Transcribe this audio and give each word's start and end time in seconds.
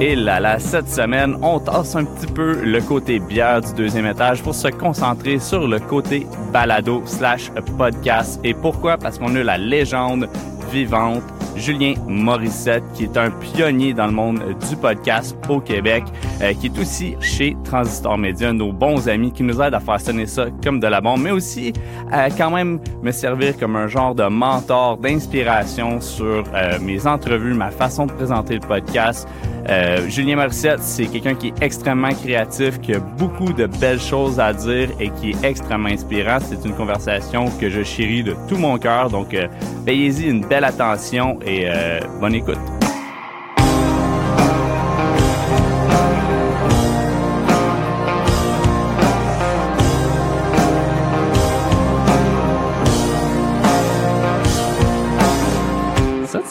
Et 0.00 0.16
là, 0.16 0.38
là, 0.38 0.58
cette 0.58 0.88
semaine, 0.90 1.36
on 1.40 1.60
tasse 1.60 1.96
un 1.96 2.04
petit 2.04 2.26
peu 2.26 2.60
le 2.62 2.80
côté 2.80 3.18
bière 3.18 3.60
du 3.60 3.72
deuxième 3.74 4.06
étage 4.06 4.42
pour 4.42 4.54
se 4.54 4.68
concentrer 4.68 5.38
sur 5.38 5.66
le 5.66 5.78
côté 5.78 6.26
balado 6.52 7.02
slash 7.06 7.50
podcast. 7.78 8.38
Et 8.44 8.54
pourquoi? 8.54 8.98
Parce 8.98 9.18
qu'on 9.18 9.34
a 9.34 9.42
la 9.42 9.56
légende 9.56 10.28
vivante 10.70 11.22
Julien 11.56 11.94
Morissette, 12.06 12.84
qui 12.94 13.04
est 13.04 13.16
un 13.16 13.30
pionnier 13.30 13.94
dans 13.94 14.06
le 14.06 14.12
monde 14.12 14.40
du 14.68 14.76
podcast 14.76 15.36
au 15.48 15.60
Québec, 15.60 16.04
euh, 16.42 16.52
qui 16.54 16.66
est 16.66 16.78
aussi 16.78 17.16
chez 17.20 17.56
Transistor 17.64 18.18
Media, 18.18 18.52
nos 18.52 18.72
bons 18.72 19.08
amis 19.08 19.32
qui 19.32 19.42
nous 19.42 19.60
aident 19.60 19.74
à 19.74 19.80
faire 19.80 20.00
sonner 20.00 20.26
ça 20.26 20.46
comme 20.62 20.80
de 20.80 20.86
la 20.86 21.00
bombe, 21.00 21.22
mais 21.22 21.30
aussi 21.30 21.72
à 22.10 22.30
quand 22.30 22.50
même 22.50 22.80
me 23.02 23.12
servir 23.12 23.56
comme 23.56 23.76
un 23.76 23.86
genre 23.86 24.14
de 24.14 24.24
mentor, 24.24 24.96
d'inspiration 24.98 26.00
sur 26.00 26.44
euh, 26.54 26.78
mes 26.80 27.06
entrevues, 27.06 27.54
ma 27.54 27.70
façon 27.70 28.06
de 28.06 28.12
présenter 28.12 28.54
le 28.54 28.66
podcast. 28.66 29.28
Euh, 29.68 30.08
Julien 30.08 30.36
Morissette, 30.36 30.82
c'est 30.82 31.06
quelqu'un 31.06 31.34
qui 31.34 31.48
est 31.48 31.62
extrêmement 31.62 32.12
créatif, 32.12 32.80
qui 32.80 32.94
a 32.94 32.98
beaucoup 32.98 33.52
de 33.52 33.66
belles 33.66 34.00
choses 34.00 34.38
à 34.38 34.52
dire 34.52 34.90
et 35.00 35.10
qui 35.10 35.30
est 35.30 35.44
extrêmement 35.44 35.88
inspirant. 35.88 36.38
C'est 36.40 36.64
une 36.64 36.74
conversation 36.74 37.50
que 37.60 37.70
je 37.70 37.82
chéris 37.82 38.22
de 38.22 38.36
tout 38.48 38.56
mon 38.56 38.78
cœur. 38.78 39.08
Donc, 39.08 39.32
euh, 39.32 39.48
payez-y 39.86 40.28
une 40.28 40.44
belle 40.44 40.64
attention 40.64 41.38
et 41.46 41.64
euh, 41.66 42.00
bonne 42.20 42.34
écoute. 42.34 42.83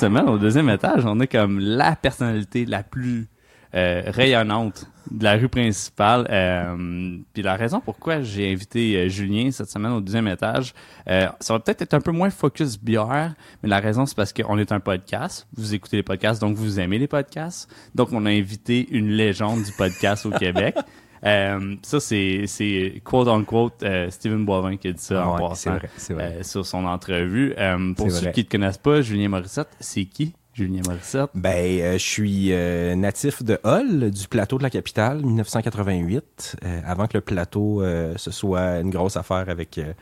Semaine, 0.04 0.28
au 0.28 0.38
deuxième 0.38 0.70
étage, 0.70 1.06
on 1.06 1.18
est 1.22 1.28
comme 1.28 1.60
la 1.60 1.96
personnalité 1.96 2.66
la 2.66 2.84
plus 2.84 3.30
euh, 3.74 4.04
rayonnante 4.08 4.88
de 5.10 5.24
la 5.24 5.36
rue 5.36 5.48
principale. 5.48 6.28
Euh, 6.30 7.18
puis 7.34 7.42
la 7.42 7.56
raison 7.56 7.80
pourquoi 7.80 8.22
j'ai 8.22 8.52
invité 8.52 8.98
euh, 8.98 9.08
Julien 9.08 9.50
cette 9.52 9.70
semaine 9.70 9.94
au 9.94 10.02
deuxième 10.02 10.28
étage, 10.28 10.74
ça 11.08 11.54
va 11.54 11.60
peut-être 11.60 11.84
être 11.84 11.94
un 11.94 12.02
peu 12.02 12.12
moins 12.12 12.30
focus 12.30 12.78
bière, 12.78 13.34
mais 13.62 13.70
la 13.70 13.80
raison 13.80 14.06
c'est 14.06 14.16
parce 14.16 14.34
qu'on 14.34 14.58
est 14.58 14.74
un 14.74 14.82
podcast. 14.82 15.48
Vous 15.56 15.74
écoutez 15.74 15.96
les 15.96 16.04
podcasts, 16.04 16.42
donc 16.42 16.58
vous 16.58 16.82
aimez 16.82 17.00
les 17.00 17.08
podcasts. 17.08 17.74
Donc 17.96 18.10
on 18.12 18.26
a 18.26 18.30
invité 18.30 18.86
une 18.92 19.12
légende 19.12 19.64
du 19.64 19.72
podcast 19.72 20.26
au 20.26 20.32
Québec. 20.32 20.76
Euh, 21.26 21.76
ça, 21.84 22.00
c'est, 22.00 23.02
quote 23.04 23.28
unquote 23.28 23.82
euh, 23.84 24.10
Steven 24.10 24.46
Boivin 24.46 24.78
qui 24.78 24.90
a 24.90 24.92
dit 24.92 25.02
ça 25.02 25.24
Ah 25.24 25.30
en 25.30 25.50
passant 25.50 25.76
vrai, 25.78 25.90
vrai. 26.10 26.38
euh, 26.40 26.44
sur 26.44 26.66
son 26.66 26.86
entrevue. 26.86 27.54
Euh, 27.58 27.94
pour 27.94 28.12
ceux 28.12 28.22
vrai. 28.24 28.32
qui 28.34 28.42
ne 28.42 28.46
te 28.46 28.52
connaissent 28.52 28.78
pas, 28.78 29.02
Julien 29.02 29.30
Morissette, 29.30 29.70
c'est 29.80 30.06
qui 30.06 30.34
Julien 30.54 30.82
Morissette? 30.86 31.32
Ben, 31.34 31.80
euh, 31.82 31.94
je 31.94 31.98
suis 32.04 32.50
euh, 32.52 32.94
natif 32.96 33.42
de 33.42 33.58
Hull, 33.64 34.12
du 34.12 34.28
plateau 34.28 34.58
de 34.60 34.64
la 34.64 34.70
capitale, 34.70 35.22
1988, 35.24 36.58
euh, 36.64 36.82
avant 36.86 37.08
que 37.08 37.18
le 37.18 37.22
plateau 37.22 37.82
euh, 37.82 38.14
ce 38.18 38.30
soit 38.32 38.80
une 38.80 38.90
grosse 38.92 39.18
affaire 39.18 39.50
avec 39.50 39.78
euh, 39.78 39.94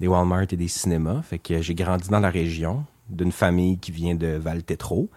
des 0.00 0.08
Walmart 0.08 0.46
et 0.50 0.56
des 0.56 0.68
cinémas. 0.68 1.22
Fait 1.22 1.38
que 1.38 1.60
j'ai 1.62 1.74
grandi 1.74 2.08
dans 2.08 2.20
la 2.20 2.30
région, 2.30 2.84
d'une 3.08 3.32
famille 3.32 3.78
qui 3.78 3.92
vient 3.92 4.14
de 4.14 4.28
Val-Tétro. 4.36 5.10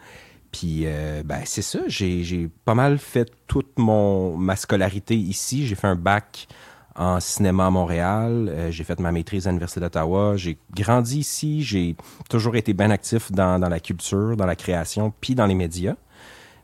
Puis, 0.54 0.84
euh, 0.86 1.24
ben, 1.26 1.42
c'est 1.46 1.64
ça, 1.64 1.80
j'ai 1.88 2.48
pas 2.64 2.76
mal 2.76 3.00
fait 3.00 3.30
toute 3.48 3.78
mon, 3.78 4.38
ma 4.38 4.56
scolarité 4.56 5.16
ici. 5.16 5.66
J'ai 5.66 5.74
fait 5.74 5.88
un 5.88 5.96
bac 5.96 6.48
en 6.96 7.20
cinéma 7.20 7.66
à 7.66 7.70
Montréal. 7.72 8.50
Euh, 8.50 8.72
j'ai 8.72 8.84
fait 8.84 9.00
ma 9.00 9.12
maîtrise 9.12 9.48
à 9.48 9.50
l'Université 9.50 9.80
d'Ottawa. 9.80 10.38
J'ai 10.38 10.60
grandi 10.76 11.20
ici. 11.20 11.64
J'ai 11.64 11.96
toujours 12.30 12.56
été 12.56 12.74
bien 12.74 12.92
actif 12.92 13.32
dans, 13.32 13.58
dans 13.60 13.68
la 13.68 13.80
culture, 13.80 14.38
dans 14.38 14.46
la 14.46 14.56
création, 14.56 15.12
puis 15.20 15.34
dans 15.34 15.48
les 15.48 15.56
médias. 15.56 15.96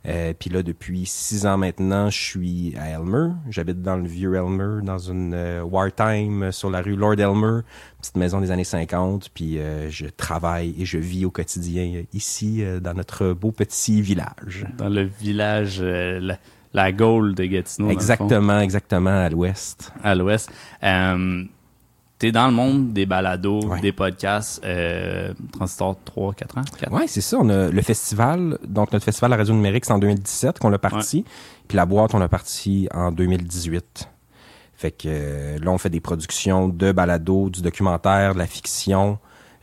Euh, 0.07 0.33
puis 0.37 0.49
là, 0.49 0.63
depuis 0.63 1.05
six 1.05 1.45
ans 1.45 1.57
maintenant, 1.57 2.09
je 2.09 2.17
suis 2.17 2.73
à 2.77 2.89
Elmer. 2.89 3.33
J'habite 3.49 3.81
dans 3.81 3.97
le 3.97 4.07
vieux 4.07 4.33
Elmer, 4.35 4.81
dans 4.83 4.97
une 4.97 5.33
euh, 5.33 5.61
wartime 5.61 6.51
sur 6.51 6.69
la 6.69 6.81
rue 6.81 6.95
Lord 6.95 7.19
Elmer, 7.19 7.61
petite 7.99 8.15
maison 8.15 8.39
des 8.39 8.51
années 8.51 8.63
50. 8.63 9.29
Puis 9.33 9.59
euh, 9.59 9.89
je 9.89 10.07
travaille 10.07 10.73
et 10.79 10.85
je 10.85 10.97
vis 10.97 11.25
au 11.25 11.31
quotidien 11.31 11.91
euh, 11.95 12.03
ici, 12.13 12.63
euh, 12.63 12.79
dans 12.79 12.93
notre 12.93 13.33
beau 13.33 13.51
petit 13.51 14.01
village. 14.01 14.65
Dans 14.77 14.89
le 14.89 15.03
village, 15.03 15.79
euh, 15.81 16.19
la, 16.21 16.37
la 16.73 16.91
Gaule 16.91 17.35
de 17.35 17.45
Gatineau. 17.45 17.89
Exactement, 17.89 18.59
exactement, 18.61 19.09
à 19.09 19.29
l'ouest. 19.29 19.91
à 20.03 20.15
l'ouest. 20.15 20.49
T'es 22.19 22.33
dans 22.33 22.47
le 22.47 22.53
monde 22.53 22.91
des 22.91 23.05
balados, 23.05 23.61
Ouais. 23.65 23.79
des 23.79 23.93
podcasts, 23.93 24.61
euh, 24.65 25.33
Transistor 25.53 25.95
3, 26.03 26.33
4 26.33 26.57
ans? 26.57 26.63
4 26.77 26.91
Ouais, 26.91 27.07
c'est 27.07 27.21
ça. 27.21 27.37
On 27.39 27.47
a 27.49 27.69
le 27.69 27.81
festival, 27.81 28.57
donc 28.67 28.91
notre 28.91 29.05
festival 29.05 29.31
à 29.31 29.37
la 29.37 29.41
radio 29.43 29.53
numérique, 29.53 29.85
c'est 29.85 29.93
en 29.93 29.99
2017 29.99 30.59
qu'on 30.59 30.67
l'a 30.69 30.77
parti. 30.79 31.23
Puis 31.69 31.77
la 31.77 31.85
boîte, 31.85 32.13
on 32.13 32.19
l'a 32.19 32.27
parti 32.27 32.89
en 32.93 33.13
2018. 33.13 34.09
Fait 34.75 34.91
que 34.91 35.07
euh, 35.07 35.59
là, 35.59 35.71
on 35.71 35.77
fait 35.77 35.89
des 35.89 36.01
productions 36.01 36.67
de 36.67 36.91
balado, 36.91 37.49
du 37.49 37.61
documentaire, 37.61 38.33
de 38.33 38.39
la 38.39 38.47
fiction, 38.47 39.17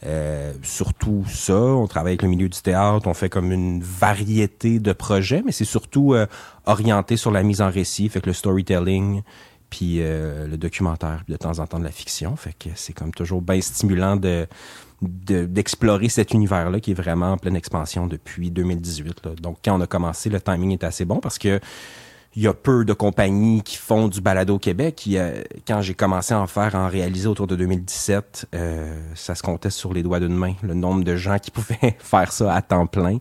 euh, 0.04 0.52
surtout 0.62 1.24
ça. 1.28 1.54
On 1.56 1.86
travaille 1.86 2.12
avec 2.12 2.22
le 2.22 2.28
milieu 2.28 2.48
du 2.48 2.60
théâtre, 2.60 3.06
on 3.06 3.14
fait 3.14 3.28
comme 3.28 3.52
une 3.52 3.82
variété 3.82 4.78
de 4.78 4.92
projets, 4.94 5.42
mais 5.44 5.52
c'est 5.52 5.64
surtout 5.66 6.14
euh, 6.14 6.26
orienté 6.64 7.16
sur 7.18 7.30
la 7.30 7.42
mise 7.42 7.60
en 7.60 7.70
récit, 7.70 8.08
fait 8.08 8.20
que 8.20 8.26
le 8.26 8.34
storytelling, 8.34 9.22
puis 9.70 9.96
euh, 10.00 10.46
le 10.46 10.56
documentaire, 10.56 11.22
puis 11.24 11.32
de 11.32 11.38
temps 11.38 11.58
en 11.58 11.66
temps 11.66 11.78
de 11.78 11.84
la 11.84 11.90
fiction. 11.90 12.36
Fait 12.36 12.52
que 12.58 12.68
c'est 12.74 12.92
comme 12.92 13.12
toujours 13.12 13.42
bien 13.42 13.60
stimulant 13.60 14.16
de 14.16 14.46
de- 15.02 15.44
d'explorer 15.44 16.08
cet 16.08 16.32
univers-là 16.32 16.80
qui 16.80 16.92
est 16.92 16.94
vraiment 16.94 17.32
en 17.32 17.36
pleine 17.36 17.56
expansion 17.56 18.06
depuis 18.06 18.50
2018. 18.50 19.26
là. 19.26 19.32
Donc, 19.40 19.58
quand 19.62 19.76
on 19.76 19.80
a 19.82 19.86
commencé, 19.86 20.30
le 20.30 20.40
timing 20.40 20.72
était 20.72 20.86
assez 20.86 21.04
bon 21.04 21.18
parce 21.20 21.38
que 21.38 21.60
il 22.34 22.42
y 22.42 22.46
a 22.48 22.52
peu 22.54 22.84
de 22.84 22.92
compagnies 22.92 23.62
qui 23.62 23.76
font 23.78 24.08
du 24.08 24.20
balado 24.20 24.56
au 24.56 24.58
Québec. 24.58 25.08
Quand 25.66 25.80
j'ai 25.80 25.94
commencé 25.94 26.34
à 26.34 26.40
en 26.40 26.46
faire, 26.46 26.76
à 26.76 26.80
en 26.84 26.88
réaliser 26.88 27.28
autour 27.28 27.46
de 27.46 27.56
2017, 27.56 28.48
euh, 28.54 28.94
ça 29.14 29.34
se 29.34 29.42
comptait 29.42 29.70
sur 29.70 29.94
les 29.94 30.02
doigts 30.02 30.20
d'une 30.20 30.36
main, 30.36 30.52
le 30.62 30.74
nombre 30.74 31.02
de 31.02 31.16
gens 31.16 31.38
qui 31.38 31.50
pouvaient 31.52 31.96
faire 31.98 32.32
ça 32.32 32.54
à 32.54 32.60
temps 32.60 32.86
plein. 32.86 33.18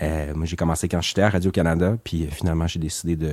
Euh, 0.00 0.32
moi, 0.34 0.46
j'ai 0.46 0.56
commencé 0.56 0.88
quand 0.88 1.02
j'étais 1.02 1.22
à 1.22 1.28
Radio-Canada, 1.28 1.96
puis 2.02 2.26
finalement, 2.30 2.66
j'ai 2.66 2.78
décidé 2.78 3.16
de 3.16 3.32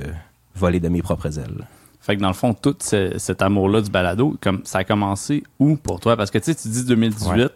voler 0.54 0.80
de 0.80 0.88
mes 0.90 1.00
propres 1.00 1.38
ailes. 1.38 1.66
Fait 2.02 2.16
que 2.16 2.20
dans 2.20 2.28
le 2.28 2.34
fond, 2.34 2.52
tout 2.52 2.74
ce- 2.80 3.16
cet 3.18 3.40
amour-là 3.42 3.80
du 3.80 3.90
balado, 3.90 4.36
comme 4.40 4.60
ça 4.64 4.78
a 4.80 4.84
commencé 4.84 5.42
où 5.58 5.76
pour 5.76 6.00
toi? 6.00 6.16
Parce 6.16 6.30
que 6.30 6.38
tu 6.38 6.46
sais, 6.52 6.54
tu 6.54 6.68
dis 6.68 6.84
2018, 6.84 7.50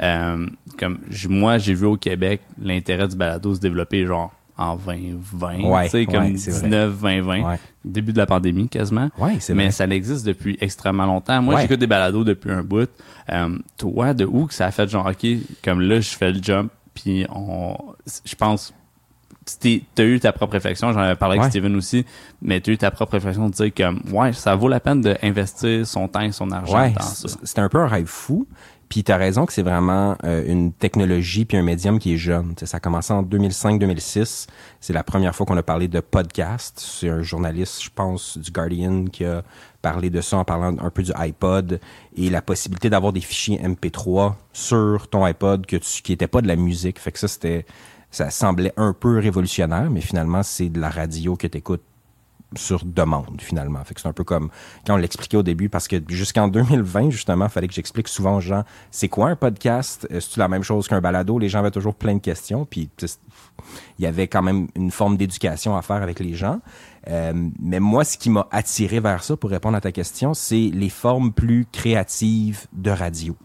euh, 0.00 0.46
comme 0.78 0.98
moi, 1.28 1.58
j'ai 1.58 1.74
vu 1.74 1.86
au 1.86 1.96
Québec 1.96 2.40
l'intérêt 2.60 3.06
du 3.08 3.16
balado 3.16 3.54
se 3.54 3.60
développer 3.60 4.04
genre 4.06 4.32
en 4.58 4.76
2020, 4.76 5.60
Ouais, 5.64 5.84
tu 5.84 5.90
sais, 5.90 6.06
comme 6.06 6.24
ouais, 6.24 6.36
c'est 6.36 6.50
vrai. 6.50 6.62
19, 6.64 7.00
2020, 7.00 7.42
Ouais. 7.48 7.58
début 7.84 8.12
de 8.12 8.18
la 8.18 8.26
pandémie 8.26 8.68
quasiment. 8.68 9.08
Ouais, 9.18 9.36
c'est 9.40 9.54
Mais 9.54 9.64
vrai. 9.64 9.72
ça 9.72 9.86
existe 9.86 10.26
depuis 10.26 10.58
extrêmement 10.60 11.06
longtemps. 11.06 11.40
Moi, 11.40 11.60
j'écoute 11.60 11.78
des 11.80 11.86
balados 11.86 12.22
depuis 12.24 12.50
un 12.50 12.62
bout. 12.62 12.90
Euh, 13.30 13.58
toi, 13.78 14.12
de 14.14 14.24
où 14.24 14.46
que 14.46 14.54
ça 14.54 14.66
a 14.66 14.70
fait 14.70 14.88
genre, 14.88 15.06
OK, 15.06 15.26
comme 15.64 15.80
là, 15.80 16.00
je 16.00 16.10
fais 16.10 16.32
le 16.32 16.42
jump, 16.42 16.70
puis 16.92 17.24
on, 17.34 17.76
je 18.24 18.34
pense, 18.34 18.74
tu 19.60 19.82
as 19.98 20.02
eu 20.02 20.20
ta 20.20 20.32
propre 20.32 20.52
réflexion, 20.54 20.92
j'en 20.92 21.00
avais 21.00 21.16
parlé 21.16 21.34
avec 21.34 21.44
Ouais. 21.44 21.50
Steven 21.50 21.74
aussi, 21.76 22.04
mais 22.40 22.60
tu 22.60 22.70
as 22.70 22.72
eu 22.74 22.78
ta 22.78 22.90
propre 22.90 23.12
réflexion 23.14 23.48
de 23.48 23.54
dire 23.54 23.72
comme, 23.76 24.00
ouais, 24.12 24.32
ça 24.32 24.54
vaut 24.54 24.68
la 24.68 24.80
peine 24.80 25.00
d'investir 25.00 25.86
son 25.86 26.08
temps 26.08 26.20
et 26.20 26.32
son 26.32 26.50
argent 26.50 26.76
Ouais, 26.78 26.90
dans 26.92 27.02
ça. 27.02 27.62
un 27.62 27.68
peu 27.68 27.78
un 27.78 27.88
rêve 27.88 28.06
fou. 28.06 28.46
Puis 28.88 29.02
t'as 29.04 29.16
raison 29.16 29.46
que 29.46 29.54
c'est 29.54 29.62
vraiment 29.62 30.18
euh, 30.22 30.44
une 30.46 30.70
technologie 30.70 31.46
puis 31.46 31.56
un 31.56 31.62
médium 31.62 31.98
qui 31.98 32.12
est 32.12 32.16
jeune. 32.18 32.54
T'sais, 32.54 32.66
ça 32.66 32.76
a 32.76 32.80
commencé 32.80 33.10
en 33.10 33.22
2005-2006. 33.22 34.48
C'est 34.80 34.92
la 34.92 35.02
première 35.02 35.34
fois 35.34 35.46
qu'on 35.46 35.56
a 35.56 35.62
parlé 35.62 35.88
de 35.88 36.00
podcast. 36.00 36.78
C'est 36.78 37.08
un 37.08 37.22
journaliste, 37.22 37.82
je 37.82 37.88
pense, 37.94 38.36
du 38.36 38.50
Guardian 38.50 39.06
qui 39.06 39.24
a 39.24 39.42
parlé 39.80 40.10
de 40.10 40.20
ça 40.20 40.36
en 40.36 40.44
parlant 40.44 40.76
un 40.78 40.90
peu 40.90 41.02
du 41.02 41.12
iPod 41.16 41.80
et 42.16 42.28
la 42.28 42.42
possibilité 42.42 42.90
d'avoir 42.90 43.14
des 43.14 43.22
fichiers 43.22 43.58
MP3 43.58 44.34
sur 44.52 45.08
ton 45.08 45.24
iPod 45.24 45.64
que 45.64 45.76
tu, 45.76 46.02
qui 46.02 46.12
était 46.12 46.26
pas 46.28 46.42
de 46.42 46.48
la 46.48 46.56
musique. 46.56 46.98
Fait 46.98 47.12
que 47.12 47.18
ça, 47.18 47.28
c'était, 47.28 47.64
ça 48.12 48.30
semblait 48.30 48.72
un 48.76 48.92
peu 48.92 49.18
révolutionnaire, 49.18 49.90
mais 49.90 50.00
finalement, 50.00 50.44
c'est 50.44 50.68
de 50.68 50.78
la 50.78 50.90
radio 50.90 51.34
que 51.34 51.48
t'écoutes 51.48 51.82
sur 52.54 52.84
demande 52.84 53.40
finalement. 53.40 53.82
Fait 53.84 53.94
que 53.94 54.00
c'est 54.00 54.08
un 54.08 54.12
peu 54.12 54.24
comme 54.24 54.50
quand 54.86 54.94
on 54.94 54.98
l'expliquait 54.98 55.38
au 55.38 55.42
début 55.42 55.70
parce 55.70 55.88
que 55.88 55.96
jusqu'en 56.08 56.48
2020 56.48 57.08
justement, 57.10 57.48
fallait 57.48 57.68
que 57.68 57.72
j'explique 57.72 58.08
souvent 58.08 58.36
aux 58.36 58.40
gens 58.40 58.64
c'est 58.90 59.08
quoi 59.08 59.28
un 59.28 59.36
podcast, 59.36 60.06
Euh, 60.12 60.20
c'est 60.20 60.36
la 60.36 60.48
même 60.48 60.62
chose 60.62 60.88
qu'un 60.88 61.00
balado, 61.00 61.38
les 61.38 61.48
gens 61.48 61.60
avaient 61.60 61.70
toujours 61.70 61.94
plein 61.94 62.14
de 62.14 62.20
questions 62.20 62.66
puis 62.66 62.90
tu 62.96 63.06
il 63.98 64.04
y 64.04 64.06
avait 64.06 64.28
quand 64.28 64.42
même 64.42 64.68
une 64.74 64.90
forme 64.90 65.16
d'éducation 65.16 65.76
à 65.76 65.82
faire 65.82 66.02
avec 66.02 66.20
les 66.20 66.34
gens. 66.34 66.60
Euh, 67.08 67.32
mais 67.60 67.80
moi 67.80 68.04
ce 68.04 68.16
qui 68.16 68.30
m'a 68.30 68.46
attiré 68.50 69.00
vers 69.00 69.24
ça 69.24 69.36
pour 69.36 69.50
répondre 69.50 69.76
à 69.76 69.80
ta 69.80 69.92
question, 69.92 70.34
c'est 70.34 70.70
les 70.72 70.88
formes 70.88 71.32
plus 71.32 71.66
créatives 71.70 72.66
de 72.72 72.90
radio. 72.90 73.36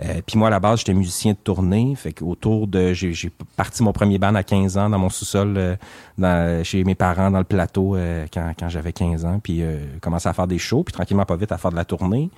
Euh, 0.00 0.20
puis 0.26 0.36
moi 0.38 0.48
à 0.48 0.50
la 0.50 0.60
base, 0.60 0.80
j'étais 0.80 0.94
musicien 0.94 1.32
de 1.32 1.38
tournée, 1.38 1.94
fait 1.94 2.12
qu'autour 2.12 2.66
de 2.66 2.92
j'ai 2.92 3.30
parti 3.56 3.82
mon 3.82 3.92
premier 3.92 4.18
band 4.18 4.34
à 4.34 4.42
15 4.42 4.76
ans 4.76 4.90
dans 4.90 4.98
mon 4.98 5.10
sous-sol 5.10 5.76
euh, 6.20 6.64
chez 6.64 6.82
mes 6.84 6.94
parents 6.94 7.30
dans 7.30 7.38
le 7.38 7.44
plateau 7.44 7.94
euh, 7.94 8.26
quand, 8.32 8.52
quand 8.58 8.68
j'avais 8.68 8.92
15 8.92 9.24
ans, 9.24 9.38
puis 9.42 9.62
commencé 10.00 10.28
à 10.28 10.32
faire 10.32 10.46
des 10.48 10.58
shows, 10.58 10.82
puis 10.82 10.92
tranquillement 10.92 11.24
pas 11.24 11.36
vite 11.36 11.52
à 11.52 11.58
faire 11.58 11.70
de 11.70 11.76
la 11.76 11.84
tournée. 11.84 12.30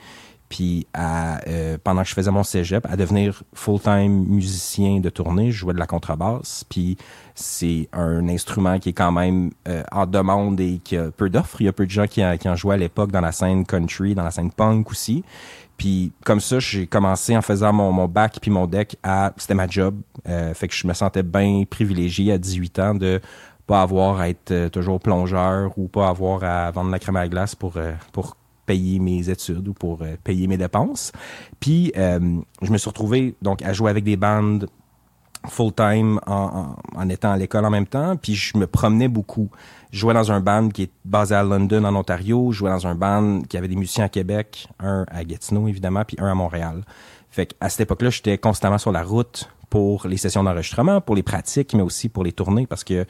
puis 0.49 0.87
euh, 0.97 1.79
pendant 1.83 2.03
que 2.03 2.09
je 2.09 2.15
faisais 2.15 2.31
mon 2.31 2.43
cégep, 2.43 2.87
à 2.87 2.97
devenir 2.97 3.43
full-time 3.55 4.27
musicien 4.27 5.01
de 5.01 5.09
tournée. 5.09 5.51
Je 5.51 5.59
jouais 5.59 5.75
de 5.75 5.79
la 5.79 5.87
contrebasse, 5.87 6.65
puis 6.69 6.97
c'est 7.37 7.89
un 7.93 8.29
instrument 8.29 8.79
qui 8.79 8.89
est 8.89 8.95
quand 8.95 9.13
même 9.13 9.51
euh, 9.69 9.83
en 9.93 10.07
demande 10.07 10.59
et 10.59 10.81
qui 10.83 10.97
a 10.97 11.11
peu 11.11 11.29
d'offres. 11.31 11.61
Il 11.61 11.65
y 11.65 11.69
a 11.69 11.73
peu 11.73 11.85
de 11.85 11.91
gens 11.91 12.07
qui, 12.07 12.25
en, 12.25 12.37
qui 12.37 12.49
en 12.49 12.57
jouaient 12.57 12.75
à 12.75 12.79
l'époque 12.79 13.13
dans 13.13 13.21
la 13.21 13.31
scène 13.31 13.65
country, 13.65 14.15
dans 14.15 14.25
la 14.25 14.31
scène 14.31 14.51
punk 14.51 14.91
aussi. 14.91 15.23
Puis 15.77 16.13
comme 16.25 16.41
ça, 16.41 16.59
j'ai 16.59 16.87
commencé 16.87 17.37
en 17.37 17.43
faisant 17.43 17.73
mon, 17.73 18.09
bac 18.09 18.39
puis 18.41 18.51
mon 18.51 18.67
deck 18.67 18.97
à... 19.03 19.33
C'était 19.37 19.55
ma 19.55 19.69
job. 19.69 19.97
Euh, 20.29 20.55
fait 20.55 20.69
que 20.69 20.75
je 20.75 20.87
me 20.87 20.95
sentais 20.95 21.23
bien 21.23 21.65
privilégié 21.69 22.33
à 22.33 22.39
18 22.39 22.79
ans 22.79 22.95
de 22.95 23.21
pas 23.67 23.83
avoir 23.83 24.21
à 24.21 24.29
être 24.29 24.53
euh, 24.53 24.69
toujours 24.69 25.01
plongeur 25.01 25.77
ou 25.77 25.89
pas 25.89 26.09
avoir 26.09 26.43
à 26.45 26.71
vendre 26.71 26.91
la 26.91 26.99
crème 26.99 27.17
à 27.17 27.29
glace 27.29 27.55
pour, 27.55 27.77
euh, 27.77 27.93
pour 28.13 28.37
payer 28.65 28.99
mes 28.99 29.29
études 29.29 29.69
ou 29.69 29.75
pour 29.75 30.03
payer 30.25 30.47
mes 30.47 30.57
dépenses. 30.57 31.13
Puis 31.61 31.93
je 31.95 32.71
me 32.73 32.79
suis 32.79 32.89
retrouvé 32.89 33.37
donc 33.41 33.63
à 33.63 33.73
jouer 33.73 33.91
avec 33.91 34.03
des 34.03 34.17
bandes 34.17 34.69
full-time 35.49 36.21
en, 36.27 36.77
en, 36.95 37.01
en, 37.01 37.09
étant 37.09 37.33
à 37.33 37.37
l'école 37.37 37.65
en 37.65 37.71
même 37.71 37.87
temps. 37.87 38.17
Puis 38.17 38.35
je 38.35 38.57
me 38.57 38.67
promenais 38.67 39.09
beaucoup. 39.09 39.51
Jouais 39.93 40.15
dans 40.15 40.33
un 40.33 40.41
band 40.41 40.69
qui 40.69 40.85
est 40.85 40.91
basé 41.05 41.35
à 41.35 41.43
London, 41.43 41.85
en 41.85 41.95
Ontario. 41.95 42.53
Je 42.53 42.59
jouais 42.59 42.71
dans 42.71 42.87
un 42.87 42.95
band 42.95 43.43
qui 43.49 43.57
avait 43.57 43.69
des 43.69 43.77
musiciens 43.77 44.05
à 44.05 44.09
Québec, 44.09 44.69
un 44.81 45.05
à 45.09 45.25
Gatineau, 45.25 45.69
évidemment, 45.69 46.05
puis 46.05 46.17
un 46.21 46.31
à 46.31 46.35
Montréal. 46.35 46.83
Fait 47.31 47.47
qu'à 47.47 47.69
cette 47.69 47.81
époque-là, 47.81 48.11
j'étais 48.11 48.39
constamment 48.39 48.79
sur 48.79 48.93
la 48.93 49.03
route 49.03 49.49
pour 49.71 50.07
les 50.07 50.17
sessions 50.17 50.45
d'enregistrement, 50.45 51.01
pour 51.01 51.17
les 51.17 51.23
pratiques, 51.23 51.75
mais 51.75 51.83
aussi 51.83 52.09
pour 52.09 52.25
les 52.25 52.33
tournées, 52.33 52.67
parce 52.67 52.85
que 52.85 52.95
euh, 52.95 53.05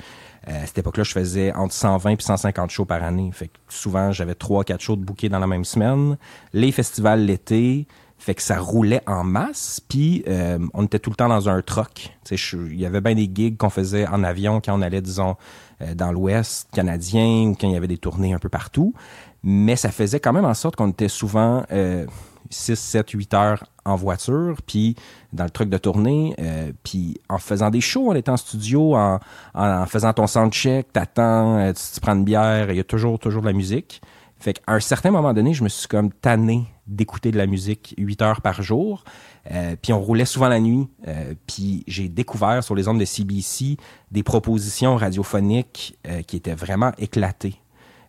à 0.45 0.67
cette 0.67 0.79
époque-là, 0.79 1.05
je 1.05 1.13
faisais 1.13 1.53
entre 1.55 1.75
120 1.75 2.11
et 2.11 2.17
150 2.21 2.71
shows 2.71 2.85
par 2.85 3.03
année. 3.03 3.31
Fait 3.33 3.49
que 3.49 3.59
souvent, 3.69 4.13
j'avais 4.13 4.35
trois, 4.35 4.65
quatre 4.65 4.81
shows 4.81 4.97
de 4.97 5.05
bouquets 5.05 5.29
dans 5.29 5.39
la 5.39 5.47
même 5.47 5.65
semaine. 5.65 6.17
Les 6.53 6.73
festivals 6.73 7.25
l'été, 7.25 7.87
fait 8.19 8.35
que 8.35 8.43
ça 8.43 8.59
roulait 8.59 9.03
en 9.07 9.25
masse. 9.25 9.81
Puis 9.89 10.25
euh, 10.27 10.59
on 10.75 10.85
était 10.85 10.99
tout 10.99 11.11
le 11.11 11.17
temps 11.17 11.29
dans 11.29 11.49
un 11.49 11.63
troc. 11.63 12.17
Il 12.31 12.79
y 12.79 12.87
avait 12.87 13.01
bien 13.01 13.15
des 13.15 13.31
gigs 13.33 13.57
qu'on 13.57 13.71
faisait 13.71 14.07
en 14.07 14.25
avion 14.25 14.61
quand 14.61 14.79
on 14.79 14.83
allait, 14.83 15.03
disons, 15.03 15.37
euh, 15.83 15.95
dans 15.95 16.13
l'Ouest 16.13 16.69
canadien 16.73 17.49
ou 17.49 17.57
quand 17.59 17.69
il 17.69 17.75
y 17.75 17.77
avait 17.77 17.87
des 17.87 17.99
tournées 17.99 18.33
un 18.33 18.39
peu 18.39 18.49
partout. 18.49 18.95
Mais 19.43 19.77
ça 19.77 19.91
faisait 19.91 20.21
quand 20.21 20.33
même 20.33 20.45
en 20.45 20.55
sorte 20.55 20.77
qu'on 20.77 20.91
était 20.91 21.09
souvent 21.09 21.65
euh, 21.71 22.07
6, 22.51 22.77
7, 22.77 23.11
8 23.11 23.35
heures 23.35 23.65
en 23.85 23.97
voiture, 23.97 24.57
puis 24.67 24.97
dans 25.33 25.45
le 25.45 25.51
truc 25.51 25.69
de 25.69 25.79
tournée, 25.79 26.35
euh, 26.41 26.73
puis 26.83 27.21
en 27.29 27.39
faisant 27.39 27.71
des 27.71 27.81
shows, 27.81 28.11
en 28.11 28.15
étant 28.15 28.35
en 28.35 28.37
studio, 28.37 28.97
en, 28.97 29.21
en, 29.55 29.87
faisant 29.87 30.13
ton 30.13 30.27
soundcheck, 30.27 30.93
t'attends, 30.93 31.59
euh, 31.59 31.73
tu, 31.73 31.83
tu 31.95 32.01
prends 32.01 32.15
une 32.15 32.25
bière, 32.25 32.71
il 32.71 32.77
y 32.77 32.81
a 32.81 32.85
toujours, 32.85 33.19
toujours 33.19 33.43
de 33.43 33.47
la 33.47 33.53
musique. 33.53 34.01
Fait 34.39 34.55
qu'à 34.55 34.73
un 34.73 34.81
certain 34.81 35.11
moment 35.11 35.33
donné, 35.33 35.55
je 35.55 35.65
me 35.65 35.69
suis 35.69 35.89
comme 35.89 36.13
tanné 36.13 36.65
d'écouter 36.87 37.31
de 37.33 37.39
la 37.39 37.47
musique 37.47 37.95
8 37.99 38.23
heures 38.23 38.41
par 38.43 38.63
jour. 38.63 39.03
Euh, 39.51 39.77
puis 39.81 39.93
on 39.93 40.01
roulait 40.01 40.25
souvent 40.25 40.49
la 40.49 40.61
nuit. 40.61 40.89
Euh, 41.09 41.35
puis 41.47 41.85
j'ai 41.87 42.09
découvert 42.09 42.63
sur 42.63 42.75
les 42.75 42.87
ondes 42.89 43.01
de 43.01 43.05
CBC 43.05 43.77
des 44.11 44.23
propositions 44.23 44.97
radiophoniques 44.97 45.99
euh, 46.07 46.23
qui 46.23 46.37
étaient 46.37 46.55
vraiment 46.55 46.93
éclatées. 46.99 47.61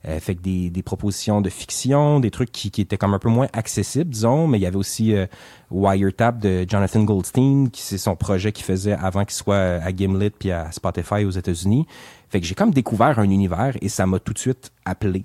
Euh, 0.08 0.20
fait 0.20 0.36
que 0.36 0.42
des, 0.42 0.70
des, 0.70 0.84
propositions 0.84 1.42
de 1.42 1.50
fiction, 1.50 2.20
des 2.20 2.32
trucs 2.32 2.52
qui, 2.52 2.72
qui, 2.72 2.82
étaient 2.82 2.98
comme 2.98 3.14
un 3.14 3.20
peu 3.20 3.30
moins 3.30 3.48
accessibles, 3.52 4.10
disons, 4.10 4.48
mais 4.48 4.58
il 4.58 4.62
y 4.62 4.66
avait 4.66 4.78
aussi 4.78 5.14
euh, 5.14 5.26
Wiretap 5.72 6.40
de 6.40 6.66
Jonathan 6.68 7.04
Goldstein, 7.04 7.70
qui 7.72 7.82
c'est 7.82 7.98
son 7.98 8.16
projet 8.16 8.52
qu'il 8.52 8.64
faisait 8.66 8.94
avant 8.94 9.26
qu'il 9.26 9.34
soit 9.34 9.58
à 9.58 9.92
Gimlet 9.92 10.30
puis 10.30 10.52
à 10.52 10.72
Spotify 10.72 11.26
aux 11.26 11.32
États-Unis. 11.32 11.88
Fait 12.30 12.40
que 12.40 12.46
j'ai 12.46 12.56
comme 12.56 12.72
découvert 12.72 13.20
un 13.20 13.30
univers 13.30 13.76
et 13.82 13.90
ça 13.90 14.06
m'a 14.06 14.20
tout 14.20 14.34
de 14.34 14.40
suite 14.40 14.72
appelé. 14.86 15.24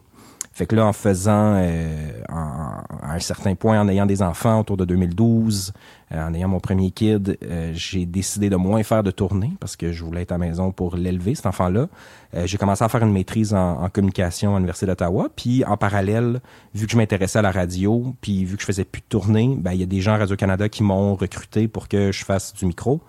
Fait 0.52 0.66
que 0.66 0.76
là, 0.76 0.86
en 0.86 0.92
faisant, 0.92 1.54
euh, 1.56 2.12
en, 2.28 2.82
à 3.02 3.14
un 3.14 3.18
certain 3.18 3.54
point, 3.54 3.80
en 3.80 3.88
ayant 3.88 4.06
des 4.06 4.22
enfants 4.22 4.60
autour 4.60 4.76
de 4.76 4.84
2012, 4.84 5.72
euh, 6.12 6.26
en 6.26 6.34
ayant 6.34 6.48
mon 6.48 6.60
premier 6.60 6.90
kid, 6.90 7.38
euh, 7.42 7.72
j'ai 7.74 8.04
décidé 8.04 8.50
de 8.50 8.56
moins 8.56 8.82
faire 8.82 9.02
de 9.02 9.10
tournée 9.10 9.52
parce 9.60 9.76
que 9.76 9.92
je 9.92 10.04
voulais 10.04 10.22
être 10.22 10.32
à 10.32 10.38
la 10.38 10.46
maison 10.46 10.70
pour 10.70 10.96
l'élever, 10.96 11.34
cet 11.34 11.46
enfant-là. 11.46 11.88
Euh, 12.34 12.46
j'ai 12.46 12.58
commencé 12.58 12.84
à 12.84 12.88
faire 12.88 13.02
une 13.02 13.12
maîtrise 13.12 13.54
en, 13.54 13.88
communication 13.88 14.54
à 14.54 14.58
l'Université 14.58 14.86
d'Ottawa. 14.86 15.28
Puis, 15.34 15.64
en 15.64 15.76
parallèle, 15.76 16.40
vu 16.74 16.86
que 16.86 16.92
je 16.92 16.96
m'intéressais 16.96 17.38
à 17.38 17.42
la 17.42 17.50
radio, 17.50 18.14
puis 18.20 18.44
vu 18.44 18.56
que 18.56 18.62
je 18.62 18.66
faisais 18.66 18.84
plus 18.84 19.00
de 19.00 19.06
tournée, 19.08 19.54
ben 19.58 19.72
il 19.72 19.80
y 19.80 19.82
a 19.82 19.86
des 19.86 20.00
gens 20.00 20.12
à 20.12 20.18
Radio-Canada 20.18 20.68
qui 20.68 20.82
m'ont 20.82 21.14
recruté 21.14 21.68
pour 21.68 21.88
que 21.88 22.12
je 22.12 22.24
fasse 22.24 22.52
du 22.52 22.66
micro. 22.66 23.00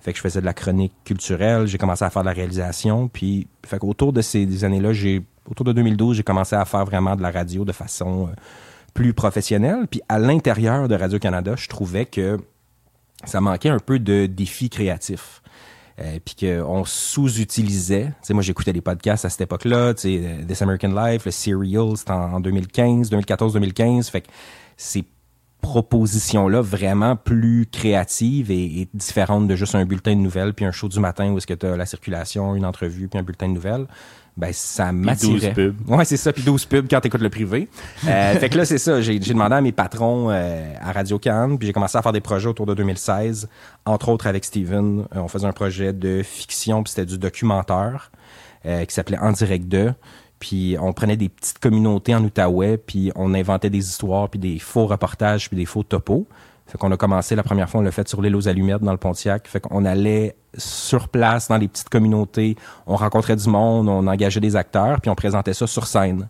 Fait 0.00 0.12
que 0.12 0.18
je 0.18 0.22
faisais 0.22 0.40
de 0.40 0.46
la 0.46 0.54
chronique 0.54 0.92
culturelle, 1.04 1.66
j'ai 1.66 1.78
commencé 1.78 2.04
à 2.04 2.10
faire 2.10 2.22
de 2.22 2.28
la 2.28 2.32
réalisation, 2.32 3.08
puis 3.08 3.48
fait 3.66 3.78
qu'autour 3.78 4.12
de 4.12 4.20
ces 4.20 4.64
années-là, 4.64 4.92
j'ai 4.92 5.24
autour 5.50 5.64
de 5.64 5.72
2012, 5.72 6.16
j'ai 6.16 6.22
commencé 6.22 6.56
à 6.56 6.64
faire 6.64 6.84
vraiment 6.84 7.16
de 7.16 7.22
la 7.22 7.30
radio 7.30 7.64
de 7.64 7.72
façon 7.72 8.28
euh, 8.28 8.30
plus 8.94 9.14
professionnelle. 9.14 9.86
Puis 9.90 10.00
à 10.08 10.18
l'intérieur 10.18 10.88
de 10.88 10.94
Radio-Canada, 10.94 11.54
je 11.56 11.68
trouvais 11.68 12.06
que 12.06 12.38
ça 13.24 13.40
manquait 13.40 13.70
un 13.70 13.78
peu 13.78 13.98
de 13.98 14.26
défis 14.26 14.70
créatifs. 14.70 15.42
Euh, 16.00 16.20
puis 16.24 16.36
qu'on 16.36 16.84
sous-utilisait. 16.84 18.12
Sais, 18.22 18.32
moi, 18.32 18.42
j'écoutais 18.42 18.72
des 18.72 18.80
podcasts 18.80 19.24
à 19.24 19.30
cette 19.30 19.40
époque-là, 19.40 19.94
euh, 20.04 20.44
This 20.44 20.62
American 20.62 20.90
Life, 20.90 21.24
le 21.24 21.32
Serial, 21.32 21.96
c'était 21.96 22.12
en, 22.12 22.34
en 22.34 22.40
2015, 22.40 23.10
2014-2015. 23.10 24.08
Fait 24.08 24.20
que 24.20 24.28
ces 24.76 25.04
propositions-là 25.60 26.60
vraiment 26.60 27.16
plus 27.16 27.66
créatives 27.66 28.52
et, 28.52 28.82
et, 28.82 28.88
différentes 28.94 29.48
de 29.48 29.56
juste 29.56 29.74
un 29.74 29.84
bulletin 29.84 30.14
de 30.14 30.20
nouvelles 30.20 30.54
puis 30.54 30.64
un 30.64 30.70
show 30.70 30.88
du 30.88 31.00
matin 31.00 31.32
où 31.32 31.38
est-ce 31.38 31.48
que 31.48 31.54
tu 31.54 31.66
as 31.66 31.76
la 31.76 31.84
circulation, 31.84 32.54
une 32.54 32.64
entrevue 32.64 33.08
puis 33.08 33.18
un 33.18 33.24
bulletin 33.24 33.48
de 33.48 33.54
nouvelles 33.54 33.88
ben 34.38 34.52
ça 34.52 34.92
m'attirait. 34.92 35.52
12 35.52 35.54
pubs. 35.54 35.90
Ouais, 35.90 36.04
c'est 36.04 36.16
ça, 36.16 36.32
puis 36.32 36.44
12 36.44 36.64
pubs 36.66 36.86
quand 36.88 37.00
t'écoutes 37.00 37.20
le 37.20 37.28
privé. 37.28 37.68
Euh, 38.06 38.34
fait 38.38 38.48
que 38.48 38.56
là, 38.56 38.64
c'est 38.64 38.78
ça, 38.78 39.00
j'ai 39.00 39.18
demandé 39.18 39.56
à 39.56 39.60
mes 39.60 39.72
patrons 39.72 40.30
euh, 40.30 40.72
à 40.80 40.92
Radio 40.92 41.18
Cannes, 41.18 41.58
puis 41.58 41.66
j'ai 41.66 41.72
commencé 41.72 41.98
à 41.98 42.02
faire 42.02 42.12
des 42.12 42.20
projets 42.20 42.46
autour 42.46 42.64
de 42.64 42.74
2016, 42.74 43.48
entre 43.84 44.08
autres 44.10 44.28
avec 44.28 44.44
Steven, 44.44 45.00
euh, 45.00 45.18
on 45.18 45.26
faisait 45.26 45.48
un 45.48 45.52
projet 45.52 45.92
de 45.92 46.22
fiction, 46.22 46.84
puis 46.84 46.92
c'était 46.92 47.06
du 47.06 47.18
documentaire 47.18 48.12
euh, 48.64 48.84
qui 48.84 48.94
s'appelait 48.94 49.18
En 49.18 49.32
direct 49.32 49.66
2. 49.66 49.92
Puis 50.38 50.76
on 50.80 50.92
prenait 50.92 51.16
des 51.16 51.28
petites 51.28 51.58
communautés 51.58 52.14
en 52.14 52.22
Outaouais, 52.22 52.76
puis 52.76 53.10
on 53.16 53.34
inventait 53.34 53.70
des 53.70 53.88
histoires, 53.88 54.28
puis 54.28 54.38
des 54.38 54.60
faux 54.60 54.86
reportages, 54.86 55.48
puis 55.48 55.56
des 55.56 55.66
faux 55.66 55.82
topos. 55.82 56.28
Fait 56.68 56.76
qu'on 56.76 56.92
a 56.92 56.96
commencé 56.98 57.34
la 57.34 57.42
première 57.42 57.68
fois, 57.70 57.80
on 57.80 57.82
l'a 57.82 57.90
fait 57.90 58.06
sur 58.08 58.20
l'île 58.20 58.36
aux 58.36 58.46
Allumettes 58.46 58.82
dans 58.82 58.92
le 58.92 58.98
Pontiac. 58.98 59.48
Fait 59.48 59.58
qu'on 59.58 59.86
allait 59.86 60.36
sur 60.56 61.08
place 61.08 61.48
dans 61.48 61.56
les 61.56 61.66
petites 61.66 61.88
communautés, 61.88 62.56
on 62.86 62.94
rencontrait 62.94 63.36
du 63.36 63.48
monde, 63.48 63.88
on 63.88 64.06
engageait 64.06 64.40
des 64.40 64.54
acteurs, 64.54 65.00
puis 65.00 65.10
on 65.10 65.14
présentait 65.14 65.54
ça 65.54 65.66
sur 65.66 65.86
scène. 65.86 66.28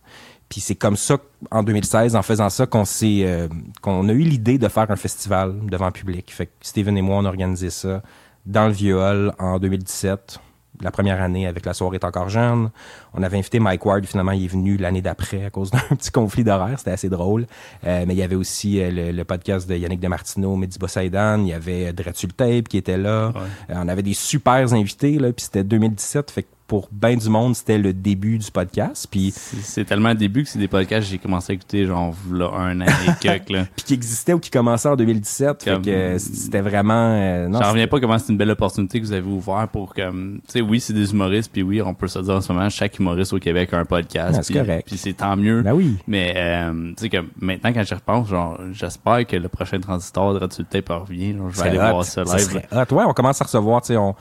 Puis 0.48 0.60
c'est 0.60 0.76
comme 0.76 0.96
ça, 0.96 1.18
en 1.50 1.62
2016, 1.62 2.14
en 2.14 2.22
faisant 2.22 2.50
ça, 2.50 2.66
qu'on 2.66 2.84
s'est, 2.84 3.22
euh, 3.24 3.48
qu'on 3.82 4.08
a 4.08 4.12
eu 4.12 4.22
l'idée 4.22 4.58
de 4.58 4.68
faire 4.68 4.90
un 4.90 4.96
festival 4.96 5.54
devant 5.66 5.90
public. 5.90 6.32
Fait 6.32 6.46
que 6.46 6.52
Steven 6.60 6.96
et 6.96 7.02
moi, 7.02 7.16
on 7.16 7.24
a 7.24 7.28
organisé 7.28 7.68
ça 7.70 8.02
dans 8.46 8.66
le 8.66 8.72
Vieux 8.72 8.96
Hall 8.96 9.34
en 9.38 9.58
2017 9.58 10.40
la 10.80 10.90
première 10.90 11.20
année 11.20 11.46
avec 11.46 11.66
La 11.66 11.74
soirée 11.74 11.96
est 11.96 12.04
encore 12.04 12.28
jeune. 12.28 12.70
On 13.14 13.22
avait 13.22 13.38
invité 13.38 13.58
Mike 13.58 13.84
Ward, 13.84 14.04
finalement 14.04 14.32
il 14.32 14.44
est 14.44 14.48
venu 14.48 14.76
l'année 14.76 15.02
d'après 15.02 15.44
à 15.44 15.50
cause 15.50 15.70
d'un 15.72 15.96
petit 15.96 16.10
conflit 16.10 16.44
d'horaire, 16.44 16.78
c'était 16.78 16.92
assez 16.92 17.08
drôle. 17.08 17.46
Euh, 17.86 18.04
mais 18.06 18.14
il 18.14 18.18
y 18.18 18.22
avait 18.22 18.36
aussi 18.36 18.80
euh, 18.80 18.90
le, 18.90 19.12
le, 19.12 19.24
podcast 19.24 19.68
de 19.68 19.76
Yannick 19.76 20.00
Demartino, 20.00 20.56
Mehdi 20.56 20.78
Bossaidan, 20.78 21.40
il 21.40 21.48
y 21.48 21.52
avait 21.52 21.92
Dretul 21.92 22.32
Tape 22.32 22.68
qui 22.68 22.76
était 22.76 22.98
là. 22.98 23.28
Ouais. 23.28 23.40
Euh, 23.70 23.74
on 23.76 23.88
avait 23.88 24.02
des 24.02 24.14
super 24.14 24.72
invités 24.72 25.18
là, 25.18 25.32
puis 25.32 25.44
c'était 25.44 25.64
2017, 25.64 26.30
fait 26.30 26.42
que 26.42 26.48
pour 26.68 26.90
bien 26.92 27.16
du 27.16 27.30
monde, 27.30 27.56
c'était 27.56 27.78
le 27.78 27.94
début 27.94 28.36
du 28.36 28.50
podcast. 28.50 29.08
Puis 29.10 29.32
c'est 29.34 29.86
tellement 29.86 30.10
le 30.10 30.16
début 30.16 30.44
que 30.44 30.50
c'est 30.50 30.58
des 30.58 30.68
podcasts 30.68 31.06
que 31.06 31.12
j'ai 31.12 31.18
commencé 31.18 31.52
à 31.52 31.54
écouter 31.54 31.86
genre 31.86 32.14
là, 32.30 32.50
un 32.54 32.82
an 32.82 32.84
et 32.84 33.10
quelques. 33.20 33.48
Là. 33.48 33.64
puis 33.76 33.86
qui 33.86 33.94
existaient 33.94 34.34
ou 34.34 34.38
qui 34.38 34.50
commençaient 34.50 34.90
en 34.90 34.96
2017. 34.96 35.64
Comme, 35.64 35.82
fait 35.82 35.90
que 35.90 36.18
c'était 36.18 36.60
vraiment. 36.60 37.14
Euh, 37.14 37.48
J'en 37.50 37.70
reviens 37.70 37.86
pas 37.86 37.98
comment 37.98 38.18
c'est 38.18 38.30
une 38.30 38.36
belle 38.36 38.50
opportunité 38.50 39.00
que 39.00 39.06
vous 39.06 39.12
avez 39.14 39.26
ouvert 39.26 39.66
pour 39.72 39.94
comme. 39.94 40.40
Tu 40.46 40.52
sais, 40.52 40.60
oui, 40.60 40.78
c'est 40.78 40.92
des 40.92 41.10
humoristes, 41.10 41.50
puis 41.50 41.62
oui, 41.62 41.80
on 41.80 41.94
peut 41.94 42.06
se 42.06 42.18
dire 42.18 42.34
en 42.34 42.42
ce 42.42 42.52
moment, 42.52 42.68
chaque 42.68 42.98
humoriste 42.98 43.32
au 43.32 43.38
Québec 43.38 43.72
a 43.72 43.78
un 43.78 43.86
podcast. 43.86 44.42
C'est 44.42 44.52
correct. 44.52 44.86
Puis 44.86 44.98
c'est 44.98 45.14
tant 45.14 45.36
mieux. 45.36 45.62
Ben 45.62 45.72
oui. 45.72 45.96
Mais 46.06 46.34
euh, 46.36 46.90
tu 46.90 47.04
sais 47.04 47.08
que 47.08 47.24
maintenant 47.40 47.72
quand 47.72 47.82
j'y 47.82 47.94
repense, 47.94 48.28
genre, 48.28 48.60
j'espère 48.72 49.26
que 49.26 49.36
le 49.36 49.48
prochain 49.48 49.80
transistor 49.80 50.34
de 50.34 50.40
Radio 50.40 50.64
Tape 50.68 50.90
revient. 50.90 51.34
Genre, 51.34 51.50
je 51.50 51.62
vais 51.62 51.68
aller 51.68 51.78
hot. 51.78 51.90
voir 51.92 52.04
ça 52.04 52.24
live. 52.24 52.60
Ouais, 52.90 53.04
on 53.06 53.14
commence 53.14 53.40
à 53.40 53.44
recevoir, 53.44 53.80
tu 53.80 53.88
sais, 53.88 53.96
on 53.96 54.14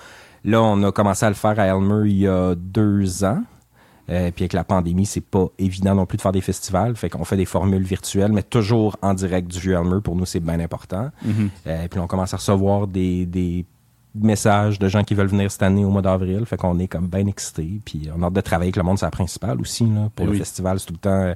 Là, 0.44 0.62
on 0.62 0.82
a 0.84 0.92
commencé 0.92 1.26
à 1.26 1.30
le 1.30 1.36
faire 1.36 1.60
à 1.60 1.66
Elmer 1.66 2.10
il 2.10 2.18
y 2.20 2.28
a 2.28 2.56
deux 2.56 3.24
ans. 3.24 3.42
Euh, 4.10 4.32
puis 4.32 4.44
avec 4.44 4.54
la 4.54 4.64
pandémie, 4.64 5.06
c'est 5.06 5.20
pas 5.20 5.48
évident 5.60 5.94
non 5.94 6.06
plus 6.06 6.16
de 6.16 6.22
faire 6.22 6.32
des 6.32 6.42
festivals. 6.42 6.96
Fait 6.96 7.10
qu'on 7.10 7.26
fait 7.26 7.36
des 7.36 7.46
formules 7.46 7.84
virtuelles, 7.84 8.32
mais 8.32 8.44
toujours 8.44 8.96
en 9.02 9.14
direct 9.14 9.50
du 9.50 9.60
vieux 9.60 9.74
Elmer. 9.74 10.00
Pour 10.02 10.16
nous, 10.16 10.26
c'est 10.26 10.40
bien 10.40 10.60
important. 10.60 11.10
Mm 11.26 11.32
-hmm. 11.32 11.50
euh, 11.68 11.88
puis 11.90 12.00
on 12.00 12.08
commence 12.08 12.34
à 12.34 12.38
recevoir 12.38 12.88
des, 12.88 13.26
des 13.26 13.66
messages 14.22 14.80
de 14.80 14.88
gens 14.88 15.04
qui 15.04 15.14
veulent 15.14 15.28
venir 15.28 15.52
cette 15.52 15.64
année 15.64 15.86
au 15.86 15.90
mois 15.90 16.02
d'avril. 16.02 16.46
Fait 16.46 16.58
qu'on 16.58 16.78
est 16.80 16.88
comme 16.88 17.08
bien 17.08 17.26
excités. 17.28 17.80
Puis 17.86 18.10
on 18.16 18.22
a 18.22 18.28
hâte 18.28 18.34
de 18.34 18.42
travailler 18.42 18.68
avec 18.68 18.78
le 18.78 18.84
monde, 18.84 18.98
c'est 18.98 19.06
la 19.06 19.12
principale 19.12 19.60
aussi. 19.62 19.86
Là, 19.86 20.10
pour 20.16 20.26
oui. 20.26 20.34
le 20.34 20.38
festival, 20.40 20.80
c'est 20.80 20.88
tout 20.88 20.94
le 20.94 21.00
temps... 21.00 21.34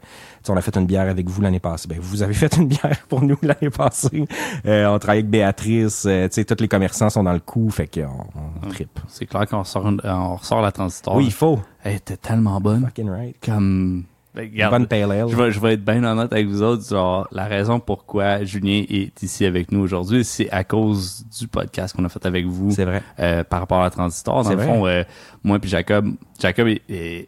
on 0.49 0.57
a 0.57 0.61
fait 0.61 0.75
une 0.77 0.85
bière 0.85 1.09
avec 1.09 1.27
vous 1.29 1.41
l'année 1.41 1.59
passée. 1.59 1.87
Ben, 1.87 1.99
vous 1.99 2.21
avez 2.23 2.33
fait 2.41 2.55
une 2.57 2.67
bière 2.67 3.05
pour 3.09 3.21
nous 3.21 3.37
l'année 3.41 3.69
passée. 3.69 4.25
Euh, 4.65 4.87
on 4.87 4.99
travaille 4.99 5.19
avec 5.19 5.29
Béatrice. 5.29 6.05
Euh, 6.05 6.27
tu 6.27 6.35
sais, 6.35 6.45
tous 6.45 6.61
les 6.61 6.67
commerçants 6.67 7.09
sont 7.09 7.23
dans 7.23 7.33
le 7.33 7.39
coup. 7.39 7.69
Fait 7.69 7.87
qu'on 7.87 8.01
on, 8.35 8.67
on 8.67 8.69
tripe. 8.69 8.99
C'est 9.07 9.25
clair 9.25 9.47
qu'on 9.47 9.63
sort, 9.63 9.91
on 10.03 10.35
ressort 10.35 10.61
la 10.61 10.71
transistor. 10.71 11.15
Oui, 11.15 11.25
il 11.25 11.33
faut. 11.33 11.59
Elle 11.83 11.95
était 11.95 12.17
tellement 12.17 12.59
bonne. 12.61 12.81
Fucking 12.85 13.09
right. 13.09 13.35
Comme 13.43 14.03
Ben, 14.33 14.43
Une 14.45 14.51
regarde, 14.53 14.71
bonne 14.73 14.87
pale 14.87 15.11
ale. 15.11 15.27
je 15.29 15.35
vais, 15.35 15.51
je 15.51 15.59
vais 15.59 15.73
être 15.73 15.83
bien 15.83 16.03
honnête 16.05 16.31
avec 16.31 16.47
vous 16.47 16.61
autres. 16.61 16.87
Genre, 16.87 17.27
la 17.31 17.45
raison 17.45 17.79
pourquoi 17.81 18.43
Julien 18.45 18.83
est 18.89 19.21
ici 19.21 19.45
avec 19.45 19.71
nous 19.73 19.81
aujourd'hui, 19.81 20.23
c'est 20.23 20.49
à 20.51 20.63
cause 20.63 21.25
du 21.37 21.47
podcast 21.49 21.93
qu'on 21.95 22.05
a 22.05 22.09
fait 22.09 22.25
avec 22.25 22.45
vous 22.45 22.71
C'est 22.71 22.85
vrai. 22.85 23.03
euh, 23.19 23.43
par 23.43 23.59
rapport 23.59 23.81
à 23.83 23.89
Transistor. 23.89 24.43
Dans 24.43 24.49
le 24.49 24.55
vrai. 24.55 24.65
fond, 24.65 24.87
euh, 24.87 25.03
moi 25.43 25.59
puis 25.59 25.69
Jacob, 25.69 26.13
Jacob 26.39 26.67
est- 26.67 26.81
est- 26.89 27.27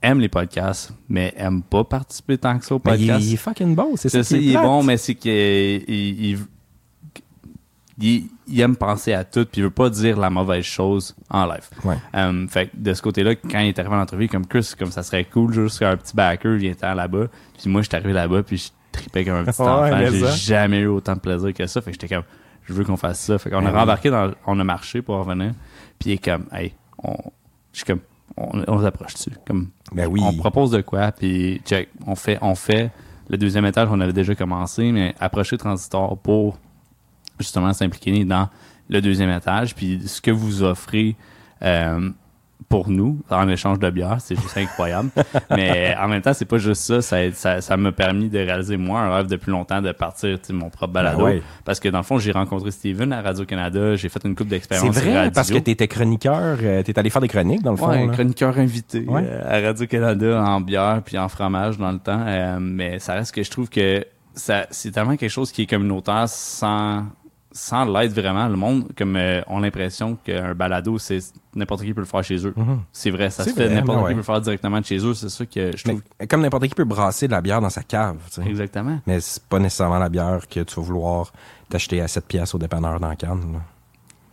aime 0.00 0.20
les 0.20 0.28
podcasts, 0.28 0.92
mais 1.08 1.34
aime 1.36 1.62
pas 1.62 1.82
participer 1.82 2.38
tant 2.38 2.56
que 2.58 2.64
ça 2.66 2.74
au 2.76 2.80
Mais 2.84 2.92
il, 3.00 3.06
podcast. 3.08 3.24
est- 3.24 3.28
il 3.30 3.34
est 3.34 3.38
fucking 3.38 3.74
bon, 3.74 3.92
c'est 3.96 4.08
ça. 4.08 4.22
Sais, 4.22 4.38
il 4.40 4.54
est 4.54 4.60
bon, 4.62 4.82
mais 4.84 4.96
c'est 4.96 5.14
qu'il 5.16 5.32
il, 5.32 6.38
il, 7.98 8.04
il- 8.08 8.28
il 8.46 8.60
aime 8.60 8.76
penser 8.76 9.12
à 9.14 9.24
tout, 9.24 9.46
puis 9.46 9.60
il 9.60 9.64
veut 9.64 9.70
pas 9.70 9.88
dire 9.88 10.18
la 10.18 10.28
mauvaise 10.28 10.64
chose 10.64 11.14
en 11.30 11.46
live. 11.46 11.66
Ouais. 11.84 11.96
Um, 12.12 12.46
fait 12.48 12.66
que 12.68 12.76
de 12.76 12.92
ce 12.92 13.00
côté-là, 13.00 13.34
quand 13.36 13.58
il 13.60 13.68
est 13.68 13.78
arrivé 13.78 13.94
à 13.94 13.98
l'entrevue, 13.98 14.28
comme 14.28 14.46
Chris, 14.46 14.72
comme 14.78 14.90
ça 14.90 15.02
serait 15.02 15.24
cool, 15.24 15.52
juste 15.54 15.80
un 15.82 15.96
petit 15.96 16.14
backer 16.14 16.56
vient 16.56 16.74
là-bas. 16.82 17.26
Puis 17.58 17.70
moi, 17.70 17.80
j'étais 17.82 17.96
arrivé 17.96 18.12
là-bas, 18.12 18.42
puis 18.42 18.58
je 18.58 18.68
tripais 18.92 19.24
comme 19.24 19.34
un 19.36 19.44
petit 19.44 19.60
enfant. 19.62 19.98
J'ai 20.10 20.26
jamais 20.36 20.80
eu 20.80 20.86
autant 20.88 21.14
de 21.14 21.20
plaisir 21.20 21.54
que 21.54 21.66
ça. 21.66 21.80
Fait 21.80 21.90
que 21.92 21.98
j'étais 22.00 22.14
comme, 22.14 22.24
je 22.64 22.72
veux 22.74 22.84
qu'on 22.84 22.96
fasse 22.98 23.20
ça. 23.20 23.38
Fait 23.38 23.48
qu'on 23.48 23.58
a 23.58 23.62
Ben 23.62 23.72
oui. 23.72 23.78
rembarqué 23.78 24.10
dans, 24.10 24.30
on 24.46 24.60
a 24.60 24.64
marché 24.64 25.00
pour 25.00 25.16
revenir. 25.16 25.52
Puis 25.98 26.10
il 26.10 26.12
est 26.14 26.24
comme, 26.24 26.44
hey, 26.52 26.74
on, 27.02 27.14
je 27.72 27.78
suis 27.78 27.86
comme, 27.86 28.00
on, 28.36 28.62
on 28.68 28.82
s'approche 28.82 29.14
dessus. 29.14 29.32
Comme, 29.46 29.70
Ben 29.92 30.06
oui. 30.06 30.20
on 30.22 30.34
propose 30.34 30.70
de 30.70 30.82
quoi, 30.82 31.12
puis 31.12 31.62
check, 31.64 31.88
on 32.06 32.14
fait, 32.14 32.38
on 32.42 32.54
fait. 32.54 32.90
Le 33.30 33.38
deuxième 33.38 33.64
étage, 33.64 33.88
on 33.90 34.00
avait 34.00 34.12
déjà 34.12 34.34
commencé, 34.34 34.92
mais 34.92 35.14
approcher 35.18 35.56
Transistor 35.56 36.18
pour 36.18 36.58
justement 37.44 37.72
s'impliquer 37.72 38.24
dans 38.24 38.48
le 38.88 39.00
deuxième 39.00 39.30
étage, 39.30 39.74
puis 39.74 40.02
ce 40.06 40.20
que 40.20 40.30
vous 40.30 40.62
offrez 40.62 41.16
euh, 41.62 42.10
pour 42.68 42.88
nous 42.90 43.18
en 43.30 43.48
échange 43.48 43.78
de 43.78 43.88
bière, 43.90 44.16
c'est 44.20 44.36
juste 44.40 44.56
incroyable. 44.56 45.10
mais 45.50 45.94
en 46.00 46.08
même 46.08 46.22
temps, 46.22 46.32
c'est 46.32 46.44
pas 46.44 46.58
juste 46.58 46.82
ça, 46.82 47.02
ça 47.02 47.30
ça 47.32 47.60
ça 47.60 47.76
m'a 47.76 47.92
permis 47.92 48.28
de 48.28 48.38
réaliser 48.38 48.76
moi 48.76 49.00
un 49.00 49.14
rêve 49.16 49.26
depuis 49.26 49.50
longtemps 49.50 49.80
de 49.82 49.92
partir 49.92 50.40
tu 50.40 50.52
mon 50.52 50.70
propre 50.70 50.92
balado 50.92 51.18
Ben 51.18 51.24
ouais. 51.24 51.42
parce 51.64 51.78
que 51.80 51.88
dans 51.88 51.98
le 51.98 52.04
fond, 52.04 52.18
j'ai 52.18 52.32
rencontré 52.32 52.70
Steven 52.70 53.12
à 53.12 53.22
Radio 53.22 53.44
Canada, 53.44 53.96
j'ai 53.96 54.08
fait 54.08 54.24
une 54.24 54.34
coupe 54.34 54.46
C'est 54.48 54.50
d'expérience 54.50 54.96
vrai, 54.96 55.14
radio. 55.16 55.30
parce 55.34 55.50
que 55.50 55.58
t'étais 55.58 55.88
chroniqueur, 55.88 56.58
euh, 56.62 56.82
t'es 56.82 56.98
allé 56.98 57.10
faire 57.10 57.22
des 57.22 57.28
chroniques, 57.28 57.62
dans 57.62 57.70
le 57.72 57.76
fond. 57.76 57.88
Ouais, 57.88 58.06
là. 58.06 58.12
chroniqueur 58.12 58.58
invité 58.58 59.04
Ouais. 59.06 59.22
euh, 59.24 59.42
à 59.62 59.66
Radio-Canada 59.66 60.42
en 60.42 60.60
bière 60.60 61.02
puis 61.04 61.18
en 61.18 61.28
fromage 61.28 61.78
dans 61.78 61.92
le 61.92 61.98
temps. 61.98 62.22
Euh, 62.26 62.58
mais 62.60 62.98
ça 62.98 63.14
reste 63.14 63.34
que 63.34 63.42
je 63.42 63.50
trouve 63.50 63.68
que 63.68 64.04
ça 64.34 64.66
c'est 64.70 64.90
tellement 64.90 65.16
quelque 65.16 65.30
chose 65.30 65.52
qui 65.52 65.62
est 65.62 65.66
communautaire 65.66 66.28
sans 66.28 67.04
sans 67.56 67.84
l'être 67.84 68.12
vraiment. 68.12 68.48
Le 68.48 68.56
monde, 68.56 68.88
comme 68.98 69.14
euh, 69.16 69.40
ont 69.46 69.60
l'impression 69.60 70.16
qu'un 70.16 70.54
balado, 70.54 70.98
c'est 70.98 71.20
n'importe 71.54 71.82
qui 71.84 71.94
peut 71.94 72.00
le 72.00 72.06
faire 72.06 72.22
chez 72.24 72.44
eux. 72.44 72.52
C'est 72.92 73.10
vrai, 73.10 73.30
ça 73.30 73.44
Mhm. 73.44 73.48
Se 73.50 73.54
fait. 73.54 73.68
N'importe 73.70 74.00
qui 74.08 74.12
peut 74.12 74.16
le 74.16 74.22
faire 74.24 74.40
directement 74.40 74.80
de 74.80 74.84
chez 74.84 74.98
eux. 74.98 75.14
C'est 75.14 75.28
ça 75.28 75.46
que 75.46 75.76
je 75.76 75.82
Mais, 75.86 75.92
trouve. 75.94 76.26
comme 76.28 76.40
n'importe 76.42 76.66
qui 76.66 76.74
peut 76.74 76.84
brasser 76.84 77.26
de 77.28 77.32
la 77.32 77.40
bière 77.40 77.60
dans 77.60 77.70
sa 77.70 77.82
cave, 77.84 78.16
tu 78.26 78.42
sais. 78.42 78.48
Exactement. 78.48 78.98
Mais 79.06 79.20
c'est 79.20 79.42
pas 79.44 79.58
nécessairement 79.60 79.98
la 79.98 80.08
bière 80.08 80.40
que 80.48 80.60
tu 80.60 80.74
vas 80.74 80.82
vouloir 80.82 81.32
t'acheter 81.68 82.00
à 82.00 82.08
7 82.08 82.26
pièces 82.26 82.54
au 82.54 82.58
dépanneur 82.58 82.98
dans 83.00 83.08
la 83.08 83.16
canne. 83.16 83.52
là. 83.52 83.58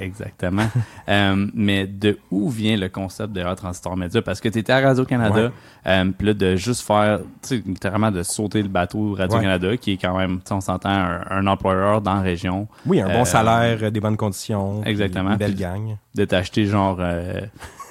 Exactement. 0.01 0.67
Euh, 1.10 1.48
mais 1.53 1.88
de 1.88 2.17
où 2.29 2.50
vient 2.50 2.77
le 2.77 2.88
concept 2.88 3.34
d'erreur 3.34 3.55
transistor 3.55 3.98
média? 3.98 4.22
Parce 4.22 4.39
que 4.39 4.48
tu 4.50 4.60
étais 4.60 4.72
à 4.72 4.79
Radio-Canada, 4.79 5.46
Ouais. 5.46 5.51
euh, 5.88 6.05
puis 6.17 6.27
là, 6.27 6.34
de 6.34 6.55
juste 6.55 6.81
faire, 6.86 7.20
tu 7.41 7.58
sais, 7.58 7.63
littéralement 7.65 8.12
de 8.12 8.24
sauter 8.24 8.62
le 8.62 8.70
bateau 8.70 9.13
Radio-Canada, 9.13 9.75
qui 9.77 9.93
est 9.93 9.98
quand 9.98 10.17
même, 10.17 10.39
on 10.50 10.62
s'entend, 10.62 10.89
un, 10.89 11.22
un 11.29 11.48
employeur 11.48 12.01
dans 12.01 12.13
la 12.15 12.22
région, 12.22 12.67
Oui, 12.86 13.01
un 13.01 13.08
bon 13.08 13.22
Euh, 13.22 13.25
salaire, 13.25 13.91
des 13.91 14.00
bonnes 14.00 14.15
conditions. 14.15 14.84
Exactement. 14.86 15.31
Une 15.31 15.38
belle 15.38 15.55
gang. 15.55 15.98
de 16.15 16.24
t'acheter 16.25 16.65
genre 16.65 17.00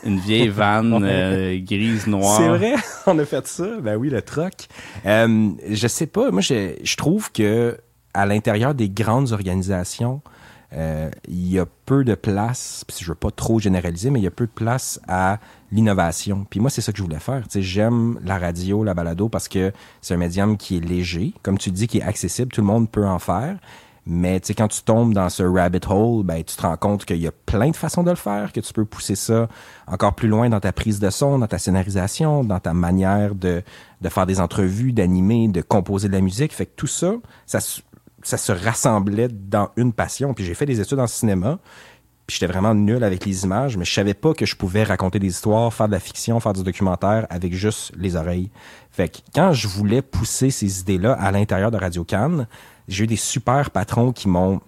une 0.05 0.19
vieille 0.21 0.49
vanne 0.61 0.99
euh, 1.03 1.59
grise, 1.61 2.07
noire. 2.07 2.39
C'est 2.39 2.49
vrai, 2.49 2.75
on 3.07 3.19
a 3.19 3.25
fait 3.25 3.47
ça. 3.47 3.67
Ben 3.83 3.97
oui, 3.97 4.09
le 4.09 4.23
troc. 4.23 4.67
Euh, 5.05 5.51
je 5.69 5.87
sais 5.89 6.07
pas, 6.07 6.31
moi 6.31 6.41
je, 6.41 6.75
je 6.83 6.97
trouve 6.97 7.31
que 7.33 7.77
à 8.15 8.25
l'intérieur 8.25 8.75
des 8.75 8.89
grandes 8.89 9.33
organisations, 9.33 10.23
il 10.73 11.53
y 11.53 11.59
a 11.59 11.67
peu 11.87 12.05
de 12.05 12.15
place, 12.15 12.85
puis 12.87 12.97
je 13.01 13.09
veux 13.09 13.17
pas 13.17 13.31
trop 13.31 13.59
généraliser, 13.59 14.11
mais 14.11 14.21
il 14.21 14.23
y 14.23 14.29
a 14.29 14.31
peu 14.31 14.47
de 14.47 14.53
place 14.53 15.01
à 15.09 15.39
l'innovation. 15.73 16.47
Puis 16.49 16.61
moi, 16.61 16.71
c'est 16.71 16.81
ça 16.81 16.93
que 16.93 16.99
je 16.99 17.03
voulais 17.03 17.19
faire. 17.19 17.43
Tu 17.45 17.55
sais, 17.55 17.63
j'aime 17.63 18.19
la 18.25 18.39
radio, 18.39 18.85
la 18.85 18.95
balado, 18.95 19.29
parce 19.29 19.49
que 19.49 19.73
c'est 20.01 20.15
un 20.15 20.19
médium 20.19 20.57
qui 20.57 20.77
est 20.77 20.81
léger, 20.81 21.35
comme 21.43 21.59
tu 21.59 21.71
dis, 21.71 21.87
qui 21.87 21.99
est 21.99 22.03
accessible, 22.03 22.53
tout 22.53 22.61
le 22.61 22.67
monde 22.67 22.91
peut 22.91 23.07
en 23.07 23.19
faire. 23.19 23.59
Mais 24.07 24.41
tu 24.41 24.49
sais, 24.49 24.55
quand 24.55 24.69
tu 24.69 24.83
tombes 24.83 25.13
dans 25.13 25.29
ce 25.29 25.43
rabbit 25.43 25.81
hole, 25.89 26.25
ben, 26.25 26.43
tu 26.43 26.57
te 26.57 26.63
rends 26.63 26.77
compte 26.77 27.05
qu'il 27.05 27.19
y 27.19 27.27
a 27.27 27.33
plein 27.33 27.71
de 27.71 27.77
façons 27.77 28.03
de 28.03 28.11
le 28.11 28.17
faire, 28.17 28.53
que 28.53 28.61
tu 28.61 28.73
peux 28.73 28.85
pousser 28.85 29.15
ça 29.15 29.49
encore 29.87 30.15
plus 30.15 30.29
loin 30.29 30.49
dans 30.49 30.59
ta 30.59 30.73
prise 30.73 31.01
de 31.01 31.11
son, 31.11 31.39
dans 31.39 31.47
ta 31.47 31.59
scénarisation, 31.59 32.43
dans 32.43 32.61
ta 32.61 32.73
manière 32.73 33.35
de, 33.35 33.63
de 34.01 34.09
faire 34.09 34.27
des 34.27 34.41
entrevues, 34.41 34.93
d'animer, 34.93 35.49
de 35.49 35.61
composer 35.61 36.09
de 36.09 36.15
la 36.15 36.23
musique. 36.23 36.55
Fait 36.55 36.67
que 36.67 36.73
tout 36.75 36.87
ça, 36.87 37.13
ça, 37.47 37.61
ça 38.23 38.37
se 38.37 38.53
rassemblait 38.53 39.29
dans 39.29 39.71
une 39.77 39.93
passion. 39.93 40.35
Puis 40.35 40.45
j'ai 40.45 40.55
fait 40.55 40.67
des 40.67 40.81
études 40.81 41.01
en 41.01 41.07
cinéma, 41.07 41.59
puis 42.27 42.39
j'étais 42.39 42.53
vraiment 42.53 42.75
nul 42.75 43.03
avec 43.03 43.25
les 43.25 43.45
images, 43.45 43.77
mais 43.77 43.85
je 43.85 43.93
savais 43.93 44.15
pas 44.15 44.35
que 44.35 44.47
je 44.47 44.55
pouvais 44.55 44.85
raconter 44.85 45.19
des 45.19 45.29
histoires, 45.29 45.73
faire 45.73 45.89
de 45.89 45.93
la 45.93 46.01
fiction, 46.01 46.39
faire 46.41 46.53
du 46.53 46.63
documentaire 46.63 47.27
avec 47.31 47.53
juste 47.55 47.93
les 47.97 48.17
oreilles. 48.17 48.51
Fait 48.91 49.09
que 49.09 49.19
quand 49.35 49.53
je 49.53 49.67
voulais 49.67 50.03
pousser 50.03 50.51
ces 50.51 50.81
idées-là 50.81 51.13
à 51.15 51.33
l'intérieur 51.33 51.71
de 51.71 51.77
Radio 51.77 52.05
Cannes, 52.05 52.47
j'ai 52.89 53.05
eu 53.05 53.07
des 53.07 53.17
super 53.17 53.71
patrons 53.71 54.13
qui 54.13 54.29
m'ont 54.29 54.61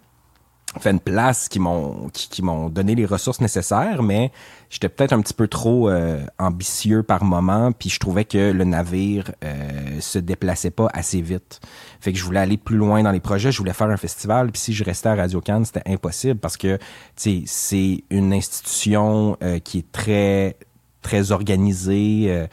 fait 0.80 0.90
une 0.90 1.00
place, 1.00 1.48
qui 1.48 1.58
m'ont 1.58 2.08
qui, 2.12 2.28
qui 2.28 2.42
m'ont 2.42 2.68
donné 2.68 2.94
les 2.94 3.04
ressources 3.04 3.40
nécessaires, 3.40 4.02
mais 4.02 4.32
j'étais 4.70 4.88
peut-être 4.88 5.12
un 5.12 5.20
petit 5.20 5.34
peu 5.34 5.48
trop 5.48 5.88
euh, 5.88 6.24
ambitieux 6.38 7.02
par 7.02 7.24
moment, 7.24 7.72
puis 7.72 7.90
je 7.90 7.98
trouvais 7.98 8.24
que 8.24 8.52
le 8.52 8.64
navire 8.64 9.30
euh, 9.44 10.00
se 10.00 10.18
déplaçait 10.18 10.70
pas 10.70 10.88
assez 10.92 11.20
vite. 11.20 11.60
Fait 12.00 12.12
que 12.12 12.18
je 12.18 12.24
voulais 12.24 12.40
aller 12.40 12.56
plus 12.56 12.76
loin 12.76 13.02
dans 13.02 13.10
les 13.10 13.20
projets, 13.20 13.52
je 13.52 13.58
voulais 13.58 13.72
faire 13.72 13.88
un 13.88 13.96
festival, 13.96 14.50
puis 14.50 14.60
si 14.60 14.72
je 14.72 14.82
restais 14.84 15.10
à 15.10 15.14
Radio 15.14 15.40
Cannes, 15.40 15.64
c'était 15.64 15.82
impossible 15.86 16.40
parce 16.40 16.56
que 16.56 16.78
tu 17.16 17.42
c'est 17.46 18.04
une 18.10 18.32
institution 18.32 19.36
euh, 19.42 19.58
qui 19.58 19.78
est 19.78 19.92
très 19.92 20.56
très 21.02 21.32
organisée, 21.32 22.26
euh, 22.28 22.46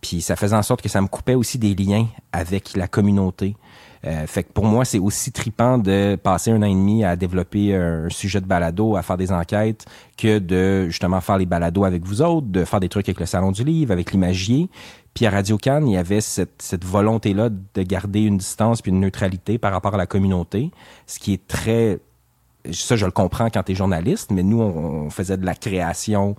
puis 0.00 0.20
ça 0.20 0.36
faisait 0.36 0.56
en 0.56 0.62
sorte 0.62 0.82
que 0.82 0.88
ça 0.88 1.00
me 1.00 1.08
coupait 1.08 1.34
aussi 1.34 1.58
des 1.58 1.74
liens 1.74 2.06
avec 2.32 2.76
la 2.76 2.86
communauté. 2.86 3.56
Euh, 4.06 4.26
fait 4.26 4.42
que 4.42 4.52
pour 4.52 4.64
moi, 4.64 4.84
c'est 4.84 4.98
aussi 4.98 5.32
tripant 5.32 5.78
de 5.78 6.16
passer 6.22 6.50
un 6.50 6.62
an 6.62 6.66
et 6.66 6.74
demi 6.74 7.04
à 7.04 7.16
développer 7.16 7.74
un 7.74 8.08
sujet 8.10 8.40
de 8.40 8.46
balado, 8.46 8.96
à 8.96 9.02
faire 9.02 9.16
des 9.16 9.32
enquêtes, 9.32 9.86
que 10.18 10.38
de 10.38 10.86
justement 10.88 11.20
faire 11.20 11.38
les 11.38 11.46
balados 11.46 11.84
avec 11.84 12.04
vous 12.04 12.20
autres, 12.20 12.46
de 12.46 12.64
faire 12.64 12.80
des 12.80 12.88
trucs 12.88 13.08
avec 13.08 13.20
le 13.20 13.26
Salon 13.26 13.50
du 13.50 13.64
Livre, 13.64 13.92
avec 13.92 14.12
l'imagier. 14.12 14.68
Puis 15.14 15.26
à 15.26 15.30
Radio 15.30 15.56
Cannes, 15.56 15.88
il 15.88 15.94
y 15.94 15.96
avait 15.96 16.20
cette, 16.20 16.60
cette 16.60 16.84
volonté-là 16.84 17.48
de 17.48 17.82
garder 17.82 18.22
une 18.22 18.38
distance 18.38 18.82
puis 18.82 18.90
une 18.90 19.00
neutralité 19.00 19.58
par 19.58 19.72
rapport 19.72 19.94
à 19.94 19.98
la 19.98 20.06
communauté, 20.06 20.70
ce 21.06 21.18
qui 21.18 21.32
est 21.32 21.46
très... 21.46 21.98
Ça, 22.72 22.96
je 22.96 23.04
le 23.04 23.12
comprends 23.12 23.48
quand 23.50 23.62
tu 23.62 23.72
es 23.72 23.74
journaliste, 23.74 24.30
mais 24.30 24.42
nous, 24.42 24.60
on, 24.60 25.04
on 25.06 25.10
faisait 25.10 25.36
de 25.36 25.44
la 25.46 25.54
création 25.54 26.34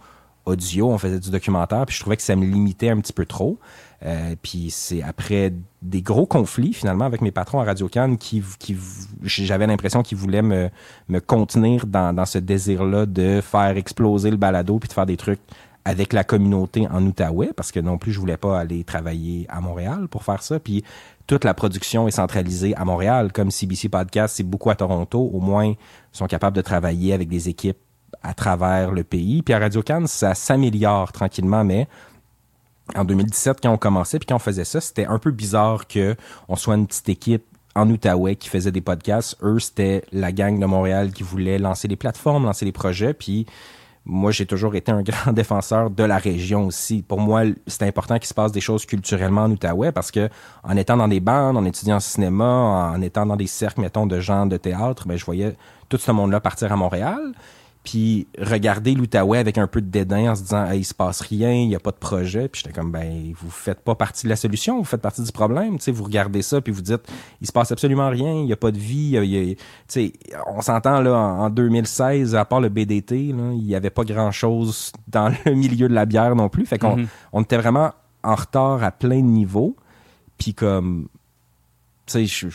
audio, 0.45 0.89
on 0.89 0.98
faisait 0.98 1.19
du 1.19 1.29
documentaire, 1.29 1.86
puis 1.86 1.95
je 1.95 2.01
trouvais 2.01 2.17
que 2.17 2.24
ça 2.24 2.36
me 2.36 2.45
limitait 2.45 2.89
un 2.89 3.00
petit 3.00 3.13
peu 3.13 3.25
trop. 3.25 3.60
Euh, 4.04 4.36
puis 4.42 4.70
c'est 4.72 5.02
après 5.02 5.54
des 5.82 6.02
gros 6.02 6.25
conflits 6.25 6.74
finalement 6.74 7.06
avec 7.06 7.22
mes 7.22 7.32
patrons 7.32 7.62
à 7.62 7.64
Radio 7.64 7.88
Cannes 7.88 8.18
qui, 8.18 8.44
j'avais 9.24 9.68
l'impression 9.68 10.04
qu'ils 10.04 10.18
voulaient 10.18 10.42
me, 10.42 10.70
contenir 11.25 11.86
dans, 11.88 12.14
dans 12.14 12.25
ce 12.25 12.38
désir-là 12.38 13.06
de 13.06 13.42
faire 13.42 13.78
exploser 13.78 14.32
le 14.32 14.38
balado 14.38 14.80
puis 14.80 14.90
de 14.90 14.94
faire 14.94 15.06
des 15.06 15.18
trucs 15.18 15.40
avec 15.86 16.14
la 16.14 16.24
communauté 16.24 16.88
en 16.88 17.06
Outaouais 17.06 17.54
parce 17.56 17.72
que 17.72 17.80
non 17.80 18.00
plus 18.00 18.12
je 18.12 18.20
voulais 18.20 18.38
pas 18.38 18.60
aller 18.60 18.84
travailler 18.84 19.46
à 19.50 19.62
Montréal 19.62 20.08
pour 20.10 20.24
faire 20.24 20.42
ça. 20.42 20.60
Puis 20.60 20.84
toute 21.28 21.44
la 21.44 21.54
production 21.54 22.08
est 22.08 22.12
centralisée 22.12 22.75
à 22.75 22.84
Montréal 22.86 23.32
comme 23.32 23.52
CBC 23.52 23.90
Podcast 23.90 24.36
c'est 24.36 24.44
beaucoup 24.44 24.72
à 24.72 24.75
Toronto. 24.75 25.30
Au 25.32 25.40
moins 25.40 25.68
ils 25.68 25.78
sont 26.12 26.25
capables 26.25 26.56
de 26.56 26.62
travailler 26.62 27.14
avec 27.14 27.30
des 27.30 27.50
équipes 27.50 27.78
à 28.24 28.34
travers 28.34 28.92
le 28.92 29.04
pays. 29.04 29.44
Puis 29.44 29.54
à 29.54 29.60
Radio 29.60 29.84
Cannes 29.84 30.08
ça 30.08 30.34
s'améliore 30.34 31.12
tranquillement 31.12 31.64
mais 31.64 31.88
en 32.94 33.04
2017 33.04 33.60
quand 33.63 33.72
on 33.72 33.77
commençait 33.77 34.20
puis 34.20 34.27
quand 34.27 34.36
on 34.36 34.39
faisait 34.39 34.65
ça, 34.65 34.82
c'était 34.82 35.06
un 35.06 35.18
peu 35.18 35.32
bizarre 35.32 35.88
que 35.88 36.15
on 36.48 36.56
soit 36.56 36.75
une 36.75 36.88
petite 36.88 37.10
équipe 37.10 37.44
en 37.75 37.89
Outaouais 37.89 38.36
qui 38.36 38.50
faisait 38.50 38.72
des 38.72 38.82
podcasts. 38.82 39.38
Eux, 39.42 39.60
c'était 39.60 40.04
la 40.12 40.32
gang 40.32 40.60
de 40.60 40.65
Montréal 40.65 41.12
qui 41.12 41.24
voulait 41.24 41.60
lancer 41.60 41.88
les 41.88 41.98
plateformes, 41.98 42.46
lancer 42.46 42.63
les 42.63 42.72
projets. 42.72 43.13
Puis 43.13 43.46
moi, 44.06 44.32
j'ai 44.32 44.46
toujours 44.46 44.75
été 44.75 44.92
un 44.92 45.01
grand 45.04 45.34
défenseur 45.34 45.89
de 45.89 46.04
la 46.04 46.18
région 46.18 46.68
aussi. 46.68 47.01
Pour 47.01 47.20
moi, 47.20 47.44
c'est 47.68 47.84
important 47.84 48.18
qu'il 48.18 48.27
se 48.27 48.34
passe 48.34 48.51
des 48.51 48.62
choses 48.62 48.86
culturellement 48.86 49.44
en 49.44 49.51
Outaouais 49.51 49.92
parce 49.92 50.10
que 50.10 50.30
en 50.63 50.77
étant 50.77 50.96
dans 50.96 51.08
des 51.08 51.20
bandes, 51.20 51.58
en 51.58 51.65
étudiant 51.65 52.00
cinéma, 52.00 52.92
en 52.96 53.01
étant 53.01 53.25
dans 53.25 53.36
des 53.36 53.48
cercles, 53.48 53.82
mettons, 53.82 54.06
de 54.06 54.20
gens 54.20 54.46
de 54.46 54.58
théâtre, 54.58 55.08
ben, 55.08 55.18
je 55.18 55.25
voyais 55.25 55.56
tout 55.89 55.98
ce 55.98 56.12
monde-là 56.12 56.39
partir 56.39 56.72
à 56.72 56.75
Montréal 56.77 57.34
puis 57.86 58.27
regarder 58.38 58.94
l'Outaouais 58.96 59.38
avec 59.38 59.58
un 59.58 59.68
peu 59.68 59.80
de 59.80 59.88
dédain 59.88 60.32
en 60.32 60.36
se 60.36 60.42
disant 60.42 60.65
hey, 60.65 60.80
il 60.82 60.84
se 60.84 60.94
passe 60.94 61.22
rien, 61.22 61.54
il 61.54 61.70
y 61.70 61.75
a 61.75 61.80
pas 61.80 61.92
de 61.92 61.98
projet, 61.98 62.50
puis 62.50 62.62
j'étais 62.63 62.74
comme 62.77 62.92
ben 62.92 63.32
vous 63.39 63.50
faites 63.51 63.80
pas 63.82 63.96
partie 63.96 64.25
de 64.25 64.30
la 64.30 64.36
solution, 64.36 64.80
vous 64.80 64.84
faites 64.84 65.01
partie 65.01 65.22
du 65.24 65.32
problème, 65.32 65.77
tu 65.77 65.84
sais 65.86 65.92
vous 65.92 66.04
regardez 66.04 66.42
ça 66.42 66.60
puis 66.62 66.74
vous 66.74 66.82
dites 66.82 67.01
il 67.42 67.48
se 67.48 67.51
passe 67.54 67.72
absolument 67.72 68.10
rien, 68.10 68.34
il 68.42 68.48
y 68.48 68.54
a 68.54 68.58
pas 68.58 68.72
de 68.72 68.80
vie, 68.80 69.12
il 69.24 69.58
a- 70.34 70.44
on 70.51 70.62
s'entend 70.62 71.00
là 71.00 71.13
en, 71.15 71.46
en 71.46 71.50
2016 71.51 72.36
à 72.36 72.44
part 72.44 72.60
le 72.60 72.70
BDT 72.70 73.32
là, 73.32 73.51
il 73.54 73.63
y 73.65 73.75
avait 73.75 73.92
pas 73.92 74.04
grand-chose 74.04 74.92
dans 75.08 75.30
le 75.46 75.54
milieu 75.56 75.88
de 75.88 75.94
la 75.94 76.06
bière 76.06 76.36
non 76.36 76.50
plus, 76.50 76.65
fait 76.65 76.80
qu'on 76.80 76.98
Mhm. 76.98 77.08
on 77.34 77.42
était 77.44 77.58
vraiment 77.58 77.92
en 78.24 78.36
retard 78.36 78.84
à 78.84 78.92
plein 78.92 79.18
de 79.20 79.27
niveaux. 79.27 79.75
puis 80.39 80.54
comme 80.56 81.08
tu 82.08 82.27
sais, 82.27 82.48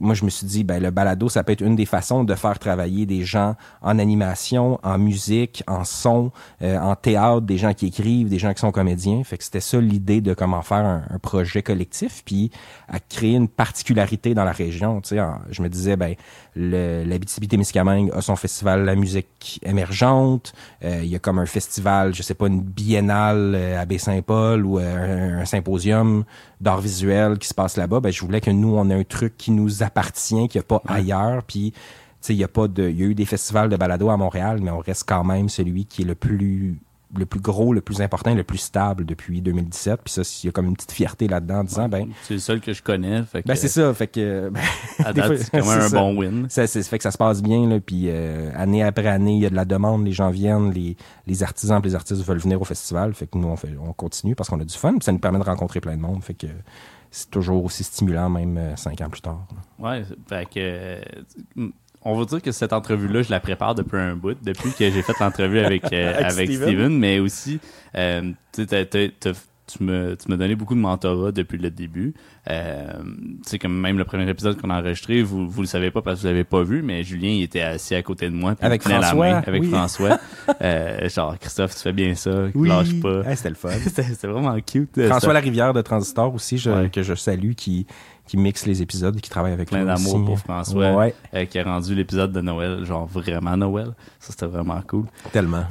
moi, 0.00 0.14
je 0.14 0.24
me 0.24 0.30
suis 0.30 0.46
dit, 0.46 0.64
ben, 0.64 0.82
le 0.82 0.90
balado, 0.90 1.28
ça 1.28 1.44
peut 1.44 1.52
être 1.52 1.62
une 1.62 1.76
des 1.76 1.86
façons 1.86 2.24
de 2.24 2.34
faire 2.34 2.58
travailler 2.58 3.06
des 3.06 3.24
gens 3.24 3.54
en 3.82 3.98
animation, 3.98 4.78
en 4.82 4.98
musique, 4.98 5.62
en 5.66 5.84
son, 5.84 6.32
euh, 6.62 6.78
en 6.78 6.96
théâtre, 6.96 7.42
des 7.42 7.58
gens 7.58 7.74
qui 7.74 7.86
écrivent, 7.86 8.28
des 8.28 8.38
gens 8.38 8.52
qui 8.54 8.60
sont 8.60 8.72
comédiens. 8.72 9.22
Fait 9.24 9.38
que 9.38 9.44
c'était 9.44 9.60
ça 9.60 9.80
l'idée 9.80 10.20
de 10.20 10.34
comment 10.34 10.62
faire 10.62 10.84
un, 10.84 11.02
projet 11.22 11.62
collectif, 11.62 12.22
puis 12.24 12.50
à 12.88 13.00
créer 13.00 13.34
une 13.34 13.48
particularité 13.48 14.34
dans 14.34 14.44
la 14.44 14.52
région. 14.52 15.00
Tu 15.00 15.16
sais, 15.16 15.22
je 15.50 15.62
me 15.62 15.68
disais, 15.68 15.96
ben, 15.96 16.14
l'Abitibi-Témiscamingue 16.54 18.10
a 18.12 18.20
son 18.20 18.36
festival 18.36 18.84
La 18.84 18.94
musique 18.94 19.60
émergente. 19.64 20.52
Euh, 20.84 21.00
il 21.02 21.08
y 21.08 21.16
a 21.16 21.18
comme 21.18 21.38
un 21.38 21.46
festival, 21.46 22.14
je 22.14 22.22
sais 22.22 22.34
pas, 22.34 22.46
une 22.46 22.60
biennale 22.60 23.54
euh, 23.54 23.80
à 23.80 23.84
Baie-Saint-Paul 23.84 24.64
ou 24.64 24.78
un, 24.78 25.40
un, 25.40 25.44
symposium 25.44 26.24
d'art 26.60 26.80
visuel 26.80 27.38
qui 27.38 27.48
se 27.48 27.54
passe 27.54 27.76
là-bas. 27.76 28.00
Ben, 28.00 28.12
je 28.12 28.20
voulais 28.20 28.40
que 28.40 28.50
nous, 28.50 28.76
on 28.76 28.88
ait 28.90 28.94
un 28.94 29.04
truc 29.04 29.36
qui 29.36 29.50
nous 29.50 29.82
appartient, 29.88 30.48
qu'il 30.48 30.60
n'y 30.60 30.64
a 30.64 30.68
pas 30.68 30.82
ailleurs. 30.86 31.42
Puis, 31.42 31.72
il 32.28 32.36
y 32.36 32.44
a 32.44 32.48
pas 32.48 32.68
de, 32.68 32.88
il 32.88 32.98
y 32.98 33.02
a 33.02 33.06
eu 33.06 33.14
des 33.14 33.24
festivals 33.24 33.68
de 33.68 33.76
balado 33.76 34.08
à 34.10 34.16
Montréal, 34.16 34.60
mais 34.62 34.70
on 34.70 34.78
reste 34.78 35.04
quand 35.06 35.24
même 35.24 35.48
celui 35.48 35.86
qui 35.86 36.02
est 36.02 36.04
le 36.04 36.14
plus 36.14 36.80
le 37.16 37.26
plus 37.26 37.40
gros, 37.40 37.72
le 37.72 37.80
plus 37.80 38.00
important, 38.00 38.34
le 38.34 38.44
plus 38.44 38.58
stable 38.58 39.04
depuis 39.04 39.40
2017. 39.40 40.00
Puis 40.04 40.12
ça, 40.12 40.22
il 40.42 40.46
y 40.46 40.48
a 40.48 40.52
comme 40.52 40.66
une 40.66 40.74
petite 40.74 40.92
fierté 40.92 41.26
là-dedans 41.26 41.60
en 41.60 41.64
disant, 41.64 41.88
ben... 41.88 42.08
C'est 42.22 42.34
le 42.34 42.40
seul 42.40 42.60
que 42.60 42.72
je 42.72 42.82
connais. 42.82 43.22
Fait 43.22 43.44
ben, 43.46 43.54
c'est 43.54 43.68
ça. 43.68 43.92
Fait 43.94 44.06
que... 44.06 44.50
Ben, 44.50 44.60
à 45.04 45.12
date, 45.12 45.38
c'est 45.38 45.50
quand 45.50 45.66
même 45.66 45.80
un 45.80 45.90
bon 45.90 46.18
win. 46.18 46.46
Ça, 46.50 46.66
fait 46.66 46.98
que 46.98 47.02
ça 47.02 47.10
se 47.10 47.18
passe 47.18 47.42
bien, 47.42 47.66
là. 47.66 47.80
Puis 47.80 48.04
euh, 48.08 48.50
année 48.54 48.82
après 48.82 49.08
année, 49.08 49.36
il 49.36 49.40
y 49.40 49.46
a 49.46 49.50
de 49.50 49.54
la 49.54 49.64
demande, 49.64 50.04
les 50.04 50.12
gens 50.12 50.30
viennent, 50.30 50.70
les, 50.70 50.96
les 51.26 51.42
artisans 51.42 51.80
les 51.82 51.94
artistes 51.94 52.22
veulent 52.22 52.38
venir 52.38 52.60
au 52.60 52.64
festival. 52.64 53.14
Fait 53.14 53.26
que 53.26 53.38
nous, 53.38 53.48
on, 53.48 53.56
fait, 53.56 53.74
on 53.80 53.92
continue 53.92 54.34
parce 54.34 54.50
qu'on 54.50 54.60
a 54.60 54.64
du 54.64 54.76
fun. 54.76 54.92
Puis 54.92 55.04
ça 55.04 55.12
nous 55.12 55.18
permet 55.18 55.38
de 55.38 55.44
rencontrer 55.44 55.80
plein 55.80 55.96
de 55.96 56.02
monde. 56.02 56.22
Fait 56.22 56.34
que 56.34 56.46
c'est 57.10 57.30
toujours 57.30 57.64
aussi 57.64 57.84
stimulant, 57.84 58.28
même 58.28 58.56
euh, 58.58 58.76
cinq 58.76 59.00
ans 59.00 59.08
plus 59.08 59.22
tard. 59.22 59.46
Ouais, 59.78 60.02
fait 60.28 60.46
que 60.46 60.58
euh, 60.58 61.00
on 62.02 62.18
va 62.18 62.24
dire 62.24 62.42
que 62.42 62.52
cette 62.52 62.72
entrevue-là, 62.72 63.22
je 63.22 63.30
la 63.30 63.40
prépare 63.40 63.74
depuis 63.74 63.98
un 63.98 64.16
bout, 64.16 64.36
depuis 64.42 64.70
que 64.72 64.90
j'ai 64.90 65.02
fait 65.02 65.18
l'entrevue 65.20 65.60
avec, 65.60 65.84
euh, 65.92 66.14
avec, 66.18 66.50
Steven. 66.50 66.96
mais 66.96 67.18
aussi, 67.18 67.60
tu 67.94 68.66
tu 69.68 69.82
me, 69.84 70.16
tu 70.16 70.30
m'as 70.30 70.36
donné 70.36 70.56
beaucoup 70.56 70.74
de 70.74 70.80
mentorat 70.80 71.30
depuis 71.30 71.58
le 71.58 71.70
début. 71.70 72.14
Euh, 72.50 72.92
c'est 73.42 73.58
comme 73.58 73.78
même 73.78 73.98
le 73.98 74.04
premier 74.04 74.28
épisode 74.28 74.60
qu'on 74.60 74.70
a 74.70 74.80
enregistré, 74.80 75.22
vous 75.22 75.48
vous 75.48 75.60
le 75.60 75.66
savez 75.66 75.90
pas 75.90 76.00
parce 76.00 76.16
que 76.16 76.22
vous 76.22 76.28
l'avez 76.28 76.44
pas 76.44 76.62
vu, 76.62 76.82
mais 76.82 77.04
Julien 77.04 77.28
il 77.28 77.42
était 77.42 77.60
assis 77.60 77.94
à 77.94 78.02
côté 78.02 78.30
de 78.30 78.34
moi 78.34 78.54
avec 78.60 78.82
François, 78.82 79.00
la 79.00 79.34
main, 79.34 79.42
avec 79.46 79.64
François. 79.64 80.18
euh, 80.62 81.08
genre 81.08 81.38
Christophe, 81.38 81.74
tu 81.76 81.82
fais 81.82 81.92
bien 81.92 82.14
ça, 82.14 82.30
oui. 82.54 82.68
lâche 82.68 82.98
pas. 83.00 83.36
c'était 83.36 83.50
le 83.50 83.54
fun. 83.54 83.70
c'était 83.84 84.26
vraiment 84.26 84.56
cute. 84.60 85.00
François 85.08 85.32
la 85.32 85.40
rivière 85.40 85.74
de 85.74 85.82
Transistor 85.82 86.34
aussi, 86.34 86.60
que 86.92 87.02
je 87.02 87.14
salue, 87.14 87.52
qui 87.52 87.86
qui 88.28 88.36
mixe 88.36 88.66
les 88.66 88.82
épisodes 88.82 89.16
et 89.16 89.20
qui 89.20 89.30
travaille 89.30 89.52
avec 89.52 89.68
Plein 89.68 89.84
d'amour 89.84 90.24
pour 90.24 90.38
François, 90.38 91.10
euh, 91.34 91.44
qui 91.46 91.58
a 91.58 91.64
rendu 91.64 91.94
l'épisode 91.94 92.30
de 92.32 92.40
Noël, 92.40 92.84
genre 92.84 93.06
vraiment 93.06 93.56
Noël. 93.56 93.94
Ça, 94.20 94.30
c'était 94.30 94.46
vraiment 94.46 94.80
cool. 94.86 95.06
Tellement. 95.32 95.64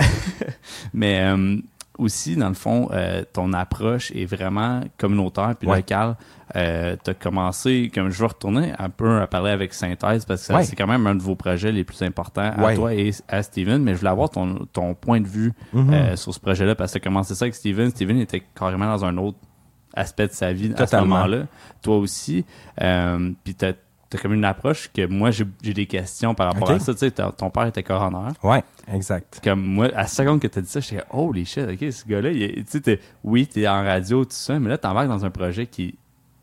Mais 0.93 1.21
euh, 1.21 1.57
aussi, 1.97 2.35
dans 2.35 2.49
le 2.49 2.55
fond, 2.55 2.89
euh, 2.91 3.23
ton 3.33 3.53
approche 3.53 4.11
est 4.11 4.25
vraiment 4.25 4.81
communautaire 4.97 5.55
puis 5.57 5.67
locale. 5.67 6.15
Euh, 6.55 6.95
tu 7.03 7.09
as 7.09 7.13
commencé, 7.13 7.91
comme 7.93 8.09
je 8.09 8.19
vais 8.19 8.27
retourner 8.27 8.73
un 8.79 8.89
peu 8.89 9.19
à 9.19 9.27
parler 9.27 9.51
avec 9.51 9.73
Synthèse 9.73 10.25
parce 10.25 10.47
que 10.47 10.63
c'est 10.63 10.75
quand 10.75 10.87
même 10.87 11.05
un 11.05 11.15
de 11.15 11.21
vos 11.21 11.35
projets 11.35 11.71
les 11.71 11.83
plus 11.83 12.01
importants 12.03 12.51
à 12.57 12.75
toi 12.75 12.93
et 12.93 13.11
à 13.27 13.43
Steven, 13.43 13.83
mais 13.83 13.93
je 13.93 13.99
voulais 13.99 14.11
avoir 14.11 14.29
ton, 14.29 14.65
ton 14.71 14.93
point 14.93 15.19
de 15.19 15.27
vue 15.27 15.53
mm-hmm. 15.75 15.93
euh, 15.93 16.15
sur 16.15 16.33
ce 16.33 16.39
projet-là 16.39 16.75
parce 16.75 16.93
que 16.93 16.99
tu 16.99 17.03
as 17.03 17.09
commencé 17.09 17.35
ça 17.35 17.45
avec 17.45 17.55
Steven. 17.55 17.89
Steven 17.89 18.19
était 18.19 18.43
carrément 18.55 18.85
dans 18.85 19.03
un 19.03 19.17
autre 19.17 19.37
aspect 19.97 20.27
de 20.27 20.33
sa 20.33 20.53
vie 20.53 20.73
à 20.77 20.87
ce 20.87 20.95
moment-là. 20.97 21.47
Toi 21.81 21.97
aussi. 21.97 22.45
Euh, 22.81 23.31
puis 23.43 23.55
tu 23.55 23.65
t'as 24.09 24.17
comme 24.17 24.33
une 24.33 24.45
approche 24.45 24.89
que 24.93 25.05
moi 25.05 25.31
j'ai 25.31 25.73
des 25.73 25.85
questions 25.85 26.33
par 26.33 26.53
rapport 26.53 26.71
à 26.71 26.79
ça. 26.79 26.93
Tu 26.93 26.99
sais, 26.99 27.11
ton 27.11 27.49
père 27.49 27.65
était 27.65 27.83
coroner. 27.83 28.31
Ouais, 28.43 28.63
exact. 28.91 29.41
Comme 29.43 29.61
moi, 29.61 29.87
à 29.87 30.03
la 30.03 30.07
seconde 30.07 30.39
que 30.39 30.47
t'as 30.47 30.61
dit 30.61 30.69
ça, 30.69 30.79
j'étais 30.79 31.03
holy 31.11 31.45
shit, 31.45 31.67
ok, 31.67 31.91
ce 31.91 32.07
gars-là, 32.07 32.31
tu 32.31 32.63
sais, 32.67 32.99
oui, 33.23 33.47
t'es 33.47 33.67
en 33.67 33.83
radio, 33.83 34.23
tout 34.23 34.31
ça, 34.31 34.59
mais 34.59 34.69
là, 34.69 34.77
t'embarques 34.77 35.09
dans 35.09 35.25
un 35.25 35.29
projet 35.29 35.67
qui 35.67 35.83
est 35.83 35.95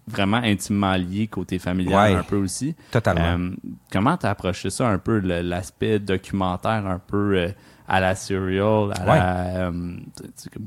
vraiment 0.06 0.36
intimement 0.36 0.94
lié 0.96 1.26
côté 1.26 1.58
familial 1.58 2.16
un 2.16 2.22
peu 2.22 2.36
aussi. 2.36 2.74
Totalement. 2.90 3.46
Euh, 3.46 3.50
comment 3.90 4.16
t'as 4.16 4.30
approché 4.30 4.70
ça 4.70 4.88
un 4.88 4.98
peu, 4.98 5.18
l'aspect 5.18 5.98
documentaire 5.98 6.86
un 6.86 6.98
peu 6.98 7.36
euh, 7.36 7.48
à 7.86 8.00
la 8.00 8.14
serial, 8.14 8.92
à 8.94 9.04
la 9.04 9.68
euh, 9.68 9.96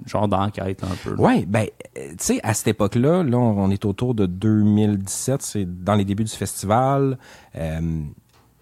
genre 0.05 0.27
d'enquête 0.27 0.83
un 0.83 0.95
peu. 1.03 1.15
Ouais, 1.15 1.45
ben 1.45 1.67
tu 1.95 2.01
sais 2.19 2.39
à 2.43 2.53
cette 2.53 2.67
époque-là, 2.67 3.23
là 3.23 3.37
on, 3.37 3.71
est 3.71 3.85
autour 3.85 4.13
de 4.13 4.25
2017, 4.25 5.41
c'est 5.41 5.83
dans 5.83 5.95
les 5.95 6.05
débuts 6.05 6.23
du 6.23 6.31
festival. 6.31 7.17
Euh, 7.55 8.01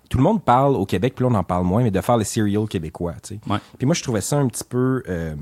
tout 0.09 0.17
le 0.17 0.23
monde 0.23 0.43
parle 0.43 0.75
au 0.75 0.85
Québec, 0.85 1.13
puis 1.15 1.25
là 1.25 1.31
on 1.31 1.35
en 1.35 1.43
parle 1.43 1.65
moins, 1.65 1.83
mais 1.83 1.91
de 1.91 2.01
faire 2.01 2.17
le 2.17 2.23
serial 2.23 2.67
québécois, 2.67 3.15
tu 3.23 3.35
sais. 3.35 3.39
Ouais. 3.49 3.57
Puis 3.77 3.85
moi 3.85 3.95
je 3.95 4.03
trouvais 4.03 4.21
ça 4.21 4.37
un 4.37 4.47
petit 4.47 4.63
peu 4.63 5.03
euh, 5.09 5.35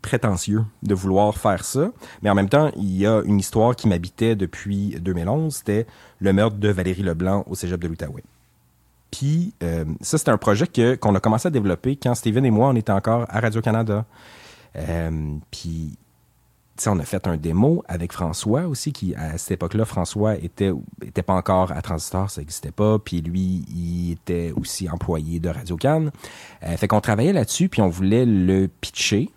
prétentieux 0.00 0.64
de 0.82 0.94
vouloir 0.94 1.36
faire 1.36 1.64
ça, 1.64 1.90
mais 2.22 2.30
en 2.30 2.34
même 2.34 2.48
temps, 2.48 2.70
il 2.76 2.96
y 2.96 3.06
a 3.06 3.22
une 3.24 3.40
histoire 3.40 3.74
qui 3.74 3.88
m'habitait 3.88 4.36
depuis 4.36 4.96
2011, 5.00 5.52
c'était 5.52 5.86
le 6.20 6.32
meurtre 6.32 6.58
de 6.58 6.68
Valérie 6.68 7.02
Leblanc 7.02 7.44
au 7.48 7.56
Cégep 7.56 7.80
de 7.80 7.88
l'Outaouais. 7.88 8.22
Puis 9.14 9.54
euh, 9.62 9.84
ça, 10.00 10.18
c'était 10.18 10.32
un 10.32 10.38
projet 10.38 10.66
que 10.66 10.96
qu'on 10.96 11.14
a 11.14 11.20
commencé 11.20 11.46
à 11.46 11.50
développer 11.50 11.94
quand 11.94 12.16
Steven 12.16 12.44
et 12.44 12.50
moi, 12.50 12.70
on 12.70 12.74
était 12.74 12.90
encore 12.90 13.26
à 13.28 13.38
Radio-Canada. 13.38 14.04
Euh, 14.76 15.36
puis 15.52 15.96
on 16.86 16.98
a 16.98 17.04
fait 17.04 17.28
un 17.28 17.36
démo 17.36 17.84
avec 17.86 18.12
François 18.12 18.62
aussi, 18.62 18.92
qui 18.92 19.14
à 19.14 19.38
cette 19.38 19.52
époque-là, 19.52 19.84
François 19.84 20.34
était, 20.34 20.72
était 21.00 21.22
pas 21.22 21.34
encore 21.34 21.70
à 21.70 21.80
Transistor, 21.80 22.28
ça 22.28 22.40
n'existait 22.40 22.72
pas. 22.72 22.98
Puis 22.98 23.20
lui, 23.20 23.64
il 23.68 24.12
était 24.12 24.52
aussi 24.56 24.90
employé 24.90 25.38
de 25.38 25.48
Radio 25.48 25.76
Can. 25.76 26.06
Euh, 26.64 26.76
fait 26.76 26.88
qu'on 26.88 27.00
travaillait 27.00 27.32
là-dessus, 27.32 27.68
puis 27.68 27.82
on 27.82 27.88
voulait 27.88 28.26
le 28.26 28.66
pitcher. 28.66 29.30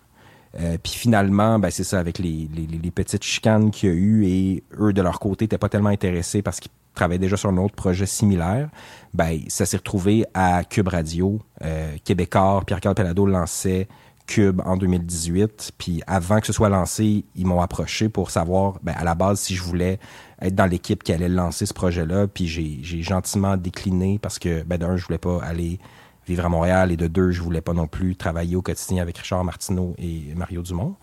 puis 0.82 0.92
finalement, 0.92 1.60
ben 1.60 1.70
c'est 1.70 1.84
ça, 1.84 2.00
avec 2.00 2.18
les, 2.18 2.48
les, 2.52 2.66
les 2.66 2.90
petites 2.90 3.22
chicanes 3.22 3.70
qu'il 3.70 3.90
y 3.90 3.92
a 3.92 3.94
eu 3.94 4.26
et 4.26 4.64
eux, 4.80 4.92
de 4.92 5.02
leur 5.02 5.20
côté, 5.20 5.44
n'étaient 5.44 5.56
pas 5.56 5.68
tellement 5.68 5.90
intéressés 5.90 6.42
parce 6.42 6.58
qu'ils 6.58 6.72
travaillait 6.98 7.18
déjà 7.18 7.36
sur 7.36 7.48
un 7.48 7.56
autre 7.56 7.74
projet 7.74 8.06
similaire, 8.06 8.68
ben, 9.14 9.40
ça 9.48 9.66
s'est 9.66 9.76
retrouvé 9.76 10.24
à 10.34 10.64
Cube 10.64 10.88
Radio. 10.88 11.40
Euh, 11.64 11.96
Québécois, 12.04 12.62
Pierre-Carl 12.66 12.94
Pelado 12.94 13.26
lançait 13.26 13.88
Cube 14.26 14.60
en 14.64 14.76
2018. 14.76 15.72
Puis 15.78 16.02
avant 16.06 16.40
que 16.40 16.46
ce 16.46 16.52
soit 16.52 16.68
lancé, 16.68 17.24
ils 17.34 17.46
m'ont 17.46 17.60
approché 17.60 18.08
pour 18.08 18.30
savoir, 18.30 18.78
ben, 18.82 18.94
à 18.96 19.04
la 19.04 19.14
base, 19.14 19.40
si 19.40 19.54
je 19.54 19.62
voulais 19.62 19.98
être 20.42 20.54
dans 20.54 20.66
l'équipe 20.66 21.02
qui 21.02 21.12
allait 21.12 21.28
lancer 21.28 21.66
ce 21.66 21.74
projet-là. 21.74 22.26
Puis 22.26 22.46
j'ai 22.48 23.02
gentiment 23.02 23.56
décliné 23.56 24.18
parce 24.20 24.38
que, 24.38 24.62
ben, 24.64 24.78
d'un, 24.78 24.96
je 24.96 25.06
voulais 25.06 25.18
pas 25.18 25.40
aller 25.42 25.78
vivre 26.26 26.44
à 26.44 26.48
Montréal 26.48 26.92
et 26.92 26.96
de 26.96 27.06
deux, 27.06 27.30
je 27.30 27.40
voulais 27.40 27.62
pas 27.62 27.72
non 27.72 27.86
plus 27.86 28.16
travailler 28.16 28.56
au 28.56 28.62
quotidien 28.62 29.02
avec 29.02 29.16
Richard 29.16 29.44
Martineau 29.44 29.94
et 29.98 30.34
Mario 30.36 30.62
Dumont 30.62 30.96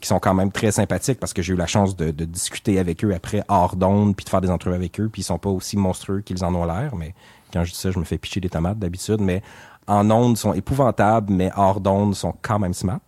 qui 0.00 0.08
sont 0.08 0.18
quand 0.18 0.34
même 0.34 0.50
très 0.50 0.70
sympathiques 0.70 1.20
parce 1.20 1.32
que 1.32 1.42
j'ai 1.42 1.52
eu 1.52 1.56
la 1.56 1.66
chance 1.66 1.96
de, 1.96 2.10
discuter 2.10 2.78
avec 2.78 3.04
eux 3.04 3.14
après 3.14 3.42
hors 3.48 3.76
d'onde 3.76 4.16
puis 4.16 4.24
de 4.24 4.30
faire 4.30 4.40
des 4.40 4.50
entrevues 4.50 4.74
avec 4.74 5.00
eux 5.00 5.08
puis 5.12 5.22
ils 5.22 5.24
sont 5.24 5.38
pas 5.38 5.50
aussi 5.50 5.76
monstrueux 5.76 6.20
qu'ils 6.20 6.44
en 6.44 6.54
ont 6.54 6.64
l'air 6.64 6.96
mais 6.96 7.14
quand 7.52 7.64
je 7.64 7.72
dis 7.72 7.78
ça 7.78 7.90
je 7.90 7.98
me 7.98 8.04
fais 8.04 8.18
picher 8.18 8.40
des 8.40 8.48
tomates 8.48 8.78
d'habitude 8.78 9.20
mais 9.20 9.42
en 9.86 10.10
ondes 10.10 10.36
sont 10.36 10.52
épouvantables 10.52 11.32
mais 11.32 11.50
hors 11.56 11.80
d'onde 11.80 12.14
sont 12.14 12.34
quand 12.42 12.58
même 12.58 12.74
smart 12.74 13.00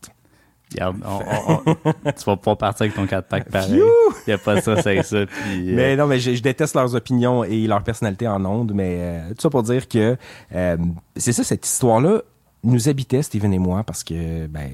Regarde, 0.72 0.96
tu 2.16 2.24
vas 2.24 2.36
pas 2.36 2.56
partir 2.56 2.84
avec 2.84 2.94
ton 2.94 3.06
4 3.06 3.28
pack 3.28 3.50
pareil. 3.50 3.74
Il 3.74 4.30
n'y 4.30 4.32
a 4.32 4.38
pas 4.38 4.60
ça, 4.60 4.80
c'est 4.80 5.02
ça. 5.02 5.26
Puis, 5.26 5.70
euh, 5.70 5.76
Mais 5.76 5.96
non, 5.96 6.06
mais 6.06 6.18
je, 6.18 6.42
déteste 6.42 6.74
leurs 6.74 6.94
opinions 6.94 7.44
et 7.44 7.66
leur 7.66 7.82
personnalité 7.82 8.26
en 8.26 8.44
ondes. 8.44 8.72
Mais 8.74 8.96
euh, 8.98 9.28
tout 9.30 9.40
ça 9.40 9.50
pour 9.50 9.62
dire 9.62 9.88
que 9.88 10.16
euh, 10.54 10.76
c'est 11.16 11.32
ça, 11.32 11.44
cette 11.44 11.66
histoire-là 11.66 12.22
nous 12.64 12.88
habitait, 12.88 13.22
Steven 13.22 13.52
et 13.52 13.58
moi, 13.58 13.82
parce 13.82 14.04
que 14.04 14.46
ben 14.46 14.70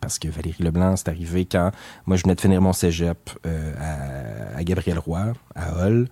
parce 0.00 0.18
que 0.18 0.28
Valérie 0.28 0.62
Leblanc, 0.62 0.96
c'est 0.96 1.08
arrivé 1.08 1.44
quand 1.44 1.70
moi 2.06 2.16
je 2.16 2.22
venais 2.22 2.34
de 2.34 2.40
finir 2.40 2.60
mon 2.60 2.72
cégep 2.72 3.30
euh, 3.46 4.54
à, 4.56 4.64
Gabriel 4.64 4.98
Roy, 4.98 5.32
à 5.54 5.74
Hall. 5.78 6.08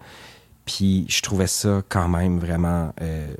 Puis 0.64 1.06
je 1.08 1.22
trouvais 1.22 1.46
ça 1.46 1.82
quand 1.88 2.08
même 2.08 2.38
vraiment 2.38 2.92
euh, 3.00 3.34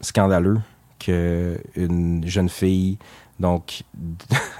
scandaleux 0.00 0.60
que 0.98 1.60
une 1.76 2.26
jeune 2.26 2.48
fille 2.48 2.98
donc 3.38 3.84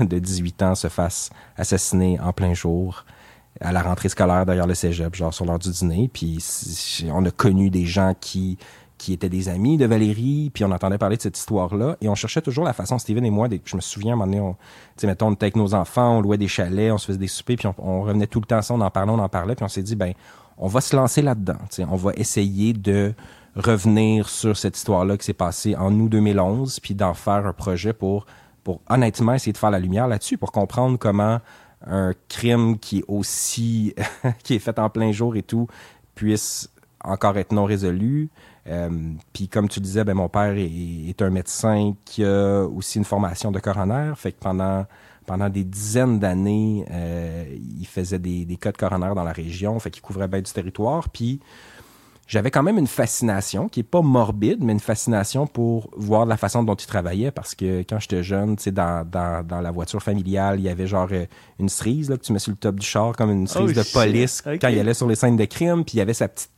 de 0.00 0.18
18 0.18 0.62
ans 0.62 0.74
se 0.74 0.88
fasse 0.88 1.30
assassiner 1.56 2.20
en 2.20 2.32
plein 2.32 2.54
jour 2.54 3.04
à 3.60 3.72
la 3.72 3.82
rentrée 3.82 4.08
scolaire 4.08 4.46
derrière 4.46 4.68
le 4.68 4.74
cégep, 4.74 5.16
genre 5.16 5.34
sur 5.34 5.44
l'heure 5.44 5.58
du 5.58 5.70
dîner. 5.70 6.08
Puis 6.12 6.38
on 7.12 7.24
a 7.24 7.30
connu 7.32 7.70
des 7.70 7.86
gens 7.86 8.14
qui 8.20 8.56
qui 8.98 9.12
étaient 9.12 9.28
des 9.28 9.48
amis 9.48 9.76
de 9.76 9.86
Valérie, 9.86 10.50
puis 10.52 10.64
on 10.64 10.70
entendait 10.70 10.98
parler 10.98 11.16
de 11.16 11.22
cette 11.22 11.38
histoire-là, 11.38 11.96
et 12.00 12.08
on 12.08 12.14
cherchait 12.14 12.42
toujours 12.42 12.64
la 12.64 12.72
façon, 12.72 12.98
Steven 12.98 13.24
et 13.24 13.30
moi, 13.30 13.48
je 13.64 13.76
me 13.76 13.80
souviens, 13.80 14.10
à 14.10 14.14
un 14.14 14.16
moment 14.16 14.30
donné, 14.30 14.40
on, 14.40 15.06
mettons, 15.06 15.28
on 15.28 15.32
était 15.32 15.44
avec 15.44 15.56
nos 15.56 15.74
enfants, 15.74 16.18
on 16.18 16.20
louait 16.20 16.36
des 16.36 16.48
chalets, 16.48 16.92
on 16.92 16.98
se 16.98 17.06
faisait 17.06 17.18
des 17.18 17.28
soupers, 17.28 17.56
puis 17.56 17.68
on, 17.78 18.02
revenait 18.02 18.26
tout 18.26 18.40
le 18.40 18.46
temps 18.46 18.60
ça, 18.60 18.74
on 18.74 18.80
en 18.80 18.90
parlait, 18.90 19.12
on 19.12 19.18
en 19.18 19.28
parlait, 19.28 19.54
puis 19.54 19.64
on 19.64 19.68
s'est 19.68 19.82
dit, 19.82 19.96
ben, 19.96 20.12
on 20.58 20.66
va 20.66 20.80
se 20.80 20.96
lancer 20.96 21.22
là-dedans, 21.22 21.58
on 21.88 21.96
va 21.96 22.12
essayer 22.16 22.72
de 22.72 23.14
revenir 23.54 24.28
sur 24.28 24.56
cette 24.56 24.76
histoire-là 24.76 25.16
qui 25.16 25.24
s'est 25.24 25.32
passée 25.32 25.76
en 25.76 25.92
août 25.98 26.08
2011, 26.08 26.80
puis 26.80 26.94
d'en 26.94 27.14
faire 27.14 27.46
un 27.46 27.52
projet 27.52 27.92
pour, 27.92 28.26
pour 28.64 28.80
honnêtement 28.88 29.34
essayer 29.34 29.52
de 29.52 29.58
faire 29.58 29.70
la 29.70 29.78
lumière 29.78 30.08
là-dessus, 30.08 30.36
pour 30.38 30.52
comprendre 30.52 30.98
comment 30.98 31.40
un 31.86 32.12
crime 32.28 32.78
qui 32.78 32.98
est 32.98 33.04
aussi 33.06 33.94
qui 34.42 34.54
est 34.54 34.58
fait 34.58 34.78
en 34.78 34.90
plein 34.90 35.12
jour 35.12 35.36
et 35.36 35.42
tout 35.42 35.68
puisse 36.14 36.68
encore 37.04 37.36
être 37.38 37.52
non 37.52 37.64
résolu. 37.64 38.30
Euh, 38.68 38.90
puis 39.32 39.48
comme 39.48 39.68
tu 39.68 39.80
disais, 39.80 40.04
ben 40.04 40.14
mon 40.14 40.28
père 40.28 40.54
est, 40.56 41.22
un 41.22 41.30
médecin 41.30 41.94
qui 42.04 42.24
a 42.24 42.64
aussi 42.64 42.98
une 42.98 43.04
formation 43.04 43.50
de 43.50 43.58
coroner, 43.58 44.12
fait 44.16 44.32
que 44.32 44.38
pendant 44.38 44.86
pendant 45.26 45.50
des 45.50 45.62
dizaines 45.62 46.18
d'années, 46.18 46.86
euh, 46.90 47.44
il 47.78 47.86
faisait 47.86 48.18
des, 48.18 48.46
des 48.46 48.56
cas 48.56 48.72
de 48.72 48.78
coroner 48.78 49.12
dans 49.14 49.24
la 49.24 49.32
région, 49.32 49.78
fait 49.78 49.90
qu'il 49.90 50.00
couvrait 50.00 50.26
bien 50.26 50.40
du 50.40 50.50
territoire. 50.50 51.10
Puis 51.10 51.38
j'avais 52.28 52.50
quand 52.50 52.62
même 52.62 52.78
une 52.78 52.86
fascination 52.86 53.68
qui 53.68 53.80
est 53.80 53.84
pas 53.84 54.02
morbide, 54.02 54.62
mais 54.62 54.72
une 54.72 54.80
fascination 54.80 55.46
pour 55.46 55.90
voir 55.96 56.26
la 56.26 56.36
façon 56.36 56.62
dont 56.62 56.74
il 56.74 56.86
travaillait. 56.86 57.30
Parce 57.30 57.54
que 57.54 57.80
quand 57.80 57.98
j'étais 57.98 58.22
jeune, 58.22 58.56
tu 58.56 58.64
sais, 58.64 58.70
dans, 58.70 59.06
dans, 59.06 59.46
dans, 59.46 59.60
la 59.60 59.70
voiture 59.70 60.02
familiale, 60.02 60.60
il 60.60 60.64
y 60.64 60.68
avait 60.68 60.86
genre 60.86 61.08
euh, 61.10 61.24
une 61.58 61.68
cerise 61.70 62.10
là, 62.10 62.16
que 62.16 62.22
tu 62.22 62.32
mets 62.32 62.38
sur 62.38 62.52
le 62.52 62.56
top 62.56 62.76
du 62.76 62.86
char 62.86 63.14
comme 63.16 63.30
une 63.30 63.46
cerise 63.46 63.76
oh, 63.76 63.80
de 63.80 63.92
police 63.92 64.42
quand 64.42 64.68
il 64.68 64.78
allait 64.78 64.94
sur 64.94 65.08
les 65.08 65.14
scènes 65.14 65.36
de 65.36 65.44
crime, 65.46 65.84
puis 65.84 65.94
il 65.94 65.98
y 65.98 66.02
avait 66.02 66.14
sa 66.14 66.28
petite, 66.28 66.50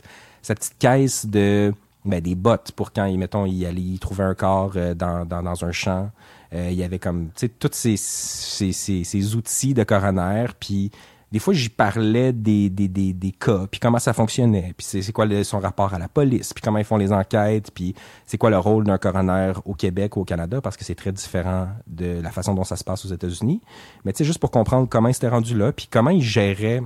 sa 0.42 0.54
petite 0.56 0.76
caisse 0.78 1.26
de 1.26 1.72
ben, 2.04 2.20
des 2.20 2.34
bottes 2.34 2.72
pour 2.72 2.92
quand, 2.92 3.10
mettons, 3.16 3.46
il 3.46 3.64
allait 3.66 3.80
y 3.80 3.98
trouver 3.98 4.24
un 4.24 4.34
corps 4.34 4.72
euh, 4.76 4.94
dans, 4.94 5.26
dans, 5.26 5.42
dans 5.42 5.64
un 5.64 5.72
champ. 5.72 6.10
Euh, 6.52 6.68
il 6.70 6.78
y 6.78 6.82
avait 6.82 6.98
comme, 6.98 7.28
tu 7.28 7.46
sais, 7.46 7.48
tous 7.48 7.70
ces, 7.72 7.96
ces, 7.96 8.72
ces, 8.72 9.04
ces, 9.04 9.36
outils 9.36 9.74
de 9.74 9.84
coroner, 9.84 10.46
puis 10.58 10.90
des 11.30 11.38
fois, 11.38 11.54
j'y 11.54 11.68
parlais 11.68 12.32
des, 12.32 12.70
des, 12.70 12.88
des, 12.88 13.12
des, 13.12 13.30
cas, 13.30 13.66
puis 13.70 13.78
comment 13.78 14.00
ça 14.00 14.12
fonctionnait, 14.12 14.74
puis 14.76 14.84
c'est 14.84 15.12
quoi 15.12 15.26
son 15.44 15.60
rapport 15.60 15.94
à 15.94 15.98
la 15.98 16.08
police, 16.08 16.52
puis 16.52 16.60
comment 16.60 16.78
ils 16.78 16.84
font 16.84 16.96
les 16.96 17.12
enquêtes, 17.12 17.70
puis 17.70 17.94
c'est 18.26 18.36
quoi 18.36 18.50
le 18.50 18.58
rôle 18.58 18.82
d'un 18.84 18.98
coroner 18.98 19.52
au 19.64 19.74
Québec 19.74 20.16
ou 20.16 20.22
au 20.22 20.24
Canada, 20.24 20.60
parce 20.60 20.76
que 20.76 20.84
c'est 20.84 20.96
très 20.96 21.12
différent 21.12 21.68
de 21.86 22.20
la 22.20 22.32
façon 22.32 22.54
dont 22.54 22.64
ça 22.64 22.74
se 22.74 22.82
passe 22.82 23.04
aux 23.04 23.14
États-Unis. 23.14 23.60
Mais 24.04 24.12
tu 24.12 24.18
sais, 24.18 24.24
juste 24.24 24.40
pour 24.40 24.50
comprendre 24.50 24.88
comment 24.88 25.08
il 25.08 25.14
s'était 25.14 25.28
rendu 25.28 25.56
là, 25.56 25.70
puis 25.70 25.86
comment 25.88 26.10
il 26.10 26.22
gérait 26.22 26.82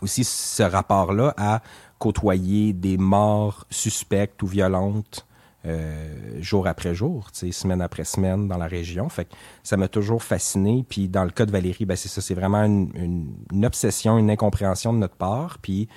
aussi 0.00 0.24
ce 0.24 0.62
rapport-là 0.62 1.34
à 1.36 1.60
côtoyer 1.98 2.72
des 2.72 2.96
morts 2.96 3.66
suspectes 3.70 4.42
ou 4.42 4.46
violentes 4.46 5.26
euh, 5.66 6.40
jour 6.40 6.68
après 6.68 6.94
jour, 6.94 7.28
semaine 7.32 7.82
après 7.82 8.04
semaine 8.04 8.46
dans 8.46 8.56
la 8.56 8.68
région. 8.68 9.08
Fait 9.08 9.24
que 9.24 9.34
ça 9.64 9.76
m'a 9.76 9.88
toujours 9.88 10.22
fasciné. 10.22 10.84
Puis 10.88 11.08
dans 11.08 11.24
le 11.24 11.30
cas 11.30 11.46
de 11.46 11.50
Valérie, 11.50 11.84
ben 11.84 11.96
c'est 11.96 12.08
ça, 12.08 12.20
c'est 12.20 12.34
vraiment 12.34 12.62
une, 12.64 13.64
obsession, 13.64 14.18
une 14.18 14.30
incompréhension 14.30 14.92
de 14.92 14.98
notre 14.98 15.16
part. 15.16 15.58
Puis 15.60 15.88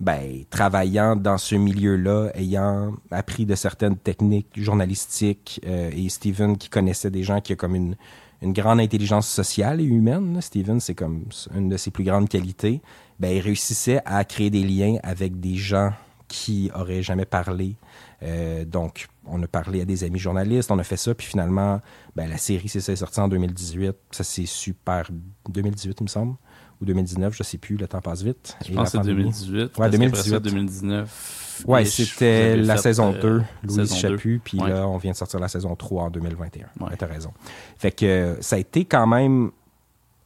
ben, 0.00 0.44
travaillant 0.50 1.14
dans 1.14 1.38
ce 1.38 1.54
milieu-là, 1.54 2.30
ayant 2.34 2.92
appris 3.12 3.46
de 3.46 3.54
certaines 3.54 3.96
techniques 3.96 4.60
journalistiques, 4.60 5.60
euh, 5.64 5.90
et 5.94 6.08
Steven 6.08 6.58
qui 6.58 6.68
connaissait 6.68 7.10
des 7.10 7.22
gens 7.22 7.40
qui 7.40 7.52
a 7.52 7.56
comme 7.56 7.76
une, 7.76 7.96
une 8.42 8.52
grande 8.52 8.80
intelligence 8.80 9.28
sociale 9.28 9.80
et 9.80 9.84
humaine. 9.84 10.40
Steven, 10.40 10.80
c'est 10.80 10.96
comme 10.96 11.24
une 11.54 11.68
de 11.68 11.76
ses 11.76 11.92
plus 11.92 12.04
grandes 12.04 12.28
qualités. 12.28 12.82
Ben, 13.18 13.34
il 13.34 13.40
réussissait 13.40 14.00
à 14.04 14.24
créer 14.24 14.50
des 14.50 14.62
liens 14.62 14.96
avec 15.02 15.40
des 15.40 15.56
gens 15.56 15.92
qui 16.28 16.70
auraient 16.74 17.02
jamais 17.02 17.24
parlé 17.26 17.76
euh, 18.24 18.64
donc, 18.64 19.08
on 19.26 19.42
a 19.42 19.46
parlé 19.46 19.82
à 19.82 19.84
des 19.84 20.04
amis 20.04 20.18
journalistes, 20.18 20.70
on 20.70 20.78
a 20.78 20.84
fait 20.84 20.96
ça, 20.96 21.14
puis 21.14 21.26
finalement, 21.26 21.80
ben, 22.16 22.28
la 22.28 22.38
série, 22.38 22.68
c'est 22.68 22.80
ça, 22.80 22.94
sortie 22.96 23.20
en 23.20 23.28
2018. 23.28 23.94
Ça, 24.10 24.24
c'est 24.24 24.46
super. 24.46 25.10
2018, 25.48 25.96
il 26.00 26.04
me 26.04 26.08
semble, 26.08 26.34
ou 26.80 26.84
2019, 26.84 27.34
je 27.36 27.42
sais 27.42 27.58
plus, 27.58 27.76
le 27.76 27.86
temps 27.86 28.00
passe 28.00 28.22
vite. 28.22 28.56
Je 28.66 28.72
pense 28.72 28.92
que 28.92 28.98
c'est 28.98 29.04
2018. 29.04 29.78
Ouais, 29.78 29.90
2018. 29.90 30.36
2019. 30.36 31.64
Ouais, 31.66 31.84
c'était 31.84 32.56
la 32.56 32.76
saison 32.76 33.12
2, 33.12 33.18
euh, 33.18 33.40
Louise 33.62 33.94
Chaput, 33.94 34.40
puis 34.42 34.58
là, 34.58 34.88
on 34.88 34.96
vient 34.96 35.12
de 35.12 35.16
sortir 35.16 35.40
la 35.40 35.48
saison 35.48 35.76
3 35.76 36.04
en 36.04 36.10
2021. 36.10 36.66
Ouais. 36.80 36.96
T'as 36.96 37.06
raison. 37.06 37.32
Fait 37.76 37.92
que 37.92 38.36
ça 38.40 38.56
a 38.56 38.58
été 38.58 38.84
quand 38.84 39.06
même 39.06 39.50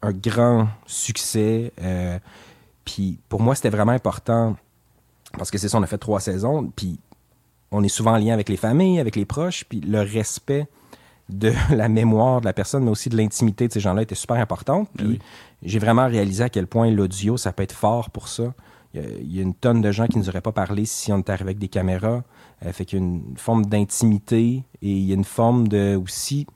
un 0.01 0.13
grand 0.13 0.69
succès. 0.87 1.73
Euh, 1.83 2.19
puis 2.89 3.19
pour 3.29 3.43
moi, 3.43 3.55
c'était 3.55 3.69
vraiment 3.69 3.93
important 3.93 4.57
parce 5.37 5.51
que 5.51 5.59
c'est 5.59 5.69
ça, 5.69 5.77
on 5.77 5.83
a 5.83 5.87
fait 5.87 5.99
trois 5.99 6.21
saisons, 6.21 6.73
puis 6.75 6.99
on 7.71 7.85
est 7.85 7.89
souvent 7.89 8.13
en 8.13 8.17
lien 8.17 8.33
avec 8.33 8.49
les 8.49 8.57
familles, 8.57 8.99
avec 8.99 9.15
les 9.15 9.27
proches, 9.27 9.67
puis 9.69 9.81
le 9.83 10.01
respect 10.01 10.69
de 11.29 11.53
la 11.75 11.91
mémoire 11.91 12.41
de 12.41 12.47
la 12.47 12.55
personne, 12.55 12.85
mais 12.85 12.91
aussi 12.91 13.11
de 13.11 13.17
l'intimité 13.17 13.69
de 13.69 13.73
ces 13.75 13.81
gens-là 13.81 14.03
était 14.03 14.15
super 14.15 14.39
important. 14.39 14.87
Ben 14.95 15.07
puis 15.07 15.19
j'ai 15.63 15.79
vraiment 15.79 16.07
réalisé 16.07 16.45
à 16.45 16.49
quel 16.49 16.67
point 16.67 16.91
l'audio, 16.91 17.37
ça 17.37 17.53
peut 17.53 17.63
être 17.63 17.73
fort 17.73 18.09
pour 18.09 18.29
ça. 18.29 18.55
Il 18.95 19.31
y, 19.31 19.39
a, 19.39 19.43
une 19.43 19.55
tonne 19.55 19.83
de 19.83 19.93
gens 19.93 20.07
qui 20.07 20.17
ne 20.17 20.23
nous 20.23 20.31
auraient 20.31 20.41
pas 20.41 20.51
parlé 20.51 20.87
si 20.87 21.13
on 21.13 21.19
était 21.19 21.31
arrivé 21.31 21.51
avec 21.51 21.59
des 21.59 21.69
caméras. 21.69 22.23
Euh, 22.65 22.73
fait 22.73 22.87
qu'il 22.87 22.99
y 22.99 23.03
a 23.03 23.05
une 23.05 23.37
forme 23.37 23.67
d'intimité 23.67 24.65
et 24.81 24.91
il 24.91 25.05
y 25.05 25.13
a 25.13 25.15
une 25.15 25.25
forme 25.25 25.69
de 25.69 25.95
aussi, 25.95 26.47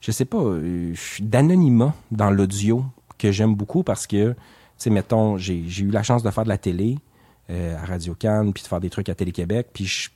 je 0.00 0.10
sais 0.10 0.24
pas, 0.24 0.38
euh, 0.38 0.92
d'anonymat 1.20 1.94
dans 2.10 2.30
l'audio 2.30 2.84
que 3.16 3.30
j'aime 3.30 3.54
beaucoup 3.54 3.84
parce 3.84 4.08
que, 4.08 4.34
sais, 4.78 4.90
mettons, 4.90 5.36
j'ai 5.36 5.62
eu 5.78 5.90
la 5.90 6.02
chance 6.02 6.22
de 6.22 6.30
faire 6.30 6.44
de 6.44 6.48
la 6.48 6.58
télé 6.58 6.98
euh, 7.50 7.76
à 7.76 7.84
Radio 7.84 8.14
Cannes, 8.14 8.52
puis 8.52 8.62
de 8.62 8.68
faire 8.68 8.80
des 8.80 8.90
trucs 8.90 9.08
à 9.08 9.14
Télé-Québec, 9.14 9.68
puis 9.72 10.10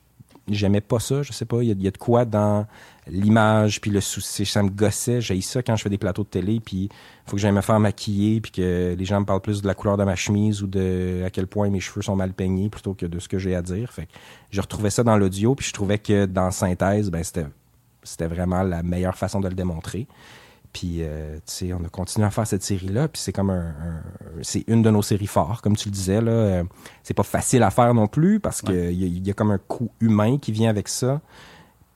j'aimais 0.49 0.81
pas 0.81 0.99
ça, 0.99 1.23
je 1.23 1.33
sais 1.33 1.45
pas, 1.45 1.63
il 1.63 1.83
y, 1.83 1.89
a 1.89 1.91
de 1.91 1.97
quoi 1.97 2.25
dans 2.25 2.67
l'image 3.07 3.81
puis 3.81 3.91
le 3.91 4.01
souci, 4.01 4.45
ça 4.45 4.63
me 4.63 4.71
gossait, 4.71 5.21
j'ai 5.21 5.41
ça 5.41 5.63
quand 5.63 5.77
je 5.77 5.83
fais 5.83 5.89
des 5.89 5.99
plateaux 5.99 6.25
de 6.25 6.29
télé 6.29 6.61
puis 6.61 6.89
faut 7.27 7.37
que 7.37 7.43
j'aille 7.43 7.53
me 7.53 7.61
faire 7.61 7.79
maquiller 7.79 8.41
puis 8.41 8.51
que 8.51 8.95
les 8.99 9.05
gens 9.05 9.21
me 9.21 9.25
parlent 9.25 9.41
plus 9.41 9.63
de 9.63 9.67
la 9.67 9.75
couleur 9.75 9.97
de 9.97 10.05
ma 10.05 10.17
chemise 10.17 10.63
ou 10.63 10.67
de 10.67 11.23
à 11.25 11.31
quel 11.31 11.47
point 11.47 11.71
mes 11.71 11.81
cheveux 11.81 12.03
sont 12.03 12.17
mal 12.17 12.33
peignés 12.33 12.69
plutôt 12.69 12.95
que 12.95 13.07
de 13.07 13.19
ce 13.19 13.29
que 13.29 13.39
j'ai 13.39 13.55
à 13.55 13.63
dire. 13.63 13.93
Fait 13.93 14.07
que 14.07 14.13
je 14.51 14.61
retrouvais 14.61 14.91
ça 14.91 15.03
dans 15.05 15.17
l'audio 15.17 15.55
puis 15.55 15.67
je 15.67 15.73
trouvais 15.73 15.99
que 15.99 16.27
dans 16.27 16.51
synthèse 16.51 17.11
ben 17.11 17.23
c'était 18.03 18.27
vraiment 18.27 18.63
la 18.63 18.83
meilleure 18.83 19.17
façon 19.17 19.41
de 19.41 19.49
le 19.49 19.55
démontrer. 19.55 20.09
Puis, 20.73 20.99
euh, 21.01 21.37
tu 21.37 21.43
sais, 21.47 21.73
on 21.75 21.85
a 21.85 21.89
continué 21.89 22.27
à 22.27 22.31
faire 22.31 22.47
cette 22.47 22.63
série-là. 22.63 23.09
Puis 23.09 23.21
c'est 23.21 23.33
comme 23.33 23.51
un, 23.51 23.75
c'est 24.41 24.65
une 24.69 24.83
de 24.83 24.91
nos 24.91 25.03
séries 25.03 25.27
fortes, 25.27 25.61
comme 25.61 25.77
tu 25.77 25.89
le 25.89 25.93
disais 25.93 26.21
là. 26.21 26.33
Euh, 26.33 26.65
c'est 27.03 27.15
pas 27.15 27.23
facile 27.23 27.63
à 27.63 27.71
faire 27.71 27.93
non 27.93 28.07
plus 28.07 28.41
parce 28.41 28.63
qu'il 28.63 28.93
y, 28.93 29.31
a 29.31 29.35
comme 29.35 29.51
un 29.51 29.59
coût 29.59 29.91
humain 30.01 30.39
qui 30.39 30.51
vient 30.51 30.71
avec 30.71 30.89
ça. 30.89 31.21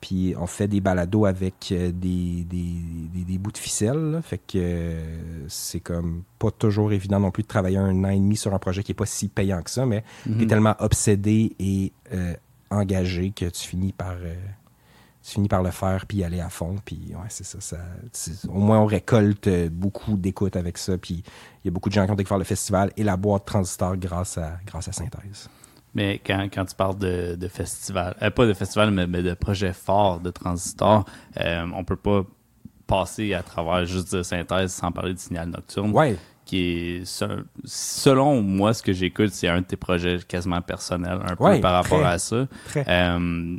Puis 0.02 0.34
on 0.38 0.46
fait 0.46 0.68
des 0.68 0.82
balados 0.82 1.24
avec 1.24 1.72
euh, 1.72 1.90
des, 1.90 2.44
des, 2.44 3.24
des, 3.24 3.38
bouts 3.38 3.50
de 3.50 3.58
ficelle. 3.58 4.20
Fait 4.22 4.38
que 4.46 4.98
c'est 5.48 5.80
comme 5.80 6.22
pas 6.38 6.50
toujours 6.50 6.92
évident 6.92 7.18
non 7.18 7.30
plus 7.30 7.44
de 7.44 7.48
travailler 7.48 7.78
un 7.78 8.04
an 8.04 8.10
et 8.10 8.16
demi 8.16 8.36
sur 8.36 8.52
un 8.52 8.58
projet 8.58 8.82
qui 8.82 8.92
est 8.92 8.96
pas 8.96 9.06
si 9.06 9.28
payant 9.28 9.62
que 9.62 9.70
ça, 9.70 9.86
mais 9.86 10.04
tu 10.24 10.32
es 10.32 10.34
mhm. 10.34 10.46
tellement 10.48 10.74
obsédé 10.80 11.56
et 11.58 11.92
engagé 12.70 13.30
que 13.30 13.46
tu 13.46 13.66
finis 13.66 13.92
par 13.92 14.16
tu 15.26 15.32
finis 15.32 15.48
par 15.48 15.62
le 15.62 15.72
faire 15.72 16.06
puis 16.06 16.18
y 16.18 16.24
aller 16.24 16.40
à 16.40 16.48
fond 16.48 16.76
puis 16.84 17.00
ouais 17.10 17.26
c'est 17.30 17.44
ça, 17.44 17.58
ça 17.60 17.78
au 18.48 18.60
moins 18.60 18.78
on 18.78 18.86
récolte 18.86 19.48
beaucoup 19.70 20.16
d'écoute 20.16 20.54
avec 20.54 20.78
ça 20.78 20.96
puis 20.98 21.24
il 21.64 21.66
y 21.66 21.68
a 21.68 21.72
beaucoup 21.72 21.88
de 21.88 21.94
gens 21.94 22.06
qui 22.06 22.12
ont 22.12 22.16
découvert 22.16 22.38
le 22.38 22.44
festival 22.44 22.92
et 22.96 23.02
la 23.02 23.16
boîte 23.16 23.44
transistor 23.44 23.96
grâce 23.96 24.38
à 24.38 24.58
grâce 24.64 24.86
à 24.86 24.92
synthèse. 24.92 25.50
Mais 25.94 26.20
quand, 26.24 26.48
quand 26.52 26.64
tu 26.66 26.76
parles 26.76 26.98
de, 26.98 27.34
de 27.34 27.48
festival 27.48 28.14
euh, 28.22 28.30
pas 28.30 28.46
de 28.46 28.54
festival 28.54 28.92
mais, 28.92 29.22
de 29.22 29.34
projet 29.34 29.72
fort 29.72 30.20
de 30.20 30.30
transistor 30.30 31.04
euh, 31.40 31.66
on 31.74 31.82
peut 31.82 31.96
pas 31.96 32.22
passer 32.86 33.34
à 33.34 33.42
travers 33.42 33.84
juste 33.84 34.14
de 34.14 34.22
synthèse 34.22 34.72
sans 34.72 34.92
parler 34.92 35.14
de 35.14 35.18
signal 35.18 35.48
nocturne 35.48 35.90
ouais. 35.90 36.16
qui 36.44 36.58
est 37.02 37.24
selon 37.64 38.42
moi 38.42 38.72
ce 38.74 38.82
que 38.84 38.92
j'écoute 38.92 39.30
c'est 39.32 39.48
un 39.48 39.62
de 39.62 39.66
tes 39.66 39.76
projets 39.76 40.18
quasiment 40.28 40.60
personnels 40.60 41.18
un 41.26 41.34
peu 41.34 41.60
par 41.60 41.72
rapport 41.72 42.06
à 42.06 42.18
ça. 42.20 42.46
euh, 42.76 43.56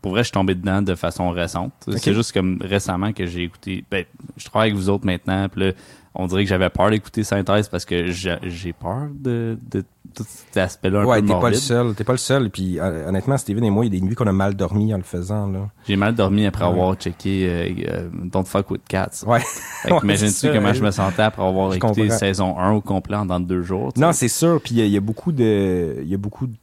pour 0.00 0.12
vrai, 0.12 0.20
je 0.20 0.26
suis 0.26 0.32
tombé 0.32 0.54
dedans 0.54 0.82
de 0.82 0.94
façon 0.94 1.30
récente. 1.30 1.72
C'est 1.96 2.14
juste 2.14 2.32
comme 2.32 2.58
récemment 2.60 3.12
que 3.12 3.26
j'ai 3.26 3.42
écouté. 3.42 3.84
Ben, 3.90 4.04
je 4.36 4.44
travaille 4.44 4.70
avec 4.70 4.80
vous 4.80 4.88
autres 4.88 5.06
maintenant, 5.06 5.48
puis 5.48 5.66
là, 5.66 5.72
on 6.14 6.26
dirait 6.26 6.44
que 6.44 6.48
j'avais 6.48 6.68
peur 6.68 6.90
d'écouter 6.90 7.22
Synthèse 7.22 7.68
parce 7.68 7.84
que 7.84 8.10
j'ai 8.10 8.72
peur 8.72 9.08
de, 9.14 9.56
de, 9.70 9.84
tout 10.14 10.24
cet 10.26 10.56
aspect-là 10.56 11.00
un 11.00 11.04
ouais, 11.04 11.22
t'es 11.22 11.28
pas 11.28 11.50
le 11.50 11.56
seul, 11.56 11.94
t'es 11.94 12.04
pas 12.04 12.12
le 12.12 12.18
seul. 12.18 12.50
Puis 12.50 12.80
honnêtement, 12.80 13.36
Steven 13.36 13.62
et 13.62 13.70
moi, 13.70 13.84
il 13.84 13.94
y 13.94 13.96
a 13.96 14.00
des 14.00 14.06
nuits 14.06 14.14
qu'on 14.14 14.26
a 14.26 14.32
mal 14.32 14.54
dormi 14.54 14.92
en 14.92 14.96
le 14.96 15.04
faisant. 15.04 15.52
J'ai 15.86 15.96
mal 15.96 16.14
dormi 16.14 16.46
après 16.46 16.64
avoir 16.64 16.94
checké 16.94 17.48
euh, 17.48 17.68
euh, 17.88 18.08
Don't 18.12 18.44
Fuck 18.44 18.70
with 18.70 18.82
Cats. 18.88 19.24
Ouais. 19.26 19.40
Imagine-tu 20.02 20.52
comment 20.52 20.72
je 20.72 20.82
me 20.82 20.90
sentais 20.90 21.22
après 21.22 21.46
avoir 21.46 21.72
écouté 21.74 22.10
saison 22.10 22.58
1 22.58 22.72
au 22.72 22.80
complet 22.80 23.16
en 23.16 23.26
dans 23.26 23.40
deux 23.40 23.62
jours. 23.62 23.92
Non, 23.96 24.12
c'est 24.12 24.28
sûr. 24.28 24.60
Puis 24.60 24.76
il 24.76 24.86
y, 24.86 24.90
y, 24.90 24.96
a 24.96 25.00
beaucoup 25.00 25.32
de, 25.32 25.98
il 26.02 26.08
y 26.08 26.14
a 26.14 26.18
beaucoup 26.18 26.46
de 26.46 26.54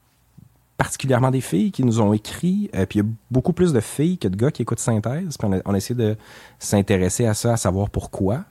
particulièrement 0.78 1.32
des 1.32 1.42
filles 1.42 1.72
qui 1.72 1.84
nous 1.84 2.02
ont 2.02 2.14
écrit. 2.14 2.70
Euh, 2.76 2.86
puis 2.86 3.00
il 3.00 3.04
y 3.04 3.06
a 3.06 3.10
beaucoup 3.32 3.54
plus 3.54 3.74
de 3.74 3.80
filles 3.80 4.18
que 4.18 4.28
de 4.28 4.36
gars 4.36 4.52
qui 4.52 4.62
écoutent 4.62 4.80
synthèse. 4.80 5.38
Puis 5.38 5.48
on 5.48 5.62
on 5.66 5.74
a 5.74 5.78
essayé 5.78 5.96
de 5.96 6.18
s'intéresser 6.60 7.26
à 7.26 7.34
ça, 7.34 7.54
à 7.54 7.58
savoir 7.58 7.90
pourquoi. 7.90 8.46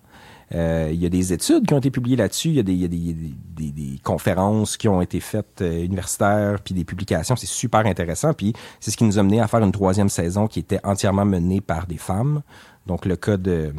Euh, 0.55 0.91
il 0.93 1.03
y 1.03 1.07
a 1.07 1.09
des 1.09 1.33
études 1.33 1.67
qui 1.67 1.75
ont 1.75 1.79
été 1.79 1.91
publiées 1.91 2.17
là-dessus. 2.17 2.49
Il 2.49 2.55
y 2.55 2.61
a 2.61 2.63
des, 2.63 2.75
y 2.75 2.85
a 2.85 2.89
des, 2.89 3.15
des, 3.15 3.71
des, 3.71 3.99
conférences 4.03 4.77
qui 4.77 4.89
ont 4.89 5.01
été 5.01 5.21
faites 5.21 5.63
euh, 5.63 5.85
universitaires, 5.85 6.61
puis 6.63 6.75
des 6.75 6.85
publications. 6.85 7.37
C'est 7.37 7.47
super 7.47 7.87
intéressant. 7.87 8.35
Puis 8.35 8.53
c'est 8.81 8.91
ce 8.91 8.97
qui 8.97 9.05
nous 9.05 9.19
a 9.19 9.23
mené 9.23 9.41
à 9.41 9.49
faire 9.49 9.63
une 9.63 9.73
troisième 9.73 10.09
saison 10.09 10.47
qui 10.47 10.61
était 10.61 10.81
entièrement 10.85 11.25
menée 11.25 11.61
par 11.61 11.87
des 11.87 11.97
femmes. 11.97 12.43
Donc 12.87 13.07
le 13.07 13.17
cas 13.17 13.37
de 13.37 13.73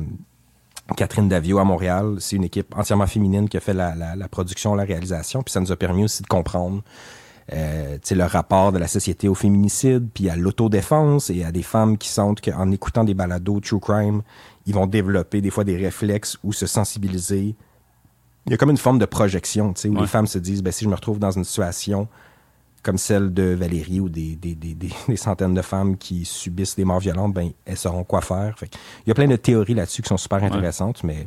Catherine 0.97 1.29
Davio 1.29 1.59
à 1.59 1.63
Montréal, 1.63 2.17
c'est 2.19 2.35
une 2.35 2.43
équipe 2.43 2.75
entièrement 2.75 3.07
féminine 3.07 3.47
qui 3.47 3.57
a 3.57 3.59
fait 3.59 3.73
la, 3.73 3.95
la, 3.95 4.15
la 4.15 4.27
production, 4.27 4.75
la 4.75 4.83
réalisation. 4.83 5.43
Puis 5.43 5.51
ça 5.51 5.59
nous 5.59 5.71
a 5.71 5.75
permis 5.75 6.03
aussi 6.03 6.23
de 6.23 6.27
comprendre 6.27 6.83
euh, 7.53 7.97
le 8.09 8.23
rapport 8.23 8.71
de 8.71 8.79
la 8.79 8.87
société 8.87 9.27
au 9.27 9.35
féminicide, 9.35 10.09
puis 10.13 10.29
à 10.29 10.35
l'autodéfense 10.35 11.29
et 11.29 11.43
à 11.43 11.51
des 11.51 11.63
femmes 11.63 11.97
qui 11.97 12.09
sentent 12.09 12.41
qu'en 12.41 12.71
écoutant 12.71 13.03
des 13.03 13.13
balados 13.13 13.59
true 13.59 13.79
crime, 13.79 14.21
ils 14.65 14.73
vont 14.73 14.87
développer 14.87 15.41
des 15.41 15.51
fois 15.51 15.63
des 15.63 15.77
réflexes 15.77 16.37
ou 16.43 16.53
se 16.53 16.65
sensibiliser 16.65 17.55
il 18.47 18.51
y 18.51 18.53
a 18.53 18.57
comme 18.57 18.69
une 18.69 18.77
forme 18.77 18.99
de 18.99 19.05
projection, 19.05 19.73
tu 19.73 19.81
sais, 19.81 19.89
où 19.89 19.95
Ouais. 19.95 20.01
les 20.01 20.07
femmes 20.07 20.27
se 20.27 20.37
disent, 20.37 20.61
ben, 20.61 20.71
si 20.71 20.83
je 20.85 20.89
me 20.89 20.93
retrouve 20.93 21.17
dans 21.17 21.31
une 21.31 21.43
situation 21.43 22.07
comme 22.83 22.99
celle 22.99 23.33
de 23.33 23.41
Valérie 23.55 23.99
ou 23.99 24.07
des, 24.09 24.35
des, 24.35 24.53
des, 24.53 24.75
des, 24.75 24.89
des 25.07 25.15
centaines 25.17 25.55
de 25.55 25.63
femmes 25.63 25.97
qui 25.97 26.25
subissent 26.25 26.75
des 26.75 26.85
morts 26.85 26.99
violentes, 26.99 27.33
ben, 27.33 27.49
elles 27.65 27.77
sauront 27.77 28.03
quoi 28.03 28.21
faire. 28.21 28.53
Fait 28.59 28.69
il 29.03 29.09
y 29.09 29.11
a 29.11 29.15
plein 29.15 29.27
de 29.27 29.35
théories 29.35 29.73
là-dessus 29.73 30.03
qui 30.03 30.09
sont 30.09 30.17
super 30.17 30.43
intéressantes, 30.43 31.03
mais 31.03 31.25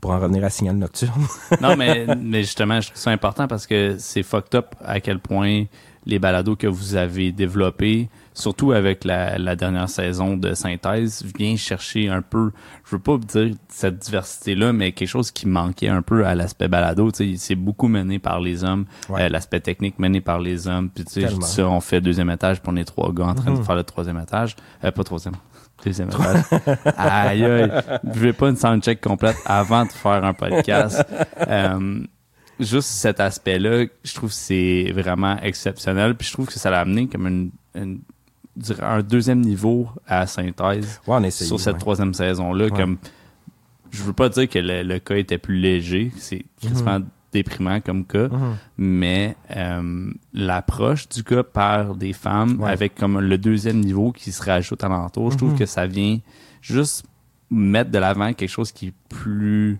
pour 0.00 0.10
en 0.12 0.20
revenir 0.20 0.44
à 0.44 0.50
Signal 0.50 0.76
Nocturne, 0.76 1.26
Non, 1.60 1.76
mais, 1.76 2.06
mais 2.20 2.42
justement, 2.42 2.80
je 2.80 2.88
trouve 2.88 3.00
ça 3.00 3.10
important 3.10 3.48
parce 3.48 3.66
que 3.66 3.96
c'est 3.98 4.22
fucked 4.22 4.54
up 4.54 4.74
à 4.84 5.00
quel 5.00 5.18
point 5.18 5.64
les 6.08 6.20
balados 6.20 6.54
que 6.54 6.68
vous 6.68 6.94
avez 6.94 7.32
développés, 7.32 8.08
surtout 8.32 8.70
avec 8.70 9.02
la, 9.04 9.38
la 9.38 9.56
dernière 9.56 9.88
saison 9.88 10.36
de 10.36 10.54
synthèse, 10.54 11.24
vient 11.36 11.56
chercher 11.56 12.08
un 12.08 12.22
peu, 12.22 12.52
je 12.84 12.94
veux 12.94 13.02
pas 13.02 13.18
dire 13.18 13.56
cette 13.66 13.98
diversité-là, 13.98 14.72
mais 14.72 14.92
quelque 14.92 15.08
chose 15.08 15.32
qui 15.32 15.48
manquait 15.48 15.88
un 15.88 16.02
peu 16.02 16.24
à 16.24 16.36
l'aspect 16.36 16.68
balado. 16.68 17.10
C'est 17.36 17.56
beaucoup 17.56 17.88
mené 17.88 18.20
par 18.20 18.38
les 18.38 18.62
hommes, 18.62 18.84
Ouais. 19.08 19.22
euh, 19.24 19.28
l'aspect 19.28 19.58
technique 19.58 19.98
mené 19.98 20.20
par 20.20 20.38
les 20.38 20.68
hommes. 20.68 20.90
Puis 20.90 21.04
tu 21.06 21.26
sais, 21.26 21.62
on 21.62 21.80
fait 21.80 22.00
deuxième 22.00 22.30
étage, 22.30 22.62
puis 22.62 22.70
on 22.72 22.76
est 22.76 22.84
trois 22.84 23.12
gars 23.12 23.24
en 23.26 23.34
train 23.34 23.50
de 23.52 23.58
Mhm. 23.58 23.64
faire 23.64 23.74
le 23.76 23.82
troisième 23.82 24.20
étage. 24.20 24.54
Euh, 24.84 24.92
pas 24.92 25.02
troisième. 25.02 25.34
Deuxième 25.86 26.08
étage. 26.10 26.42
aïe, 26.96 27.44
aïe. 27.44 27.72
Je 28.12 28.18
veux 28.20 28.32
pas 28.32 28.48
une 28.50 28.56
soundcheck 28.56 29.00
complète 29.00 29.36
avant 29.46 29.84
de 29.84 29.90
faire 29.90 30.22
un 30.24 30.34
podcast. 30.34 31.02
Euh, 31.48 32.00
juste 32.60 32.88
cet 32.88 33.20
aspect-là, 33.20 33.86
je 34.04 34.14
trouve 34.14 34.30
que 34.30 34.34
c'est 34.36 34.92
vraiment 34.94 35.38
exceptionnel. 35.40 36.14
Puis 36.16 36.28
je 36.28 36.32
trouve 36.32 36.46
que 36.46 36.58
ça 36.58 36.70
l'a 36.70 36.80
amené 36.80 37.06
comme 37.06 37.26
une, 37.26 37.50
une- 37.74 38.00
un 38.80 39.02
deuxième 39.02 39.40
niveau 39.42 39.88
à 40.06 40.20
la 40.20 40.26
synthèse 40.26 41.00
ouais, 41.06 41.16
on 41.18 41.22
essaye. 41.22 41.46
sur 41.46 41.60
cette 41.60 41.74
ouais. 41.74 41.78
troisième 41.80 42.14
saison-là. 42.14 42.64
Ouais. 42.64 42.70
Comme 42.70 42.96
je 43.90 44.02
veux 44.02 44.12
pas 44.14 44.28
dire 44.30 44.48
que 44.48 44.58
le, 44.58 44.82
le 44.82 44.98
cas 44.98 45.16
était 45.16 45.38
plus 45.38 45.56
léger, 45.58 46.10
c'est 46.18 46.44
quasiment 46.60 47.00
déprimant 47.36 47.80
comme 47.80 48.04
cas, 48.04 48.28
Mhm. 48.28 48.56
mais 48.78 49.36
euh, 49.56 50.10
l'approche 50.32 51.08
du 51.08 51.22
cas 51.22 51.42
par 51.42 51.94
des 51.94 52.12
femmes 52.12 52.60
Ouais. 52.60 52.70
avec 52.70 52.94
comme 52.94 53.18
le 53.20 53.38
deuxième 53.38 53.80
niveau 53.80 54.12
qui 54.12 54.32
se 54.32 54.42
rajoute 54.42 54.82
à 54.84 54.88
l'entour, 54.88 55.30
je 55.32 55.36
trouve 55.36 55.52
Mhm. 55.52 55.58
que 55.58 55.66
ça 55.66 55.86
vient 55.86 56.18
juste 56.60 57.04
mettre 57.50 57.90
de 57.90 57.98
l'avant 57.98 58.32
quelque 58.32 58.48
chose 58.50 58.72
qui 58.72 58.88
est 58.88 58.94
plus 59.08 59.78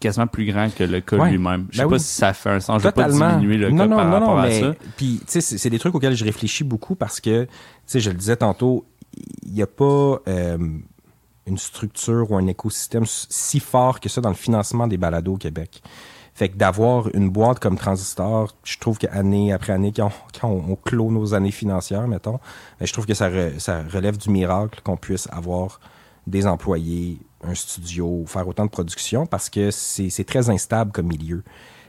quasiment 0.00 0.26
plus 0.26 0.46
grand 0.46 0.74
que 0.74 0.84
le 0.84 1.00
cas 1.00 1.16
Ouais. 1.18 1.30
lui-même. 1.30 1.66
Je 1.70 1.76
sais 1.76 1.82
Ben 1.84 1.88
pas 1.90 1.96
oui. 1.96 2.00
si 2.00 2.14
ça 2.14 2.32
fait 2.32 2.50
un 2.50 2.60
sens. 2.60 2.80
Je 2.82 2.86
veux 2.88 2.92
pas 2.92 3.04
Totalement. 3.04 3.36
diminuer 3.38 3.58
le 3.58 3.70
non, 3.70 3.76
cas 3.78 3.86
non, 3.86 3.96
par 3.96 4.06
non, 4.06 4.12
rapport 4.12 4.38
à 4.40 4.42
mais 4.46 4.60
ça. 4.60 4.74
puis 4.96 5.18
tu 5.20 5.24
sais, 5.26 5.40
c'est 5.42 5.58
c'est 5.58 5.70
des 5.70 5.78
trucs 5.78 5.94
auxquels 5.94 6.16
je 6.16 6.24
réfléchis 6.24 6.64
beaucoup 6.64 6.94
parce 6.94 7.20
que, 7.20 7.44
tu 7.44 7.50
sais, 7.86 8.00
je 8.00 8.10
le 8.10 8.16
disais 8.16 8.36
tantôt, 8.36 8.86
il 9.44 9.52
n'y 9.52 9.62
a 9.62 9.66
pas 9.66 10.18
euh, 10.28 10.58
une 11.46 11.58
structure 11.58 12.30
ou 12.32 12.36
un 12.36 12.46
écosystème 12.46 13.04
si 13.06 13.60
fort 13.60 14.00
que 14.00 14.08
ça 14.08 14.20
dans 14.20 14.30
le 14.30 14.34
financement 14.34 14.86
des 14.88 14.96
balados 14.96 15.34
au 15.34 15.36
Québec. 15.38 15.80
Fait 16.36 16.50
que 16.50 16.56
d'avoir 16.58 17.08
une 17.14 17.30
boîte 17.30 17.60
comme 17.60 17.78
Transistor, 17.78 18.54
je 18.62 18.76
trouve 18.76 18.98
qu'année 18.98 19.54
après 19.54 19.72
année, 19.72 19.90
quand 19.90 20.12
on, 20.42 20.76
clôt 20.76 21.10
nos 21.10 21.32
années 21.32 21.50
financières, 21.50 22.06
mettons, 22.06 22.38
ben, 22.78 22.86
je 22.86 22.92
trouve 22.92 23.06
que 23.06 23.14
ça, 23.14 23.30
re- 23.30 23.58
ça 23.58 23.82
relève 23.90 24.18
du 24.18 24.28
miracle 24.28 24.82
qu'on 24.84 24.98
puisse 24.98 25.28
avoir 25.32 25.80
des 26.26 26.46
employés, 26.46 27.20
un 27.42 27.54
studio, 27.54 28.24
faire 28.26 28.46
autant 28.46 28.66
de 28.66 28.70
production 28.70 29.24
parce 29.24 29.48
que 29.48 29.70
c'est 29.70 30.24
très 30.26 30.50
instable 30.50 30.92
comme 30.92 31.06
milieu. 31.06 31.42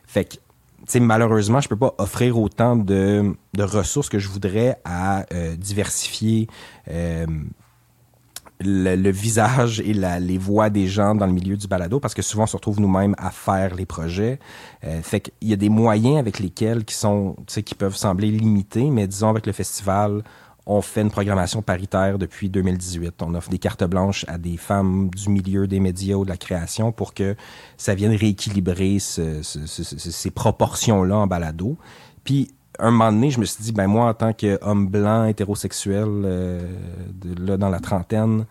Fait 0.06 0.24
que, 0.24 0.36
tu 0.36 0.40
sais, 0.88 1.00
malheureusement, 1.02 1.60
je 1.60 1.68
peux 1.68 1.76
pas 1.76 1.94
offrir 1.98 2.40
autant 2.40 2.78
de, 2.78 3.36
de 3.54 3.64
ressources 3.64 4.08
que 4.08 4.18
je 4.20 4.30
voudrais 4.30 4.80
à 4.86 5.26
euh, 5.34 5.58
diversifier 5.58 6.48
euh, 6.90 7.26
le, 8.60 8.96
le 8.96 9.12
visage 9.12 9.80
et 9.82 9.94
la, 9.94 10.20
les 10.20 10.38
voix 10.38 10.70
des 10.70 10.88
gens 10.88 11.14
dans 11.16 11.28
le 11.28 11.34
milieu 11.34 11.58
du 11.58 11.68
balado 11.68 12.00
parce 12.00 12.14
que 12.14 12.22
souvent 12.22 12.44
on 12.44 12.48
se 12.48 12.56
retrouve 12.56 12.80
nous-mêmes 12.82 13.16
à 13.18 13.30
faire 13.32 13.76
les 13.76 13.86
projets. 13.86 14.40
Euh, 14.84 15.02
fait 15.02 15.20
qu'il 15.22 15.50
y 15.50 15.54
a 15.54 15.58
des 15.58 15.70
moyens 15.70 16.18
avec 16.18 16.40
lesquels 16.40 16.84
qui 16.86 16.96
sont, 16.96 17.36
qui 17.48 17.76
peuvent 17.76 17.96
sembler 17.96 18.32
limités, 18.32 18.90
mais 18.90 19.08
disons 19.08 19.30
avec 19.30 19.46
le 19.46 19.54
festival, 19.54 20.24
on 20.66 20.82
fait 20.82 21.02
une 21.02 21.12
programmation 21.12 21.62
paritaire 21.62 22.18
depuis 22.18 22.50
2018. 22.50 23.22
On 23.22 23.36
offre 23.36 23.50
des 23.50 23.60
cartes 23.60 23.86
blanches 23.86 24.26
à 24.28 24.38
des 24.38 24.58
femmes 24.58 25.10
du 25.16 25.30
milieu 25.30 25.66
des 25.68 25.80
médias 25.80 26.16
ou 26.16 26.26
de 26.26 26.30
la 26.30 26.36
création 26.38 26.92
pour 26.92 27.14
que 27.14 27.36
ça 27.78 27.96
vienne 27.96 28.14
rééquilibrer 28.14 29.00
ce- 29.00 29.42
ce- 29.44 29.66
ce- 29.66 29.84
ces 30.12 30.32
proportions-là 30.32 31.16
en 31.18 31.28
balado. 31.28 31.78
Puis, 32.26 32.50
un 32.80 32.92
moment 32.92 33.12
donné, 33.12 33.32
je 33.32 33.40
me 33.40 33.46
suis 33.46 33.64
dit, 33.64 33.72
ben 33.72 33.88
moi, 33.88 34.10
en 34.10 34.14
tant 34.14 34.34
qu'homme 34.34 34.88
blanc, 34.88 35.26
hétérosexuel, 35.26 36.08
euh, 36.08 36.62
de, 37.14 37.46
là, 37.46 37.58
dans 37.58 37.70
la 37.70 37.80
trentaine, 37.80 38.46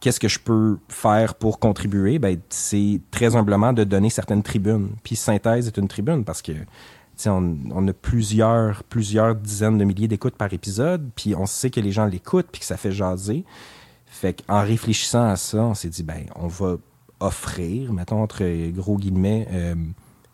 qu'est-ce 0.00 0.20
que 0.20 0.28
je 0.28 0.38
peux 0.38 0.78
faire 0.88 1.34
pour 1.34 1.58
contribuer? 1.58 2.18
Ben, 2.18 2.38
c'est 2.48 3.00
très 3.10 3.36
humblement 3.36 3.72
de 3.72 3.84
donner 3.84 4.10
certaines 4.10 4.42
tribunes. 4.42 4.90
Puis 5.02 5.16
Synthèse 5.16 5.66
est 5.66 5.76
une 5.76 5.88
tribune 5.88 6.24
parce 6.24 6.42
que 6.42 6.52
on, 7.26 7.56
on 7.70 7.86
a 7.88 7.92
plusieurs, 7.92 8.82
plusieurs 8.84 9.34
dizaines 9.34 9.76
de 9.76 9.84
milliers 9.84 10.08
d'écoutes 10.08 10.36
par 10.36 10.52
épisode, 10.52 11.10
puis 11.14 11.34
on 11.34 11.44
sait 11.46 11.70
que 11.70 11.80
les 11.80 11.92
gens 11.92 12.06
l'écoutent, 12.06 12.48
puis 12.50 12.60
que 12.60 12.66
ça 12.66 12.78
fait 12.78 12.92
jaser. 12.92 13.44
Fait 14.06 14.42
qu'en 14.42 14.62
réfléchissant 14.62 15.28
à 15.28 15.36
ça, 15.36 15.58
on 15.58 15.74
s'est 15.74 15.88
dit, 15.88 16.02
ben, 16.02 16.24
on 16.36 16.46
va 16.46 16.76
offrir, 17.20 17.92
mettons 17.92 18.22
entre 18.22 18.44
gros 18.70 18.96
guillemets, 18.96 19.46
euh, 19.52 19.74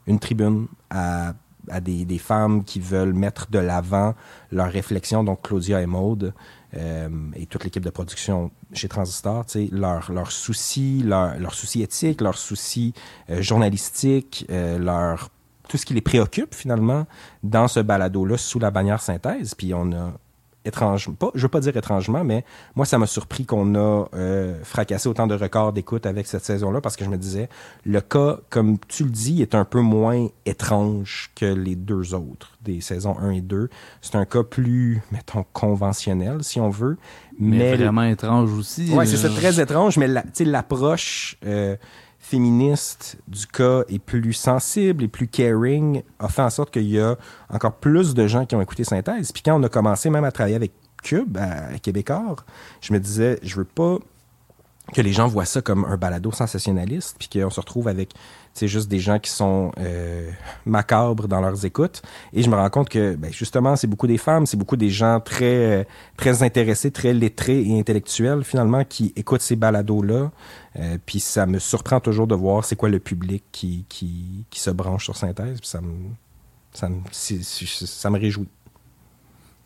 une 0.07 0.21
tribune 0.21 0.69
à, 0.91 1.35
à 1.71 1.81
des, 1.81 2.19
femmes 2.19 2.65
qui 2.65 2.81
veulent 2.81 3.13
mettre 3.13 3.51
de 3.51 3.59
l'avant 3.59 4.15
leurs 4.51 4.71
réflexions, 4.71 5.25
donc 5.25 5.43
Claudia 5.43 5.83
et 5.83 5.87
Maude, 5.87 6.33
euh, 6.77 7.09
et 7.35 7.47
toute 7.47 7.65
l'équipe 7.65 7.85
de 7.85 7.91
production 7.91 8.51
chez 8.73 8.89
Transistor, 8.89 9.45
leurs 9.73 10.33
soucis, 10.33 11.03
leurs 11.05 11.39
leurs 11.39 11.55
soucis 11.55 11.83
éthiques, 11.83 12.21
leurs 12.21 12.39
soucis 12.39 12.93
euh, 13.31 13.41
journalistiques, 13.41 14.47
euh, 14.51 14.79
leur 14.79 15.31
tout 15.69 15.77
ce 15.77 15.87
qui 15.87 15.95
les 15.95 16.01
préoccupe 16.01 16.55
finalement 16.55 17.07
dans 17.43 17.67
ce 17.69 17.81
balado-là 17.81 18.37
sous 18.37 18.59
la 18.59 18.71
bannière 18.71 19.01
synthèse. 19.01 19.55
Puis 19.55 19.75
on 19.75 19.93
a 19.93 20.13
étrangement, 20.67 21.15
pas, 21.15 21.31
je 21.35 21.43
veux 21.43 21.49
pas 21.49 21.61
dire 21.61 21.77
étrangement, 21.77 22.25
mais 22.25 22.45
moi 22.75 22.85
ça 22.87 22.99
m'a 22.99 23.07
surpris 23.07 23.45
qu'on 23.47 23.75
a 23.75 24.07
euh, 24.15 24.59
fracassé 24.65 25.09
autant 25.09 25.27
de 25.27 25.35
records 25.35 25.73
d'écoute 25.73 26.07
avec 26.07 26.27
cette 26.27 26.45
saison-là 26.45 26.81
parce 26.81 26.97
que 26.97 27.05
je 27.05 27.11
me 27.11 27.17
disais 27.17 27.49
le 27.85 28.01
cas, 28.01 28.39
comme 28.51 28.79
tu 28.89 29.05
le 29.05 29.11
dis, 29.11 29.43
est 29.43 29.55
un 29.55 29.65
peu 29.65 29.81
moins 29.81 30.29
étrange 30.45 31.31
que 31.35 31.47
les 31.47 31.77
deux 31.77 32.15
autres 32.15 32.53
des 32.63 32.81
saisons 32.81 33.17
1 33.21 33.31
et 33.31 33.41
2. 33.41 33.69
C'est 34.01 34.17
un 34.17 34.25
cas 34.25 34.43
plus, 34.43 35.01
mettons, 35.13 35.45
conventionnel 35.53 36.43
si 36.43 36.59
on 36.61 36.69
veut. 36.71 36.97
Mais, 37.39 37.59
Mais, 37.59 37.77
vraiment 37.77 38.03
étrange 38.03 38.51
aussi. 38.53 38.91
Ouais, 38.93 39.07
c'est 39.07 39.17
ça, 39.19 39.29
Euh, 39.29 39.37
très 39.37 39.61
étrange, 39.61 39.99
mais 39.99 40.09
la- 40.09 40.23
tu 40.23 40.29
sais, 40.33 40.45
l'approche 40.45 41.37
euh, 41.45 41.77
féministe 42.29 43.19
du 43.29 43.47
cas 43.47 43.83
est 43.89 44.01
plus 44.01 44.33
sensible 44.33 45.05
et 45.05 45.09
plus 45.09 45.29
caring, 45.29 46.03
a 46.19 46.29
fait 46.29 46.43
en 46.43 46.51
sorte 46.51 46.73
qu'il 46.73 46.89
y 46.89 46.99
a 46.99 47.17
encore 47.51 47.75
plus 47.75 48.15
de 48.15 48.27
gens 48.27 48.47
qui 48.47 48.57
ont 48.57 48.61
écouté 48.61 48.83
Synthèse. 48.83 49.31
Puis 49.31 49.43
quand 49.45 49.59
on 49.59 49.63
a 49.63 49.69
commencé 49.69 50.11
même 50.11 50.25
à 50.25 50.33
travailler 50.33 50.57
avec 50.57 50.73
Cube 51.05 51.39
à, 51.39 51.79
Québécois, 51.79 52.35
je 52.81 52.93
me 52.93 52.99
disais, 52.99 53.39
je 53.45 53.55
veux 53.55 53.65
pas 53.65 53.99
que 54.93 55.03
les 55.03 55.13
gens 55.13 55.29
voient 55.29 55.45
ça 55.45 55.63
comme 55.63 55.85
un 55.85 55.97
balado 55.97 56.33
sensationnaliste, 56.33 57.15
puis 57.17 57.29
qu'on 57.29 57.51
se 57.51 57.61
retrouve 57.61 57.87
avec 57.87 58.13
c'est 58.57 58.69
juste 58.69 58.89
des 58.89 58.99
gens 58.99 59.19
qui 59.19 59.31
sont 59.31 59.71
euh, 59.79 60.31
macabres 60.65 61.29
dans 61.29 61.41
leurs 61.41 61.65
écoutes. 61.67 62.01
Et 62.33 62.43
je 62.43 62.49
me 62.49 62.57
rends 62.57 62.71
compte 62.71 62.89
que 62.89 63.15
ben, 63.15 63.31
justement, 63.33 63.77
c'est 63.77 63.87
beaucoup 63.87 64.07
des 64.07 64.17
femmes, 64.19 64.47
c'est 64.47 64.57
beaucoup 64.57 64.77
des 64.77 64.89
gens 64.91 65.21
très 65.21 65.45
euh, 65.81 65.85
très 66.17 66.43
intéressés, 66.43 66.91
très 66.91 67.13
lettrés 67.13 67.61
et 67.63 67.79
intellectuels 67.79 68.45
finalement 68.45 68.85
qui 68.85 69.13
écoutent 69.17 69.43
ces 69.43 69.57
balados-là. 69.57 70.31
Euh, 70.79 70.99
puis 71.05 71.21
ça 71.21 71.45
me 71.47 71.59
surprend 71.59 72.01
toujours 72.01 72.27
de 72.27 72.35
voir 72.35 72.65
c'est 72.65 72.77
quoi 72.77 72.89
le 72.89 72.99
public 72.99 73.45
qui, 73.53 73.85
qui, 73.89 74.45
qui 74.51 74.61
se 74.61 74.71
branche 74.71 75.05
sur 75.05 75.17
synthèse. 75.17 75.61
Puis 75.61 75.69
ça 75.69 75.81
me, 75.81 75.93
ça 76.73 76.89
me, 76.89 76.97
ça 77.13 78.11
me 78.11 78.19
réjouit. 78.19 78.49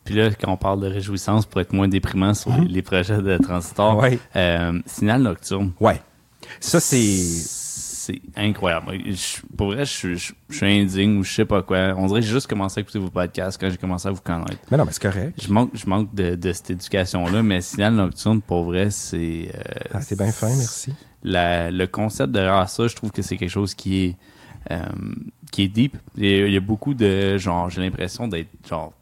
Puis 0.04 0.14
là, 0.14 0.30
quand 0.30 0.50
on 0.50 0.56
parle 0.56 0.80
de 0.80 0.86
réjouissance, 0.88 1.46
pour 1.46 1.60
être 1.60 1.72
moins 1.72 1.86
déprimant 1.86 2.34
sur 2.34 2.50
les, 2.56 2.66
les 2.66 2.82
projets 2.82 3.20
de 3.22 3.36
Transistor, 3.38 3.96
Ouais. 3.98 4.18
euh, 4.34 4.80
Signal 4.86 5.22
Nocturne, 5.22 5.72
Ouais. 5.78 6.00
Ça, 6.58 6.80
c'est... 6.80 7.59
c'est 8.12 8.20
incroyable. 8.36 8.92
Je- 9.06 9.40
pour 9.56 9.68
vrai, 9.68 9.84
je, 9.84 9.90
suis- 9.92 10.16
je, 10.18 10.32
je 10.48 10.56
suis 10.56 10.66
indigne 10.80 11.18
ou 11.18 11.24
je 11.24 11.32
sais 11.32 11.44
pas 11.44 11.62
quoi. 11.62 11.94
On 11.96 12.06
dirait 12.06 12.20
que 12.20 12.26
j'ai 12.26 12.32
juste 12.32 12.46
commencé 12.46 12.78
à 12.78 12.82
écouter 12.82 12.98
vos 12.98 13.10
podcasts 13.10 13.60
quand 13.60 13.70
j'ai 13.70 13.76
commencé 13.76 14.08
à 14.08 14.10
vous 14.10 14.20
connaître. 14.20 14.58
Mais 14.70 14.76
non, 14.76 14.84
mais 14.84 14.92
c'est 14.92 15.02
correct. 15.02 15.40
Je 15.42 15.52
manque, 15.52 15.70
je 15.74 15.86
manque 15.86 16.14
de, 16.14 16.34
de 16.34 16.52
cette 16.52 16.70
éducation-là, 16.70 17.42
mais 17.42 17.60
Signal 17.60 17.94
Nocturne, 17.94 18.40
pour 18.40 18.64
vrai, 18.64 18.90
c'est... 18.90 19.50
euh, 19.54 19.60
Ah, 19.94 20.00
c'est 20.00 20.16
bien 20.16 20.32
fin, 20.32 20.48
merci. 20.48 20.92
la- 21.22 21.70
le 21.70 21.86
concept 21.86 22.32
derrière 22.32 22.68
ça, 22.68 22.86
je 22.86 22.94
trouve 22.96 23.10
que 23.12 23.22
c'est 23.22 23.36
quelque 23.36 23.50
chose 23.50 23.74
qui 23.74 24.04
est 24.04 24.16
euh, 24.70 24.78
qui 25.52 25.62
est 25.62 25.68
deep. 25.68 25.96
Il 26.16 26.26
y 26.26 26.34
a, 26.42 26.46
il 26.46 26.52
y 26.52 26.56
a 26.56 26.60
beaucoup 26.60 26.92
de 26.92 27.38
genre, 27.38 27.70
j'ai 27.70 27.80
l'impression 27.80 28.28
d'être 28.28 28.50
genre 28.68 28.92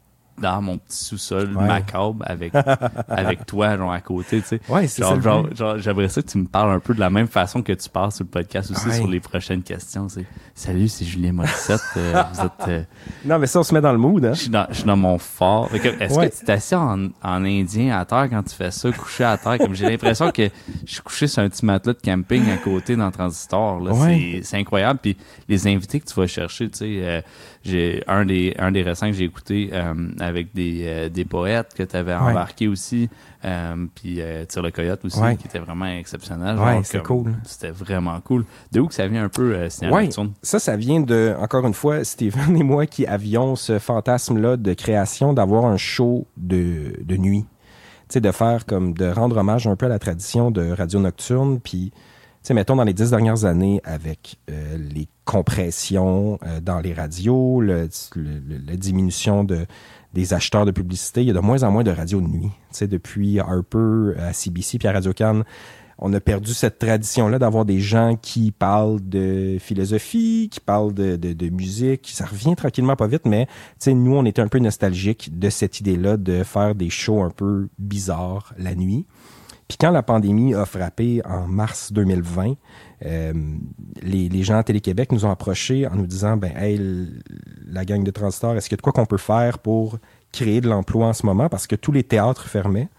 dans 0.41 0.61
mon 0.61 0.77
petit 0.77 1.05
sous-sol 1.05 1.49
macabre 1.49 2.23
avec 2.25 2.53
avec 3.07 3.45
toi 3.45 3.77
genre 3.77 3.91
à 3.91 4.01
côté 4.01 4.41
tu 4.41 4.47
sais. 4.47 4.61
Ouais 4.69 4.87
c'est 4.87 5.03
genre, 5.03 5.21
genre, 5.21 5.55
genre 5.55 5.77
j'aimerais 5.77 6.09
ça 6.09 6.21
que 6.21 6.27
tu 6.27 6.37
me 6.37 6.45
parles 6.47 6.71
un 6.71 6.79
peu 6.79 6.93
de 6.93 6.99
la 6.99 7.09
même 7.09 7.27
façon 7.27 7.61
que 7.61 7.73
tu 7.73 7.89
parles 7.89 8.11
sur 8.11 8.23
le 8.23 8.29
podcast 8.29 8.71
aussi 8.71 8.91
sur 8.93 9.07
les 9.07 9.19
prochaines 9.19 9.63
questions 9.63 10.09
c'est 10.09 10.25
salut 10.55 10.87
c'est 10.87 11.05
Julien 11.05 11.33
Morissette 11.33 11.81
euh, 11.97 12.23
vous 12.33 12.41
êtes 12.41 12.67
euh, 12.67 12.83
non 13.25 13.39
mais 13.39 13.47
ça 13.47 13.59
on 13.59 13.63
se 13.63 13.73
met 13.73 13.81
dans 13.81 13.91
le 13.91 13.97
mood 13.97 14.25
hein. 14.25 14.33
Je 14.33 14.43
suis 14.43 14.49
dans, 14.49 14.65
je 14.69 14.75
suis 14.75 14.83
dans 14.85 14.95
mon 14.95 15.17
fort. 15.17 15.69
Est-ce 15.73 16.17
que 16.17 16.39
tu 16.39 16.45
t'assis 16.45 16.75
en, 16.75 17.09
en 17.23 17.45
indien 17.45 17.97
à 17.97 18.05
terre 18.05 18.27
quand 18.29 18.43
tu 18.43 18.55
fais 18.55 18.71
ça 18.71 18.91
couché 18.91 19.23
à 19.23 19.37
terre? 19.37 19.57
Comme 19.57 19.75
j'ai 19.75 19.89
l'impression 19.89 20.31
que 20.31 20.49
je 20.85 20.93
suis 20.93 21.01
couché 21.01 21.27
sur 21.27 21.43
un 21.43 21.49
petit 21.49 21.65
matelas 21.65 21.93
de 21.93 21.99
camping 22.03 22.49
à 22.49 22.57
côté 22.57 22.95
dans 22.95 23.11
Transistor 23.11 23.79
là. 23.81 23.91
C'est 24.43 24.57
incroyable. 24.57 24.99
Puis 25.01 25.17
les 25.47 25.67
invités 25.67 25.99
que 25.99 26.05
tu 26.05 26.15
vas 26.15 26.27
chercher 26.27 26.69
tu 26.69 26.77
sais 26.77 26.99
euh, 27.03 27.21
j'ai 27.63 28.03
un 28.07 28.25
des 28.25 28.55
un 28.57 28.71
des 28.71 28.81
récents 28.81 29.07
que 29.07 29.13
j'ai 29.13 29.25
écouté 29.25 29.69
euh, 29.73 29.93
avec 30.19 30.53
des, 30.53 30.83
euh, 30.85 31.09
des 31.09 31.25
poètes 31.25 31.73
que 31.75 31.83
tu 31.83 31.95
avais 31.95 32.15
embarqué 32.15 32.67
aussi 32.67 33.09
euh, 33.43 33.85
puis 33.95 34.21
Tire 34.47 34.61
le 34.61 34.71
coyote 34.71 35.03
aussi 35.03 35.19
qui 35.37 35.47
était 35.47 35.59
vraiment 35.59 35.85
exceptionnel 35.85 36.57
ouais 36.57 36.81
c'était 36.83 37.03
cool. 37.03 37.33
c'était 37.43 37.71
vraiment 37.71 38.19
cool. 38.21 38.45
De 38.71 38.79
où 38.79 38.87
que 38.87 38.93
ça 38.93 39.07
vient 39.07 39.23
un 39.23 39.29
peu 39.29 39.67
ça 40.41 40.59
ça 40.59 40.75
vient 40.77 41.01
de 41.01 41.35
encore 41.39 41.65
une 41.65 41.73
fois 41.73 42.03
Steven 42.03 42.55
et 42.57 42.63
moi 42.63 42.85
qui 42.85 43.05
avions 43.05 43.55
ce 43.55 43.79
fantasme 43.79 44.39
là 44.39 44.57
de 44.57 44.73
création 44.73 45.33
d'avoir 45.33 45.65
un 45.65 45.77
show 45.77 46.27
de, 46.37 46.93
de 47.03 47.17
nuit. 47.17 47.45
Tu 48.07 48.13
sais 48.13 48.21
de 48.21 48.31
faire 48.31 48.65
comme 48.65 48.93
de 48.93 49.07
rendre 49.07 49.37
hommage 49.37 49.67
un 49.67 49.75
peu 49.75 49.85
à 49.85 49.89
la 49.89 49.99
tradition 49.99 50.49
de 50.49 50.71
radio 50.71 50.99
nocturne 50.99 51.59
puis 51.59 51.91
sais, 52.43 52.53
mettons 52.53 52.75
dans 52.75 52.83
les 52.83 52.93
dix 52.93 53.11
dernières 53.11 53.45
années, 53.45 53.81
avec 53.83 54.37
euh, 54.49 54.77
les 54.77 55.07
compressions 55.25 56.39
euh, 56.45 56.59
dans 56.59 56.79
les 56.79 56.93
radios, 56.93 57.61
la 57.61 57.87
diminution 58.75 59.43
de, 59.43 59.65
des 60.13 60.33
acheteurs 60.33 60.65
de 60.65 60.71
publicité, 60.71 61.21
il 61.21 61.27
y 61.27 61.31
a 61.31 61.33
de 61.33 61.39
moins 61.39 61.63
en 61.63 61.71
moins 61.71 61.83
de 61.83 61.91
radios 61.91 62.21
de 62.21 62.27
nuit. 62.27 62.49
Tu 62.49 62.51
sais, 62.71 62.87
depuis 62.87 63.39
Harper 63.39 64.19
à 64.19 64.33
CBC 64.33 64.79
puis 64.79 64.87
à 64.87 64.93
Radio 64.93 65.13
Cannes, 65.13 65.43
on 66.01 66.13
a 66.13 66.19
perdu 66.19 66.53
cette 66.53 66.79
tradition-là 66.79 67.39
d'avoir 67.39 67.65
des 67.65 67.79
gens 67.79 68.15
qui 68.15 68.51
parlent 68.51 69.01
de 69.01 69.57
philosophie, 69.59 70.49
qui 70.49 70.61
parlent 70.61 70.93
de, 70.93 71.17
de, 71.17 71.33
de, 71.33 71.49
musique. 71.49 72.09
Ça 72.13 72.25
revient 72.25 72.55
tranquillement 72.55 72.95
pas 72.95 73.07
vite, 73.07 73.25
mais 73.25 73.47
nous, 73.85 74.15
on 74.15 74.23
était 74.25 74.41
un 74.41 74.47
peu 74.47 74.59
nostalgiques 74.59 75.37
de 75.37 75.49
cette 75.49 75.81
idée-là 75.81 76.15
de 76.15 76.43
faire 76.43 76.73
des 76.73 76.89
shows 76.89 77.21
un 77.21 77.31
peu 77.31 77.67
bizarres 77.77 78.53
la 78.57 78.75
nuit. 78.75 79.05
Puis 79.69 79.77
quand 79.79 79.91
la 79.91 80.01
pandémie 80.01 80.55
a 80.55 80.65
frappé 80.65 81.21
en 81.25 81.47
mars 81.47 81.93
2020, 81.93 82.55
euh, 83.05 83.33
les, 84.01 84.27
les, 84.27 84.43
gens 84.43 84.57
à 84.57 84.63
Télé-Québec 84.63 85.11
nous 85.11 85.25
ont 85.25 85.29
approchés 85.29 85.85
en 85.85 85.95
nous 85.95 86.07
disant, 86.07 86.37
ben, 86.37 86.51
hey, 86.57 86.81
la 87.67 87.85
gang 87.85 88.03
de 88.03 88.09
Transistor, 88.09 88.57
est-ce 88.57 88.67
qu'il 88.67 88.73
y 88.73 88.77
a 88.77 88.77
de 88.77 88.81
quoi 88.81 88.93
qu'on 88.93 89.05
peut 89.05 89.17
faire 89.17 89.59
pour 89.59 89.99
créer 90.31 90.59
de 90.59 90.67
l'emploi 90.67 91.07
en 91.07 91.13
ce 91.13 91.23
moment? 91.23 91.49
Parce 91.49 91.67
que 91.67 91.75
tous 91.75 91.91
les 91.91 92.03
théâtres 92.03 92.47
fermaient. 92.47 92.89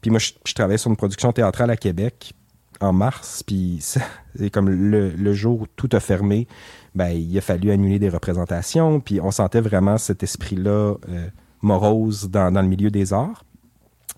Puis 0.00 0.10
moi, 0.10 0.18
je, 0.18 0.32
je 0.44 0.52
travaillais 0.52 0.78
sur 0.78 0.90
une 0.90 0.96
production 0.96 1.32
théâtrale 1.32 1.70
à 1.70 1.76
Québec 1.76 2.34
en 2.80 2.92
mars, 2.92 3.42
puis 3.42 3.78
c'est 3.80 4.50
comme 4.50 4.68
le, 4.68 5.10
le, 5.10 5.32
jour 5.32 5.62
où 5.62 5.66
tout 5.76 5.88
a 5.92 6.00
fermé, 6.00 6.46
ben, 6.94 7.08
il 7.08 7.38
a 7.38 7.40
fallu 7.40 7.70
annuler 7.70 7.98
des 7.98 8.08
représentations, 8.08 9.00
puis 9.00 9.20
on 9.20 9.30
sentait 9.30 9.60
vraiment 9.60 9.96
cet 9.96 10.22
esprit-là 10.22 10.96
euh, 11.08 11.28
morose 11.62 12.28
dans, 12.28 12.52
dans 12.52 12.60
le 12.62 12.68
milieu 12.68 12.90
des 12.90 13.12
arts. 13.12 13.44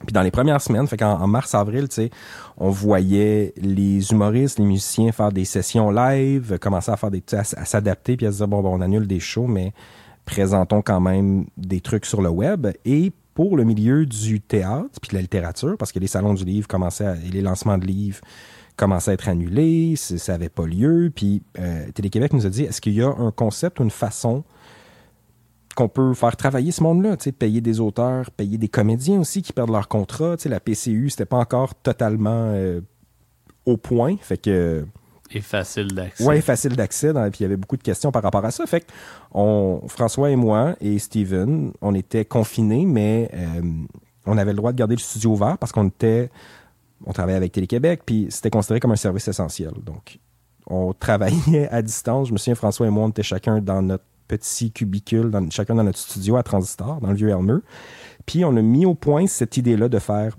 Puis 0.07 0.13
dans 0.13 0.23
les 0.23 0.31
premières 0.31 0.61
semaines, 0.61 0.87
fait 0.87 0.97
qu'en 0.97 1.21
en 1.21 1.27
mars 1.27 1.55
avril, 1.55 1.89
tu 1.89 1.97
sais, 1.97 2.11
on 2.57 2.71
voyait 2.71 3.53
les 3.57 4.11
humoristes, 4.13 4.59
les 4.59 4.65
musiciens 4.65 5.13
faire 5.13 5.33
des 5.33 5.45
sessions 5.45 5.91
live, 5.91 6.59
commencer 6.61 6.91
à 6.91 6.97
faire 6.97 7.11
des 7.11 7.23
à, 7.33 7.41
à 7.41 7.65
s'adapter 7.65 8.17
puis 8.17 8.27
à 8.27 8.33
se 8.33 8.39
dire 8.39 8.49
bon, 8.49 8.63
bon 8.63 8.79
on 8.79 8.81
annule 8.81 9.07
des 9.07 9.21
shows 9.21 9.47
mais 9.47 9.73
présentons 10.25 10.83
quand 10.83 11.01
même 11.01 11.47
des 11.57 11.81
trucs 11.81 12.07
sur 12.07 12.23
le 12.23 12.29
web. 12.29 12.69
Et 12.85 13.13
pour 13.35 13.57
le 13.57 13.65
milieu 13.65 14.05
du 14.07 14.41
théâtre 14.41 15.01
puis 15.01 15.11
de 15.11 15.15
la 15.15 15.21
littérature 15.21 15.77
parce 15.79 15.93
que 15.93 15.99
les 15.99 16.07
salons 16.07 16.35
du 16.35 16.45
livre 16.45 16.69
commençaient 16.69 17.07
à, 17.07 17.15
et 17.15 17.31
les 17.31 17.41
lancements 17.41 17.79
de 17.79 17.87
livres 17.87 18.21
commençaient 18.77 19.13
à 19.13 19.15
être 19.15 19.29
annulés, 19.29 19.95
ça 19.97 20.35
avait 20.35 20.49
pas 20.49 20.67
lieu 20.67 21.11
puis 21.15 21.43
euh, 21.59 21.87
Télé-Québec 21.93 22.33
nous 22.33 22.47
a 22.47 22.51
dit 22.51 22.65
est-ce 22.65 22.81
qu'il 22.81 22.95
y 22.95 23.03
a 23.03 23.09
un 23.09 23.31
concept 23.33 23.81
ou 23.81 23.85
une 23.85 23.91
façon 23.91 24.45
qu'on 25.79 25.89
peut 25.89 26.13
faire 26.13 26.37
travailler 26.37 26.73
ce 26.73 26.83
monde-là, 26.83 27.17
payer 27.39 27.61
des 27.61 27.79
auteurs, 27.79 28.33
payer 28.33 28.59
des 28.59 28.67
comédiens 28.67 29.21
aussi 29.21 29.43
qui 29.43 29.53
perdent 29.53 29.71
leur 29.71 29.87
contrat. 29.87 30.35
La 30.47 30.59
PCU, 30.59 31.09
c'était 31.09 31.25
pas 31.25 31.37
encore 31.37 31.77
totalement 31.77 32.51
euh, 32.53 32.81
au 33.65 33.77
point. 33.77 34.17
Fait 34.21 34.39
que. 34.39 34.85
Et 35.31 35.41
facile 35.41 35.95
d'accès. 35.95 36.27
Oui, 36.27 36.41
facile 36.41 36.75
d'accès. 36.75 37.13
Puis 37.13 37.39
il 37.39 37.43
y 37.43 37.45
avait 37.45 37.57
beaucoup 37.57 37.77
de 37.77 37.83
questions 37.85 38.11
par 38.11 38.25
rapport 38.25 38.45
à 38.45 38.51
ça. 38.51 38.67
Fait 38.67 38.81
que 38.81 38.87
on, 39.31 39.83
François 39.87 40.31
et 40.31 40.37
moi 40.37 40.75
et 40.81 40.99
Steven, 40.99 41.71
on 41.81 41.95
était 41.95 42.25
confinés, 42.25 42.85
mais 42.85 43.31
euh, 43.33 43.63
on 44.27 44.37
avait 44.37 44.51
le 44.51 44.57
droit 44.57 44.73
de 44.73 44.79
garder 44.79 44.97
le 44.97 45.01
studio 45.01 45.31
ouvert 45.31 45.59
parce 45.59 45.71
qu'on 45.71 45.87
était. 45.87 46.29
On 47.07 47.13
travaillait 47.13 47.37
avec 47.37 47.53
Télé-Québec, 47.53 48.01
puis 48.05 48.27
c'était 48.31 48.51
considéré 48.51 48.81
comme 48.81 48.91
un 48.91 48.97
service 48.97 49.29
essentiel. 49.29 49.71
Donc, 49.85 50.19
on 50.67 50.93
travaillait 50.99 51.69
à 51.69 51.83
distance. 51.83 52.27
Je 52.27 52.33
me 52.33 52.39
souviens, 52.39 52.57
François 52.57 52.89
et 52.89 52.91
moi, 52.91 53.05
on 53.05 53.11
était 53.11 53.23
chacun 53.23 53.61
dans 53.61 53.81
notre 53.81 54.03
petits 54.29 54.71
cubicules, 54.71 55.31
dans, 55.31 55.51
chacun 55.51 55.75
dans 55.75 55.85
notre 55.85 55.99
studio 55.99 56.37
à 56.37 56.43
Transistor, 56.43 57.01
dans 57.01 57.09
le 57.09 57.17
vieux 57.17 57.31
Elmer. 57.31 57.59
Puis 58.27 58.45
on 58.45 58.55
a 58.57 58.63
mis 58.63 58.87
au 58.87 58.95
point 58.95 59.27
cette 59.27 59.57
idée-là 59.57 59.89
de 59.89 59.99
faire 59.99 60.37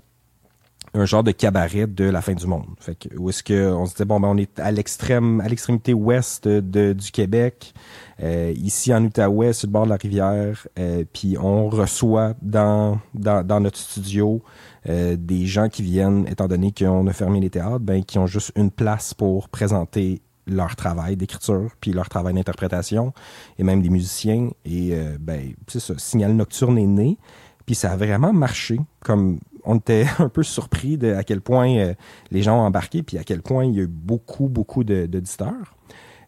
un 0.94 1.04
genre 1.04 1.22
de 1.22 1.30
cabaret 1.30 1.86
de 1.86 2.04
la 2.04 2.20
fin 2.20 2.34
du 2.34 2.46
monde. 2.46 2.66
Fait 2.80 2.96
que, 2.96 3.16
où 3.16 3.30
est-ce 3.30 3.42
que 3.42 3.72
on 3.72 3.86
se 3.86 3.92
disait 3.92 4.04
bon 4.04 4.18
ben 4.18 4.28
on 4.28 4.36
est 4.36 4.58
à 4.58 4.72
l'extrême 4.72 5.40
à 5.40 5.48
l'extrémité 5.48 5.94
ouest 5.94 6.48
de, 6.48 6.92
du 6.92 7.10
Québec, 7.12 7.74
euh, 8.22 8.52
ici 8.56 8.92
en 8.92 9.04
Outaouais 9.04 9.52
sur 9.52 9.68
le 9.68 9.72
bord 9.72 9.84
de 9.84 9.90
la 9.90 9.96
rivière, 9.96 10.66
euh, 10.78 11.04
puis 11.12 11.36
on 11.38 11.68
reçoit 11.68 12.34
dans, 12.42 12.98
dans, 13.14 13.46
dans 13.46 13.60
notre 13.60 13.78
studio 13.78 14.42
euh, 14.88 15.16
des 15.16 15.46
gens 15.46 15.68
qui 15.68 15.82
viennent 15.82 16.26
étant 16.28 16.48
donné 16.48 16.72
qu'on 16.72 17.06
a 17.06 17.12
fermé 17.12 17.40
les 17.40 17.50
théâtres, 17.50 17.80
ben 17.80 18.04
qui 18.04 18.18
ont 18.18 18.26
juste 18.26 18.52
une 18.56 18.70
place 18.70 19.14
pour 19.14 19.48
présenter 19.48 20.22
leur 20.46 20.76
travail 20.76 21.16
d'écriture, 21.16 21.70
puis 21.80 21.92
leur 21.92 22.08
travail 22.08 22.34
d'interprétation, 22.34 23.12
et 23.58 23.62
même 23.62 23.82
des 23.82 23.90
musiciens. 23.90 24.50
Et 24.64 24.90
euh, 24.92 25.16
ben, 25.20 25.52
c'est 25.68 25.80
ça, 25.80 25.94
Signal 25.98 26.32
Nocturne 26.34 26.78
est 26.78 26.86
né, 26.86 27.18
puis 27.66 27.74
ça 27.74 27.92
a 27.92 27.96
vraiment 27.96 28.32
marché. 28.32 28.78
Comme 29.00 29.38
on 29.64 29.76
était 29.76 30.06
un 30.18 30.28
peu 30.28 30.42
surpris 30.42 30.98
de 30.98 31.14
à 31.14 31.24
quel 31.24 31.40
point 31.40 31.76
euh, 31.76 31.94
les 32.30 32.42
gens 32.42 32.58
ont 32.58 32.66
embarqué, 32.66 33.02
puis 33.02 33.18
à 33.18 33.24
quel 33.24 33.42
point 33.42 33.64
il 33.64 33.74
y 33.74 33.80
a 33.80 33.82
eu 33.82 33.88
beaucoup, 33.88 34.48
beaucoup 34.48 34.84
d'auditeurs. 34.84 35.76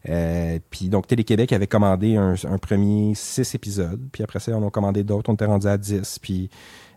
Euh, 0.09 0.59
puis 0.69 0.89
donc 0.89 1.07
Télé-Québec 1.07 1.53
avait 1.53 1.67
commandé 1.67 2.17
un, 2.17 2.33
un, 2.33 2.57
premier 2.57 3.13
six 3.15 3.55
épisodes, 3.55 4.01
puis 4.11 4.21
après 4.21 4.39
ça, 4.39 4.51
on 4.51 4.67
a 4.67 4.69
commandé 4.69 5.05
d'autres, 5.05 5.29
on 5.29 5.33
était 5.33 5.45
rendu 5.45 5.65
à 5.65 5.77
dix, 5.77 6.19
puis 6.19 6.49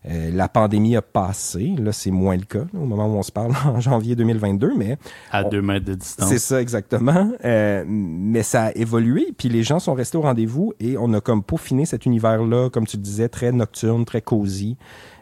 euh, 0.09 0.31
la 0.33 0.49
pandémie 0.49 0.97
a 0.97 1.03
passé. 1.03 1.75
Là, 1.79 1.93
c'est 1.93 2.11
moins 2.11 2.37
le 2.37 2.45
cas 2.45 2.65
au 2.75 2.85
moment 2.85 3.07
où 3.07 3.17
on 3.17 3.23
se 3.23 3.33
parle 3.33 3.53
en 3.67 3.81
janvier 3.81 4.15
2022, 4.15 4.73
mais 4.77 4.99
à 5.31 5.45
deux 5.45 5.63
mètres 5.63 5.87
de 5.87 5.95
distance. 5.95 6.29
C'est 6.29 6.39
ça 6.39 6.61
exactement. 6.61 7.33
Euh, 7.45 7.85
mais 7.87 8.43
ça 8.43 8.67
a 8.67 8.73
évolué, 8.73 9.35
puis 9.37 9.49
les 9.49 9.63
gens 9.63 9.79
sont 9.79 9.95
restés 9.95 10.19
au 10.19 10.23
rendez-vous 10.23 10.75
et 10.81 10.97
on 10.99 11.13
a 11.13 11.21
comme 11.21 11.43
peaufiné 11.43 11.87
cet 11.87 12.07
univers-là, 12.07 12.71
comme 12.71 12.87
tu 12.87 12.97
le 12.97 13.03
disais, 13.03 13.29
très 13.29 13.53
nocturne, 13.53 14.05
très 14.05 14.23
cosy. 14.23 14.77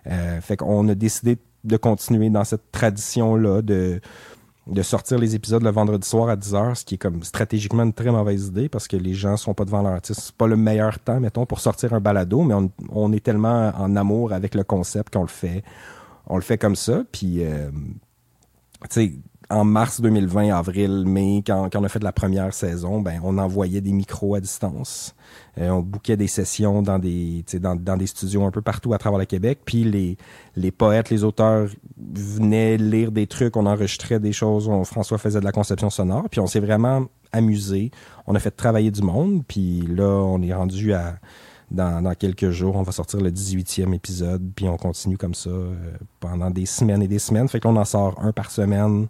Euh, 0.07 0.41
fait 0.41 0.57
qu'on 0.57 0.87
a 0.89 0.95
décidé 0.95 1.39
de 1.65 1.77
continuer 1.79 2.29
dans 2.29 2.45
cette 2.45 2.71
tradition-là 2.73 3.63
de 3.63 4.01
de 4.67 4.83
sortir 4.83 5.19
les 5.19 5.35
épisodes 5.35 5.63
le 5.63 5.71
vendredi 5.71 6.09
soir 6.09 6.29
à 6.29 6.37
10h, 6.37 6.77
ce 6.77 6.85
qui 6.85 6.95
est 6.95 6.99
comme 6.99 7.23
stratégiquement 7.23 7.83
une 7.83 7.93
très 7.93 8.11
mauvaise 8.11 8.47
idée 8.47 8.69
parce 8.69 8.89
que 8.89 8.97
les 8.97 9.13
gens 9.13 9.37
sont 9.37 9.53
pas 9.53 9.65
devant 9.65 9.83
leur 9.83 9.93
artiste. 9.93 10.21
C'est 10.21 10.35
pas 10.35 10.47
le 10.47 10.57
meilleur 10.57 10.99
temps, 10.99 11.21
mettons, 11.21 11.45
pour 11.45 11.61
sortir 11.61 11.93
un 11.93 12.01
balado, 12.01 12.43
mais 12.43 12.55
on, 12.91 13.13
est 13.13 13.23
tellement 13.23 13.73
en 13.77 13.95
amour 13.97 14.33
avec 14.33 14.55
le 14.55 14.65
concept 14.65 15.13
qu'on 15.13 15.23
le 15.23 15.29
fait. 15.29 15.63
On 16.27 16.37
le 16.37 16.43
fait 16.43 16.57
comme 16.57 16.77
ça. 16.77 17.05
Puis, 17.13 17.45
euh, 17.45 17.71
tu 18.83 18.89
sais, 18.91 19.13
en 19.51 19.65
mars 19.65 20.01
2020, 20.01 20.57
avril, 20.57 21.05
mai, 21.07 21.43
quand, 21.47 21.69
on 21.75 21.85
a 21.85 21.89
fait 21.89 22.03
la 22.03 22.13
première 22.13 22.53
saison, 22.55 23.01
ben 23.01 23.21
on 23.23 23.39
envoyait 23.39 23.81
des 23.81 23.93
micros 23.93 24.35
à 24.35 24.41
distance. 24.41 25.15
Euh, 25.59 25.69
on 25.71 25.81
bouquait 25.81 26.17
des 26.17 26.27
sessions 26.27 26.83
dans 26.83 26.99
des 26.99 27.45
dans, 27.61 27.77
dans 27.77 27.97
des 27.97 28.07
studios 28.07 28.45
un 28.45 28.51
peu 28.51 28.63
partout 28.63 28.95
à 28.95 28.99
travers 28.99 29.19
le 29.19 29.27
Québec. 29.27 29.61
Puis 29.65 29.85
les, 29.85 30.17
les 30.57 30.71
poètes, 30.71 31.11
les 31.11 31.25
auteurs 31.25 31.69
venaient 31.97 32.77
lire 32.77 33.13
des 33.13 33.27
trucs, 33.27 33.57
on 33.57 33.67
enregistrait 33.67 34.21
des 34.21 34.33
choses, 34.33 34.71
François 34.85 35.19
faisait 35.19 35.41
de 35.41 35.45
la 35.45 35.53
conception 35.53 35.91
sonore. 35.91 36.29
Puis 36.31 36.41
on 36.41 36.47
s'est 36.47 36.61
vraiment 36.61 37.07
amusé. 37.33 37.91
On 38.27 38.35
a 38.35 38.39
fait 38.39 38.51
travailler 38.51 38.91
du 38.91 39.03
monde. 39.03 39.45
Puis 39.47 39.83
là, 39.83 40.09
on 40.09 40.41
est 40.43 40.55
rendu 40.55 40.93
à 40.95 41.17
dans, 41.71 42.03
dans, 42.03 42.15
quelques 42.15 42.51
jours, 42.51 42.77
on 42.77 42.83
va 42.83 42.93
sortir 42.93 43.21
le 43.21 43.31
18e 43.31 43.95
épisode, 43.95 44.53
puis 44.55 44.69
on 44.69 44.77
continue 44.77 45.17
comme 45.17 45.35
ça 45.35 45.51
euh, 45.51 45.75
pendant 46.21 46.51
des 46.51 46.67
semaines 46.67 47.03
et 47.03 47.09
des 47.09 47.19
semaines. 47.19 47.49
Fait 47.49 47.59
qu'on 47.59 47.77
en 47.77 47.85
sort 47.85 48.15
un 48.23 48.33
par 48.33 48.51
semaine 48.51 49.09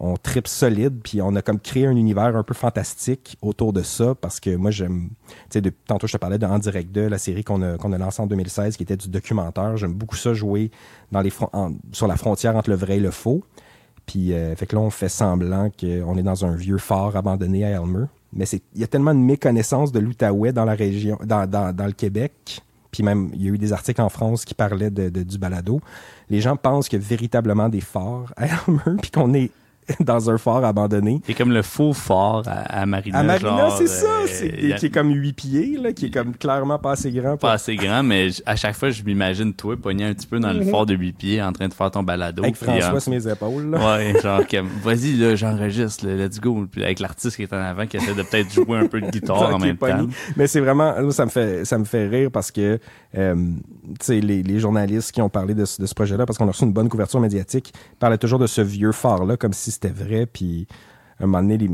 on 0.00 0.16
tripe 0.16 0.46
solide, 0.46 1.00
puis 1.02 1.20
on 1.20 1.34
a 1.34 1.42
comme 1.42 1.58
créé 1.58 1.86
un 1.86 1.96
univers 1.96 2.36
un 2.36 2.42
peu 2.42 2.54
fantastique 2.54 3.36
autour 3.42 3.72
de 3.72 3.82
ça, 3.82 4.14
parce 4.14 4.38
que 4.38 4.54
moi, 4.54 4.70
j'aime, 4.70 5.10
tu 5.50 5.60
sais, 5.60 5.72
tantôt 5.86 6.06
je 6.06 6.12
te 6.12 6.18
parlais 6.18 6.38
de 6.38 6.46
En 6.46 6.58
Direct 6.58 6.92
2, 6.92 7.08
la 7.08 7.18
série 7.18 7.42
qu'on 7.44 7.62
a, 7.62 7.98
lancée 7.98 8.22
en 8.22 8.26
2016, 8.26 8.76
qui 8.76 8.84
était 8.84 8.96
du 8.96 9.08
documentaire. 9.08 9.76
J'aime 9.76 9.94
beaucoup 9.94 10.16
ça 10.16 10.34
jouer 10.34 10.70
sur 11.92 12.06
la 12.06 12.16
frontière 12.16 12.56
entre 12.56 12.70
le 12.70 12.76
vrai 12.76 12.96
et 12.98 13.00
le 13.00 13.10
faux. 13.10 13.42
Puis, 14.06 14.32
euh, 14.32 14.54
fait 14.56 14.66
que 14.66 14.74
là, 14.74 14.80
on 14.80 14.90
fait 14.90 15.10
semblant 15.10 15.68
qu'on 15.70 16.16
est 16.16 16.22
dans 16.22 16.44
un 16.44 16.54
vieux 16.54 16.78
phare 16.78 17.14
abandonné 17.16 17.64
à 17.64 17.70
Elmer. 17.70 18.06
Mais 18.32 18.44
il 18.74 18.80
y 18.80 18.84
a 18.84 18.86
tellement 18.86 19.14
de 19.14 19.20
méconnaissance 19.20 19.92
de 19.92 19.98
l'Outaouais 19.98 20.52
dans 20.52 20.64
la 20.64 20.74
région, 20.74 21.18
dans, 21.24 21.86
le 21.86 21.92
Québec, 21.92 22.62
puis 22.90 23.02
même 23.02 23.30
il 23.34 23.42
y 23.42 23.48
a 23.48 23.52
eu 23.52 23.58
des 23.58 23.72
articles 23.72 24.00
en 24.00 24.08
France 24.08 24.44
qui 24.44 24.54
parlaient 24.54 24.90
de, 24.90 25.08
du 25.08 25.38
balado. 25.38 25.80
Les 26.28 26.40
gens 26.40 26.56
pensent 26.56 26.92
a 26.92 26.98
véritablement 26.98 27.68
des 27.68 27.80
forts 27.80 28.32
à 28.36 28.46
Elmer, 28.46 28.98
puis 29.02 29.10
qu'on 29.10 29.32
est 29.34 29.50
dans 30.00 30.30
un 30.30 30.38
fort 30.38 30.64
abandonné. 30.64 31.20
C'est 31.26 31.34
comme 31.34 31.52
le 31.52 31.62
faux 31.62 31.92
fort 31.92 32.42
à, 32.46 32.80
à 32.80 32.86
Marina. 32.86 33.18
À 33.18 33.22
Marina, 33.22 33.48
genre, 33.68 33.76
c'est 33.78 33.86
ça, 33.86 34.06
euh, 34.06 34.26
c'est, 34.26 34.72
a- 34.72 34.76
qui 34.76 34.86
est 34.86 34.90
comme 34.90 35.12
huit 35.12 35.32
pieds, 35.32 35.78
là, 35.80 35.92
qui 35.92 36.06
est 36.06 36.10
comme 36.10 36.34
clairement 36.36 36.78
pas 36.78 36.92
assez 36.92 37.10
grand. 37.10 37.30
pour- 37.30 37.40
pas 37.40 37.52
assez 37.52 37.76
grand, 37.76 38.02
mais 38.02 38.30
j- 38.30 38.42
à 38.46 38.56
chaque 38.56 38.74
fois, 38.76 38.90
je 38.90 39.02
m'imagine 39.02 39.52
toi 39.54 39.76
pogné 39.76 40.04
un 40.04 40.14
petit 40.14 40.26
peu 40.26 40.38
dans 40.40 40.52
le 40.52 40.62
fort 40.64 40.86
de 40.86 40.94
8 40.94 41.12
pieds 41.12 41.42
en 41.42 41.52
train 41.52 41.68
de 41.68 41.74
faire 41.74 41.90
ton 41.90 42.02
balado. 42.02 42.42
avec 42.42 42.56
puis, 42.56 42.64
François 42.64 42.94
euh, 42.96 43.00
sur 43.00 43.10
mes 43.12 43.26
épaules. 43.28 43.70
Là. 43.70 43.96
Ouais, 43.96 44.14
genre, 44.22 44.42
comme, 44.50 44.68
vas-y, 44.82 45.12
là, 45.16 45.34
j'enregistre, 45.36 46.06
là, 46.06 46.14
let's 46.26 46.40
go. 46.40 46.66
Puis 46.70 46.84
avec 46.84 47.00
l'artiste 47.00 47.36
qui 47.36 47.42
est 47.42 47.52
en 47.52 47.56
avant, 47.56 47.86
qui 47.86 47.96
essaie 47.96 48.14
de 48.14 48.22
peut-être 48.22 48.52
jouer 48.52 48.78
un 48.78 48.86
peu 48.86 49.00
de 49.00 49.10
guitare 49.10 49.54
en 49.54 49.58
même 49.58 49.76
pogné. 49.76 49.94
temps. 49.94 50.06
Mais 50.36 50.46
c'est 50.46 50.60
vraiment, 50.60 50.92
là, 50.92 51.10
ça 51.10 51.24
me 51.24 51.30
fait, 51.30 51.64
ça 51.64 51.78
me 51.78 51.84
fait 51.84 52.06
rire 52.08 52.30
parce 52.30 52.50
que, 52.50 52.78
euh, 53.16 53.34
tu 53.34 53.94
sais, 54.00 54.20
les, 54.20 54.42
les 54.42 54.58
journalistes 54.58 55.12
qui 55.12 55.22
ont 55.22 55.28
parlé 55.28 55.54
de, 55.54 55.64
ce- 55.64 55.80
de 55.80 55.86
ce 55.86 55.94
projet-là, 55.94 56.26
parce 56.26 56.36
qu'on 56.38 56.46
a 56.46 56.50
reçu 56.50 56.64
une 56.64 56.72
bonne 56.72 56.88
couverture 56.88 57.20
médiatique, 57.20 57.72
parlaient 57.98 58.18
toujours 58.18 58.38
de 58.38 58.46
ce 58.46 58.60
vieux 58.60 58.92
phare-là 58.92 59.36
comme 59.36 59.52
si 59.52 59.70
c'était 59.80 59.94
vrai, 59.94 60.26
puis 60.26 60.66
à 61.20 61.24
un 61.24 61.26
moment 61.26 61.42
donné, 61.42 61.68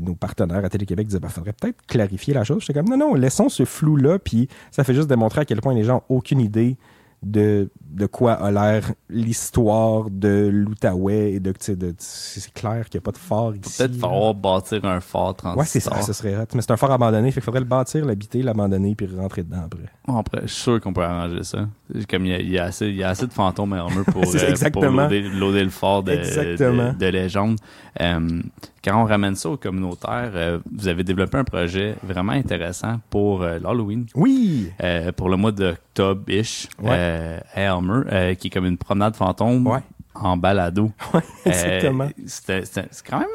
nos 0.00 0.14
partenaires 0.14 0.64
à 0.64 0.68
Télé-Québec 0.68 1.06
disaient, 1.06 1.20
bah, 1.20 1.28
faudrait 1.28 1.52
peut-être 1.52 1.84
clarifier 1.86 2.34
la 2.34 2.44
chose. 2.44 2.62
J'étais 2.62 2.78
comme, 2.78 2.88
non, 2.88 2.96
non, 2.96 3.14
laissons 3.14 3.48
ce 3.48 3.64
flou-là, 3.64 4.18
puis 4.18 4.48
ça 4.70 4.82
fait 4.84 4.94
juste 4.94 5.08
démontrer 5.08 5.42
à 5.42 5.44
quel 5.44 5.60
point 5.60 5.74
les 5.74 5.84
gens 5.84 6.02
ont 6.08 6.16
aucune 6.16 6.40
idée 6.40 6.76
de, 7.22 7.70
de 7.96 8.06
quoi 8.06 8.34
a 8.34 8.50
l'air 8.50 8.92
l'histoire 9.08 10.10
de 10.10 10.50
l'Outaouais 10.52 11.32
et 11.32 11.40
de, 11.40 11.52
de, 11.74 11.94
c'est 11.98 12.52
clair 12.52 12.88
qu'il 12.90 12.98
n'y 12.98 13.02
a 13.02 13.06
pas 13.06 13.12
de 13.12 13.18
phare 13.18 13.54
ici. 13.56 13.78
Peut-être 13.78 13.94
falloir 13.96 14.34
bâtir 14.34 14.84
un 14.84 15.00
fort 15.00 15.34
transistor. 15.34 15.58
Ouais, 15.58 15.66
c'est 15.66 15.80
ça, 15.80 16.02
ce 16.02 16.12
serait. 16.12 16.36
Mais 16.54 16.60
c'est 16.60 16.70
un 16.72 16.76
fort 16.76 16.92
abandonné, 16.92 17.30
fait 17.30 17.40
qu'il 17.40 17.44
faudrait 17.44 17.60
le 17.60 17.66
bâtir, 17.66 18.04
l'habiter, 18.04 18.42
l'abandonner, 18.42 18.94
puis 18.94 19.08
rentrer 19.16 19.42
dedans 19.42 19.62
après. 19.64 19.88
Bon, 20.06 20.18
après, 20.18 20.42
je 20.42 20.48
suis 20.48 20.62
sûr 20.62 20.80
qu'on 20.80 20.92
peut 20.92 21.02
arranger 21.02 21.42
ça. 21.42 21.66
Comme 22.08 22.26
il 22.26 22.32
y 22.32 22.34
a, 22.34 22.38
il 22.40 22.50
y 22.50 22.58
a 22.58 22.64
assez, 22.64 22.86
il 22.88 22.96
y 22.96 23.02
a 23.02 23.08
assez 23.08 23.26
de 23.26 23.32
fantômes 23.32 23.72
à 23.72 23.86
pour, 24.12 24.24
euh, 24.34 24.70
pour 24.70 24.84
loader, 24.84 25.22
loader 25.22 25.64
le 25.64 25.70
fort 25.70 26.02
de, 26.02 26.12
de, 26.12 26.98
de 26.98 27.06
légende. 27.06 27.56
Euh, 28.00 28.42
quand 28.84 29.02
on 29.02 29.04
ramène 29.04 29.34
ça 29.34 29.50
au 29.50 29.56
communautaire, 29.56 30.30
euh, 30.34 30.58
vous 30.72 30.86
avez 30.86 31.02
développé 31.02 31.38
un 31.38 31.44
projet 31.44 31.96
vraiment 32.04 32.32
intéressant 32.32 33.00
pour 33.10 33.42
euh, 33.42 33.58
l'Halloween. 33.58 34.06
Oui! 34.14 34.70
euh, 34.82 35.10
pour 35.12 35.28
le 35.28 35.36
mois 35.36 35.50
d'octobre-ish 35.50 36.68
Ouais. 36.80 37.40
à 37.54 37.74
Euh, 38.10 38.34
qui 38.34 38.48
est 38.48 38.50
comme 38.50 38.66
une 38.66 38.78
promenade 38.78 39.16
fantôme 39.16 39.66
Ouais. 39.66 39.80
en 40.14 40.36
balado. 40.36 40.90
Ouais, 41.14 41.20
Euh, 41.46 41.50
exactement. 41.50 42.08
c'est 42.26 43.06
quand 43.08 43.18
même 43.20 43.28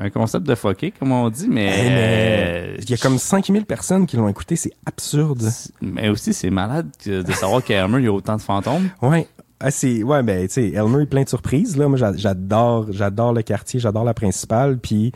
un, 0.00 0.06
un 0.06 0.10
concept 0.10 0.46
de 0.46 0.54
fucké, 0.54 0.92
comme 0.92 1.12
on 1.12 1.28
dit, 1.30 1.48
mais, 1.48 1.66
Eh, 1.66 1.88
euh, 1.90 2.76
il 2.80 2.90
y 2.90 2.94
a 2.94 2.96
comme 2.96 3.18
5000 3.18 3.64
personnes 3.66 4.06
qui 4.06 4.16
l'ont 4.16 4.28
écouté, 4.28 4.56
c'est 4.56 4.72
absurde. 4.86 5.42
mais 5.80 6.08
aussi 6.08 6.32
c'est 6.34 6.50
malade 6.50 6.88
de 7.06 7.32
savoir 7.32 7.62
qu'à 7.62 7.84
Elmer, 7.84 7.98
il 7.98 8.04
y 8.04 8.08
a 8.08 8.12
autant 8.12 8.36
de 8.36 8.42
fantômes. 8.42 8.88
Ouais. 9.02 9.26
Ah, 9.58 9.70
c'est, 9.70 10.02
ouais, 10.02 10.22
ben, 10.22 10.46
tu 10.48 10.52
sais, 10.52 10.68
Elmer 10.72 11.04
est 11.04 11.06
plein 11.06 11.22
de 11.22 11.28
surprises, 11.30 11.78
là. 11.78 11.88
Moi, 11.88 11.96
j'a- 11.96 12.14
j'adore, 12.14 12.88
j'adore 12.90 13.32
le 13.32 13.40
quartier, 13.40 13.80
j'adore 13.80 14.04
la 14.04 14.12
principale, 14.12 14.76
puis, 14.78 15.12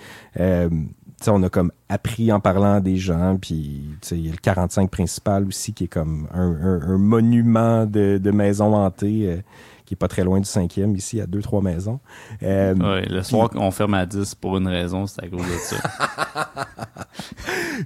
on 1.29 1.43
a 1.43 1.49
comme 1.51 1.71
appris 1.89 2.33
en 2.33 2.41
parlant 2.41 2.81
des 2.81 2.97
gens, 2.97 3.37
puis, 3.41 3.83
tu 4.01 4.09
sais, 4.09 4.16
il 4.18 4.27
y 4.27 4.29
a 4.29 4.33
le 4.33 4.39
45 4.39 4.91
principal 4.91 5.47
aussi, 5.47 5.73
qui 5.73 5.85
est 5.85 5.89
comme 5.89 6.27
un, 6.33 6.41
un- 6.51 6.83
un 6.95 6.99
monument 6.99 7.85
de, 7.87 8.18
de 8.23 8.31
maisons 8.31 8.75
hantées, 8.75 9.27
euh, 9.27 9.37
qui 9.85 9.95
est 9.95 9.97
pas 9.97 10.07
très 10.09 10.23
loin 10.25 10.39
du 10.39 10.47
cinquième, 10.49 10.95
ici, 10.95 11.21
à 11.21 11.27
deux, 11.27 11.43
trois 11.43 11.61
maisons. 11.62 11.99
Euh, 12.45 12.75
Ouais, 12.77 13.07
le 13.07 13.23
soir 13.25 13.51
qu'on 13.51 13.71
ferme 13.73 13.95
à 13.95 14.07
10 14.07 14.37
pour 14.37 14.57
une 14.57 14.68
raison, 14.68 15.07
c'est 15.07 15.25
à 15.25 15.29
cause 15.29 15.41
de 15.43 15.59
ça. 15.59 15.77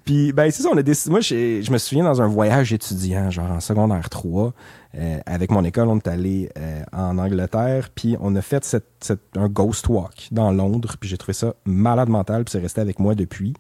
Puis, 0.05 0.33
ben, 0.33 0.51
c'est 0.51 0.63
ça, 0.63 0.69
on 0.73 0.77
a 0.77 0.83
décidé. 0.83 1.11
Moi, 1.11 1.21
je 1.21 1.71
me 1.73 1.79
souviens 1.79 2.05
dans 2.05 2.21
un 2.21 2.27
voyage 2.29 2.73
étudiant, 2.73 3.31
genre 3.31 3.51
en 3.51 3.61
secondaire 3.61 4.09
3, 4.11 4.53
euh, 4.97 5.19
avec 5.27 5.51
mon 5.51 5.65
école, 5.65 5.89
on 5.89 5.97
est 5.99 6.09
allé 6.09 6.51
euh, 6.59 6.83
en 6.93 7.19
Angleterre, 7.19 7.89
puis 7.95 8.17
on 8.21 8.35
a 8.37 8.43
fait 8.43 8.65
cette, 8.65 8.87
cette- 9.01 9.21
un 9.37 9.49
ghost 9.49 9.89
walk 9.89 10.29
dans 10.31 10.53
Londres, 10.53 10.97
puis 11.01 11.09
j'ai 11.09 11.17
trouvé 11.19 11.33
ça 11.35 11.55
malade 11.65 12.09
mental, 12.09 12.45
puis 12.45 12.53
c'est 12.53 12.61
resté 12.61 12.81
avec 12.81 12.99
moi 12.99 13.15
depuis. 13.15 13.55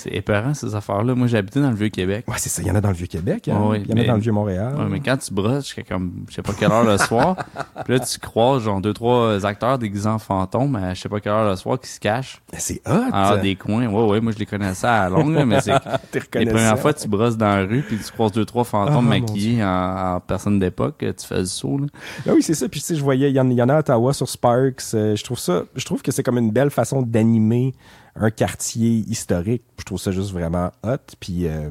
C'est 0.00 0.10
épeurant, 0.14 0.54
ces 0.54 0.74
affaires-là. 0.74 1.14
Moi, 1.14 1.26
j'habitais 1.26 1.60
dans 1.60 1.70
le 1.70 1.76
Vieux-Québec. 1.76 2.24
Ouais, 2.28 2.34
c'est 2.38 2.48
ça, 2.48 2.62
il 2.62 2.68
y 2.68 2.70
en 2.70 2.74
a 2.74 2.80
dans 2.80 2.88
le 2.88 2.94
Vieux-Québec, 2.94 3.48
hein? 3.48 3.60
Ouais, 3.68 3.80
il 3.84 3.90
y 3.90 3.94
en 3.94 4.02
a 4.02 4.06
dans 4.06 4.14
le 4.14 4.20
Vieux-Montréal. 4.20 4.74
Ouais, 4.78 4.86
mais 4.90 5.00
quand 5.00 5.16
tu 5.16 5.32
brosses 5.32 5.64
jusqu'à 5.66 5.82
comme, 5.82 6.24
je 6.28 6.34
sais 6.34 6.42
pas 6.42 6.52
quelle 6.58 6.70
heure 6.72 6.84
le 6.84 6.98
soir, 6.98 7.36
puis 7.84 7.94
là, 7.94 8.00
tu 8.00 8.18
croises 8.18 8.62
genre 8.62 8.80
deux, 8.80 8.92
trois 8.92 9.44
acteurs 9.46 9.78
déguisés 9.78 10.08
en 10.08 10.18
fantômes 10.18 10.76
à 10.76 10.94
je 10.94 11.00
sais 11.02 11.08
pas 11.08 11.20
quelle 11.20 11.32
heure 11.32 11.48
le 11.50 11.56
soir 11.56 11.78
qui 11.78 11.88
se 11.88 12.00
cachent 12.00 12.40
c'est 12.56 12.80
hot! 12.88 13.12
en 13.12 13.36
des 13.38 13.56
coins. 13.56 13.86
Ouais, 13.86 14.04
ouais, 14.10 14.20
moi, 14.20 14.32
je 14.32 14.38
les 14.38 14.46
connaissais 14.46 14.86
à 14.86 15.08
longue, 15.08 15.44
mais 15.46 15.60
c'est 15.60 15.72
les 16.34 16.46
premières 16.46 16.78
fois 16.78 16.92
tu 16.94 17.06
brosses 17.08 17.36
dans 17.36 17.46
la 17.56 17.64
rue 17.66 17.82
puis 17.82 17.96
tu 17.98 18.10
croises 18.12 18.32
deux, 18.32 18.44
trois 18.44 18.64
fantômes 18.64 18.96
Ah, 19.12 19.18
maquillés 19.20 19.62
en, 19.62 20.16
en 20.16 20.20
personne 20.20 20.58
d'époque, 20.58 20.96
tu 20.98 21.26
fais 21.26 21.40
du 21.40 21.46
saut, 21.46 21.78
là. 21.78 21.86
Ben 22.26 22.32
oui, 22.34 22.42
c'est 22.42 22.54
ça. 22.54 22.68
Puis 22.68 22.80
tu 22.80 22.86
sais, 22.86 22.94
je 22.96 23.02
voyais, 23.02 23.30
il 23.30 23.36
y, 23.36 23.40
en- 23.40 23.48
il 23.50 23.56
y 23.56 23.62
en 23.62 23.68
a 23.68 23.74
à 23.76 23.78
Ottawa 23.80 24.12
sur 24.12 24.28
Sparks. 24.28 24.82
Euh, 24.94 25.16
je 25.16 25.24
trouve 25.24 25.38
ça, 25.38 25.62
je 25.74 25.84
trouve 25.84 26.02
que 26.02 26.12
c'est 26.12 26.22
comme 26.22 26.38
une 26.38 26.50
belle 26.50 26.70
façon 26.70 27.02
d'animer 27.02 27.74
un 28.16 28.30
quartier 28.30 29.04
historique. 29.08 29.62
Je 29.78 29.84
trouve 29.84 29.98
ça 29.98 30.10
juste 30.10 30.32
vraiment 30.32 30.70
hot. 30.82 30.96
Puis 31.20 31.46
euh, 31.46 31.70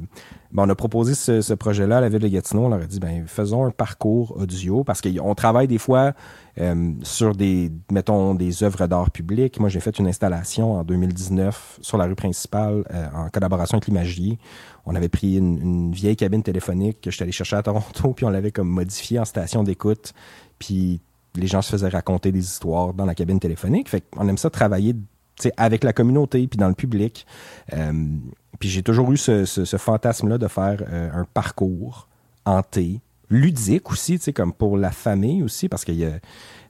ben, 0.51 0.63
on 0.65 0.69
a 0.69 0.75
proposé 0.75 1.13
ce, 1.13 1.53
projet-là 1.53 1.97
à 1.97 2.01
la 2.01 2.09
ville 2.09 2.19
de 2.19 2.27
Gatineau. 2.27 2.65
On 2.65 2.69
leur 2.69 2.81
a 2.81 2.85
dit, 2.85 2.99
ben 2.99 3.25
faisons 3.27 3.65
un 3.65 3.71
parcours 3.71 4.35
audio 4.37 4.83
parce 4.83 5.01
qu'on 5.01 5.35
travaille 5.35 5.67
des 5.67 5.77
fois 5.77 6.13
euh, 6.59 6.91
sur 7.03 7.35
des, 7.35 7.71
mettons, 7.91 8.35
des 8.35 8.63
œuvres 8.63 8.87
d'art 8.87 9.11
public. 9.11 9.59
Moi, 9.59 9.69
j'ai 9.69 9.79
fait 9.79 9.97
une 9.99 10.07
installation 10.07 10.73
en 10.73 10.83
2019 10.83 11.79
sur 11.81 11.97
la 11.97 12.05
rue 12.05 12.15
principale 12.15 12.83
euh, 12.91 13.07
en 13.13 13.29
collaboration 13.29 13.77
avec 13.77 13.87
l'Imagier. 13.87 14.39
On 14.85 14.95
avait 14.95 15.09
pris 15.09 15.37
une, 15.37 15.61
une 15.61 15.91
vieille 15.91 16.15
cabine 16.15 16.43
téléphonique 16.43 17.01
que 17.01 17.11
j'étais 17.11 17.23
allé 17.23 17.31
chercher 17.31 17.57
à 17.57 17.63
Toronto, 17.63 18.13
puis 18.15 18.25
on 18.25 18.29
l'avait 18.29 18.51
comme 18.51 18.69
modifiée 18.69 19.19
en 19.19 19.25
station 19.25 19.63
d'écoute. 19.63 20.13
Puis 20.57 21.01
les 21.35 21.47
gens 21.47 21.61
se 21.61 21.71
faisaient 21.71 21.89
raconter 21.89 22.31
des 22.31 22.39
histoires 22.39 22.93
dans 22.93 23.05
la 23.05 23.15
cabine 23.15 23.39
téléphonique. 23.39 23.89
Fait 23.89 24.01
qu'on 24.01 24.27
aime 24.27 24.37
ça 24.37 24.49
travailler 24.49 24.95
avec 25.57 25.83
la 25.83 25.93
communauté 25.93 26.47
puis 26.47 26.57
dans 26.57 26.67
le 26.67 26.73
public. 26.73 27.25
Euh, 27.73 27.93
puis 28.59 28.69
j'ai 28.69 28.83
toujours 28.83 29.11
eu 29.11 29.17
ce, 29.17 29.45
ce- 29.45 29.77
fantasme-là 29.77 30.37
de 30.37 30.47
faire 30.47 30.83
euh, 30.89 31.09
un 31.13 31.25
parcours 31.25 32.07
hanté, 32.45 32.99
ludique 33.29 33.89
aussi, 33.91 34.19
comme 34.33 34.53
pour 34.53 34.77
la 34.77 34.91
famille 34.91 35.43
aussi, 35.43 35.69
parce 35.69 35.85
qu'il 35.85 35.95
y 35.95 36.05
a, 36.05 36.19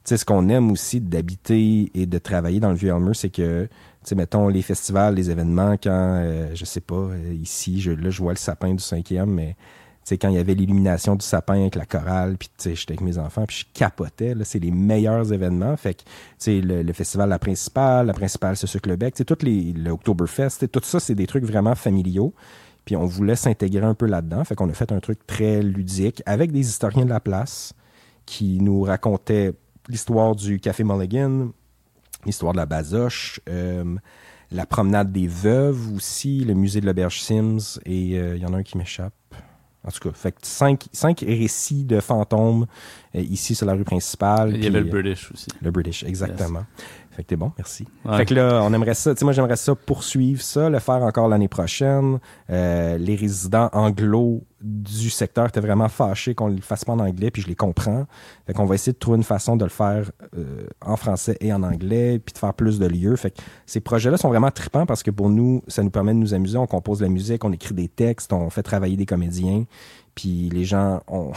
ce 0.05 0.25
qu'on 0.25 0.49
aime 0.49 0.71
aussi 0.71 0.99
d'habiter 1.01 1.89
et 1.93 2.05
de 2.05 2.17
travailler 2.17 2.59
dans 2.59 2.69
le 2.69 2.75
Vieux-Elmer, 2.75 3.13
c'est 3.13 3.29
que, 3.29 3.67
mettons, 4.15 4.47
les 4.47 4.61
festivals, 4.61 5.15
les 5.15 5.29
événements, 5.31 5.73
quand, 5.73 5.89
euh, 5.91 6.51
je 6.53 6.65
sais 6.65 6.81
pas, 6.81 6.95
euh, 6.95 7.33
ici, 7.33 7.79
je, 7.81 7.91
là, 7.91 8.09
je 8.09 8.21
vois 8.21 8.33
le 8.33 8.37
sapin 8.37 8.73
du 8.73 8.83
cinquième, 8.83 9.29
mais 9.31 9.55
sais, 10.09 10.17
quand 10.17 10.29
il 10.29 10.35
y 10.35 10.39
avait 10.39 10.53
l'illumination 10.53 11.15
du 11.15 11.25
sapin 11.25 11.61
avec 11.61 11.75
la 11.75 11.85
chorale, 11.85 12.37
puis 12.37 12.49
tu 12.49 12.55
sais, 12.57 12.75
j'étais 12.75 12.93
avec 12.93 13.01
mes 13.01 13.17
enfants, 13.17 13.45
puis 13.45 13.65
je 13.65 13.79
capotais, 13.79 14.35
c'est 14.43 14.59
les 14.59 14.71
meilleurs 14.71 15.31
événements. 15.31 15.75
Fait 15.77 15.93
que, 15.93 16.03
tu 16.39 16.61
le, 16.61 16.83
le 16.83 16.93
festival 16.93 17.29
La 17.29 17.39
Principale, 17.39 18.07
La 18.07 18.13
Principale, 18.13 18.57
c'est 18.57 18.67
ce 18.67 18.77
Québec, 18.77 19.15
tu 19.15 19.19
sais, 19.19 19.25
toutes 19.25 19.43
les, 19.43 19.73
le 19.73 19.91
Oktoberfest, 19.91 20.67
tout 20.71 20.81
ça, 20.83 20.99
c'est 20.99 21.15
des 21.15 21.27
trucs 21.27 21.45
vraiment 21.45 21.75
familiaux. 21.75 22.33
Puis 22.85 22.95
on 22.95 23.05
voulait 23.05 23.35
s'intégrer 23.35 23.85
un 23.85 23.93
peu 23.93 24.07
là-dedans. 24.07 24.43
Fait 24.43 24.55
qu'on 24.55 24.69
a 24.69 24.73
fait 24.73 24.91
un 24.91 24.99
truc 24.99 25.25
très 25.27 25.61
ludique 25.61 26.23
avec 26.25 26.51
des 26.51 26.67
historiens 26.67 27.05
de 27.05 27.09
la 27.09 27.19
place 27.19 27.73
qui 28.25 28.59
nous 28.61 28.81
racontaient 28.81 29.53
l'histoire 29.89 30.35
du 30.35 30.59
Café 30.59 30.83
Mulligan, 30.83 31.49
l'histoire 32.25 32.53
de 32.53 32.57
la 32.57 32.65
Bazoche, 32.65 33.41
euh, 33.49 33.95
la 34.51 34.65
promenade 34.65 35.11
des 35.11 35.27
veuves 35.27 35.93
aussi, 35.95 36.43
le 36.45 36.53
musée 36.53 36.81
de 36.81 36.85
l'auberge 36.85 37.21
Sims, 37.21 37.79
et 37.85 38.17
euh, 38.17 38.35
il 38.35 38.41
y 38.41 38.45
en 38.45 38.53
a 38.53 38.57
un 38.57 38.63
qui 38.63 38.77
m'échappe. 38.77 39.13
En 39.87 39.91
tout 39.91 40.09
cas, 40.09 40.11
fait 40.13 40.31
que 40.33 40.39
cinq, 40.43 40.87
cinq 40.91 41.23
récits 41.25 41.85
de 41.85 41.99
fantômes 42.01 42.65
euh, 43.15 43.21
ici 43.21 43.55
sur 43.55 43.65
la 43.65 43.73
rue 43.73 43.85
principale. 43.85 44.53
Il 44.55 44.63
y 44.63 44.67
avait 44.67 44.81
le 44.81 44.87
euh, 44.87 44.89
British 44.89 45.31
aussi. 45.31 45.47
le 45.61 45.71
British, 45.71 46.03
exactement. 46.03 46.65
Fait 47.19 47.23
que 47.23 47.29
t'es 47.31 47.35
bon, 47.35 47.51
merci. 47.57 47.85
Ouais. 48.05 48.15
Fait 48.15 48.25
que 48.25 48.33
là, 48.33 48.61
on 48.63 48.73
aimerait 48.73 48.93
ça, 48.93 49.13
tu 49.13 49.19
sais, 49.19 49.25
moi 49.25 49.33
j'aimerais 49.33 49.57
ça 49.57 49.75
poursuivre 49.75 50.41
ça, 50.41 50.69
le 50.69 50.79
faire 50.79 51.03
encore 51.03 51.27
l'année 51.27 51.49
prochaine. 51.49 52.19
Euh, 52.49 52.97
les 52.97 53.15
résidents 53.17 53.69
anglo 53.73 54.45
du 54.61 55.09
secteur 55.09 55.47
étaient 55.47 55.59
vraiment 55.59 55.89
fâchés 55.89 56.33
qu'on 56.33 56.47
le 56.47 56.61
fasse 56.61 56.85
pas 56.85 56.93
en 56.93 56.99
anglais, 56.99 57.29
puis 57.29 57.41
je 57.41 57.47
les 57.49 57.55
comprends. 57.55 58.05
Fait 58.47 58.53
qu'on 58.53 58.63
va 58.63 58.75
essayer 58.75 58.93
de 58.93 58.97
trouver 58.97 59.17
une 59.17 59.25
façon 59.25 59.57
de 59.57 59.65
le 59.65 59.69
faire 59.69 60.11
euh, 60.37 60.65
en 60.79 60.95
français 60.95 61.35
et 61.41 61.51
en 61.51 61.61
anglais, 61.61 62.19
puis 62.19 62.31
de 62.31 62.37
faire 62.37 62.53
plus 62.53 62.79
de 62.79 62.85
lieux. 62.85 63.17
Fait 63.17 63.31
que 63.31 63.41
ces 63.65 63.81
projets-là 63.81 64.15
sont 64.15 64.29
vraiment 64.29 64.51
tripants 64.51 64.85
parce 64.85 65.03
que 65.03 65.11
pour 65.11 65.29
nous, 65.29 65.61
ça 65.67 65.83
nous 65.83 65.89
permet 65.89 66.13
de 66.13 66.19
nous 66.19 66.33
amuser. 66.33 66.57
On 66.57 66.67
compose 66.67 66.99
de 66.99 67.03
la 67.03 67.09
musique, 67.09 67.43
on 67.43 67.51
écrit 67.51 67.73
des 67.73 67.89
textes, 67.89 68.31
on 68.31 68.49
fait 68.49 68.63
travailler 68.63 68.95
des 68.95 69.05
comédiens. 69.05 69.65
Puis 70.19 70.49
les 70.49 70.65
gens, 70.65 71.01
on, 71.07 71.31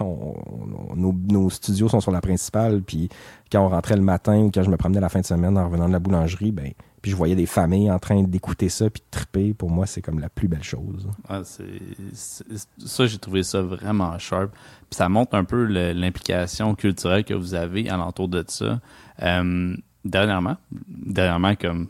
nos, 0.96 1.50
studios 1.50 1.88
sont 1.88 2.00
sur 2.00 2.10
la 2.10 2.20
principale. 2.20 2.82
Puis 2.82 3.08
quand 3.52 3.64
on 3.64 3.68
rentrait 3.68 3.94
le 3.94 4.02
matin 4.02 4.38
ou 4.38 4.50
quand 4.50 4.64
je 4.64 4.70
me 4.70 4.76
promenais 4.76 5.00
la 5.00 5.08
fin 5.08 5.20
de 5.20 5.24
semaine 5.24 5.56
en 5.56 5.66
revenant 5.66 5.86
de 5.86 5.92
la 5.92 6.00
boulangerie, 6.00 6.50
ben, 6.50 6.72
puis 7.00 7.12
je 7.12 7.16
voyais 7.16 7.36
des 7.36 7.46
familles 7.46 7.92
en 7.92 8.00
train 8.00 8.24
d'écouter 8.24 8.68
ça 8.68 8.90
puis 8.90 9.02
de 9.02 9.06
triper. 9.16 9.54
Pour 9.54 9.70
moi, 9.70 9.86
c'est 9.86 10.02
comme 10.02 10.18
la 10.18 10.28
plus 10.28 10.48
belle 10.48 10.64
chose. 10.64 11.08
Ah, 11.28 11.42
ça, 11.44 13.06
j'ai 13.06 13.18
trouvé 13.18 13.44
ça 13.44 13.62
vraiment 13.62 14.18
sharp. 14.18 14.50
Puis 14.50 14.96
ça 14.96 15.08
montre 15.08 15.36
un 15.36 15.44
peu 15.44 15.66
l'implication 15.92 16.74
culturelle 16.74 17.22
que 17.22 17.34
vous 17.34 17.54
avez 17.54 17.88
alentour 17.88 18.26
de 18.26 18.44
ça. 18.48 18.80
Euh, 19.22 19.76
dernièrement, 20.04 20.56
dernièrement, 20.88 21.54
comme 21.54 21.86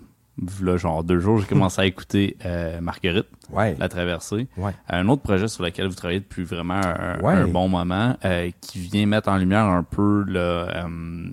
là, 0.63 0.77
genre 0.77 1.05
deux 1.05 1.21
jours, 1.21 1.39
j'ai 1.41 1.47
commencé 1.47 1.81
à 1.81 1.87
écouter 1.87 2.37
euh, 2.45 2.81
Marguerite, 2.81 3.27
Ouais. 3.51 3.77
La 3.79 3.89
Traversée. 3.89 4.49
Ouais. 4.57 4.73
Un 4.89 5.09
autre 5.09 5.23
projet 5.23 5.47
sur 5.49 5.63
lequel 5.63 5.87
vous 5.87 5.95
travaillez 5.95 6.21
depuis 6.21 6.45
vraiment 6.45 6.81
un, 6.83 7.21
Ouais. 7.21 7.35
un 7.35 7.47
bon 7.47 7.69
moment, 7.69 8.17
euh, 8.25 8.51
qui 8.61 8.79
vient 8.81 9.07
mettre 9.07 9.29
en 9.29 9.37
lumière 9.37 9.65
un 9.67 9.83
peu 9.83 10.25
le, 10.27 10.39
euh, 10.39 11.29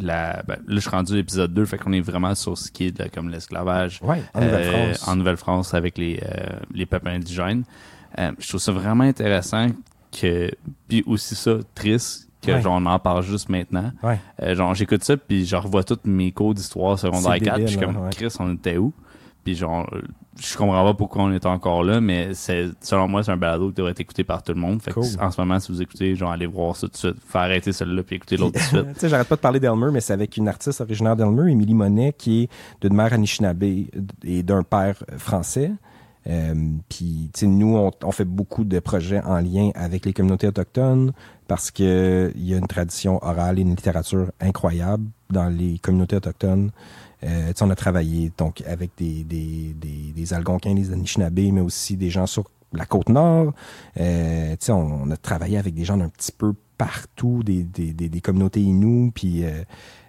la, 0.00 0.42
ben, 0.46 0.56
là, 0.66 0.74
je 0.74 0.80
suis 0.80 0.90
rendu 0.90 1.12
à 1.12 1.16
l'épisode 1.16 1.52
2, 1.52 1.64
fait 1.66 1.78
qu'on 1.78 1.92
est 1.92 2.00
vraiment 2.00 2.34
sur 2.34 2.56
ce 2.56 2.70
qui 2.70 2.86
est 2.86 2.90
de, 2.98 3.08
comme 3.08 3.28
l'esclavage 3.28 4.00
Ouais, 4.02 4.22
en 4.34 4.40
euh, 4.42 4.44
Nouvelle-France. 4.46 5.08
en 5.08 5.16
Nouvelle-France 5.16 5.74
avec 5.74 5.98
les, 5.98 6.18
euh, 6.22 6.58
les 6.74 6.86
peuples 6.86 7.08
indigènes. 7.08 7.64
Euh, 8.18 8.32
je 8.38 8.48
trouve 8.48 8.60
ça 8.60 8.72
vraiment 8.72 9.04
intéressant 9.04 9.68
que, 10.18 10.50
puis 10.88 11.04
aussi 11.06 11.34
ça, 11.36 11.58
triste, 11.74 12.28
que 12.42 12.52
Ouais. 12.52 12.60
genre, 12.62 12.78
on 12.80 12.86
en 12.86 12.98
parle 12.98 13.22
juste 13.22 13.48
maintenant. 13.48 13.92
Ouais. 14.02 14.18
Euh, 14.42 14.54
genre, 14.54 14.74
j'écoute 14.74 15.04
ça, 15.04 15.16
puis 15.16 15.44
je 15.46 15.56
revois 15.56 15.84
tous 15.84 15.98
mes 16.04 16.32
cours 16.32 16.54
d'histoire 16.54 16.98
secondaire 16.98 17.32
C'est 17.34 17.40
4, 17.40 17.54
puis 17.56 17.62
je 17.64 17.68
suis 17.68 17.78
comme, 17.78 17.96
ouais. 17.96 18.10
Chris, 18.12 18.34
on 18.40 18.54
était 18.54 18.76
où? 18.78 18.92
Puis 19.42 19.54
genre, 19.54 19.88
euh, 19.94 20.02
je 20.38 20.54
comprends 20.56 20.84
pas 20.84 20.92
pourquoi 20.92 21.22
on 21.22 21.32
est 21.32 21.46
encore 21.46 21.82
là, 21.82 21.98
mais 22.02 22.34
c'est 22.34 22.66
selon 22.82 23.08
moi, 23.08 23.22
c'est 23.22 23.30
un 23.32 23.38
balado 23.38 23.68
qui 23.68 23.74
devrait 23.76 23.92
être 23.92 24.00
écouté 24.00 24.22
par 24.22 24.42
tout 24.42 24.52
le 24.52 24.60
monde. 24.60 24.82
Fait 24.82 24.90
Cool. 24.92 25.04
que, 25.04 25.22
en 25.22 25.30
ce 25.30 25.40
moment, 25.40 25.58
si 25.58 25.72
vous 25.72 25.80
écoutez, 25.80 26.14
genre, 26.14 26.30
allez 26.30 26.44
voir 26.46 26.76
ça 26.76 26.86
tout 26.88 26.92
de 26.92 26.96
suite. 26.98 27.16
Faut 27.26 27.38
arrêter 27.38 27.72
celle-là, 27.72 28.02
puis 28.02 28.16
écouter 28.16 28.36
l'autre 28.36 28.58
tout 28.60 28.76
de 28.76 28.82
suite. 28.84 28.94
tu 28.94 29.00
sais, 29.00 29.08
j'arrête 29.08 29.28
pas 29.28 29.36
de 29.36 29.40
parler 29.40 29.58
d'Elmer, 29.58 29.90
mais 29.92 30.00
c'est 30.00 30.12
avec 30.12 30.36
une 30.36 30.46
artiste 30.46 30.82
originaire 30.82 31.16
d'Elmer, 31.16 31.50
Émilie 31.52 31.72
Monet, 31.74 32.12
qui 32.16 32.42
est 32.42 32.48
d'une 32.86 32.94
mère 32.94 33.14
Anishinaabe 33.14 33.62
et 33.62 34.42
d'un 34.42 34.62
père 34.62 34.96
français. 35.16 35.72
Euh, 36.26 36.54
puis, 36.90 37.30
tu 37.32 37.40
sais, 37.40 37.46
nous, 37.46 37.76
on, 37.78 37.90
on 38.04 38.12
fait 38.12 38.26
beaucoup 38.26 38.64
de 38.64 38.78
projets 38.78 39.22
en 39.22 39.40
lien 39.40 39.70
avec 39.74 40.04
les 40.04 40.12
communautés 40.12 40.48
autochtones 40.48 41.12
parce 41.50 41.72
que 41.72 42.30
il 42.36 42.46
y 42.46 42.54
a 42.54 42.58
une 42.58 42.68
tradition 42.68 43.18
orale 43.24 43.58
et 43.58 43.62
une 43.62 43.70
littérature 43.70 44.30
incroyable 44.40 45.06
dans 45.30 45.48
les 45.48 45.80
communautés 45.80 46.14
autochtones. 46.14 46.70
Euh, 47.24 47.52
on 47.60 47.70
a 47.70 47.74
travaillé 47.74 48.30
donc 48.38 48.62
avec 48.68 48.92
des, 48.96 49.24
des, 49.24 49.74
des, 49.74 50.12
des 50.14 50.32
Algonquins, 50.32 50.76
des 50.76 50.92
Anishinaabe, 50.92 51.40
mais 51.52 51.60
aussi 51.60 51.96
des 51.96 52.08
gens 52.08 52.26
sur 52.26 52.44
la 52.72 52.86
côte 52.86 53.08
nord. 53.08 53.52
Euh, 53.98 54.54
on, 54.68 54.72
on 54.72 55.10
a 55.10 55.16
travaillé 55.16 55.58
avec 55.58 55.74
des 55.74 55.84
gens 55.84 55.96
d'un 55.96 56.08
petit 56.08 56.30
peu 56.30 56.54
partout, 56.78 57.42
des, 57.42 57.64
des, 57.64 57.92
des, 57.94 58.08
des 58.08 58.20
communautés 58.20 58.60
Innu, 58.60 59.10
puis 59.10 59.44
euh, 59.44 59.64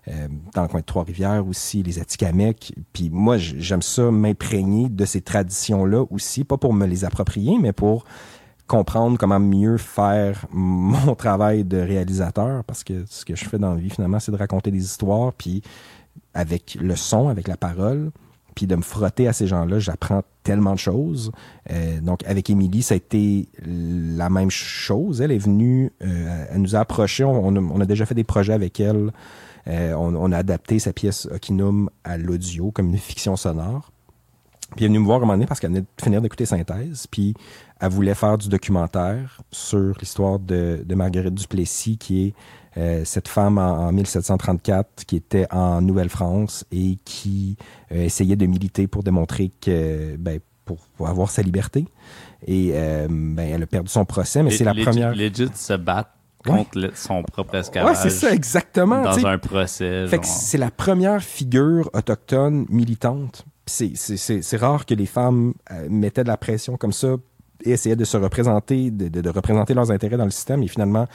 euh, 0.10 0.28
dans 0.54 0.62
le 0.62 0.68
coin 0.68 0.82
de 0.82 0.86
Trois-Rivières 0.86 1.48
aussi, 1.48 1.82
les 1.82 1.98
Atikamekw. 1.98 2.72
Puis 2.94 3.10
moi, 3.12 3.40
j'aime 3.40 3.82
ça 3.82 4.12
m'imprégner 4.12 4.90
de 4.90 5.06
ces 5.06 5.22
traditions-là 5.22 6.06
aussi, 6.12 6.44
pas 6.44 6.58
pour 6.58 6.76
me 6.76 6.86
les 6.86 7.04
approprier, 7.04 7.58
mais 7.60 7.74
pour 7.74 8.06
comprendre 8.72 9.18
comment 9.18 9.40
mieux 9.40 9.76
faire 9.76 10.46
mon 10.54 11.14
travail 11.14 11.66
de 11.66 11.78
réalisateur, 11.78 12.64
parce 12.64 12.86
que 12.86 13.04
ce 13.06 13.26
que 13.26 13.36
je 13.36 13.44
fais 13.44 13.58
dans 13.58 13.74
la 13.74 13.82
vie, 13.82 13.90
finalement, 13.90 14.22
c'est 14.22 14.32
de 14.32 14.38
raconter 14.38 14.72
des 14.72 14.82
histoires, 14.82 15.34
puis 15.34 15.62
avec 16.34 16.78
le 16.80 16.96
son, 16.96 17.28
avec 17.28 17.50
la 17.50 17.58
parole, 17.58 18.12
puis 18.56 18.68
de 18.68 18.76
me 18.78 18.82
frotter 18.82 19.28
à 19.28 19.34
ces 19.34 19.46
gens-là, 19.46 19.80
j'apprends 19.80 20.22
tellement 20.44 20.74
de 20.74 20.80
choses. 20.80 21.34
Euh, 21.70 22.00
donc, 22.00 22.24
avec 22.26 22.50
Émilie, 22.50 22.82
ça 22.82 22.94
a 22.94 22.98
été 22.98 23.50
la 23.66 24.30
même 24.30 24.50
chose. 24.50 25.20
Elle 25.20 25.34
est 25.34 25.38
venue, 25.38 25.92
euh, 26.02 26.46
elle 26.50 26.62
nous 26.62 26.76
a 26.78 26.80
approchés, 26.80 27.26
on, 27.26 27.82
a, 27.82 27.86
déjà 27.86 28.06
fait 28.06 28.16
des 28.16 28.24
projets 28.24 28.54
avec 28.54 28.80
elle. 28.80 29.12
Euh, 29.68 29.94
on 29.94 30.32
a 30.32 30.38
adapté 30.38 30.80
sa 30.80 30.94
pièce 30.94 31.28
Okinum 31.30 31.90
à 32.06 32.18
l'audio 32.18 32.72
comme 32.72 32.88
une 32.88 32.98
fiction 32.98 33.36
sonore. 33.36 33.92
Puis 34.76 34.86
elle 34.86 34.86
est 34.86 34.88
venue 34.90 35.00
me 35.00 35.06
voir 35.06 35.18
un 35.18 35.22
moment 35.22 35.34
donné 35.34 35.46
parce 35.46 35.60
qu'elle 35.60 35.72
venait 35.72 35.82
de 35.82 36.04
finir 36.04 36.22
d'écouter 36.22 36.46
Synthèse. 36.46 37.08
Puis 37.08 37.34
elle 37.80 37.90
voulait 37.90 38.14
faire 38.16 38.38
du 38.38 38.48
documentaire 38.50 39.42
sur 39.52 39.96
l'histoire 40.00 40.40
de, 40.40 40.84
de 40.86 40.96
Marguerite 40.96 41.34
Duplessis, 41.34 41.98
qui 41.98 42.28
est 42.28 42.34
euh, 42.78 43.02
cette 43.04 43.28
femme 43.28 43.58
en, 43.58 43.88
en 43.88 43.92
1734 43.92 45.04
qui 45.06 45.18
était 45.18 45.46
en 45.52 45.82
Nouvelle-France 45.82 46.64
et 46.72 46.98
qui 47.04 47.58
euh, 47.92 48.04
essayait 48.06 48.38
de 48.38 48.46
militer 48.46 48.88
pour 48.88 49.04
démontrer 49.04 49.52
que, 49.62 50.16
ben, 50.18 50.40
pour, 50.64 50.78
pour 50.96 51.10
avoir 51.10 51.30
sa 51.30 51.42
liberté. 51.42 51.86
Et 52.48 52.72
euh, 52.74 53.08
ben, 53.10 53.40
elle 53.56 53.64
a 53.64 53.68
perdu 53.68 53.90
son 53.90 54.06
procès, 54.06 54.42
mais 54.42 54.52
c'est 54.52 54.64
la 54.64 54.74
première. 54.74 55.14
Legit 55.14 55.50
se 55.54 55.74
battre 55.74 56.12
Ouais. 56.48 56.66
contre 56.66 56.92
son 56.98 57.22
propre 57.22 57.54
Ouais, 57.54 57.60
esclavage. 57.60 57.98
c'est 58.02 58.10
ça, 58.10 58.34
exactement. 58.34 59.04
Dans 59.04 59.28
un 59.28 59.38
procès. 59.38 60.08
Fait 60.08 60.18
que 60.18 60.26
c'est 60.26 60.58
la 60.58 60.72
première 60.72 61.22
figure 61.22 61.88
autochtone 61.94 62.66
militante. 62.68 63.46
C'est, 63.66 64.58
rare 64.58 64.86
que 64.86 64.94
les 64.94 65.06
femmes 65.06 65.54
euh, 65.72 65.88
mettaient 65.90 66.24
de 66.24 66.28
la 66.28 66.38
pression 66.38 66.78
comme 66.78 66.92
ça 66.92 67.16
et 67.64 67.72
essayaient 67.72 67.96
de 67.96 68.06
se 68.06 68.18
représenter, 68.18 68.90
de, 68.92 69.30
représenter 69.30 69.74
leurs 69.74 69.92
intérêts 69.92 70.18
dans 70.18 70.26
le 70.26 70.32
système. 70.32 70.64
Et 70.64 70.68
finalement, 70.68 71.08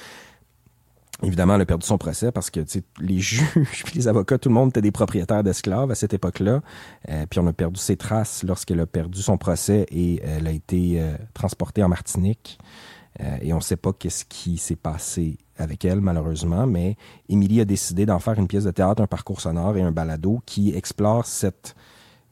évidemment, 1.23 1.57
elle 1.57 1.63
a 1.63 1.67
perdu 1.67 1.87
son 1.87 1.99
procès 1.99 2.31
parce 2.31 2.51
que 2.51 2.61
les 3.01 3.19
juges 3.19 3.85
les 3.95 4.09
avocats, 4.09 4.39
tout 4.39 4.49
le 4.49 4.55
monde 4.55 4.71
était 4.71 4.83
des 4.83 4.93
propriétaires 4.93 5.43
d'esclaves 5.43 5.91
à 5.91 5.95
cette 5.95 6.15
époque-là. 6.15 6.63
Euh, 7.09 7.27
puis 7.29 7.41
on 7.41 7.47
a 7.47 7.53
perdu 7.53 7.81
ses 7.81 7.97
traces 7.97 8.45
lorsqu'elle 8.45 8.81
a 8.81 8.87
perdu 8.87 9.21
son 9.21 9.39
procès 9.39 9.87
et 9.91 10.23
elle 10.23 10.47
a 10.47 10.53
été 10.53 11.01
euh, 11.01 11.17
transportée 11.35 11.83
en 11.83 11.89
Martinique. 11.89 12.59
Et 13.41 13.55
on 13.55 13.57
ne 13.57 13.63
sait 13.63 13.79
pas 13.79 13.95
qu'est-ce 13.95 14.27
qui 14.27 14.59
s'est 14.59 14.77
passé 14.77 15.39
avec 15.57 15.87
elle, 15.87 16.03
malheureusement, 16.03 16.67
mais 16.67 16.97
Émilie 17.31 17.63
a 17.63 17.65
décidé 17.65 18.05
d'en 18.05 18.19
faire 18.19 18.39
une 18.39 18.47
pièce 18.47 18.65
de 18.65 18.71
théâtre, 18.71 19.03
un 19.03 19.07
parcours 19.07 19.41
sonore 19.41 19.77
et 19.79 19.81
un 19.83 19.91
balado 19.91 20.43
qui 20.45 20.75
explore 20.75 21.25
cette, 21.25 21.75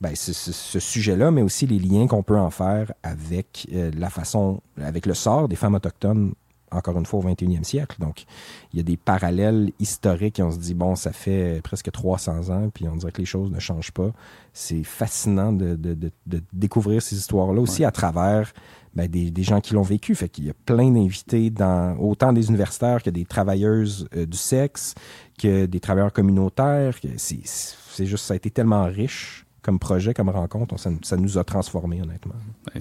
ben, 0.00 0.14
ce, 0.14 0.32
ce- 0.32 0.52
ce 0.52 0.80
sujet-là, 0.80 1.30
mais 1.30 1.42
aussi 1.42 1.66
les 1.66 1.78
liens 1.78 2.06
qu'on 2.06 2.22
peut 2.22 2.38
en 2.38 2.50
faire 2.50 2.92
avec 3.02 3.66
euh, 3.72 3.90
la 3.96 4.10
façon, 4.10 4.60
avec 4.80 5.06
le 5.06 5.14
sort 5.14 5.48
des 5.48 5.56
femmes 5.56 5.74
autochtones, 5.74 6.34
encore 6.70 6.98
une 6.98 7.06
fois, 7.06 7.20
au 7.20 7.22
21e 7.22 7.62
siècle. 7.62 7.96
Donc, 8.00 8.24
il 8.72 8.78
y 8.78 8.80
a 8.80 8.82
des 8.82 8.96
parallèles 8.96 9.70
historiques 9.78 10.40
et 10.40 10.42
on 10.42 10.50
se 10.50 10.58
dit, 10.58 10.74
bon, 10.74 10.96
ça 10.96 11.12
fait 11.12 11.60
presque 11.62 11.90
300 11.92 12.50
ans, 12.50 12.68
puis 12.74 12.88
on 12.88 12.96
dirait 12.96 13.12
que 13.12 13.20
les 13.20 13.26
choses 13.26 13.50
ne 13.52 13.60
changent 13.60 13.92
pas. 13.92 14.10
C'est 14.52 14.82
fascinant 14.82 15.52
de, 15.52 15.76
de, 15.76 15.94
de, 15.94 16.10
de 16.26 16.42
découvrir 16.52 17.00
ces 17.00 17.16
histoires-là 17.16 17.60
aussi 17.60 17.84
à 17.84 17.92
travers 17.92 18.52
ben, 18.94 19.06
des, 19.06 19.30
des 19.30 19.42
gens 19.44 19.60
qui 19.60 19.74
l'ont 19.74 19.82
vécu. 19.82 20.16
Fait 20.16 20.28
qu'il 20.28 20.46
y 20.46 20.50
a 20.50 20.54
plein 20.66 20.90
d'invités 20.90 21.50
dans 21.50 21.96
autant 21.98 22.32
des 22.32 22.48
universitaires 22.48 23.02
que 23.04 23.10
des 23.10 23.24
travailleuses 23.24 24.08
euh, 24.16 24.26
du 24.26 24.36
sexe, 24.36 24.94
que 25.38 25.66
des 25.66 25.78
travailleurs 25.80 26.12
communautaires. 26.12 26.94
C'est 27.16 28.06
juste, 28.06 28.24
ça 28.24 28.34
a 28.34 28.36
été 28.36 28.50
tellement 28.50 28.84
riche 28.84 29.43
comme 29.64 29.78
projet, 29.78 30.12
comme 30.14 30.28
rencontre. 30.28 30.74
On- 30.74 30.76
ça, 30.76 30.90
ça 31.02 31.16
nous 31.16 31.38
a 31.38 31.42
transformés, 31.44 32.00
honnêtement. 32.02 32.34
Ben, 32.74 32.80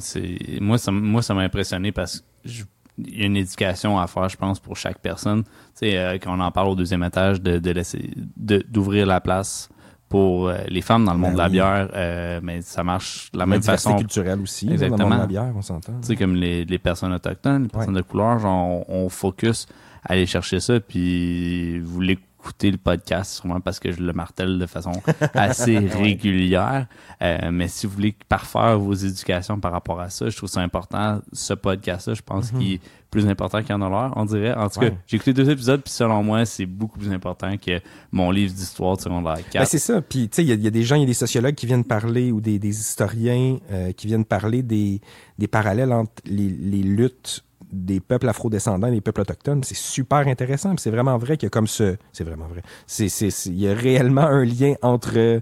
moi 0.62 0.78
ça 0.78 0.92
moi 0.92 1.22
ça 1.22 1.34
m'a 1.34 1.42
impressionné 1.42 1.92
parce 1.92 2.20
que 2.20 2.26
je- 2.46 2.64
il 3.00 3.20
y 3.20 3.24
a 3.24 3.26
une 3.26 3.38
éducation 3.38 3.98
à 4.00 4.06
faire 4.06 4.30
je 4.30 4.38
pense 4.38 4.60
pour 4.60 4.78
chaque 4.78 5.00
personne 5.00 5.44
tu 5.44 5.50
sais 5.74 5.98
euh, 5.98 6.18
quand 6.22 6.38
on 6.38 6.40
en 6.40 6.52
parle 6.52 6.68
au 6.68 6.76
deuxième 6.76 7.04
étage 7.04 7.42
de, 7.42 7.58
de 7.58 7.72
laisser 7.72 8.12
de- 8.38 8.64
d'ouvrir 8.70 9.08
la 9.08 9.20
place 9.20 9.70
pour 10.10 10.50
euh, 10.50 10.58
les 10.68 10.82
femmes 10.82 11.04
dans 11.06 11.14
le 11.14 11.20
Ben 11.20 11.24
monde 11.30 11.34
de 11.34 11.38
la 11.40 11.46
oui. 11.46 11.52
bière 11.54 11.90
euh, 11.96 12.40
mais 12.44 12.62
ça 12.62 12.84
marche 12.84 13.32
de 13.32 13.38
la 13.40 13.44
La 13.44 13.46
même 13.48 13.64
façon 13.64 13.96
culturelle 13.96 14.40
aussi, 14.42 14.66
là, 14.68 14.74
dans 14.74 14.78
le 14.80 14.84
Exactement. 14.86 15.10
monde 15.10 15.18
de 15.18 15.22
la 15.24 15.28
bière, 15.28 15.54
on 15.56 15.62
s'entend. 15.64 15.94
tu 16.02 16.08
sais 16.08 16.16
comme 16.16 16.36
les, 16.36 16.66
les 16.66 16.78
personnes 16.78 17.14
autochtones 17.14 17.64
les 17.64 17.70
personnes 17.70 17.96
de 17.96 18.02
couleur 18.04 18.38
genre 18.38 18.86
on, 18.88 19.06
on 19.06 19.10
focus 19.10 19.66
à 20.04 20.12
aller 20.14 20.28
chercher 20.28 20.60
ça 20.60 20.80
puis 20.80 21.80
vous 21.80 22.00
l'écoutez 22.02 22.28
le 22.62 22.78
podcast 22.78 23.36
sûrement 23.36 23.60
parce 23.60 23.80
que 23.80 23.91
je 23.91 24.02
le 24.02 24.14
martèle 24.14 24.60
de 24.60 24.66
façon 24.66 24.91
assez 25.34 25.78
régulière. 25.78 26.88
Euh, 27.22 27.52
mais 27.52 27.68
si 27.68 27.86
vous 27.88 27.94
voulez 27.94 28.16
parfaire 28.30 28.78
vos 28.80 28.94
éducations 28.94 29.60
par 29.60 29.72
rapport 29.72 30.00
à 30.00 30.10
ça 30.10 30.30
je 30.30 30.36
trouve 30.38 30.50
ça 30.50 30.62
important 30.62 31.22
ce 31.32 31.54
podcast 31.54 32.08
là 32.08 32.14
je 32.14 32.22
pense 32.22 32.52
qu'il 32.52 32.74
est 32.74 32.82
plus 33.12 33.28
important 33.28 33.62
qu'il 33.62 33.70
y 33.70 33.74
en 33.74 33.82
a 33.82 33.89
l'air 33.89 34.14
on 34.16 34.26
dirait. 34.26 34.54
En 34.56 34.70
tout 34.70 34.80
cas 34.80 34.89
Mhm. 34.89 34.98
J'ai 35.08 35.16
écouté 35.18 35.34
deux 35.34 35.50
épisodes 35.50 35.82
puis 35.82 35.94
selon 35.94 36.24
moi 36.24 36.46
c'est 36.46 36.66
beaucoup 36.66 37.00
plus 37.00 37.12
important 37.12 37.56
que 37.58 37.80
mon 38.12 38.32
livre 38.32 38.54
d'histoire 38.54 38.98
de 38.98 39.02
secondaire 39.02 39.38
4 39.38 39.54
Ben, 39.54 39.66
c'est 39.66 39.78
ça. 39.80 40.02
Puis, 40.02 40.30
tu 40.30 40.38
sais, 40.38 40.44
il 40.44 40.50
y, 40.50 40.52
a- 40.52 40.56
il 40.56 40.64
y 40.64 40.68
a 40.68 40.72
des 40.72 40.84
gens, 40.84 40.96
il 40.96 41.02
y 41.02 41.04
a 41.04 41.08
des 41.08 41.14
sociologues 41.14 41.56
qui 41.56 41.66
viennent 41.66 41.84
parler 41.86 42.32
ou 42.32 42.41
des, 42.41 42.60
des 42.60 42.80
historiens 42.80 43.58
euh, 43.72 43.91
qui 43.91 44.08
viennent 44.08 44.26
parler 44.26 44.64
des, 44.64 45.00
des 45.38 45.48
parallèles 45.48 45.94
entre 45.94 46.12
les, 46.26 46.50
les 46.50 46.82
luttes 46.84 47.44
des 47.74 47.99
peuples 47.99 48.30
afrodescendants 48.30 48.89
des 48.89 49.01
peuples 49.01 49.21
autochtones. 49.21 49.63
C'est 49.63 49.76
super 49.78 50.19
intéressant. 50.28 50.76
C'est 50.78 50.91
vraiment 50.91 51.17
vrai 51.17 51.38
qu'il 51.38 51.47
y 51.47 51.47
a 51.47 51.49
comme 51.49 51.67
ce... 51.67 51.97
C'est 52.11 52.24
vraiment 52.24 52.47
vrai. 52.47 52.61
C'est, 52.88 53.07
il 53.47 53.59
y 53.59 53.67
a 53.67 53.74
réellement 53.74 54.21
un 54.21 54.45
lien 54.45 54.76
entre, 54.82 55.17
euh, 55.17 55.39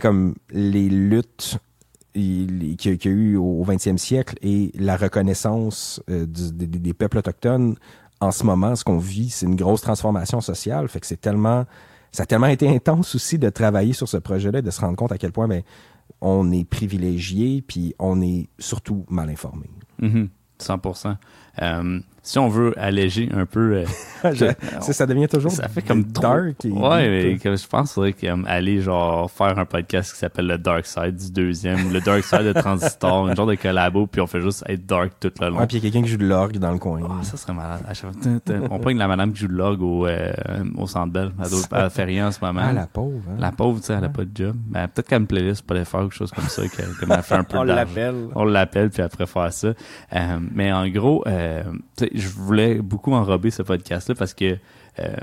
comme 0.00 0.34
les 0.50 0.88
luttes 0.88 1.58
qu'il 2.14 2.76
y, 2.82 3.08
a- 3.08 3.10
eu 3.10 3.36
au 3.36 3.62
20e 3.64 3.98
siècle 3.98 4.36
et 4.40 4.72
la 4.74 4.96
reconnaissance 4.96 6.02
euh, 6.08 6.24
des, 6.26 6.94
peuples 6.94 7.18
autochtones 7.18 7.76
en 8.20 8.30
ce 8.30 8.44
moment, 8.44 8.74
ce 8.74 8.84
qu'on 8.84 8.98
vit, 8.98 9.28
c'est 9.28 9.44
une 9.44 9.56
grosse 9.56 9.82
transformation 9.82 10.40
sociale. 10.40 10.88
Fait 10.88 11.00
que 11.00 11.06
c'est 11.06 11.20
tellement, 11.20 11.66
ça 12.12 12.22
a 12.22 12.26
tellement 12.26 12.46
été 12.46 12.68
intense 12.68 13.14
aussi 13.14 13.38
de 13.38 13.50
travailler 13.50 13.92
sur 13.92 14.08
ce 14.08 14.16
projet-là, 14.16 14.62
de 14.62 14.70
se 14.70 14.80
rendre 14.80 14.96
compte 14.96 15.12
à 15.12 15.18
quel 15.18 15.32
point 15.32 15.46
ben, 15.48 15.62
on 16.22 16.50
est 16.50 16.64
privilégié, 16.64 17.62
puis 17.66 17.94
on 17.98 18.22
est 18.22 18.48
surtout 18.58 19.04
mal 19.10 19.28
informé. 19.28 19.68
Mhm, 20.00 20.28
100%. 20.58 21.16
Euh, 21.62 22.00
si 22.26 22.38
on 22.40 22.48
veut 22.48 22.74
alléger 22.76 23.28
un 23.34 23.46
peu, 23.46 23.84
Je- 24.24 24.46
ça, 24.80 24.92
ça 24.92 25.06
devient 25.06 25.28
toujours 25.28 25.52
ça 25.52 25.68
fait 25.68 25.82
comme 25.82 26.10
trop- 26.10 26.22
dark. 26.22 26.64
et 26.64 26.70
Ouais, 26.72 27.08
mais 27.08 27.38
comme 27.38 27.56
je 27.56 27.66
pense 27.66 27.94
qu'il 27.94 28.12
faudrait 28.28 28.50
aller 28.50 28.80
genre 28.80 29.30
faire 29.30 29.58
un 29.58 29.64
podcast 29.64 30.12
qui 30.12 30.18
s'appelle 30.18 30.48
le 30.48 30.58
Dark 30.58 30.84
Side 30.86 31.16
du 31.16 31.30
deuxième, 31.30 31.86
ou 31.86 31.90
le 31.90 32.00
Dark 32.00 32.24
Side 32.24 32.42
de 32.42 32.52
Transistor, 32.52 33.26
un 33.28 33.34
genre 33.34 33.46
de 33.46 33.54
collabo, 33.54 34.06
puis 34.08 34.20
on 34.20 34.26
fait 34.26 34.40
juste 34.40 34.64
être 34.68 34.84
dark 34.86 35.12
tout 35.20 35.30
le 35.40 35.50
long. 35.50 35.58
Ouais, 35.58 35.66
puis 35.66 35.76
il 35.76 35.84
y 35.84 35.86
a 35.86 35.90
quelqu'un 35.90 36.04
qui 36.04 36.10
joue 36.12 36.18
de 36.18 36.26
l'orgue 36.26 36.58
dans 36.58 36.72
le 36.72 36.78
coin. 36.78 37.00
Ah, 37.08 37.22
ça 37.22 37.36
serait 37.36 37.52
malade. 37.54 37.80
On 38.70 38.78
pogne 38.80 38.98
la 38.98 39.06
madame 39.08 39.32
qui 39.32 39.40
joue 39.42 39.48
de 39.48 39.52
log 39.54 39.80
au, 39.82 40.06
euh, 40.06 40.32
au 40.76 40.86
Centre 40.86 41.12
Bell. 41.12 41.30
Elle, 41.72 41.90
fait 41.90 42.04
rien 42.04 42.28
en 42.28 42.32
ce 42.32 42.44
moment. 42.44 42.62
Ah, 42.64 42.72
la 42.72 42.86
pauvre. 42.86 43.20
hein. 43.30 43.36
La 43.38 43.52
pauvre, 43.52 43.78
tu 43.80 43.86
sais, 43.86 43.92
elle 43.94 44.04
a 44.04 44.08
pas 44.08 44.24
de 44.24 44.30
job. 44.34 44.56
Mais 44.70 44.86
peut-être 44.88 45.08
qu'elle 45.08 45.20
une 45.20 45.26
playlist 45.28 45.62
pour 45.62 45.76
aller 45.76 45.84
faire 45.84 46.00
quelque 46.00 46.14
chose 46.14 46.32
comme 46.32 46.48
ça, 46.48 46.62
qu'elle 46.68 46.86
elle 47.08 47.22
fait 47.22 47.34
un 47.34 47.44
peu 47.44 47.58
On 47.58 47.62
l'appelle. 47.62 48.14
On 48.34 48.44
l'appelle, 48.44 48.90
puis 48.90 49.02
après 49.02 49.26
faire 49.26 49.52
ça. 49.52 49.68
Euh, 49.68 50.38
mais 50.52 50.72
en 50.72 50.88
gros, 50.88 51.22
euh, 51.26 51.62
je 52.16 52.28
voulais 52.28 52.76
beaucoup 52.76 53.12
enrober 53.12 53.50
ce 53.50 53.62
podcast-là 53.62 54.14
parce 54.16 54.34
que 54.34 54.56
euh, 54.98 55.16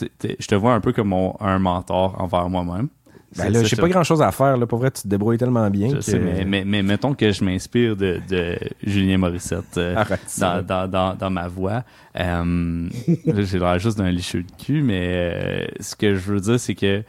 je 0.00 0.46
te 0.46 0.54
vois 0.54 0.72
un 0.74 0.80
peu 0.80 0.92
comme 0.92 1.08
mon- 1.08 1.36
un 1.40 1.58
mentor 1.58 2.14
envers 2.20 2.48
moi-même. 2.48 2.88
Ben 3.36 3.50
là, 3.50 3.64
j'ai 3.64 3.76
pas 3.76 3.88
grand 3.88 4.04
chose 4.04 4.20
à 4.20 4.30
faire, 4.30 4.58
là. 4.58 4.66
Pour 4.66 4.78
vrai, 4.78 4.90
tu 4.90 5.02
te 5.02 5.08
débrouilles 5.08 5.38
tellement 5.38 5.70
bien. 5.70 5.88
je 5.88 5.94
que... 5.96 6.00
sais, 6.02 6.18
mais, 6.18 6.44
mais, 6.44 6.64
mais 6.66 6.82
mettons 6.82 7.14
que 7.14 7.30
je 7.32 7.42
m'inspire 7.42 7.96
de, 7.96 8.20
de 8.28 8.58
Julien 8.82 9.16
Morissette. 9.16 9.78
euh, 9.78 9.96
Arrête 9.96 10.20
dans, 10.38 10.62
dans, 10.62 10.86
dans, 10.86 11.14
dans 11.14 11.30
ma 11.30 11.48
voix. 11.48 11.82
Euh, 12.20 12.88
j'ai 13.38 13.58
l'air 13.58 13.78
juste 13.78 13.96
d'un 13.96 14.10
licheux 14.10 14.42
de 14.42 14.52
cul, 14.62 14.82
mais 14.82 15.00
euh, 15.08 15.66
ce 15.80 15.96
que 15.96 16.14
je 16.14 16.32
veux 16.32 16.40
dire, 16.40 16.60
c'est 16.60 16.74
que 16.74 17.02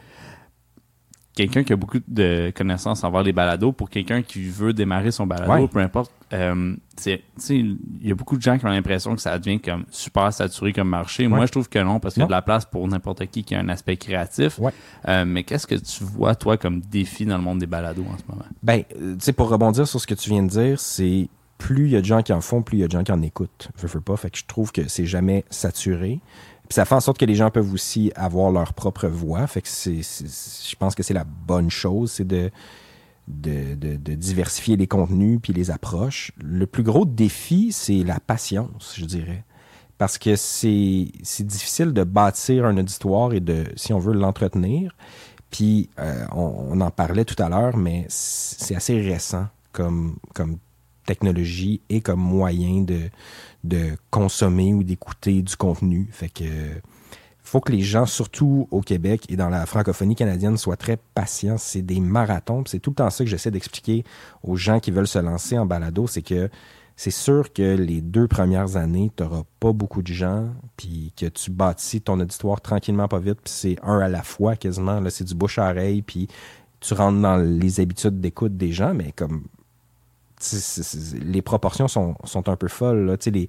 quelqu'un 1.36 1.62
qui 1.62 1.72
a 1.72 1.76
beaucoup 1.76 1.98
de 2.08 2.50
connaissances 2.56 3.04
envers 3.04 3.22
les 3.22 3.32
balados, 3.32 3.72
pour 3.72 3.90
quelqu'un 3.90 4.22
qui 4.22 4.44
veut 4.48 4.72
démarrer 4.72 5.10
son 5.10 5.26
balado, 5.26 5.52
Ouais. 5.52 5.68
peu 5.68 5.80
importe, 5.80 6.10
euh, 6.34 6.74
c'est- 6.96 7.22
il 7.48 7.78
y 8.02 8.10
a 8.10 8.14
beaucoup 8.14 8.36
de 8.36 8.42
gens 8.42 8.58
qui 8.58 8.66
ont 8.66 8.68
l'impression 8.68 9.14
que 9.14 9.20
ça 9.22 9.38
devient 9.38 9.60
comme 9.60 9.84
super 9.90 10.32
saturé 10.32 10.72
comme 10.72 10.88
marché. 10.88 11.28
Moi, 11.28 11.46
je 11.46 11.52
trouve 11.52 11.68
que 11.68 11.78
non, 11.78 12.00
parce 12.00 12.14
qu'il 12.14 12.22
y 12.22 12.24
a 12.24 12.26
de 12.26 12.32
la 12.32 12.42
place 12.42 12.64
pour 12.64 12.86
n'importe 12.88 13.24
qui 13.26 13.44
qui 13.44 13.54
a 13.54 13.60
un 13.60 13.68
aspect 13.68 13.96
créatif. 13.96 14.58
Ouais. 14.58 14.72
Euh, 15.08 15.24
mais 15.24 15.44
qu'est-ce 15.44 15.66
que 15.66 15.76
tu 15.76 16.04
vois, 16.04 16.34
toi, 16.34 16.56
comme 16.56 16.80
défi 16.80 17.24
dans 17.24 17.36
le 17.38 17.42
monde 17.44 17.58
des 17.60 17.66
balados 17.66 18.02
en 18.12 18.18
ce 18.18 18.22
moment? 18.28 18.44
Ben, 18.62 18.82
euh, 19.00 19.14
tu 19.14 19.24
sais, 19.24 19.32
pour 19.32 19.48
rebondir 19.48 19.86
sur 19.86 20.00
ce 20.00 20.06
que 20.06 20.14
tu 20.14 20.30
viens 20.30 20.42
de 20.42 20.48
dire, 20.48 20.80
c'est 20.80 21.28
plus 21.56 21.84
il 21.86 21.90
y 21.92 21.96
a 21.96 22.00
de 22.00 22.06
gens 22.06 22.20
qui 22.22 22.32
en 22.32 22.40
font, 22.40 22.62
plus 22.62 22.78
il 22.78 22.80
y 22.80 22.84
a 22.84 22.88
de 22.88 22.92
gens 22.92 23.04
qui 23.04 23.12
en 23.12 23.22
écoutent. 23.22 23.68
Je 23.80 23.86
veux 23.86 24.00
pas. 24.00 24.16
Fait 24.16 24.30
que 24.30 24.38
je 24.38 24.44
trouve 24.44 24.72
que 24.72 24.88
c'est 24.88 25.06
jamais 25.06 25.44
saturé. 25.50 26.20
Puis 26.68 26.74
ça 26.76 26.84
fait 26.86 26.94
en 26.94 27.00
sorte 27.00 27.18
que 27.18 27.26
les 27.26 27.34
gens 27.34 27.50
peuvent 27.50 27.72
aussi 27.72 28.10
avoir 28.16 28.50
leur 28.50 28.72
propre 28.72 29.06
voix. 29.06 29.46
Fait 29.46 29.60
que 29.62 29.68
c'est- 29.68 30.00
je 30.02 30.76
pense 30.76 30.94
que 30.94 31.02
c'est 31.02 31.14
la 31.14 31.24
bonne 31.24 31.70
chose, 31.70 32.10
c'est 32.10 32.26
de, 32.26 32.50
de, 33.28 33.74
diversifier 34.14 34.76
les 34.76 34.86
contenus 34.86 35.40
puis 35.42 35.52
les 35.52 35.70
approches. 35.70 36.32
Le 36.42 36.66
plus 36.66 36.82
gros 36.82 37.04
défi, 37.04 37.72
c'est 37.72 38.02
la 38.02 38.20
patience, 38.20 38.94
je 38.96 39.04
dirais. 39.04 39.44
Parce 39.98 40.18
que 40.18 40.36
c'est, 40.36 41.08
difficile 41.40 41.92
de 41.92 42.04
bâtir 42.04 42.64
un 42.64 42.76
auditoire 42.76 43.32
et 43.32 43.40
de, 43.40 43.64
si 43.76 43.92
on 43.92 43.98
veut, 43.98 44.12
l'entretenir. 44.12 44.94
Puis 45.50 45.90
euh, 45.98 46.26
on, 46.32 46.68
on 46.70 46.80
en 46.80 46.90
parlait 46.90 47.24
tout 47.24 47.40
à 47.40 47.48
l'heure, 47.48 47.76
mais 47.76 48.06
c'est 48.08 48.74
assez 48.74 49.00
récent 49.00 49.46
comme, 49.72 50.16
comme 50.34 50.58
technologie 51.06 51.80
et 51.88 52.00
comme 52.00 52.20
moyen 52.20 52.82
de, 52.82 53.10
de 53.62 53.96
consommer 54.10 54.74
ou 54.74 54.82
d'écouter 54.82 55.42
du 55.42 55.56
contenu. 55.56 56.08
Fait 56.12 56.28
que 56.28 56.44
faut 57.44 57.60
que 57.60 57.70
les 57.70 57.82
gens, 57.82 58.06
surtout 58.06 58.66
au 58.70 58.80
Québec 58.80 59.26
et 59.28 59.36
dans 59.36 59.50
la 59.50 59.66
francophonie 59.66 60.16
canadienne, 60.16 60.56
soient 60.56 60.76
très 60.78 60.96
patients. 61.14 61.58
C'est 61.58 61.82
des 61.82 62.00
marathons. 62.00 62.64
C'est 62.66 62.80
tout 62.80 62.90
le 62.90 62.96
temps 62.96 63.10
ça 63.10 63.22
que 63.22 63.30
j'essaie 63.30 63.50
d'expliquer 63.50 64.02
aux 64.42 64.56
gens 64.56 64.80
qui 64.80 64.90
veulent 64.90 65.06
se 65.06 65.18
lancer 65.18 65.58
en 65.58 65.66
balado, 65.66 66.06
c'est 66.06 66.22
que 66.22 66.48
c'est 66.96 67.10
sûr 67.10 67.52
que 67.52 67.74
les 67.76 68.00
deux 68.00 68.28
premières 68.28 68.76
années, 68.76 69.10
tu 69.16 69.22
n'auras 69.24 69.42
pas 69.60 69.72
beaucoup 69.72 70.00
de 70.00 70.12
gens, 70.12 70.48
puis 70.76 71.12
que 71.16 71.26
tu 71.26 71.50
bâtis 71.50 72.00
ton 72.00 72.20
auditoire 72.20 72.60
tranquillement, 72.60 73.08
pas 73.08 73.18
vite, 73.18 73.40
puis 73.42 73.52
c'est 73.52 73.76
un 73.82 73.98
à 73.98 74.08
la 74.08 74.22
fois 74.22 74.54
quasiment. 74.54 75.00
Là, 75.00 75.10
c'est 75.10 75.24
du 75.24 75.34
bouche 75.34 75.58
à 75.58 75.70
oreille, 75.70 76.02
puis 76.02 76.28
tu 76.80 76.94
rentres 76.94 77.20
dans 77.20 77.36
les 77.36 77.80
habitudes 77.80 78.20
d'écoute 78.20 78.56
des 78.56 78.70
gens, 78.72 78.94
mais 78.94 79.10
comme 79.12 79.44
les 81.20 81.42
proportions 81.42 81.88
sont, 81.88 82.14
sont 82.24 82.48
un 82.48 82.56
peu 82.56 82.68
folles. 82.68 83.06
Là. 83.06 83.16
Les- 83.26 83.48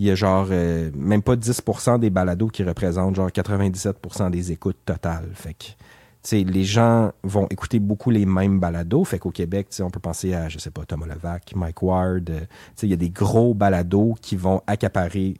Il 0.00 0.06
y 0.06 0.10
a 0.10 0.14
genre 0.14 0.46
euh, 0.50 0.90
même 0.94 1.20
pas 1.20 1.36
10% 1.36 1.98
des 1.98 2.08
balados 2.08 2.48
qui 2.48 2.64
représentent 2.64 3.16
genre 3.16 3.28
97% 3.28 4.30
des 4.30 4.50
écoutes 4.50 4.78
totales. 4.86 5.28
Fait 5.34 5.52
que 5.52 6.36
les 6.50 6.64
gens 6.64 7.12
vont 7.22 7.46
écouter 7.50 7.80
beaucoup 7.80 8.08
les 8.08 8.24
mêmes 8.24 8.58
balados. 8.58 9.04
Fait 9.04 9.18
qu'au 9.18 9.30
Québec, 9.30 9.68
on 9.80 9.90
peut 9.90 10.00
penser 10.00 10.32
à, 10.32 10.48
je 10.48 10.58
sais 10.58 10.70
pas, 10.70 10.86
Thomas 10.86 11.04
Levac, 11.04 11.54
Mike 11.54 11.82
Ward. 11.82 12.30
euh, 12.30 12.40
il 12.82 12.88
y 12.88 12.94
a 12.94 12.96
des 12.96 13.10
gros 13.10 13.52
balados 13.52 14.14
qui 14.22 14.36
vont 14.36 14.62
accaparer 14.66 15.36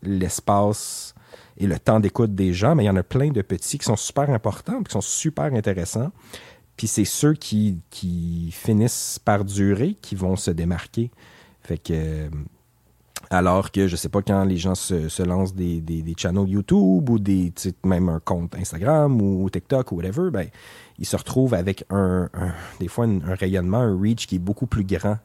l'espace 0.00 1.14
et 1.58 1.66
le 1.66 1.78
temps 1.78 2.00
d'écoute 2.00 2.34
des 2.34 2.54
gens, 2.54 2.74
mais 2.74 2.84
il 2.84 2.86
y 2.86 2.90
en 2.90 2.96
a 2.96 3.02
plein 3.02 3.28
de 3.28 3.42
petits 3.42 3.76
qui 3.76 3.84
sont 3.84 3.96
super 3.96 4.30
importants, 4.30 4.82
qui 4.82 4.90
sont 4.90 5.02
super 5.02 5.52
intéressants. 5.52 6.12
Puis 6.78 6.86
c'est 6.86 7.04
ceux 7.04 7.34
qui, 7.34 7.82
qui 7.90 8.52
finissent 8.52 9.20
par 9.22 9.44
durer 9.44 9.98
qui 10.00 10.14
vont 10.14 10.36
se 10.36 10.50
démarquer. 10.50 11.10
Fait 11.60 11.76
que. 11.76 12.30
Alors 13.30 13.70
que, 13.70 13.88
je 13.88 13.96
sais 13.96 14.08
pas, 14.08 14.22
quand 14.22 14.44
les 14.44 14.56
gens 14.56 14.74
se, 14.74 15.22
lancent 15.22 15.54
des, 15.54 15.80
des, 15.80 16.02
YouTube 16.46 17.10
ou 17.10 17.18
des, 17.18 17.52
même 17.84 18.08
un 18.08 18.20
compte 18.20 18.54
Instagram 18.56 19.20
ou 19.20 19.48
TikTok 19.50 19.92
ou 19.92 19.96
whatever, 19.96 20.30
ben, 20.30 20.48
ils 20.98 21.06
se 21.06 21.16
retrouvent 21.16 21.54
avec 21.54 21.84
un, 21.90 22.30
des 22.80 22.88
fois 22.88 23.04
un, 23.04 23.34
rayonnement, 23.34 23.78
un 23.78 24.00
reach 24.00 24.26
qui 24.26 24.36
est 24.36 24.40
beaucoup 24.40 24.66
plus 24.66 24.84
grand. 24.84 25.18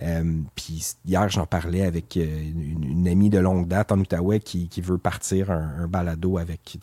Euh, 0.00 0.40
Puis 0.54 0.96
hier, 1.04 1.28
j'en 1.28 1.46
parlais 1.46 1.82
avec 1.82 2.16
euh, 2.16 2.24
une, 2.24 3.06
amie 3.08 3.30
de 3.30 3.38
longue 3.38 3.68
date 3.68 3.92
en 3.92 3.98
Outaouais 3.98 4.40
qui, 4.40 4.68
veut 4.80 4.98
partir 4.98 5.50
un, 5.50 5.86
balado 5.86 6.38
avec, 6.38 6.78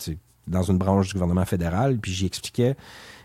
dans 0.48 0.64
une 0.64 0.78
branche 0.78 1.08
du 1.08 1.14
gouvernement 1.14 1.46
fédéral. 1.46 1.98
Puis 1.98 2.12
j'y 2.12 2.26
expliquais, 2.26 2.76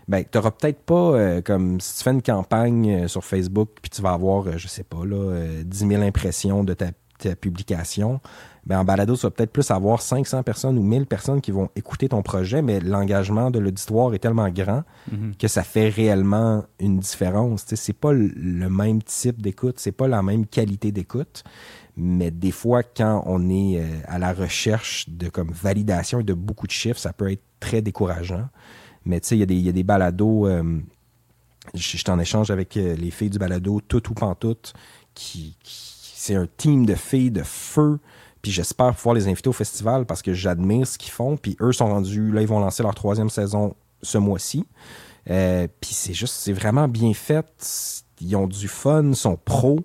ben, 0.07 0.23
tu 0.29 0.37
n'auras 0.37 0.51
peut-être 0.51 0.81
pas, 0.81 1.13
euh, 1.13 1.41
comme 1.41 1.79
si 1.79 1.97
tu 1.97 2.03
fais 2.03 2.11
une 2.11 2.21
campagne 2.21 3.07
sur 3.07 3.23
Facebook, 3.23 3.69
puis 3.81 3.89
tu 3.89 4.01
vas 4.01 4.11
avoir, 4.11 4.57
je 4.57 4.67
sais 4.67 4.83
pas, 4.83 5.05
là, 5.05 5.15
euh, 5.15 5.63
10 5.63 5.87
000 5.87 6.01
impressions 6.03 6.63
de 6.63 6.73
ta, 6.73 6.87
ta 7.29 7.35
publication. 7.35 8.19
Ben, 8.65 8.79
en 8.79 8.83
balado, 8.85 9.15
tu 9.15 9.21
vas 9.23 9.31
peut-être 9.31 9.51
plus 9.51 9.71
avoir 9.71 10.01
500 10.01 10.43
personnes 10.43 10.77
ou 10.77 10.83
1000 10.83 11.05
personnes 11.07 11.41
qui 11.41 11.49
vont 11.51 11.69
écouter 11.75 12.09
ton 12.09 12.21
projet, 12.21 12.61
mais 12.61 12.79
l'engagement 12.79 13.49
de 13.49 13.57
l'auditoire 13.59 14.13
est 14.13 14.19
tellement 14.19 14.49
grand 14.49 14.83
que 15.39 15.47
ça 15.47 15.63
fait 15.63 15.89
réellement 15.89 16.63
une 16.79 16.99
différence. 16.99 17.63
Sais, 17.65 17.75
c'est 17.75 17.93
pas 17.93 18.13
le- 18.13 18.69
même 18.69 19.01
type 19.01 19.41
d'écoute, 19.41 19.79
c'est 19.79 19.91
pas 19.91 20.07
la 20.07 20.21
même 20.21 20.45
qualité 20.45 20.91
d'écoute, 20.91 21.43
mais 21.97 22.29
des 22.31 22.51
fois, 22.51 22.83
quand 22.83 23.23
on 23.25 23.49
est 23.49 23.79
euh, 23.79 23.85
à 24.07 24.19
la 24.19 24.31
recherche 24.33 25.09
de 25.09 25.27
comme 25.29 25.51
validation 25.51 26.19
et 26.19 26.23
de 26.23 26.33
beaucoup 26.35 26.67
de 26.67 26.71
chiffres, 26.71 26.99
ça 26.99 27.13
peut 27.13 27.31
être 27.31 27.43
très 27.59 27.81
décourageant. 27.81 28.47
Mais 29.05 29.19
tu 29.19 29.29
sais, 29.29 29.35
il 29.37 29.39
y, 29.39 29.43
a 29.43 29.47
des- 29.47 29.55
il 29.55 29.65
y 29.65 29.69
a 29.69 29.73
des 29.73 29.83
balados. 29.83 30.45
euh, 30.47 30.79
je 31.73 31.79
je 31.81 31.97
suis 31.97 32.03
en 32.09 32.19
échange 32.19 32.49
avec 32.51 32.75
euh, 32.77 32.95
les 32.95 33.11
filles 33.11 33.29
du 33.31 33.37
balado 33.39 33.81
Tout 33.87 34.09
ou 34.09 34.13
Pantoute, 34.13 34.73
qui, 35.13 35.55
qui- 35.63 36.00
c'est 36.21 36.35
un 36.35 36.47
team 36.57 36.85
de 36.85 36.93
filles 36.93 37.31
de 37.31 37.41
feu. 37.41 37.97
Puis 38.43 38.51
j'espère 38.51 38.93
pouvoir 38.93 39.15
les 39.15 39.27
inviter 39.27 39.49
au 39.49 39.53
festival 39.53 40.05
parce 40.05 40.21
que 40.21 40.33
j'admire 40.33 40.85
ce 40.85 40.99
qu'ils 40.99 41.11
font. 41.11 41.35
Puis 41.35 41.57
eux 41.61 41.71
sont 41.71 41.87
rendus, 41.87 42.31
là, 42.31 42.41
ils 42.41 42.47
vont 42.47 42.59
lancer 42.59 42.83
leur 42.83 42.93
troisième 42.93 43.29
saison 43.29 43.75
ce 44.03 44.19
mois-ci. 44.19 44.65
Euh, 45.31 45.67
puis 45.79 45.93
c'est 45.93 46.13
juste, 46.13 46.35
c'est 46.35 46.53
vraiment 46.53 46.87
bien 46.87 47.13
fait. 47.15 47.47
Ils 48.19 48.35
ont 48.35 48.45
du 48.45 48.67
fun, 48.67 49.13
sont 49.13 49.35
pros. 49.35 49.79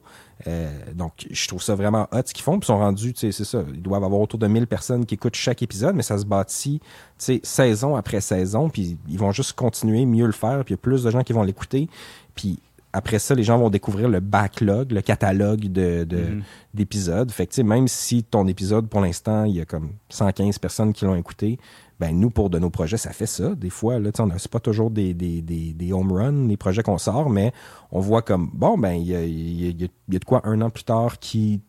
Euh, 0.47 0.71
donc, 0.95 1.27
je 1.31 1.49
trouve 1.49 1.63
ça 1.63 1.75
vraiment 1.75 2.07
hot 2.13 2.21
ce 2.27 2.35
qu'ils 2.35 2.45
font. 2.45 2.59
Puis 2.59 2.67
ils 2.67 2.73
sont 2.73 2.79
rendus, 2.79 3.15
tu 3.15 3.21
sais, 3.21 3.33
c'est 3.33 3.45
ça. 3.45 3.65
Ils 3.73 3.81
doivent 3.81 4.05
avoir 4.05 4.21
autour 4.21 4.39
de 4.39 4.47
1000 4.47 4.67
personnes 4.67 5.07
qui 5.07 5.15
écoutent 5.15 5.37
chaque 5.37 5.63
épisode, 5.63 5.95
mais 5.97 6.03
ça 6.03 6.19
se 6.19 6.27
bâtit, 6.27 6.81
tu 6.81 6.87
sais, 7.17 7.41
saison 7.45 7.97
après 7.97 8.21
saison. 8.21 8.69
Puis 8.69 8.99
ils 9.09 9.19
vont 9.19 9.33
juste 9.33 9.55
continuer, 9.55 10.05
mieux 10.05 10.27
le 10.27 10.33
faire. 10.33 10.65
Puis 10.67 10.75
il 10.75 10.77
y 10.77 10.81
a 10.81 10.83
plus 10.83 11.03
de 11.03 11.11
gens 11.11 11.23
qui 11.23 11.33
vont 11.33 11.45
l'écouter. 11.45 11.89
Puis 12.35 12.59
après 12.97 13.19
ça, 13.19 13.35
les 13.35 13.43
gens 13.45 13.59
vont 13.59 13.71
découvrir 13.71 14.09
le 14.09 14.21
backlog, 14.21 14.93
le 14.93 15.03
catalogue 15.03 15.61
de, 15.67 16.05
de- 16.05 16.17
Mhm. 16.17 16.43
d'épisodes. 16.75 17.31
Fait 17.31 17.47
que, 17.47 17.61
même 17.63 17.89
si 17.89 18.23
ton 18.25 18.47
épisode, 18.47 18.89
pour 18.89 19.01
l'instant, 19.01 19.45
il 19.45 19.55
y 19.57 19.61
a 19.61 19.65
comme 19.65 19.91
115 20.09 20.59
personnes 20.59 20.93
qui 20.93 21.05
l'ont 21.05 21.15
écouté, 21.17 21.59
ben 21.99 22.19
nous, 22.19 22.31
pour 22.31 22.51
de 22.51 22.59
nos 22.59 22.69
projets, 22.71 22.97
ça 22.99 23.13
fait 23.13 23.27
ça. 23.27 23.55
Des 23.55 23.71
fois, 23.71 23.99
là, 23.99 24.11
on 24.19 24.29
c'est 24.39 24.51
pas 24.51 24.61
toujours 24.61 24.91
des, 24.91 25.15
des, 25.15 25.41
des, 25.43 25.73
des 25.73 25.93
home 25.93 26.13
runs, 26.13 26.47
les 26.49 26.57
projets 26.57 26.83
qu'on 26.83 26.99
sort, 26.99 27.31
mais 27.31 27.53
on 27.91 28.01
voit 28.01 28.23
comme, 28.23 28.51
bon, 28.53 28.77
ben, 28.77 28.93
il 28.93 29.07
y 29.07 29.15
a, 29.17 29.21
y 29.25 29.25
a- 29.25 29.71
y 29.71 29.85
a- 29.85 29.89
il 30.09 30.15
y 30.15 30.17
a 30.17 30.19
de 30.19 30.25
quoi 30.25 30.41
un 30.45 30.61
an 30.61 30.71
plus 30.71 30.85
tard 30.85 31.19
qui, 31.19 31.61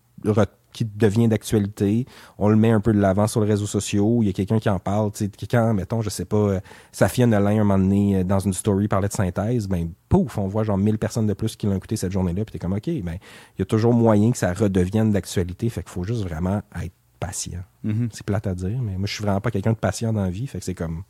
qui 0.77 0.85
devient 0.85 1.27
d'actualité. 1.27 2.05
On 2.37 2.49
le 2.49 2.55
met 2.55 2.71
un 2.71 2.79
peu 2.79 2.93
de 2.93 2.99
l'avant 2.99 3.27
sur 3.27 3.41
les 3.41 3.47
réseaux 3.47 3.65
sociaux. 3.65 4.19
Il 4.21 4.27
y 4.27 4.29
a 4.29 4.33
quelqu'un 4.33 4.59
qui 4.59 4.69
en 4.69 4.79
parle. 4.79 5.11
Tu 5.11 5.25
sais, 5.25 5.29
quelqu'un, 5.29 5.73
mettons, 5.73 6.01
je 6.01 6.09
sais 6.09 6.25
pas, 6.25 6.37
euh, 6.37 6.59
Safia 6.91 7.25
Nolin, 7.25 7.49
un 7.61 7.63
moment 7.63 7.77
donné, 7.79 8.17
euh, 8.17 8.23
dans 8.23 8.39
une 8.39 8.53
story, 8.53 8.87
parlait 8.87 9.07
de 9.07 9.13
synthèse. 9.13 9.67
Ben, 9.67 9.89
pouf, 10.09 10.37
on 10.37 10.47
voit 10.47 10.63
genre 10.63 10.77
1000 10.77 10.97
personnes 10.97 11.27
de 11.27 11.33
plus 11.33 11.55
qui 11.55 11.65
l'ont 11.65 11.75
écouté 11.75 11.95
cette 11.95 12.11
journée-là. 12.11 12.45
Puis 12.45 12.53
t'es 12.53 12.59
comme, 12.59 12.73
OK, 12.73 12.85
ben, 12.85 13.17
il 13.57 13.59
y 13.59 13.61
a 13.61 13.65
toujours 13.65 13.93
moyen 13.93 14.31
que 14.31 14.37
ça 14.37 14.53
redevienne 14.53 15.11
d'actualité. 15.11 15.67
Fait 15.69 15.81
qu'il 15.81 15.91
faut 15.91 16.03
juste 16.03 16.21
vraiment 16.23 16.61
être 16.81 16.93
patient. 17.19 17.63
Mhm. 17.83 18.09
C'est 18.11 18.23
plate 18.25 18.45
à 18.47 18.53
dire, 18.53 18.79
mais 18.81 18.97
moi, 18.97 19.07
je 19.07 19.13
suis 19.13 19.23
vraiment 19.23 19.41
pas 19.41 19.49
quelqu'un 19.51 19.71
de 19.73 19.77
patient 19.77 20.13
dans 20.13 20.23
la 20.23 20.29
vie. 20.29 20.45
Fait 20.47 20.59
que 20.59 20.65
c'est 20.65 20.75
comme. 20.75 21.01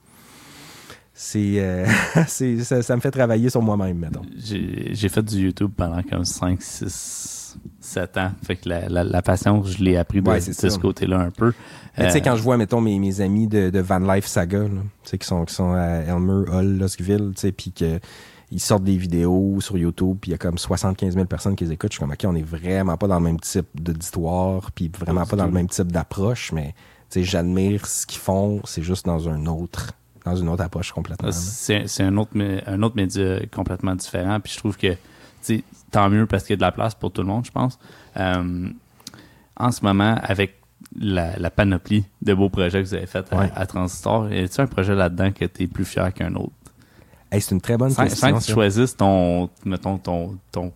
C'est. 1.14 1.56
euh, 1.60 1.86
c'est- 2.28 2.60
ça, 2.64 2.82
ça 2.82 2.96
me 2.96 3.02
fait 3.02 3.12
travailler 3.12 3.50
sur 3.50 3.62
moi-même, 3.62 3.98
mettons. 3.98 4.22
J'ai 4.38 4.94
j'ai 4.94 5.10
fait 5.10 5.24
du 5.24 5.46
YouTube 5.46 5.72
pendant 5.76 6.02
comme 6.04 6.24
5, 6.26 6.62
6, 6.62 6.88
7 7.80 8.18
ans. 8.18 8.32
Fait 8.46 8.56
que 8.56 8.70
la, 8.70 8.90
la, 8.90 9.22
patience, 9.22 9.78
je 9.78 9.84
l'ai 9.84 9.98
appris 9.98 10.22
de, 10.22 10.40
ce 10.40 10.78
côté-là 10.78 11.20
un 11.20 11.32
peu. 11.32 11.54
tu 11.98 12.10
sais, 12.10 12.22
quand 12.22 12.36
je 12.36 12.42
vois, 12.42 12.58
mettons, 12.58 12.82
mes, 12.82 13.00
mes 13.00 13.22
amis 13.22 13.48
de, 13.48 13.70
de 13.70 13.80
Van 13.80 14.00
Life 14.00 14.26
Saga, 14.26 14.66
sais, 15.04 15.18
qui 15.18 15.28
sont, 15.28 15.46
qui 15.46 15.54
sont 15.54 15.74
à 15.74 16.02
Elmer, 16.08 16.46
tu 16.88 17.18
sais, 17.36 17.52
puis 17.52 17.72
que 17.72 18.00
ils 18.50 18.62
sortent 18.62 18.84
des 18.84 18.96
vidéos 18.96 19.60
sur 19.60 19.78
YouTube, 19.78 20.18
puis 20.22 20.30
il 20.30 20.32
y 20.32 20.36
a 20.36 20.38
comme 20.38 20.58
75 20.58 21.16
000 21.16 21.26
personnes 21.26 21.56
qui 21.56 21.66
les 21.66 21.74
écoutent. 21.74 21.92
Je 21.92 21.98
suis 21.98 22.00
comme, 22.00 22.12
OK, 22.12 22.24
on 22.24 22.36
est 22.36 22.48
vraiment 22.48 22.96
pas 22.96 23.08
dans 23.08 23.20
le 23.20 23.26
même 23.26 23.40
type 23.40 23.68
d'auditoire, 23.76 24.72
puis 24.72 24.90
vraiment 24.98 25.26
pas 25.26 25.36
dans 25.36 25.46
le 25.46 25.52
même 25.52 25.68
type 25.68 25.92
d'approche, 25.92 26.54
mais 26.54 26.74
j'admire 27.14 27.86
ce 27.86 28.06
qu'ils 28.06 28.22
font, 28.22 28.62
c'est 28.64 28.84
juste 28.84 29.06
dans 29.06 29.28
un 29.30 29.46
autre 29.46 29.94
dans 30.26 30.36
une 30.36 30.50
autre 30.50 30.64
approche 30.64 30.92
complètement. 30.92 31.32
C'est 31.32 32.04
un 32.04 32.18
autre, 32.18 32.32
un 32.66 32.84
autre 32.84 32.96
média 32.98 33.40
complètement 33.54 33.96
différent, 33.96 34.40
puis 34.42 34.52
je 34.54 34.58
trouve 34.58 34.78
que 34.78 34.94
tant 35.92 36.10
mieux 36.10 36.26
parce 36.26 36.44
qu'il 36.44 36.54
y 36.54 36.56
a 36.56 36.58
de 36.58 36.62
la 36.62 36.72
place 36.72 36.96
pour 36.96 37.12
tout 37.12 37.22
le 37.22 37.28
monde, 37.28 37.46
je 37.46 37.52
pense. 37.52 37.80
Euh, 38.18 38.70
en 39.56 39.72
ce 39.72 39.84
moment, 39.84 40.16
avec 40.22 40.56
la, 41.00 41.50
panoplie 41.50 42.06
de 42.22 42.34
beaux 42.34 42.50
projets 42.50 42.82
que 42.82 42.88
vous 42.88 42.94
avez 42.94 43.08
fait 43.08 43.26
à, 43.32 43.66
Transistor, 43.66 44.32
y 44.32 44.40
a-t-il 44.40 44.62
un 44.62 44.68
projet 44.68 44.96
là-dedans 44.96 45.32
que 45.32 45.46
tu 45.46 45.64
es 45.64 45.68
plus 45.68 45.86
fier 45.86 46.14
qu'un 46.14 46.34
autre? 46.36 46.52
c'est 47.32 47.52
une 47.52 47.62
très 47.62 47.78
bonne 47.78 47.94
question. 47.94 48.30
Sans 48.30 48.40
que 48.40 48.44
tu 48.44 48.52
choisisses 48.54 48.96
ton, 48.96 49.50
mettons, 49.66 49.98
ton, 49.98 50.38
ton, 50.52 50.72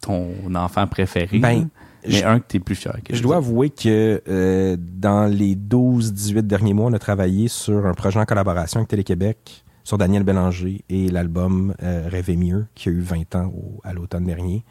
ton 0.00 0.54
enfant 0.54 0.86
préféré. 0.86 1.38
Ben, 1.38 1.68
mais 2.08 2.22
un 2.22 2.38
que 2.38 2.44
tu 2.48 2.56
es 2.58 2.60
plus 2.60 2.74
fier. 2.74 2.96
Que 3.04 3.16
je 3.16 3.22
dois 3.22 3.36
avouer 3.36 3.70
que 3.70 4.22
euh, 4.28 4.76
dans 4.78 5.26
les 5.26 5.56
12-18 5.56 6.42
derniers 6.42 6.74
mois, 6.74 6.86
on 6.86 6.92
a 6.92 6.98
travaillé 6.98 7.48
sur 7.48 7.86
un 7.86 7.94
projet 7.94 8.20
en 8.20 8.24
collaboration 8.24 8.80
avec 8.80 8.88
Télé-Québec 8.88 9.64
sur 9.86 9.98
Daniel 9.98 10.24
Bélanger 10.24 10.82
et 10.88 11.08
l'album 11.08 11.72
euh, 11.80 12.08
Rêver 12.10 12.34
mieux, 12.34 12.66
qui 12.74 12.88
a 12.88 12.92
eu 12.92 13.00
20 13.00 13.36
ans 13.36 13.52
à 13.84 13.92
l'automne 13.92 14.24
dernier. 14.24 14.64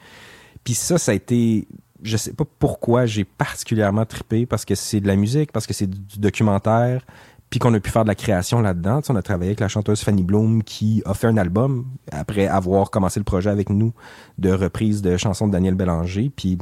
Puis 0.66 0.74
ça, 0.74 0.97
ça 0.97 1.13
a 1.13 1.16
été... 1.16 1.70
Je 2.03 2.18
sais 2.18 2.34
pas 2.34 2.43
pourquoi 2.59 3.05
j'ai 3.05 3.24
particulièrement 3.24 4.05
trippé, 4.05 4.45
parce 4.45 4.66
que 4.66 4.76
c'est 4.76 4.99
de 4.99 5.07
la 5.07 5.16
musique, 5.16 5.53
parce 5.53 5.68
que 5.68 5.74
c'est 5.74 5.89
du 5.89 6.20
documentaire, 6.20 7.05
puis 7.49 7.61
qu'on 7.61 7.74
a 7.74 7.80
pu 7.80 7.91
faire 7.91 8.03
de 8.03 8.09
la 8.09 8.16
création 8.16 8.59
là-dedans. 8.59 8.99
on 9.07 9.16
a 9.16 9.22
travaillé 9.22 9.51
avec 9.51 9.61
la 9.61 9.70
chanteuse 9.70 10.01
Fanny 10.01 10.22
Bloom 10.22 10.63
qui 10.63 11.01
a 11.05 11.13
fait 11.13 11.28
un 11.28 11.38
album 11.38 11.86
après 12.11 12.47
avoir 12.47 12.91
commencé 12.91 13.18
le 13.18 13.24
projet 13.24 13.49
avec 13.49 13.70
nous 13.70 13.93
de 14.38 14.51
reprise 14.51 15.01
de 15.01 15.16
chansons 15.16 15.47
de 15.47 15.53
Daniel 15.53 15.76
Bélanger. 15.76 16.30
Puis 16.36 16.57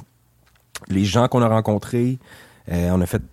les 0.89 1.06
gens 1.06 1.28
qu'on 1.28 1.41
a 1.41 1.47
rencontrés, 1.47 2.20
euh, 2.72 2.91
on 2.91 3.01
a 3.01 3.08
fait 3.08 3.24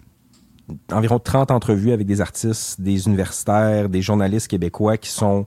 environ 0.93 1.19
30 1.19 1.51
entrevues 1.51 1.93
avec 1.93 2.07
des 2.07 2.21
artistes, 2.21 2.81
des 2.81 3.07
universitaires, 3.07 3.89
des 3.89 4.03
journalistes 4.03 4.49
québécois 4.49 4.97
qui 4.97 5.11
sont 5.11 5.47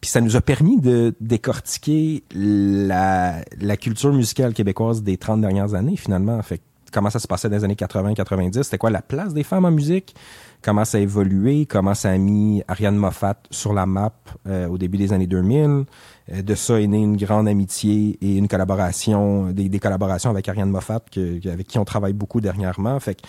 puis 0.00 0.10
ça 0.10 0.20
nous 0.20 0.36
a 0.36 0.42
permis 0.42 0.78
de 0.80 1.14
décortiquer 1.20 2.24
la, 2.34 3.36
la 3.58 3.76
culture 3.78 4.12
musicale 4.12 4.52
québécoise 4.52 5.02
des 5.02 5.16
30 5.16 5.40
dernières 5.40 5.72
années 5.72 5.96
finalement. 5.96 6.42
Fait 6.42 6.60
comment 6.94 7.10
ça 7.10 7.18
se 7.18 7.26
passait 7.26 7.48
dans 7.48 7.56
les 7.56 7.64
années 7.64 7.74
80-90, 7.74 8.62
c'était 8.62 8.78
quoi 8.78 8.90
la 8.90 9.02
place 9.02 9.34
des 9.34 9.42
femmes 9.42 9.64
en 9.64 9.70
musique, 9.72 10.14
comment 10.62 10.84
ça 10.84 10.98
a 10.98 11.00
évolué, 11.00 11.66
comment 11.66 11.92
ça 11.92 12.10
a 12.10 12.16
mis 12.16 12.62
Ariane 12.68 12.96
Moffat 12.96 13.36
sur 13.50 13.74
la 13.74 13.84
map 13.84 14.12
euh, 14.46 14.68
au 14.68 14.78
début 14.78 14.96
des 14.96 15.12
années 15.12 15.26
2000. 15.26 15.84
Euh, 16.32 16.42
de 16.42 16.54
ça 16.54 16.80
est 16.80 16.86
née 16.86 17.02
une 17.02 17.16
grande 17.16 17.48
amitié 17.48 18.16
et 18.22 18.36
une 18.36 18.46
collaboration, 18.46 19.50
des, 19.50 19.68
des 19.68 19.78
collaborations 19.80 20.30
avec 20.30 20.48
Ariane 20.48 20.70
Moffat 20.70 21.00
que, 21.10 21.46
avec 21.48 21.66
qui 21.66 21.78
on 21.78 21.84
travaille 21.84 22.14
beaucoup 22.14 22.40
dernièrement. 22.40 22.98
Fait 23.00 23.16
que, 23.16 23.22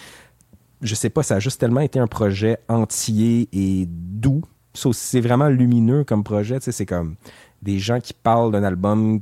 je 0.81 0.95
sais 0.95 1.09
pas, 1.09 1.23
ça 1.23 1.35
a 1.35 1.39
juste 1.39 1.59
tellement 1.59 1.81
été 1.81 1.99
un 1.99 2.07
projet 2.07 2.59
entier 2.67 3.47
et 3.53 3.87
doux. 3.87 4.43
C'est 4.73 5.21
vraiment 5.21 5.47
lumineux 5.47 6.03
comme 6.03 6.23
projet. 6.23 6.57
C'est 6.59 6.85
comme 6.85 7.15
des 7.61 7.79
gens 7.79 7.99
qui 7.99 8.13
parlent 8.13 8.51
d'un 8.51 8.63
album 8.63 9.21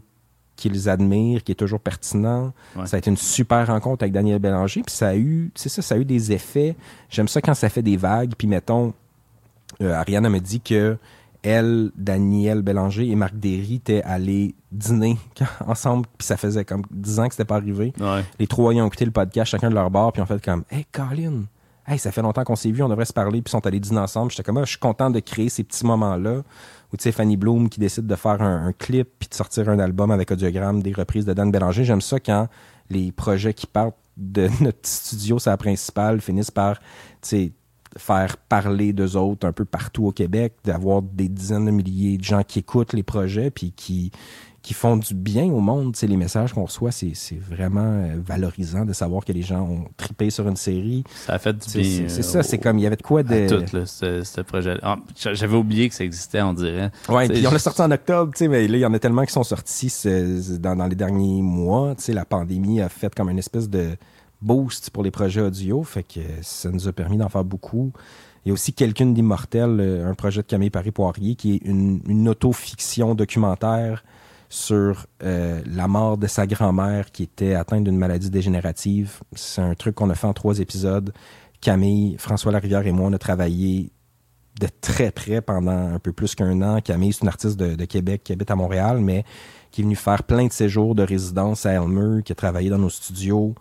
qu'ils 0.56 0.90
admirent, 0.90 1.44
qui 1.44 1.52
est 1.52 1.56
toujours 1.56 1.80
pertinent. 1.80 2.54
Ça 2.86 2.96
a 2.96 3.00
été 3.00 3.10
une 3.10 3.18
super 3.18 3.68
rencontre 3.68 4.04
avec 4.04 4.14
Daniel 4.14 4.40
Bélanger, 4.40 4.84
puis 4.84 4.96
ça 4.96 5.10
a 5.10 5.16
eu, 5.16 5.52
c'est 5.56 5.70
ça, 5.70 5.82
ça 5.82 5.96
a 5.96 5.98
eu 5.98 6.06
des 6.06 6.32
effets. 6.32 6.76
J'aime 7.10 7.28
ça 7.28 7.42
quand 7.42 7.54
ça 7.54 7.70
fait 7.70 7.82
des 7.82 7.98
vagues, 7.98 8.34
puis 8.38 8.48
mettons, 8.48 8.94
euh, 9.82 9.94
Ariane 9.94 10.30
me 10.30 10.40
dit 10.40 10.62
que 10.62 10.98
elle, 11.42 11.92
Daniel 11.98 12.62
Bélanger 12.62 13.10
et 13.10 13.16
Marc 13.16 13.36
Derry 13.36 13.76
étaient 13.76 14.04
allés 14.04 14.56
dîner 14.74 15.18
ensemble, 15.68 16.06
puis 16.18 16.26
ça 16.26 16.38
faisait 16.38 16.66
comme 16.66 16.84
dix 16.92 17.20
ans 17.20 17.28
que 17.28 17.34
c'était 17.34 17.46
pas 17.46 17.58
arrivé. 17.58 17.94
Les 18.40 18.48
trois 18.48 18.74
ils 18.74 18.82
ont 18.82 18.88
écouté 18.88 19.06
le 19.06 19.12
podcast, 19.12 19.52
chacun 19.52 19.70
de 19.70 19.76
leur 19.76 19.90
bar, 19.90 20.12
puis 20.12 20.22
ont 20.22 20.26
fait 20.26 20.44
comme 20.44 20.64
Hey 20.70 20.86
Colin, 20.92 21.44
hey, 21.88 22.00
ça 22.00 22.12
fait 22.12 22.22
longtemps 22.22 22.44
qu'on 22.44 22.56
s'est 22.56 22.72
vu, 22.72 22.82
on 22.84 22.90
devrait 22.90 23.06
se 23.06 23.14
parler, 23.14 23.42
puis 23.42 23.52
sont 23.52 23.66
allés 23.66 23.80
dîner 23.80 24.00
ensemble. 24.00 24.32
J'étais 24.32 24.44
comme 24.44 24.58
ah, 24.58 24.64
je 24.64 24.72
suis 24.72 24.80
content 24.80 25.10
de 25.10 25.20
créer 25.20 25.50
ces 25.50 25.64
petits 25.64 25.86
moments-là 25.86 26.44
ou 26.92 26.98
tu 26.98 27.04
sais 27.04 27.12
Fanny 27.12 27.38
Bloom 27.38 27.70
qui 27.70 27.80
décide 27.80 28.08
de 28.08 28.16
faire 28.16 28.42
un, 28.42 28.72
clip 28.74 29.10
puis 29.20 29.30
de 29.30 29.34
sortir 29.34 29.70
un 29.70 29.80
album 29.80 30.12
avec 30.12 30.32
audiogramme 30.32 30.82
des 30.82 30.94
reprises 30.94 31.26
de 31.26 31.34
Dan 31.34 31.52
Bélanger. 31.52 31.84
J'aime 31.84 32.02
ça 32.02 32.20
quand 32.20 32.48
les 32.90 33.12
projets 33.12 33.54
qui 33.54 33.68
partent 33.68 33.98
de 34.18 34.50
notre 34.62 34.88
studio, 34.88 35.40
sa 35.40 35.58
principale, 35.58 36.22
finissent 36.22 36.52
par 36.52 36.80
tu 36.80 36.84
sais 37.22 37.52
faire 37.98 38.38
parler 38.38 38.92
d'eux 38.92 39.16
autres 39.16 39.48
un 39.48 39.52
peu 39.52 39.66
partout 39.66 40.08
au 40.08 40.12
Québec, 40.12 40.56
d'avoir 40.64 41.04
des 41.04 41.30
dizaines 41.30 41.66
de 41.66 41.72
milliers 41.72 42.18
de 42.18 42.24
gens 42.24 42.42
qui 42.42 42.60
écoutent 42.60 42.94
les 42.94 43.04
projets 43.04 43.52
puis 43.52 43.72
qui 43.72 44.12
qui 44.64 44.74
font 44.74 44.96
du 44.96 45.14
bien 45.14 45.44
au 45.46 45.60
monde. 45.60 45.94
Tu 45.94 46.08
les 46.08 46.16
messages 46.16 46.54
qu'on 46.54 46.64
reçoit, 46.64 46.92
c'est, 46.92 47.14
vraiment 47.38 47.82
euh, 47.82 48.16
valorisant 48.26 48.86
de 48.86 48.94
savoir 48.94 49.26
que 49.26 49.34
les 49.34 49.42
gens 49.42 49.62
ont 49.62 49.86
tripé 49.98 50.30
sur 50.30 50.48
une 50.48 50.56
série. 50.56 51.04
Ça 51.26 51.34
a 51.34 51.40
fait 51.40 51.54
du 51.54 51.82
bien. 51.82 52.06
C'est, 52.08 52.24
ça, 52.24 52.42
c'est 52.44 52.58
comme 52.58 52.80
il 52.80 52.84
y 52.84 52.88
avait 52.88 52.96
de 52.96 53.02
quoi 53.02 53.24
de. 53.24 53.48
tout, 53.48 53.76
là, 53.76 53.86
ce, 53.86 54.42
projet. 54.42 54.78
Ah, 54.82 54.98
j'avais 55.16 55.58
oublié 55.58 55.90
que 55.90 55.96
ça 55.96 56.06
existait, 56.06 56.42
on 56.42 56.54
dirait. 56.54 56.92
Ouais, 57.10 57.28
puis 57.28 57.46
on 57.46 57.52
l'a 57.52 57.60
sorti 57.60 57.82
en 57.82 57.92
octobre, 57.92 58.32
tu 58.34 58.40
sais, 58.40 58.48
mais 58.48 58.68
là, 58.70 58.78
il 58.78 58.82
y 58.82 58.86
en 58.86 58.94
a 58.94 59.00
tellement 59.00 59.26
qui 59.26 59.34
sont 59.34 59.44
sortis 59.44 59.94
dans, 60.60 60.78
dans 60.78 60.88
les 60.88 60.96
derniers 60.96 61.42
mois. 61.42 61.94
Tu 61.96 62.04
sais, 62.04 62.14
la 62.14 62.26
pandémie 62.26 62.80
a 62.80 62.88
fait 62.88 63.14
comme 63.14 63.30
une 63.30 63.40
espèce 63.40 63.70
de 63.70 63.90
boost 64.42 64.92
pour 64.92 65.04
les 65.04 65.12
projets 65.12 65.42
audio. 65.42 65.84
Fait 65.84 66.04
que 66.04 66.22
ça 66.42 66.72
nous 66.72 66.88
a 66.88 66.94
permis 66.94 67.18
d'en 67.18 67.30
faire 67.30 67.44
beaucoup. 67.44 67.92
Il 68.46 68.50
y 68.50 68.52
a 68.52 68.54
aussi 68.54 68.72
Quelqu'un 68.72 69.08
d'immortel, 69.08 69.78
euh, 69.80 70.10
un 70.10 70.14
projet 70.16 70.42
de 70.42 70.48
Camille 70.48 70.70
Paris-Poirier, 70.70 71.36
qui 71.36 71.56
est 71.56 71.62
une, 71.66 72.02
une 72.08 72.30
auto-fiction 72.30 73.14
documentaire 73.16 74.04
sur 74.54 75.08
euh, 75.24 75.64
la 75.66 75.88
mort 75.88 76.20
de 76.20 76.28
sa 76.28 76.46
grand-mère 76.46 77.12
qui 77.12 77.24
était 77.24 77.56
atteinte 77.56 77.86
d'une 77.86 77.98
maladie 77.98 78.30
dégénérative. 78.30 79.22
C'est 79.34 79.62
un 79.62 79.74
truc 79.74 79.96
qu'on 79.96 80.12
a 80.12 80.16
fait 80.16 80.28
en 80.28 80.34
trois 80.34 80.60
épisodes. 80.60 81.12
Camille, 81.60 82.18
François 82.20 82.52
Larivière 82.52 82.86
et 82.86 82.92
moi, 82.92 83.10
on 83.10 83.14
a 83.14 83.18
travaillé 83.18 83.90
de 84.62 84.68
très 84.80 85.10
près 85.10 85.42
pendant 85.42 85.96
un 85.96 85.98
peu 85.98 86.14
plus 86.14 86.36
qu'un 86.36 86.62
an. 86.62 86.82
Camille, 86.82 87.14
c'est 87.14 87.24
une 87.24 87.30
artiste 87.30 87.58
de, 87.58 87.84
Québec 87.86 88.22
qui 88.24 88.32
habite 88.32 88.52
à 88.52 88.56
Montréal, 88.56 89.00
mais 89.00 89.26
qui 89.72 89.82
est 89.82 89.86
venue 89.86 89.96
faire 89.96 90.22
plein 90.22 90.46
de 90.46 90.52
séjours 90.52 90.94
de 90.94 91.02
résidence 91.02 91.66
à 91.66 91.72
Elmer, 91.72 92.22
qui 92.22 92.32
a 92.32 92.36
travaillé 92.36 92.70
dans 92.70 92.78
nos 92.78 92.92
studios, 92.92 93.56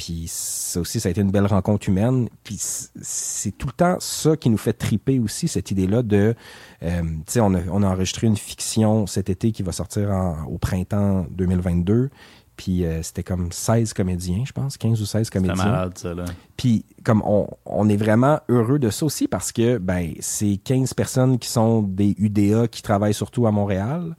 puis 0.00 0.24
ça 0.28 0.80
aussi, 0.80 0.98
ça 0.98 1.08
a 1.08 1.10
été 1.10 1.20
une 1.20 1.30
belle 1.30 1.44
rencontre 1.44 1.86
humaine. 1.90 2.30
Puis 2.42 2.56
c'est 2.58 3.50
tout 3.50 3.66
le 3.66 3.74
temps 3.74 3.96
ça 4.00 4.34
qui 4.34 4.48
nous 4.48 4.56
fait 4.56 4.72
triper 4.72 5.20
aussi, 5.20 5.46
cette 5.46 5.70
idée-là 5.70 6.02
de... 6.02 6.34
Euh, 6.82 7.02
tu 7.02 7.22
sais, 7.26 7.40
on 7.40 7.52
a, 7.52 7.58
on 7.70 7.82
a 7.82 7.86
enregistré 7.86 8.26
une 8.26 8.38
fiction 8.38 9.06
cet 9.06 9.28
été 9.28 9.52
qui 9.52 9.62
va 9.62 9.72
sortir 9.72 10.08
au 10.48 10.56
printemps 10.56 11.26
2022. 11.32 12.08
Puis 12.56 12.86
euh, 12.86 13.02
c'était 13.02 13.22
comme 13.22 13.52
16 13.52 13.92
comédiens, 13.92 14.42
je 14.46 14.52
pense, 14.52 14.78
15 14.78 15.02
ou 15.02 15.04
16 15.04 15.28
comédiens. 15.28 15.54
C'est 15.54 15.64
malade, 15.64 15.98
ça, 15.98 16.14
là. 16.14 16.24
Puis 16.56 16.86
comme 17.04 17.22
on, 17.26 17.46
on, 17.66 17.86
est 17.90 17.98
vraiment 17.98 18.40
heureux 18.48 18.78
de 18.78 18.88
ça 18.88 19.04
aussi 19.04 19.28
parce 19.28 19.52
que, 19.52 19.76
ben, 19.76 20.14
c'est 20.20 20.56
15 20.64 20.94
personnes 20.94 21.38
qui 21.38 21.50
sont 21.50 21.82
des 21.82 22.14
UDA 22.16 22.68
qui 22.68 22.80
travaillent 22.80 23.12
surtout 23.12 23.46
à 23.46 23.50
Montréal. 23.50 24.16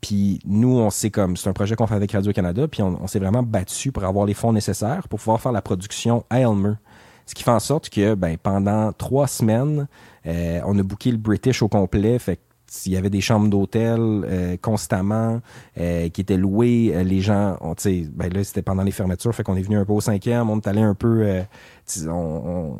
Puis 0.00 0.40
nous, 0.46 0.78
on 0.78 0.90
sait 0.90 1.10
comme 1.10 1.36
c'est 1.36 1.48
un 1.48 1.52
projet 1.52 1.76
qu'on 1.76 1.86
fait 1.86 1.94
avec 1.94 2.12
Radio-Canada, 2.12 2.68
puis 2.68 2.82
on, 2.82 3.06
s'est 3.06 3.18
vraiment 3.18 3.42
battu 3.42 3.92
pour 3.92 4.04
avoir 4.04 4.24
les 4.24 4.34
fonds 4.34 4.52
nécessaires 4.52 5.08
pour 5.08 5.18
pouvoir 5.18 5.40
faire 5.40 5.52
la 5.52 5.62
production 5.62 6.24
à 6.30 6.40
Elmer. 6.40 6.74
Ce 7.26 7.34
qui 7.34 7.42
fait 7.42 7.50
en 7.50 7.60
sorte 7.60 7.90
que 7.90 8.14
ben, 8.14 8.36
pendant 8.38 8.92
trois 8.92 9.28
semaines, 9.28 9.86
euh, 10.26 10.60
on 10.64 10.78
a 10.78 10.82
booké 10.82 11.12
le 11.12 11.18
British 11.18 11.62
au 11.62 11.68
complet. 11.68 12.18
Fait 12.18 12.40
s'il 12.70 12.92
y 12.92 12.96
avait 12.96 13.10
des 13.10 13.20
chambres 13.20 13.48
d'hôtel 13.48 13.98
euh, 13.98 14.56
constamment 14.62 15.40
euh, 15.76 16.08
qui 16.08 16.20
étaient 16.20 16.36
louées, 16.36 16.92
euh, 16.94 17.02
les 17.02 17.20
gens, 17.20 17.56
on, 17.60 17.74
ben 18.14 18.32
là 18.32 18.44
c'était 18.44 18.62
pendant 18.62 18.84
les 18.84 18.92
fermetures, 18.92 19.34
fait 19.34 19.42
qu'on 19.42 19.56
est 19.56 19.62
venu 19.62 19.76
un 19.76 19.84
peu 19.84 19.92
au 19.92 20.00
cinquième, 20.00 20.48
on 20.48 20.58
est 20.58 20.68
allé 20.68 20.80
un 20.80 20.94
peu, 20.94 21.42
on, 22.06 22.76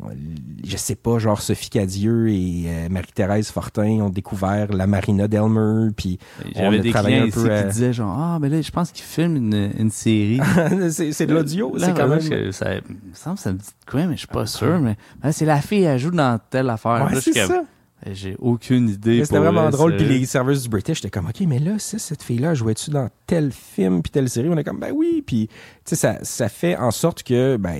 je 0.63 0.77
sais 0.77 0.95
pas, 0.95 1.19
genre 1.19 1.41
Sophie 1.41 1.69
Cadieux 1.69 2.29
et 2.29 2.87
Marie-Thérèse 2.89 3.51
Fortin 3.51 3.99
ont 3.99 4.09
découvert 4.09 4.71
la 4.71 4.87
marina 4.87 5.27
d'Elmer, 5.27 5.89
puis 5.93 6.19
on 6.55 6.71
a 6.71 6.77
des 6.77 6.91
travaillé 6.91 7.17
un 7.17 7.29
peu, 7.29 7.49
qui 7.49 7.63
disaient 7.65 7.91
genre 7.91 8.17
ah 8.17 8.39
mais 8.39 8.47
là 8.47 8.61
je 8.61 8.71
pense 8.71 8.93
qu'ils 8.93 9.03
filment 9.03 9.35
une, 9.35 9.71
une 9.77 9.91
série, 9.91 10.39
c'est 10.89 11.25
de 11.25 11.33
l'audio, 11.33 11.75
c'est 11.77 11.93
quand 11.93 12.07
même, 12.07 12.21
ça, 12.53 12.75
ça, 13.13 13.31
me 13.31 13.35
ça 13.35 13.51
me 13.51 13.57
dit 13.57 13.65
quoi 13.85 14.05
mais 14.05 14.13
je 14.13 14.19
suis 14.19 14.27
pas 14.27 14.45
sûr, 14.45 14.79
mais 14.79 14.95
c'est 15.33 15.45
la 15.45 15.59
fille 15.59 15.83
elle 15.83 15.99
joue 15.99 16.11
dans 16.11 16.39
telle 16.49 16.69
affaire, 16.69 17.09
ouais, 17.11 17.19
c'est 17.19 17.33
ça. 17.33 17.65
J'ai 18.11 18.35
aucune 18.39 18.89
idée. 18.89 19.23
C'était 19.23 19.37
vraiment 19.37 19.69
drôle. 19.69 19.95
Puis 19.97 20.05
les 20.05 20.25
serveuses 20.25 20.63
du 20.63 20.69
British, 20.69 20.97
j'étais 20.97 21.09
comme, 21.09 21.27
OK, 21.27 21.41
mais 21.47 21.59
là, 21.59 21.77
cette 21.77 22.23
fille-là, 22.23 22.53
jouait-tu 22.53 22.89
dans 22.89 23.09
tel 23.27 23.51
film 23.51 24.01
puis 24.01 24.11
telle 24.11 24.29
série? 24.29 24.49
On 24.49 24.57
est 24.57 24.63
comme, 24.63 24.79
ben 24.79 24.91
oui. 24.93 25.23
Puis, 25.25 25.47
tu 25.47 25.55
sais, 25.85 25.95
ça, 25.95 26.17
ça 26.23 26.49
fait 26.49 26.75
en 26.75 26.91
sorte 26.91 27.23
que, 27.23 27.57
ben, 27.57 27.79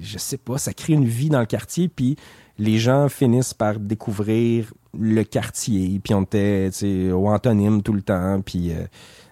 je 0.00 0.18
sais 0.18 0.36
pas, 0.36 0.58
ça 0.58 0.72
crée 0.72 0.92
une 0.92 1.06
vie 1.06 1.30
dans 1.30 1.40
le 1.40 1.46
quartier. 1.46 1.88
Puis 1.88 2.16
les 2.58 2.78
gens 2.78 3.08
finissent 3.08 3.54
par 3.54 3.78
découvrir 3.78 4.72
le 4.98 5.22
quartier. 5.22 5.98
Puis 6.04 6.14
on 6.14 6.22
était, 6.22 6.70
tu 6.70 6.78
sais, 6.78 7.12
au 7.12 7.28
antonyme 7.28 7.82
tout 7.82 7.94
le 7.94 8.02
temps. 8.02 8.40
Puis, 8.42 8.72
euh, 8.72 8.84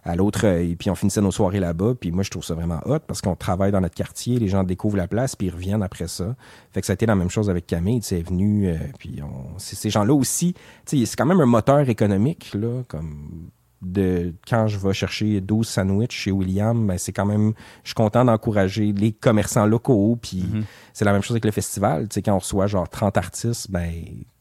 à 0.04 0.16
l'autre 0.16 0.46
œil, 0.46 0.76
puis 0.76 0.90
on 0.90 0.94
finissait 0.94 1.20
nos 1.20 1.30
soirées 1.30 1.60
là-bas, 1.60 1.94
puis 2.00 2.10
moi 2.10 2.22
je 2.22 2.30
trouve 2.30 2.44
ça 2.44 2.54
vraiment 2.54 2.80
hot 2.86 3.00
parce 3.06 3.20
qu'on 3.20 3.36
travaille 3.36 3.72
dans 3.72 3.80
notre 3.80 3.94
quartier, 3.94 4.38
les 4.38 4.48
gens 4.48 4.64
découvrent 4.64 4.96
la 4.96 5.08
place, 5.08 5.36
puis 5.36 5.48
ils 5.48 5.50
reviennent 5.50 5.82
après 5.82 6.08
ça. 6.08 6.34
Fait 6.72 6.80
que 6.80 6.86
ça 6.86 6.92
a 6.92 6.94
été 6.94 7.06
la 7.06 7.14
même 7.16 7.30
chose 7.30 7.50
avec 7.50 7.66
Camille, 7.66 8.00
tu 8.00 8.06
sais, 8.08 8.20
est 8.20 8.28
venu, 8.28 8.68
euh, 8.68 8.76
puis 8.98 9.20
on, 9.22 9.58
c'est- 9.58 9.76
ces 9.76 9.90
gens-là 9.90 10.14
aussi, 10.14 10.54
c'est 10.86 11.16
quand 11.16 11.26
même 11.26 11.40
un 11.40 11.46
moteur 11.46 11.88
économique 11.88 12.52
là, 12.54 12.82
comme 12.88 13.50
de 13.82 14.34
quand 14.46 14.66
je 14.66 14.78
vais 14.78 14.92
chercher 14.92 15.40
12 15.40 15.66
sandwichs 15.66 16.12
chez 16.12 16.30
William, 16.30 16.86
ben 16.86 16.98
c'est 16.98 17.12
quand 17.12 17.24
même 17.24 17.54
je 17.82 17.88
suis 17.88 17.94
content 17.94 18.24
d'encourager 18.24 18.92
les 18.92 19.12
commerçants 19.12 19.64
locaux 19.66 20.18
puis 20.20 20.44
c'est 20.92 21.04
la 21.04 21.12
même 21.12 21.22
chose 21.22 21.32
avec 21.32 21.46
le 21.46 21.50
festival, 21.50 22.08
tu 22.08 22.14
sais 22.14 22.22
quand 22.22 22.34
on 22.34 22.38
reçoit 22.38 22.66
genre 22.66 22.88
30 22.88 23.16
artistes, 23.16 23.70
ben 23.70 23.90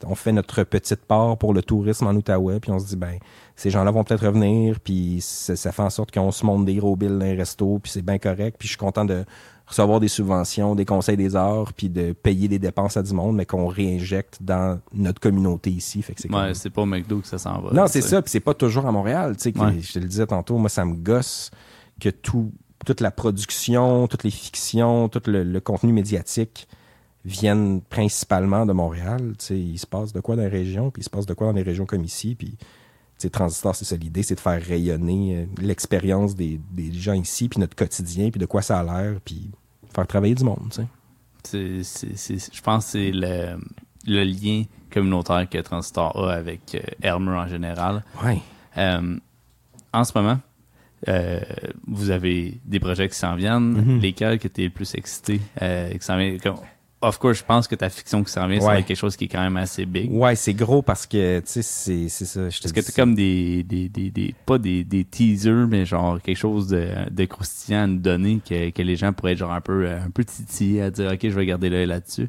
on 0.06 0.16
fait 0.16 0.32
notre 0.34 0.64
petite 0.64 1.06
part 1.06 1.38
pour 1.38 1.54
le 1.54 1.62
tourisme 1.62 2.08
en 2.08 2.14
Outaouais 2.14 2.60
puis 2.60 2.72
on 2.72 2.80
se 2.80 2.88
dit 2.88 2.98
ben 2.98 3.18
ces 3.56 3.70
gens-là 3.70 3.92
vont 3.92 4.04
peut-être 4.04 4.26
revenir 4.26 4.80
puis 4.80 5.20
ça, 5.22 5.56
ça 5.56 5.72
fait 5.72 5.84
en 5.84 5.90
sorte 5.90 6.12
qu'on 6.12 6.32
se 6.32 6.46
monte 6.46 6.66
des 6.66 6.76
gros 6.76 6.96
billes 6.96 7.10
dans 7.10 7.20
les 7.20 7.36
restos 7.36 7.80
puis 7.82 7.92
c'est 7.92 8.02
bien 8.02 8.18
correct 8.18 8.58
puis 8.60 8.68
je 8.68 8.74
suis 8.74 8.78
content 8.78 9.06
de 9.06 9.24
recevoir 9.70 10.00
des 10.02 10.08
subventions, 10.10 10.76
des 10.76 10.84
conseils 10.84 11.16
des 11.16 11.36
arts 11.36 11.72
puis 11.74 11.88
de 11.90 12.12
payer 12.12 12.48
des 12.48 12.60
dépenses 12.60 12.98
à 12.98 13.04
du 13.04 13.14
monde 13.14 13.36
mais 13.36 13.46
qu'on 13.46 13.68
réinjecte 13.68 14.40
dans 14.42 14.80
notre 14.94 15.22
communauté 15.22 15.70
ici, 15.70 16.02
fait 16.02 16.14
que 16.16 16.22
c'est 16.22 16.34
Ouais, 16.34 16.54
c'est 16.56 16.70
pas 16.72 16.82
au 16.82 16.86
McDo 16.86 17.20
que 17.20 17.28
ça 17.28 17.38
s'en 17.38 17.62
va. 17.62 17.72
non, 17.72 17.86
c'est 17.88 18.02
ça, 18.02 18.22
puis 18.22 18.32
c'est 18.32 18.40
pas 18.40 18.54
toujours 18.56 18.86
à 18.88 18.92
Montréal. 18.92 19.38
Tu 19.38 19.52
sais, 19.52 19.58
Ouais. 19.60 19.80
je 19.80 19.94
te 19.94 20.00
le 20.00 20.08
disais 20.08 20.26
tantôt, 20.28 20.58
moi, 20.58 20.70
ça 20.70 20.84
me 20.86 20.96
gosse 20.96 21.52
que 22.02 22.10
tout, 22.10 22.52
toute 22.86 23.00
la 23.02 23.12
production, 23.12 24.08
toutes 24.08 24.24
les 24.24 24.32
fictions, 24.32 25.08
tout 25.08 25.22
le, 25.28 25.44
le 25.44 25.60
contenu 25.60 25.94
médiatique 25.94 26.68
viennent 27.26 27.82
principalement 27.82 28.66
de 28.66 28.74
Montréal. 28.74 29.34
Tu 29.38 29.46
sais, 29.46 29.60
il 29.60 29.78
se 29.78 29.86
passe 29.86 30.14
de 30.14 30.20
quoi 30.22 30.36
dans 30.36 30.42
les 30.42 30.48
régions, 30.48 30.90
puis 30.90 31.02
il 31.02 31.04
se 31.04 31.10
passe 31.10 31.26
de 31.26 31.34
quoi 31.34 31.48
dans 31.48 31.54
des 31.54 31.62
régions 31.64 31.86
comme 31.86 32.04
ici, 32.04 32.36
puis 32.36 32.58
Transistor, 33.28 33.76
c'est 33.76 33.86
ça 33.86 33.96
l'idée, 33.98 34.24
c'est 34.24 34.36
de 34.36 34.40
faire 34.40 34.62
rayonner 34.62 35.36
euh, 35.36 35.46
l'expérience 35.62 36.36
des, 36.36 36.60
des 36.72 36.92
gens 36.94 37.14
ici, 37.14 37.50
puis 37.50 37.60
notre 37.60 37.76
quotidien, 37.76 38.30
puis 38.30 38.40
de 38.40 38.46
quoi 38.46 38.62
ça 38.62 38.80
a 38.80 38.84
l'air, 38.84 39.20
puis 39.26 39.52
faire 39.94 40.08
travailler 40.08 40.36
du 40.36 40.44
monde, 40.44 40.68
tu 40.72 40.78
sais. 40.82 40.88
C'est- 41.44 41.84
c'est- 41.84 42.16
c'est- 42.18 42.56
je 42.56 42.62
pense 42.62 42.86
que 42.86 42.92
c'est 42.92 43.12
le, 43.12 43.58
le 44.08 44.24
lien 44.24 44.64
communautaire 44.92 45.48
que 45.50 45.58
Transistor 45.60 46.30
a 46.30 46.34
avec 46.34 46.76
euh, 46.76 46.80
Elmer 47.02 47.32
en 47.38 47.48
général. 47.48 48.04
Ouais. 48.24 48.40
Euh, 48.78 49.18
en 49.94 50.04
ce 50.04 50.12
moment, 50.16 50.40
euh, 51.08 51.40
vous 51.88 52.10
avez 52.10 52.60
des 52.66 52.80
projets 52.80 53.08
qui 53.10 53.16
s'en 53.18 53.36
viennent. 53.36 53.72
Mhm. 53.96 54.00
Lesquels 54.00 54.38
que 54.40 54.48
tu 54.48 54.62
es 54.62 54.66
le 54.66 54.70
plus 54.72 54.94
excité 54.96 55.40
qui 55.60 56.06
s'en 56.06 56.18
viennent? 56.18 56.40
Of 57.02 57.18
course, 57.18 57.38
je 57.40 57.44
pense 57.46 57.66
que 57.66 57.76
ta 57.76 57.90
fiction 57.90 58.22
qui 58.26 58.32
s'en 58.32 58.46
vient, 58.48 58.60
Ouais. 58.60 58.80
être 58.82 58.86
quelque 58.86 58.98
chose 58.98 59.16
qui 59.16 59.24
est 59.26 59.28
quand 59.30 59.40
même 59.40 59.56
assez 59.56 59.86
big. 59.86 60.12
Ouais, 60.12 60.36
c'est 60.36 60.54
gros 60.54 60.82
parce 60.82 61.06
que, 61.08 61.40
tu 61.40 61.46
sais, 61.46 61.62
c'est 61.62 62.10
c'est 62.10 62.26
ça. 62.26 62.50
je 62.50 62.58
Est-ce 62.60 62.74
que 62.74 62.82
tu 62.82 62.92
comme 62.92 63.16
des, 63.16 63.64
des, 63.64 63.88
des, 63.88 64.12
des- 64.12 64.36
pas 64.46 64.58
des, 64.58 64.84
des 64.84 65.06
teasers, 65.06 65.66
mais 65.70 65.86
genre 65.86 66.22
quelque 66.22 66.36
chose 66.38 66.68
de, 66.68 66.90
de 67.10 67.24
croustillant 67.24 67.84
à 67.84 67.88
nous 67.88 68.00
donner 68.00 68.42
que, 68.46 68.72
que 68.72 68.82
les 68.82 68.98
gens 68.98 69.14
pourraient 69.14 69.32
être 69.32 69.38
genre 69.38 69.54
un 69.54 69.62
peu, 69.62 69.86
euh, 69.88 69.98
un 70.06 70.10
peu 70.10 70.26
titillés 70.26 70.82
à 70.82 70.92
dire, 70.92 71.10
OK, 71.14 71.20
je 71.24 71.30
vais 71.30 71.46
garder 71.46 71.70
l'œil 71.70 71.86
là-dessus. 71.86 72.28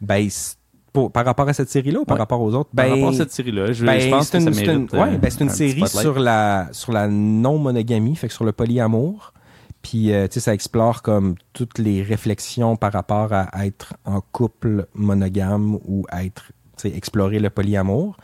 Ben, 0.00 0.26
c'est- 0.30 0.56
pour- 0.94 1.12
par 1.12 1.26
rapport 1.26 1.46
à 1.46 1.52
cette 1.52 1.68
série-là 1.68 2.00
ou 2.00 2.04
par 2.06 2.14
Ouais. 2.16 2.20
rapport 2.22 2.40
aux 2.40 2.54
autres? 2.54 2.70
Par 2.74 2.86
Ben, 2.86 2.92
rapport 2.94 3.10
à 3.10 3.12
cette 3.12 3.32
série-là, 3.32 3.70
je, 3.74 3.84
ben, 3.84 4.00
je 4.00 4.08
pense 4.08 4.28
c'est 4.28 4.38
que 4.38 4.44
ça 4.44 4.48
une, 4.48 4.54
c'est 4.54 4.66
mérite. 4.66 4.92
une- 4.94 4.98
ouais, 4.98 5.08
euh, 5.14 5.18
ben, 5.18 5.30
c'est 5.30 5.40
une 5.44 5.50
un 5.50 5.52
série 5.52 5.86
sur 5.88 6.18
la, 6.18 6.68
sur 6.72 6.90
la 6.92 7.06
non-monogamie, 7.06 8.16
fait 8.16 8.28
que 8.28 8.32
sur 8.32 8.44
le 8.46 8.52
polyamour. 8.52 9.34
Puis, 9.82 10.12
euh, 10.12 10.26
tu 10.26 10.34
sais, 10.34 10.40
ça 10.40 10.54
explore 10.54 11.02
comme 11.02 11.36
toutes 11.52 11.78
les 11.78 12.02
réflexions 12.02 12.76
par 12.76 12.92
rapport 12.92 13.32
à 13.32 13.66
être 13.66 13.94
en 14.04 14.20
couple 14.20 14.86
monogame 14.94 15.76
ou 15.86 16.04
être, 16.12 16.46
tu 16.76 16.88
sais, 16.88 16.96
explorer 16.96 17.38
le 17.38 17.50
polyamour. 17.50 18.16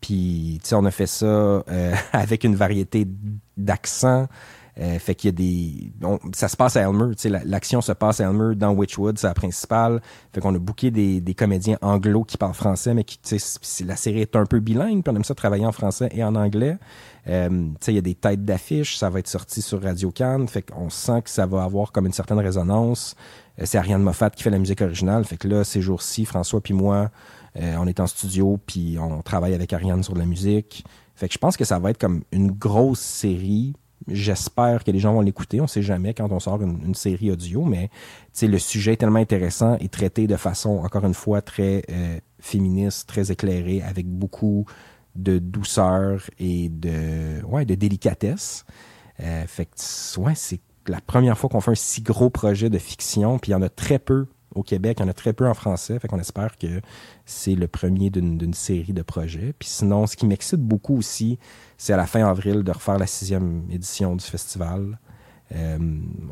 Puis, 0.00 0.60
tu 0.62 0.68
sais, 0.68 0.74
on 0.74 0.84
a 0.84 0.90
fait 0.90 1.06
ça 1.06 1.26
euh, 1.26 1.94
avec 2.12 2.44
une 2.44 2.54
variété 2.56 3.06
d'accents. 3.56 4.28
Euh, 4.80 4.96
fait 5.00 5.16
qu'il 5.16 5.26
y 5.28 5.32
a 5.32 5.32
des... 5.32 5.92
ça 6.36 6.46
se 6.46 6.56
passe 6.56 6.76
à 6.76 6.82
Elmer, 6.82 7.16
tu 7.16 7.22
sais, 7.22 7.28
la- 7.28 7.42
l'action 7.44 7.80
se 7.80 7.90
passe 7.90 8.20
à 8.20 8.26
Elmer 8.30 8.54
dans 8.54 8.70
Witchwood, 8.70 9.18
c'est 9.18 9.26
la 9.26 9.34
principale. 9.34 10.00
Fait 10.32 10.40
qu'on 10.40 10.54
a 10.54 10.58
booké 10.60 10.92
des, 10.92 11.20
des 11.20 11.34
comédiens 11.34 11.78
anglo 11.82 12.22
qui 12.22 12.36
parlent 12.36 12.54
français, 12.54 12.94
mais 12.94 13.02
qui, 13.02 13.18
tu 13.18 13.40
sais, 13.40 13.84
la 13.84 13.96
série 13.96 14.20
est 14.20 14.36
un 14.36 14.46
peu 14.46 14.60
bilingue, 14.60 15.02
puis 15.02 15.12
on 15.12 15.16
aime 15.16 15.24
ça 15.24 15.34
travailler 15.34 15.66
en 15.66 15.72
français 15.72 16.08
et 16.12 16.22
en 16.22 16.36
anglais. 16.36 16.76
Euh, 17.28 17.68
il 17.86 17.94
y 17.94 17.98
a 17.98 18.02
des 18.02 18.14
têtes 18.14 18.44
d'affiches, 18.44 18.96
ça 18.96 19.10
va 19.10 19.18
être 19.18 19.28
sorti 19.28 19.60
sur 19.60 19.82
Radio 19.82 20.10
Cannes, 20.10 20.48
fait 20.48 20.62
qu'on 20.62 20.88
sent 20.88 21.22
que 21.22 21.30
ça 21.30 21.46
va 21.46 21.62
avoir 21.62 21.92
comme 21.92 22.06
une 22.06 22.12
certaine 22.12 22.38
résonance. 22.38 23.14
Euh, 23.60 23.64
c'est 23.66 23.78
Ariane 23.78 24.02
Moffat 24.02 24.30
qui 24.30 24.42
fait 24.42 24.50
la 24.50 24.58
musique 24.58 24.80
originale, 24.80 25.24
fait 25.24 25.36
que 25.36 25.48
là, 25.48 25.64
ces 25.64 25.82
jours-ci, 25.82 26.24
François 26.24 26.60
puis 26.60 26.74
moi, 26.74 27.10
euh, 27.56 27.76
on 27.78 27.86
est 27.86 28.00
en 28.00 28.06
studio, 28.06 28.58
puis 28.66 28.96
on 28.98 29.22
travaille 29.22 29.54
avec 29.54 29.72
Ariane 29.72 30.02
sur 30.02 30.14
de 30.14 30.18
la 30.18 30.26
musique. 30.26 30.84
Fait 31.14 31.28
que 31.28 31.34
je 31.34 31.38
pense 31.38 31.56
que 31.56 31.64
ça 31.64 31.78
va 31.78 31.90
être 31.90 31.98
comme 31.98 32.22
une 32.32 32.52
grosse 32.52 33.00
série. 33.00 33.74
J'espère 34.06 34.84
que 34.84 34.90
les 34.90 35.00
gens 35.00 35.12
vont 35.12 35.20
l'écouter. 35.20 35.60
On 35.60 35.66
sait 35.66 35.82
jamais 35.82 36.14
quand 36.14 36.30
on 36.30 36.38
sort 36.38 36.62
une, 36.62 36.80
une 36.84 36.94
série 36.94 37.30
audio, 37.30 37.64
mais 37.64 37.90
le 38.40 38.58
sujet 38.58 38.92
est 38.92 38.96
tellement 38.96 39.18
intéressant 39.18 39.76
et 39.80 39.88
traité 39.88 40.26
de 40.26 40.36
façon, 40.36 40.78
encore 40.84 41.04
une 41.04 41.14
fois, 41.14 41.42
très 41.42 41.82
euh, 41.90 42.18
féministe, 42.38 43.08
très 43.08 43.32
éclairée, 43.32 43.82
avec 43.82 44.06
beaucoup 44.06 44.64
de 45.18 45.38
douceur 45.38 46.22
et 46.38 46.68
de, 46.68 47.74
délicatesse. 47.74 48.64
Euh, 49.20 49.44
fait 49.46 49.68
c'est 49.74 50.60
la 50.86 51.00
première 51.00 51.36
fois 51.36 51.50
qu'on 51.50 51.60
fait 51.60 51.72
un 51.72 51.74
si 51.74 52.02
gros 52.02 52.30
projet 52.30 52.70
de 52.70 52.78
fiction, 52.78 53.38
puis 53.38 53.50
il 53.50 53.52
y 53.52 53.56
en 53.56 53.62
a 53.62 53.68
très 53.68 53.98
peu 53.98 54.26
au 54.54 54.62
Québec, 54.62 54.98
il 55.00 55.02
y 55.02 55.06
en 55.06 55.08
a 55.08 55.12
très 55.12 55.34
peu 55.34 55.46
en 55.46 55.54
français, 55.54 55.98
fait 55.98 56.08
qu'on 56.08 56.18
espère 56.18 56.56
que 56.56 56.80
c'est 57.26 57.54
le 57.54 57.68
premier 57.68 58.08
d'une 58.10 58.38
d'une 58.38 58.54
série 58.54 58.94
de 58.94 59.02
projets. 59.02 59.52
Puis 59.58 59.68
sinon, 59.68 60.06
ce 60.06 60.16
qui 60.16 60.26
m'excite 60.26 60.60
beaucoup 60.60 60.96
aussi, 60.96 61.38
c'est 61.76 61.92
à 61.92 61.96
la 61.96 62.06
fin 62.06 62.26
avril 62.26 62.62
de 62.62 62.70
refaire 62.70 62.98
la 62.98 63.06
sixième 63.06 63.64
édition 63.70 64.16
du 64.16 64.24
festival. 64.24 64.98
Euh, 65.54 65.78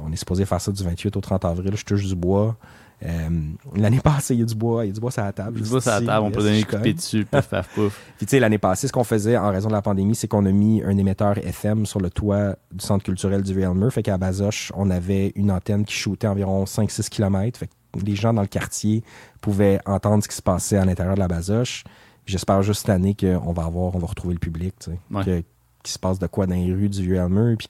on 0.03 0.13
est 0.13 0.17
supposé 0.17 0.45
faire 0.45 0.61
ça 0.61 0.73
du 0.73 0.83
28 0.83 1.17
au 1.17 1.21
30 1.21 1.45
avril. 1.45 1.77
Je 1.77 1.85
touche 1.85 2.07
du 2.07 2.15
bois. 2.15 2.57
Euh, 3.05 3.29
L'année 3.75 4.01
passée, 4.01 4.35
il 4.35 4.41
y 4.41 4.43
a 4.43 4.47
du 4.47 4.55
bois. 4.55 4.85
Il 4.85 4.89
y 4.89 4.91
a 4.91 4.95
du 4.95 5.01
bois 5.01 5.11
sur 5.11 5.23
la 5.23 5.33
table. 5.33 5.61
Vois 5.61 5.81
ça 5.81 5.97
à 5.97 6.01
la 6.01 6.07
table, 6.07 6.27
on 6.27 6.31
peut 6.31 6.37
yes, 6.41 6.45
donner 6.45 6.55
je 6.57 6.61
une 6.61 6.67
coupée 6.67 6.83
cogne. 6.83 6.95
dessus, 6.95 7.25
paf, 7.27 7.49
paf, 7.49 7.69
pouf. 7.75 8.01
Puis 8.17 8.27
tu 8.27 8.31
sais, 8.31 8.41
l'année 8.41 8.59
passée, 8.59 8.87
ce 8.89 8.93
qu'on 8.93 9.05
faisait 9.05 9.37
en 9.37 9.51
raison 9.51 9.69
de 9.69 9.75
la 9.75 9.83
pandémie, 9.83 10.15
c'est 10.15 10.29
qu'on 10.29 10.47
a 10.47 10.51
mis 10.53 10.83
un 10.83 10.97
émetteur 10.97 11.37
FM 11.39 11.85
sur 11.87 12.01
le 12.01 12.09
toit 12.11 12.57
du 12.73 12.85
centre 12.85 13.05
culturel 13.05 13.43
du 13.43 13.61
Elmer. 13.61 13.91
Fait 13.91 14.03
qu'à 14.03 14.17
Bazoche, 14.17 14.73
on 14.75 14.91
avait 14.91 15.33
une 15.37 15.51
antenne 15.51 15.85
qui 15.85 15.95
shootait 15.95 16.27
environ 16.27 16.65
5-6 16.65 17.09
km. 17.11 17.59
Fait 17.59 17.67
que 17.67 17.73
les 18.05 18.17
gens 18.17 18.33
dans 18.33 18.43
le 18.43 18.49
quartier 18.49 19.03
pouvaient 19.41 19.79
entendre 19.87 20.23
ce 20.23 20.29
qui 20.29 20.37
se 20.37 20.43
passait 20.43 20.77
à 20.79 20.85
l'intérieur 20.85 21.15
de 21.17 21.21
la 21.21 21.29
Bazoche. 21.29 21.85
J'espère 22.25 22.63
juste 22.63 22.81
cette 22.81 22.91
année 22.91 23.15
qu'on 23.15 23.53
va 23.53 23.65
avoir, 23.65 23.95
on 23.95 23.99
va 23.99 24.07
retrouver 24.07 24.35
le 24.35 24.41
public, 24.41 24.75
tu 24.81 24.91
sais. 24.91 24.99
Ouais. 25.11 25.25
Que- 25.25 25.43
qu'il 25.83 25.93
se 25.93 25.99
passe 26.01 26.19
de 26.19 26.27
quoi 26.27 26.47
dans 26.49 26.57
les 26.57 26.73
rues 26.75 26.89
du 26.89 27.01
Vieux-Elmer, 27.03 27.55
puis 27.57 27.69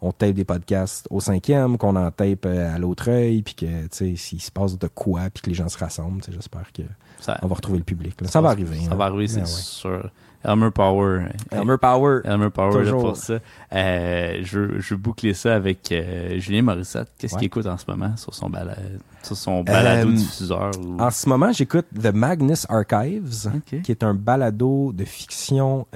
qu'on 0.00 0.12
tape 0.12 0.34
des 0.34 0.44
podcasts 0.44 1.06
au 1.10 1.20
cinquième, 1.20 1.76
qu'on 1.78 1.96
en 1.96 2.10
tape 2.10 2.46
euh, 2.46 2.74
à 2.74 2.78
l'autre 2.78 3.10
œil, 3.10 3.42
puis 3.42 3.54
que, 3.54 3.66
tu 3.66 3.88
sais, 3.90 4.16
s'il 4.16 4.40
se 4.40 4.50
passe 4.50 4.78
de 4.78 4.86
quoi, 4.88 5.22
puis 5.32 5.42
que 5.42 5.48
les 5.50 5.54
gens 5.54 5.68
se 5.68 5.78
rassemblent, 5.78 6.22
j'espère 6.30 6.72
que 6.72 6.82
Ça, 7.20 7.38
on 7.42 7.46
va 7.48 7.54
retrouver 7.56 7.78
le 7.78 7.84
public. 7.84 8.20
là. 8.20 8.28
Ça 8.28 8.40
va 8.40 8.50
arriver. 8.50 8.76
Ça 8.78 8.92
hein. 8.92 8.96
va 8.96 9.06
arriver, 9.06 9.26
c'est 9.28 9.36
Ben 9.40 9.42
ouais. 9.42 9.46
sûr. 9.48 10.10
Elmer 10.44 10.70
Power. 10.70 11.24
Elmer 11.50 11.76
Power. 11.82 12.20
Elmer 12.24 12.50
Power 12.50 12.84
là, 12.84 12.92
pour 12.92 13.16
ça. 13.16 13.40
Euh, 13.72 14.38
je, 14.44 14.78
je 14.78 14.94
veux 14.94 14.96
boucler 15.00 15.34
ça 15.34 15.56
avec 15.56 15.90
euh, 15.90 16.38
Julien 16.38 16.62
Morissette. 16.62 17.10
Qu'est-ce 17.18 17.34
Ouais. 17.34 17.40
qu'il 17.40 17.46
écoute 17.46 17.66
en 17.66 17.76
ce 17.76 17.84
moment 17.88 18.16
sur 18.16 18.32
son, 18.32 18.48
bala- 18.48 18.76
sur 19.24 19.36
son 19.36 19.64
balado 19.64 20.08
Euh, 20.10 20.12
diffuseur? 20.12 20.70
Ou... 20.80 20.96
En 21.00 21.10
ce 21.10 21.28
moment, 21.28 21.50
j'écoute 21.50 21.86
The 22.00 22.14
Magnus 22.14 22.66
Archives, 22.68 23.50
qui 23.82 23.90
est 23.90 24.04
un 24.04 24.14
balado 24.14 24.92
de 24.92 25.04
fiction 25.04 25.88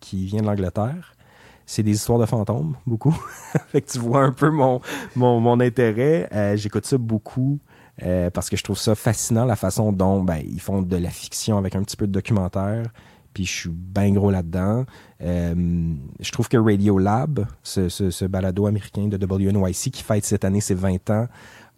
qui 0.00 0.26
vient 0.26 0.40
de 0.40 0.46
l'Angleterre. 0.46 1.14
C'est 1.70 1.84
des 1.84 1.92
histoires 1.92 2.18
de 2.18 2.26
fantômes, 2.26 2.74
beaucoup. 2.84 3.16
fait 3.68 3.80
que 3.80 3.92
tu 3.92 4.00
vois 4.00 4.24
un 4.24 4.32
peu 4.32 4.50
mon, 4.50 5.60
intérêt. 5.60 6.28
Euh, 6.32 6.56
J'écoute 6.56 6.84
ça 6.84 6.98
beaucoup 6.98 7.60
euh, 8.02 8.28
parce 8.28 8.50
que 8.50 8.56
je 8.56 8.64
trouve 8.64 8.76
ça 8.76 8.96
fascinant, 8.96 9.44
la 9.44 9.54
façon 9.54 9.92
dont 9.92 10.20
ben, 10.20 10.42
ils 10.44 10.60
font 10.60 10.82
de 10.82 10.96
la 10.96 11.10
fiction 11.10 11.58
avec 11.58 11.76
un 11.76 11.84
petit 11.84 11.96
peu 11.96 12.08
de 12.08 12.12
documentaire. 12.12 12.90
Puis 13.34 13.46
je 13.46 13.52
suis 13.52 13.70
bien 13.70 14.10
gros 14.10 14.32
là-dedans. 14.32 14.84
Euh, 15.22 15.94
je 16.18 16.32
trouve 16.32 16.48
que 16.48 16.56
Radio 16.56 16.98
Lab, 16.98 17.46
ce, 17.62 17.88
ce, 17.88 18.24
balado 18.24 18.66
américain 18.66 19.06
de 19.06 19.16
WNYC 19.24 19.92
qui 19.92 20.02
fête 20.02 20.24
cette 20.24 20.44
année 20.44 20.60
ses 20.60 20.74
20 20.74 21.08
ans, 21.10 21.28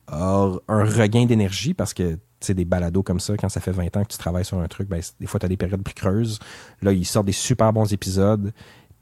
a 0.06 0.52
un 0.68 0.84
regain 0.84 1.26
d'énergie 1.26 1.74
parce 1.74 1.92
que 1.92 2.18
sais 2.44 2.54
des 2.54 2.64
balados 2.64 3.02
comme 3.02 3.20
ça 3.20 3.36
quand 3.36 3.48
ça 3.48 3.60
fait 3.60 3.72
20 3.72 3.96
ans 3.96 4.02
que 4.02 4.12
tu 4.12 4.18
travailles 4.18 4.44
sur 4.44 4.58
un 4.58 4.68
truc 4.68 4.88
ben 4.88 5.00
des 5.20 5.26
fois 5.26 5.38
tu 5.38 5.46
as 5.46 5.48
des 5.48 5.56
périodes 5.56 5.82
plus 5.82 5.94
creuses 5.94 6.38
là 6.82 6.92
ils 6.92 7.04
sortent 7.04 7.26
des 7.26 7.32
super 7.32 7.72
bons 7.72 7.92
épisodes 7.92 8.52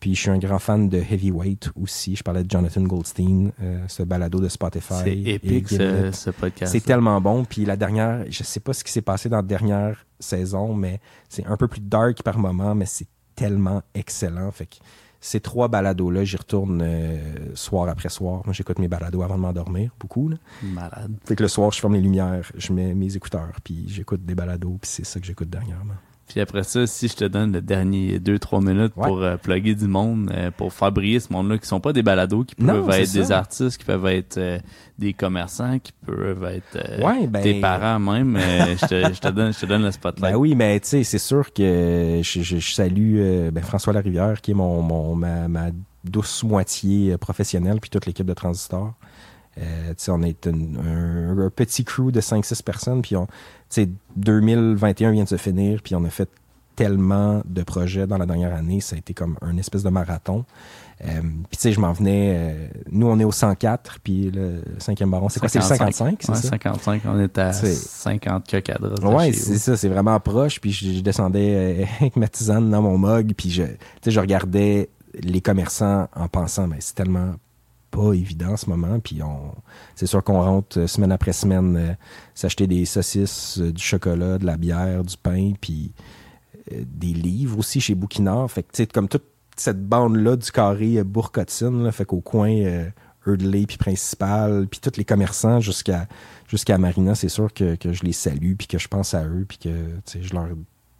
puis 0.01 0.15
je 0.15 0.21
suis 0.23 0.31
un 0.31 0.39
grand 0.39 0.59
fan 0.59 0.89
de 0.89 0.99
Heavyweight 0.99 1.71
aussi 1.81 2.17
je 2.17 2.23
parlais 2.23 2.43
de 2.43 2.51
Jonathan 2.51 2.83
Goldstein 2.83 3.53
euh, 3.63 3.85
ce 3.87 4.03
balado 4.03 4.41
de 4.41 4.49
Spotify 4.49 4.95
C'est 5.05 5.19
épique, 5.19 5.69
ce, 5.69 6.31
podcast. 6.31 6.73
c'est 6.73 6.81
tellement 6.81 7.21
bon 7.21 7.45
puis 7.45 7.65
la 7.65 7.77
dernière 7.77 8.25
je 8.29 8.43
sais 8.43 8.61
pas 8.61 8.73
ce 8.73 8.83
qui 8.83 8.93
s'est 8.93 9.03
passé 9.03 9.29
dans 9.29 9.37
la 9.37 9.43
dernière 9.43 10.07
saison 10.19 10.75
mais 10.75 11.01
c'est 11.29 11.47
un 11.47 11.57
peu 11.57 11.69
plus 11.69 11.81
dark 11.81 12.23
par 12.23 12.39
moment 12.39 12.75
mais 12.75 12.87
c'est 12.87 13.09
tellement 13.37 13.83
excellent 13.95 14.51
fait 14.51 14.67
que 14.67 14.77
ces 15.23 15.41
trois 15.41 15.69
balados 15.69 16.11
là 16.11 16.25
j'y 16.25 16.37
retourne 16.37 16.81
euh, 16.83 17.55
soir 17.55 17.89
après 17.89 18.09
soir 18.09 18.43
moi 18.47 18.55
j'écoute 18.55 18.79
mes 18.79 18.89
balados 18.89 19.23
avant 19.23 19.37
de 19.37 19.43
m'endormir 19.43 19.91
beaucoup 20.01 20.29
là. 20.29 20.37
Malade. 20.63 21.13
Fait 21.25 21.37
que 21.37 21.43
le 21.43 21.49
soir, 21.49 21.71
je 21.73 21.81
ferme 21.81 21.95
les 21.95 22.01
lumières, 22.01 22.51
je 22.57 22.73
mets 22.73 22.95
mes 22.95 23.15
écouteurs, 23.17 23.53
puis 23.63 23.85
j'écoute 23.89 24.25
des 24.25 24.35
balados, 24.35 24.79
puis 24.81 24.91
c'est 24.91 25.05
ça 25.05 25.21
que 25.21 25.27
j'écoute 25.27 25.51
dernièrement. 25.51 25.95
Puis 26.31 26.41
après 26.41 26.63
ça, 26.63 26.87
si 26.87 27.09
je 27.09 27.17
te 27.17 27.25
donne 27.25 27.53
le 27.53 27.61
dernier 27.61 28.21
2-3 28.21 28.65
minutes 28.65 28.93
Ouais. 28.97 29.09
pour 29.09 29.21
euh, 29.23 29.37
plugger 29.37 29.75
du 29.75 29.89
monde, 29.89 30.31
euh, 30.33 30.51
pour 30.57 30.73
faire 30.73 30.93
briller 30.93 31.19
ce 31.19 31.33
monde-là, 31.33 31.59
qui 31.59 31.67
sont 31.67 31.81
pas 31.81 31.93
des 31.93 32.03
balados, 32.05 32.45
qui 32.45 32.55
peuvent 32.55 32.89
être 32.91 33.13
des 33.13 33.33
artistes, 33.33 33.79
qui 33.79 33.85
peuvent 33.85 34.07
être 34.07 34.39
euh, 34.39 34.59
des 34.99 35.13
commerçants, 35.13 35.79
qui 35.81 35.93
peuvent 36.07 36.45
être 36.45 36.77
euh, 36.77 37.05
Ouais, 37.05 37.27
ben- 37.27 37.43
tes 37.43 37.61
parents 37.61 37.99
même, 37.99 38.39
je, 38.81 38.87
te, 38.87 39.13
je, 39.13 39.21
te 39.21 39.29
donne, 39.29 39.53
je 39.53 39.59
te 39.61 39.67
donne 39.67 39.83
le 39.83 39.91
spotlight. 39.91 40.33
Ben 40.35 40.39
oui, 40.39 40.55
mais 40.55 40.79
tu 40.79 40.89
sais, 40.89 41.03
c'est 41.05 41.19
sûr 41.19 41.53
que 41.53 42.21
je, 42.23 42.43
je- 42.43 42.59
je 42.59 42.73
salue 42.75 43.51
ben, 43.51 43.63
François 43.65 43.93
Larivière, 43.93 44.41
qui 44.41 44.53
est 44.53 44.55
mon, 44.55 44.83
mon 44.83 45.17
ma, 45.17 45.49
ma 45.49 45.67
douce 46.05 46.45
moitié 46.45 47.19
professionnelle, 47.19 47.81
puis 47.81 47.91
toute 47.91 48.07
l'équipe 48.07 48.25
de 48.27 48.35
Transistor. 48.35 48.95
Euh, 49.59 49.89
tu 49.91 49.95
sais, 49.99 50.11
on 50.13 50.23
est 50.23 50.47
une- 50.47 50.79
un, 50.79 51.47
un 51.47 51.51
petit 51.51 51.85
crew 51.85 52.13
de 52.13 52.21
5-6 52.21 52.63
personnes, 52.63 53.03
puis 53.03 53.17
on, 53.17 53.27
sais, 53.71 53.89
2021 54.17 55.11
vient 55.13 55.25
de 55.25 55.29
se 55.29 55.37
finir, 55.37 55.81
puis 55.83 55.95
on 55.95 56.05
a 56.05 56.11
fait 56.11 56.29
tellement 56.77 57.43
de 57.45 57.63
projets 57.63 58.07
dans 58.07 58.17
la 58.17 58.25
dernière 58.25 58.55
année, 58.55 58.81
ça 58.81 58.97
a 58.97 58.99
été 58.99 59.13
comme 59.13 59.37
un 59.43 59.57
espèce 59.59 59.83
de 59.83 59.91
marathon. 59.91 60.45
Euh, 61.05 61.21
puis 61.21 61.57
tu 61.57 61.61
sais, 61.61 61.73
je 61.73 61.81
m'en 61.81 61.93
venais, 61.93 62.35
euh, 62.37 62.69
nous 62.91 63.07
on 63.07 63.19
est 63.19 63.25
au 63.25 63.33
104, 63.33 63.99
puis 64.03 64.31
le 64.31 64.63
cinquième 64.79 65.11
baron, 65.11 65.29
c'est 65.29 65.41
quoi, 65.41 65.49
c'est 65.49 65.59
le 65.59 65.65
55, 65.65 66.19
c'est 66.21 66.31
Ouais, 66.31 66.37
ça? 66.37 66.49
55, 66.49 67.03
on 67.07 67.19
est 67.21 67.37
à 67.39 67.53
C'est- 67.53 67.75
50 67.75 68.47
que 68.47 68.57
cadres. 68.59 69.03
Ouais, 69.15 69.33
c'est 69.33 69.59
ça, 69.59 69.77
c'est 69.77 69.89
vraiment 69.89 70.19
proche. 70.21 70.61
Puis 70.61 70.73
je, 70.73 70.93
je 70.95 71.01
descendais 71.01 71.83
euh, 71.83 71.85
avec 72.01 72.17
ma 72.17 72.29
tisane 72.29 72.71
dans 72.71 72.83
mon 72.83 72.97
mug, 72.99 73.35
puis 73.37 73.51
je, 73.51 73.65
tu 73.65 73.71
sais, 74.05 74.11
je 74.11 74.21
regardais 74.21 74.89
les 75.23 75.41
commerçants 75.41 76.09
en 76.15 76.29
pensant, 76.29 76.67
mais 76.67 76.77
c'est 76.81 76.95
tellement 76.95 77.33
pas 77.91 78.13
évident 78.13 78.53
en 78.53 78.57
ce 78.57 78.69
moment. 78.69 79.01
Puis 79.01 79.23
on, 79.23 79.55
c'est 79.95 80.07
sûr 80.07 80.23
qu'on 80.23 80.41
rentre 80.41 80.79
euh, 80.79 80.87
semaine 80.87 81.13
après 81.13 81.33
semaine 81.33 81.77
euh, 81.77 81.95
s'acheter 82.35 82.67
des 82.67 82.85
saucisses, 82.85 83.59
euh, 83.61 83.73
du 83.73 83.83
chocolat, 83.83 84.39
de 84.39 84.47
la 84.47 84.57
bière, 84.57 85.05
du 85.05 85.17
pain, 85.17 85.53
puis 85.61 85.93
des 86.71 87.15
livres 87.15 87.59
aussi 87.59 87.81
chez 87.81 87.97
Bouquinard. 87.97 88.49
Fait 88.49 88.63
que 88.63 88.71
tu 88.73 88.77
sais, 88.77 88.87
comme 88.87 89.09
toute 89.09 89.25
cette 89.57 89.83
bande-là 89.83 90.37
du 90.37 90.53
carré 90.53 91.03
Bourg-Cotine, 91.03 91.83
là, 91.83 91.91
fait 91.91 92.05
qu'au 92.05 92.21
coin 92.21 92.53
Hurley 93.27 93.67
puis 93.67 93.77
Principal, 93.77 94.69
puis 94.69 94.79
tous 94.79 94.97
les 94.97 95.05
commerçants 95.05 95.59
jusqu'à 95.61 96.07
jusqu'à 96.47 96.79
Marina, 96.79 97.17
c'est 97.17 97.29
sûr 97.29 97.53
que, 97.53 97.75
que 97.75 97.93
je 97.93 98.05
les 98.05 98.13
salue 98.13 98.55
puis 98.57 98.69
que 98.69 98.79
je 98.79 98.87
pense 98.87 99.15
à 99.15 99.25
eux 99.25 99.45
puis 99.49 99.59
que 99.59 99.71
je 100.21 100.33
leur 100.33 100.49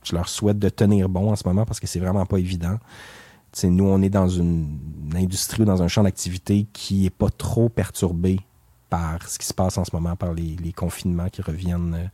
je 0.03 0.15
leur 0.15 0.29
souhaite 0.29 0.59
de 0.59 0.69
tenir 0.69 1.09
bon 1.09 1.31
en 1.31 1.37
ce 1.37 1.47
moment 1.47 1.65
parce 1.65 1.79
que 1.79 1.87
c'est 1.87 2.01
vraiment 2.01 2.27
pas 2.27 2.39
évident. 2.39 2.79
Nous, 3.65 3.85
on 3.85 4.01
est 4.03 4.11
dans 4.11 4.29
une, 4.29 4.79
industrie 5.15 5.63
ou 5.63 5.65
dans 5.65 5.83
un 5.83 5.89
champ 5.89 6.05
d'activité 6.05 6.69
qui 6.73 7.07
est 7.07 7.11
pas 7.11 7.31
trop 7.31 7.69
perturbé 7.69 8.39
par 8.89 9.29
ce 9.29 9.39
qui 9.39 9.47
se 9.47 9.55
passe 9.55 9.77
en 9.77 9.85
ce 9.85 9.95
moment, 9.95 10.15
par 10.17 10.35
les, 10.35 10.73
confinements 10.73 11.29
qui 11.29 11.43
reviennent 11.43 11.95
euh, 11.95 12.07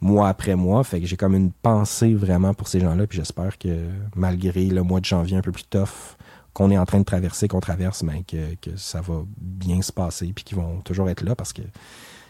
mois 0.00 0.28
après 0.28 0.54
mois. 0.54 0.84
Fait 0.84 1.00
que 1.00 1.06
j'ai 1.06 1.16
comme 1.16 1.34
une 1.34 1.52
pensée 1.52 2.14
vraiment 2.14 2.54
pour 2.54 2.68
ces 2.68 2.80
gens-là. 2.80 3.06
Puis 3.06 3.16
j'espère 3.16 3.58
que 3.58 3.88
malgré 4.14 4.66
le 4.66 4.82
mois 4.82 5.00
de 5.00 5.04
janvier 5.04 5.36
un 5.36 5.42
peu 5.42 5.52
plus 5.52 5.64
tough 5.64 6.16
qu'on 6.54 6.70
est 6.70 6.78
en 6.78 6.86
train 6.86 7.00
de 7.00 7.04
traverser, 7.04 7.48
qu'on 7.48 7.60
traverse, 7.60 8.04
ben, 8.04 8.22
que, 8.24 8.76
ça 8.76 9.00
va 9.00 9.22
bien 9.36 9.82
se 9.82 9.92
passer 9.92 10.32
puis 10.32 10.44
qu'ils 10.44 10.56
vont 10.56 10.80
toujours 10.80 11.10
être 11.10 11.22
là 11.22 11.34
parce 11.34 11.52
que 11.52 11.62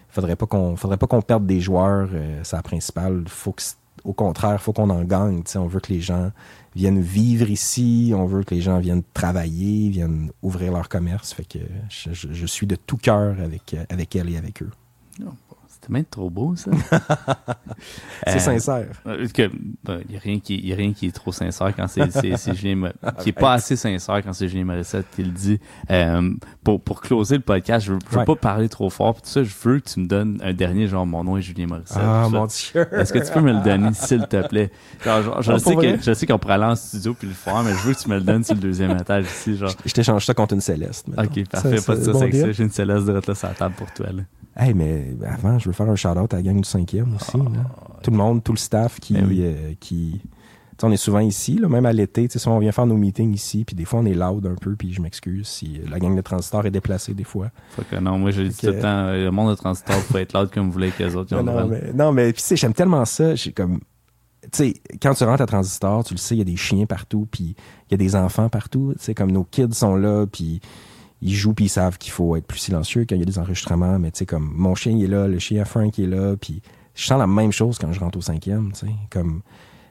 faudrait 0.08 0.36
pas 0.36 0.46
qu'on 0.46 0.76
faudrait 0.76 0.96
pas 0.96 1.06
qu'on 1.06 1.22
perde 1.22 1.44
des 1.46 1.60
joueurs 1.60 2.08
euh, 2.12 2.40
c'est 2.44 2.54
la 2.54 2.62
principale 2.62 3.24
faut 3.26 3.52
que 3.52 3.62
au 4.04 4.12
contraire 4.12 4.60
faut 4.60 4.72
qu'on 4.72 4.90
en 4.90 5.02
gagne 5.02 5.42
on 5.56 5.66
veut 5.66 5.80
que 5.80 5.92
les 5.92 6.00
gens 6.00 6.30
viennent 6.74 7.00
vivre 7.00 7.48
ici 7.48 8.12
on 8.14 8.26
veut 8.26 8.44
que 8.44 8.54
les 8.54 8.60
gens 8.60 8.78
viennent 8.78 9.02
travailler 9.14 9.88
viennent 9.90 10.30
ouvrir 10.42 10.72
leur 10.72 10.88
commerce. 10.88 11.32
Fait 11.32 11.44
que 11.44 11.58
je 11.88 12.46
suis 12.46 12.66
de 12.66 12.76
tout 12.76 12.96
cœur 12.96 13.36
avec 13.40 13.74
euh, 13.74 13.84
avec 13.88 14.14
elle 14.16 14.30
et 14.30 14.36
avec 14.36 14.62
eux 14.62 14.70
C'était 15.84 15.92
même 15.92 16.04
trop 16.06 16.30
beau, 16.30 16.56
ça. 16.56 16.70
c'est 18.26 18.36
Euh, 18.36 18.38
sincère 18.38 18.86
Euh, 19.06 19.26
que, 19.28 19.50
ben, 19.84 20.00
y 20.08 20.16
a 20.16 20.18
rien 20.18 20.38
qui, 20.40 20.56
y 20.66 20.72
a 20.72 20.76
rien 20.76 20.92
qui 20.94 21.06
est 21.08 21.12
trop 21.14 21.30
sincère 21.30 21.74
quand 21.76 21.86
c'est, 21.88 22.10
c'est, 22.10 22.36
c'est 22.38 22.54
Julien, 22.56 22.76
Mo- 22.76 23.10
qui 23.20 23.28
est 23.28 23.32
pas 23.32 23.52
assez 23.52 23.76
sincère 23.76 24.22
quand 24.24 24.32
c'est 24.32 24.48
Julien 24.48 24.64
Morissette 24.64 25.04
qui 25.14 25.22
le 25.24 25.30
dit. 25.30 25.60
Euh, 25.90 26.32
pour, 26.62 26.80
pour 26.80 27.02
closer 27.02 27.36
le 27.36 27.42
podcast, 27.42 27.84
je 27.86 27.92
veux, 27.92 27.98
je 28.06 28.12
veux 28.14 28.18
Ouais. 28.20 28.24
pas 28.24 28.36
parler 28.36 28.68
trop 28.70 28.88
fort. 28.88 29.16
Tout 29.16 29.28
ça, 29.28 29.42
je 29.42 29.52
veux 29.62 29.80
que 29.80 29.90
tu 29.90 30.00
me 30.00 30.06
donnes 30.06 30.40
un 30.42 30.54
dernier 30.54 30.86
genre, 30.88 31.04
mon 31.04 31.22
nom 31.22 31.36
est 31.36 31.42
Julien 31.42 31.66
Morissette. 31.66 31.98
ah 32.00 32.28
mon 32.30 32.46
dieu 32.46 32.86
Est-ce 32.92 33.12
que 33.12 33.18
tu 33.18 33.30
peux 33.30 33.40
me 33.40 33.52
le 33.52 33.60
donner, 33.62 33.92
s'il 33.92 34.26
te 34.26 34.46
plaît? 34.48 34.70
Genre, 35.04 35.22
genre, 35.22 35.42
je, 35.42 35.52
Ah, 35.52 35.58
sais 35.58 35.76
que, 35.76 36.00
je 36.00 36.14
sais 36.14 36.26
qu'on 36.26 36.38
pourrait 36.38 36.54
aller 36.54 36.64
en 36.64 36.76
studio 36.76 37.12
puis 37.12 37.28
le 37.28 37.34
faire, 37.34 37.62
mais 37.62 37.72
je 37.72 37.78
veux 37.86 37.92
que 37.92 37.98
tu 38.00 38.08
me 38.08 38.14
le 38.16 38.22
donnes 38.22 38.42
sur 38.44 38.54
le 38.54 38.60
deuxième 38.60 38.96
étage 38.96 39.26
ici, 39.26 39.56
genre. 39.58 39.74
je 39.84 39.92
t'échange 39.92 40.24
ça 40.24 40.32
contre 40.32 40.54
une 40.54 40.60
céleste 40.62 41.08
mettons. 41.08 41.22
Ok, 41.24 41.46
parfait, 41.48 41.76
Ça, 41.78 41.84
pas 41.92 41.94
de 41.94 42.00
c'est 42.00 42.04
ça, 42.06 42.12
bon 42.12 42.18
c'est 42.20 42.26
que 42.30 42.36
deal. 42.36 42.40
ça. 42.46 42.52
J'ai 42.52 42.62
une 42.62 42.70
céleste 42.70 43.06
là 43.06 43.34
sur 43.34 43.48
la 43.48 43.54
table 43.54 43.74
pour 43.76 43.92
toi, 43.92 44.06
là. 44.06 44.22
Hey, 44.56 44.72
mais 44.74 45.16
avant, 45.26 45.58
je 45.58 45.66
veux 45.66 45.72
faire 45.72 45.88
un 45.88 45.96
shout-out 45.96 46.32
à 46.32 46.36
la 46.36 46.42
gang 46.42 46.56
du 46.60 46.68
cinquième 46.68 47.16
aussi. 47.16 47.36
là. 47.36 47.44
Tout 48.02 48.10
le 48.10 48.16
monde, 48.16 48.42
tout 48.44 48.52
le 48.52 48.58
staff 48.58 49.00
qui... 49.00 49.16
Ah. 49.16 49.20
Ben 49.20 49.28
oui. 49.28 49.40
euh, 49.42 49.74
qui 49.80 50.20
tu 50.76 50.80
sais, 50.80 50.86
on 50.88 50.90
est 50.92 50.96
souvent 50.96 51.20
ici, 51.20 51.54
là, 51.56 51.68
même 51.68 51.86
à 51.86 51.92
l'été. 51.92 52.26
tu 52.26 52.32
sais, 52.32 52.38
souvent, 52.40 52.56
on 52.56 52.58
vient 52.58 52.72
faire 52.72 52.86
nos 52.86 52.96
meetings 52.96 53.32
ici, 53.32 53.64
puis 53.64 53.76
des 53.76 53.84
fois, 53.84 54.00
on 54.00 54.06
est 54.06 54.14
loud 54.14 54.44
un 54.44 54.56
peu, 54.56 54.74
puis 54.74 54.92
je 54.92 55.00
m'excuse 55.00 55.46
si 55.46 55.80
la 55.88 56.00
gang 56.00 56.16
de 56.16 56.20
transistor 56.20 56.66
est 56.66 56.72
déplacée 56.72 57.14
des 57.14 57.22
fois. 57.22 57.50
Faut 57.76 57.82
que 57.88 57.94
non, 57.94 58.18
moi, 58.18 58.32
je 58.32 58.42
dis 58.42 58.56
tout 58.56 58.66
le 58.66 58.80
temps, 58.80 58.88
euh, 59.06 59.24
le 59.24 59.30
monde 59.30 59.50
de 59.50 59.54
transport 59.54 60.02
peut 60.10 60.18
être 60.18 60.32
loud 60.36 60.50
comme 60.50 60.66
vous 60.66 60.72
voulez 60.72 60.88
avec 60.88 60.98
les 60.98 61.14
autres. 61.14 61.32
Non, 61.36 61.44
non, 61.44 61.68
mais, 61.68 61.92
non, 61.94 62.10
mais 62.12 62.32
puis, 62.32 62.42
tu 62.42 62.48
sais, 62.48 62.56
j'aime 62.56 62.74
tellement 62.74 63.04
ça. 63.04 63.36
J'ai 63.36 63.52
comme... 63.52 63.78
Tu 64.42 64.48
sais, 64.52 64.74
quand 65.00 65.14
tu 65.14 65.22
rentres 65.22 65.42
à 65.42 65.46
Transistor, 65.46 66.02
tu 66.02 66.14
le 66.14 66.18
sais, 66.18 66.34
il 66.34 66.38
y 66.38 66.42
a 66.42 66.44
des 66.44 66.56
chiens 66.56 66.86
partout, 66.86 67.28
puis 67.30 67.54
il 67.88 67.92
y 67.92 67.94
a 67.94 67.96
des 67.96 68.16
enfants 68.16 68.48
partout. 68.48 68.94
Tu 68.98 69.04
sais, 69.04 69.14
comme 69.14 69.30
nos 69.30 69.44
kids 69.44 69.72
sont 69.74 69.94
là, 69.94 70.26
puis 70.26 70.60
ils 71.24 71.34
jouent, 71.34 71.54
puis 71.54 71.64
ils 71.64 71.70
savent 71.70 71.96
qu'il 71.96 72.12
faut 72.12 72.36
être 72.36 72.46
plus 72.46 72.58
silencieux 72.58 73.06
quand 73.08 73.16
il 73.16 73.20
y 73.20 73.22
a 73.22 73.24
des 73.24 73.38
enregistrements. 73.38 73.98
Mais 73.98 74.10
tu 74.10 74.18
sais, 74.18 74.26
comme 74.26 74.52
mon 74.54 74.74
chien, 74.74 74.92
il 74.92 75.04
est 75.04 75.08
là, 75.08 75.26
le 75.26 75.38
chien 75.38 75.62
à 75.62 75.64
Frank 75.64 75.96
il 75.96 76.04
est 76.04 76.16
là, 76.16 76.36
puis 76.36 76.60
je 76.94 77.06
sens 77.06 77.18
la 77.18 77.26
même 77.26 77.50
chose 77.50 77.78
quand 77.78 77.90
je 77.92 77.98
rentre 77.98 78.18
au 78.18 78.20
cinquième, 78.20 78.72
tu 78.72 78.86
sais. 78.86 78.92
Comme, 79.10 79.40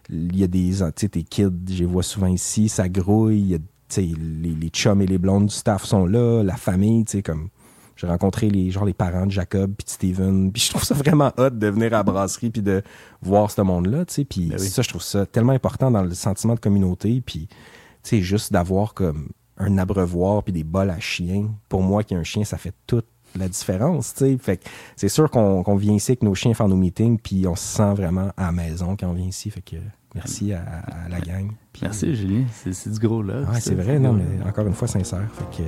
il 0.10 0.38
y 0.38 0.44
a 0.44 0.48
des... 0.48 0.70
Tu 0.70 0.84
sais, 0.96 1.10
tes 1.10 1.24
kids, 1.24 1.50
je 1.68 1.80
les 1.80 1.86
vois 1.86 2.04
souvent 2.04 2.28
ici, 2.28 2.70
ça 2.70 2.88
grouille, 2.88 3.40
il 3.40 3.48
y 3.48 3.56
a... 3.56 3.58
Tu 3.58 3.64
sais, 3.90 4.02
les, 4.02 4.52
les 4.52 4.70
chums 4.70 5.02
et 5.02 5.08
les 5.08 5.18
blondes 5.18 5.48
du 5.48 5.54
staff 5.54 5.86
sont 5.86 6.06
là, 6.06 6.44
la 6.44 6.56
famille, 6.56 7.04
tu 7.04 7.14
sais, 7.14 7.24
comme... 7.24 7.50
J'ai 7.96 8.08
rencontré 8.08 8.50
les 8.50 8.72
genre 8.72 8.86
les 8.86 8.94
parents 8.94 9.28
de 9.28 9.32
Jacob 9.32 9.72
puis 9.78 9.86
de 9.86 9.90
Steven, 9.90 10.52
puis 10.54 10.64
je 10.64 10.70
trouve 10.70 10.84
ça 10.84 10.96
vraiment 10.96 11.32
hot 11.38 11.52
de 11.52 11.68
venir 11.68 11.88
à 11.88 11.98
la 11.98 12.04
brasserie 12.04 12.50
puis 12.50 12.62
de 12.64 12.82
voir 13.22 13.52
ce 13.52 13.62
monde-là, 13.62 14.06
tu 14.06 14.14
sais, 14.16 14.26
puis 14.26 14.48
Ben 14.48 14.58
oui. 14.60 14.68
ça 14.68 14.82
je 14.82 14.90
trouve 14.90 15.04
ça 15.04 15.28
tellement 15.28 15.54
important 15.54 15.92
dans 15.92 16.02
le 16.02 16.14
sentiment 16.14 16.56
de 16.56 16.60
communauté 16.60 17.22
puis 17.24 17.48
tu 17.48 17.56
sais 18.02 18.22
juste 18.22 18.52
d'avoir 18.52 18.96
comme 18.96 19.30
un 19.58 19.78
abreuvoir 19.78 20.44
puis 20.44 20.54
des 20.54 20.64
bols 20.64 20.90
à 20.90 21.00
chien. 21.00 21.50
Pour 21.70 21.82
moi 21.82 22.04
qui 22.04 22.14
ai 22.14 22.18
un 22.18 22.24
chien, 22.24 22.44
ça 22.44 22.58
fait 22.58 22.74
toute 22.88 23.06
la 23.36 23.48
différence, 23.48 24.14
tu 24.14 24.26
sais. 24.26 24.38
Fait 24.38 24.58
que 24.58 24.64
c'est 24.96 25.10
sûr 25.10 25.30
qu'on 25.32 25.64
qu'on 25.64 25.76
vient 25.76 25.94
ici 25.94 26.12
avec 26.12 26.24
nos 26.24 26.36
chiens 26.36 26.54
faire 26.54 26.68
nos 26.68 26.76
meetings 26.76 27.18
puis 27.18 27.48
on 27.48 27.56
se 27.56 27.64
sent 27.64 27.94
vraiment 27.96 28.32
à 28.38 28.46
la 28.46 28.52
maison 28.52 28.96
quand 28.96 29.08
on 29.08 29.14
vient 29.14 29.28
ici, 29.28 29.50
fait 29.50 29.62
que 29.62 29.78
merci 30.14 30.54
à, 30.54 30.62
à 30.62 31.10
la 31.10 31.20
gang. 31.20 31.52
Merci, 31.82 32.16
Julien. 32.16 32.44
C'est, 32.52 32.92
du 32.92 33.00
gros, 33.00 33.24
là. 33.24 33.42
Ouais, 33.42 33.60
c'est 33.60 33.74
vrai, 33.74 34.00
non, 34.00 34.14
mais 34.14 34.48
encore 34.48 34.68
une 34.68 34.74
fois 34.74 34.88
sincère. 34.88 35.28
Fait 35.34 35.64
que 35.64 35.68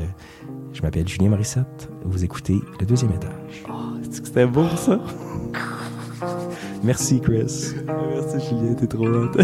je 0.72 0.82
m'appelle 0.82 1.08
Julien 1.08 1.30
Morissette. 1.30 1.90
Vous 2.04 2.24
écoutez 2.24 2.62
le 2.80 2.86
deuxième 2.86 3.12
étage. 3.12 3.64
Que 4.04 4.28
c'était 4.28 4.46
beau, 4.46 4.68
ça? 4.78 5.00
Merci, 6.84 7.20
Chris. 7.20 7.74
Merci, 7.88 8.48
Julien, 8.48 8.76
t'es 8.76 8.88
trop 8.88 9.08
hot. 9.08 9.32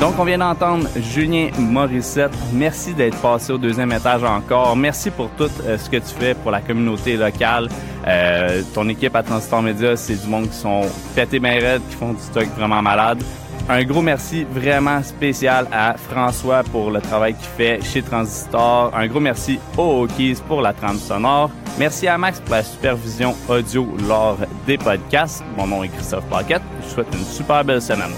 Donc, 0.00 0.14
on 0.16 0.24
vient 0.24 0.38
d'entendre 0.38 0.86
Julien 0.96 1.48
Morissette. 1.58 2.30
Merci 2.52 2.94
d'être 2.94 3.20
passé 3.20 3.52
au 3.52 3.58
deuxième 3.58 3.90
étage 3.90 4.22
encore. 4.22 4.76
Merci 4.76 5.10
pour 5.10 5.28
tout 5.30 5.50
euh, 5.66 5.76
ce 5.76 5.90
que 5.90 5.96
tu 5.96 6.14
fais 6.16 6.34
pour 6.34 6.52
la 6.52 6.60
communauté 6.60 7.16
locale. 7.16 7.68
Euh, 8.06 8.62
ton 8.74 8.88
équipe 8.88 9.16
à 9.16 9.24
Transistor 9.24 9.60
Media, 9.60 9.96
c'est 9.96 10.14
du 10.14 10.28
monde 10.28 10.48
qui 10.48 10.56
sont 10.56 10.82
pétés 11.16 11.40
bien 11.40 11.58
raides, 11.58 11.82
qui 11.90 11.96
font 11.96 12.12
du 12.12 12.22
stock 12.22 12.46
vraiment 12.56 12.80
malade. 12.80 13.24
Un 13.68 13.84
gros 13.84 14.00
merci 14.00 14.44
vraiment 14.44 15.02
spécial 15.02 15.66
à 15.72 15.94
François 15.98 16.62
pour 16.62 16.92
le 16.92 17.00
travail 17.00 17.34
qu'il 17.34 17.48
fait 17.56 17.80
chez 17.82 18.00
Transistor. 18.00 18.92
Un 18.96 19.08
gros 19.08 19.20
merci 19.20 19.58
aux 19.76 20.04
Hawkeys 20.04 20.36
pour 20.46 20.62
la 20.62 20.72
trame 20.72 20.98
sonore. 20.98 21.50
Merci 21.76 22.06
à 22.06 22.16
Max 22.16 22.38
pour 22.40 22.54
la 22.54 22.62
supervision 22.62 23.34
audio 23.48 23.86
lors 24.08 24.38
des 24.64 24.78
podcasts. 24.78 25.42
Mon 25.56 25.66
nom 25.66 25.82
est 25.82 25.88
Christophe 25.88 26.24
Paquette. 26.30 26.62
Je 26.80 26.86
vous 26.86 26.94
souhaite 26.94 27.08
une 27.12 27.24
super 27.24 27.64
belle 27.64 27.82
semaine. 27.82 28.12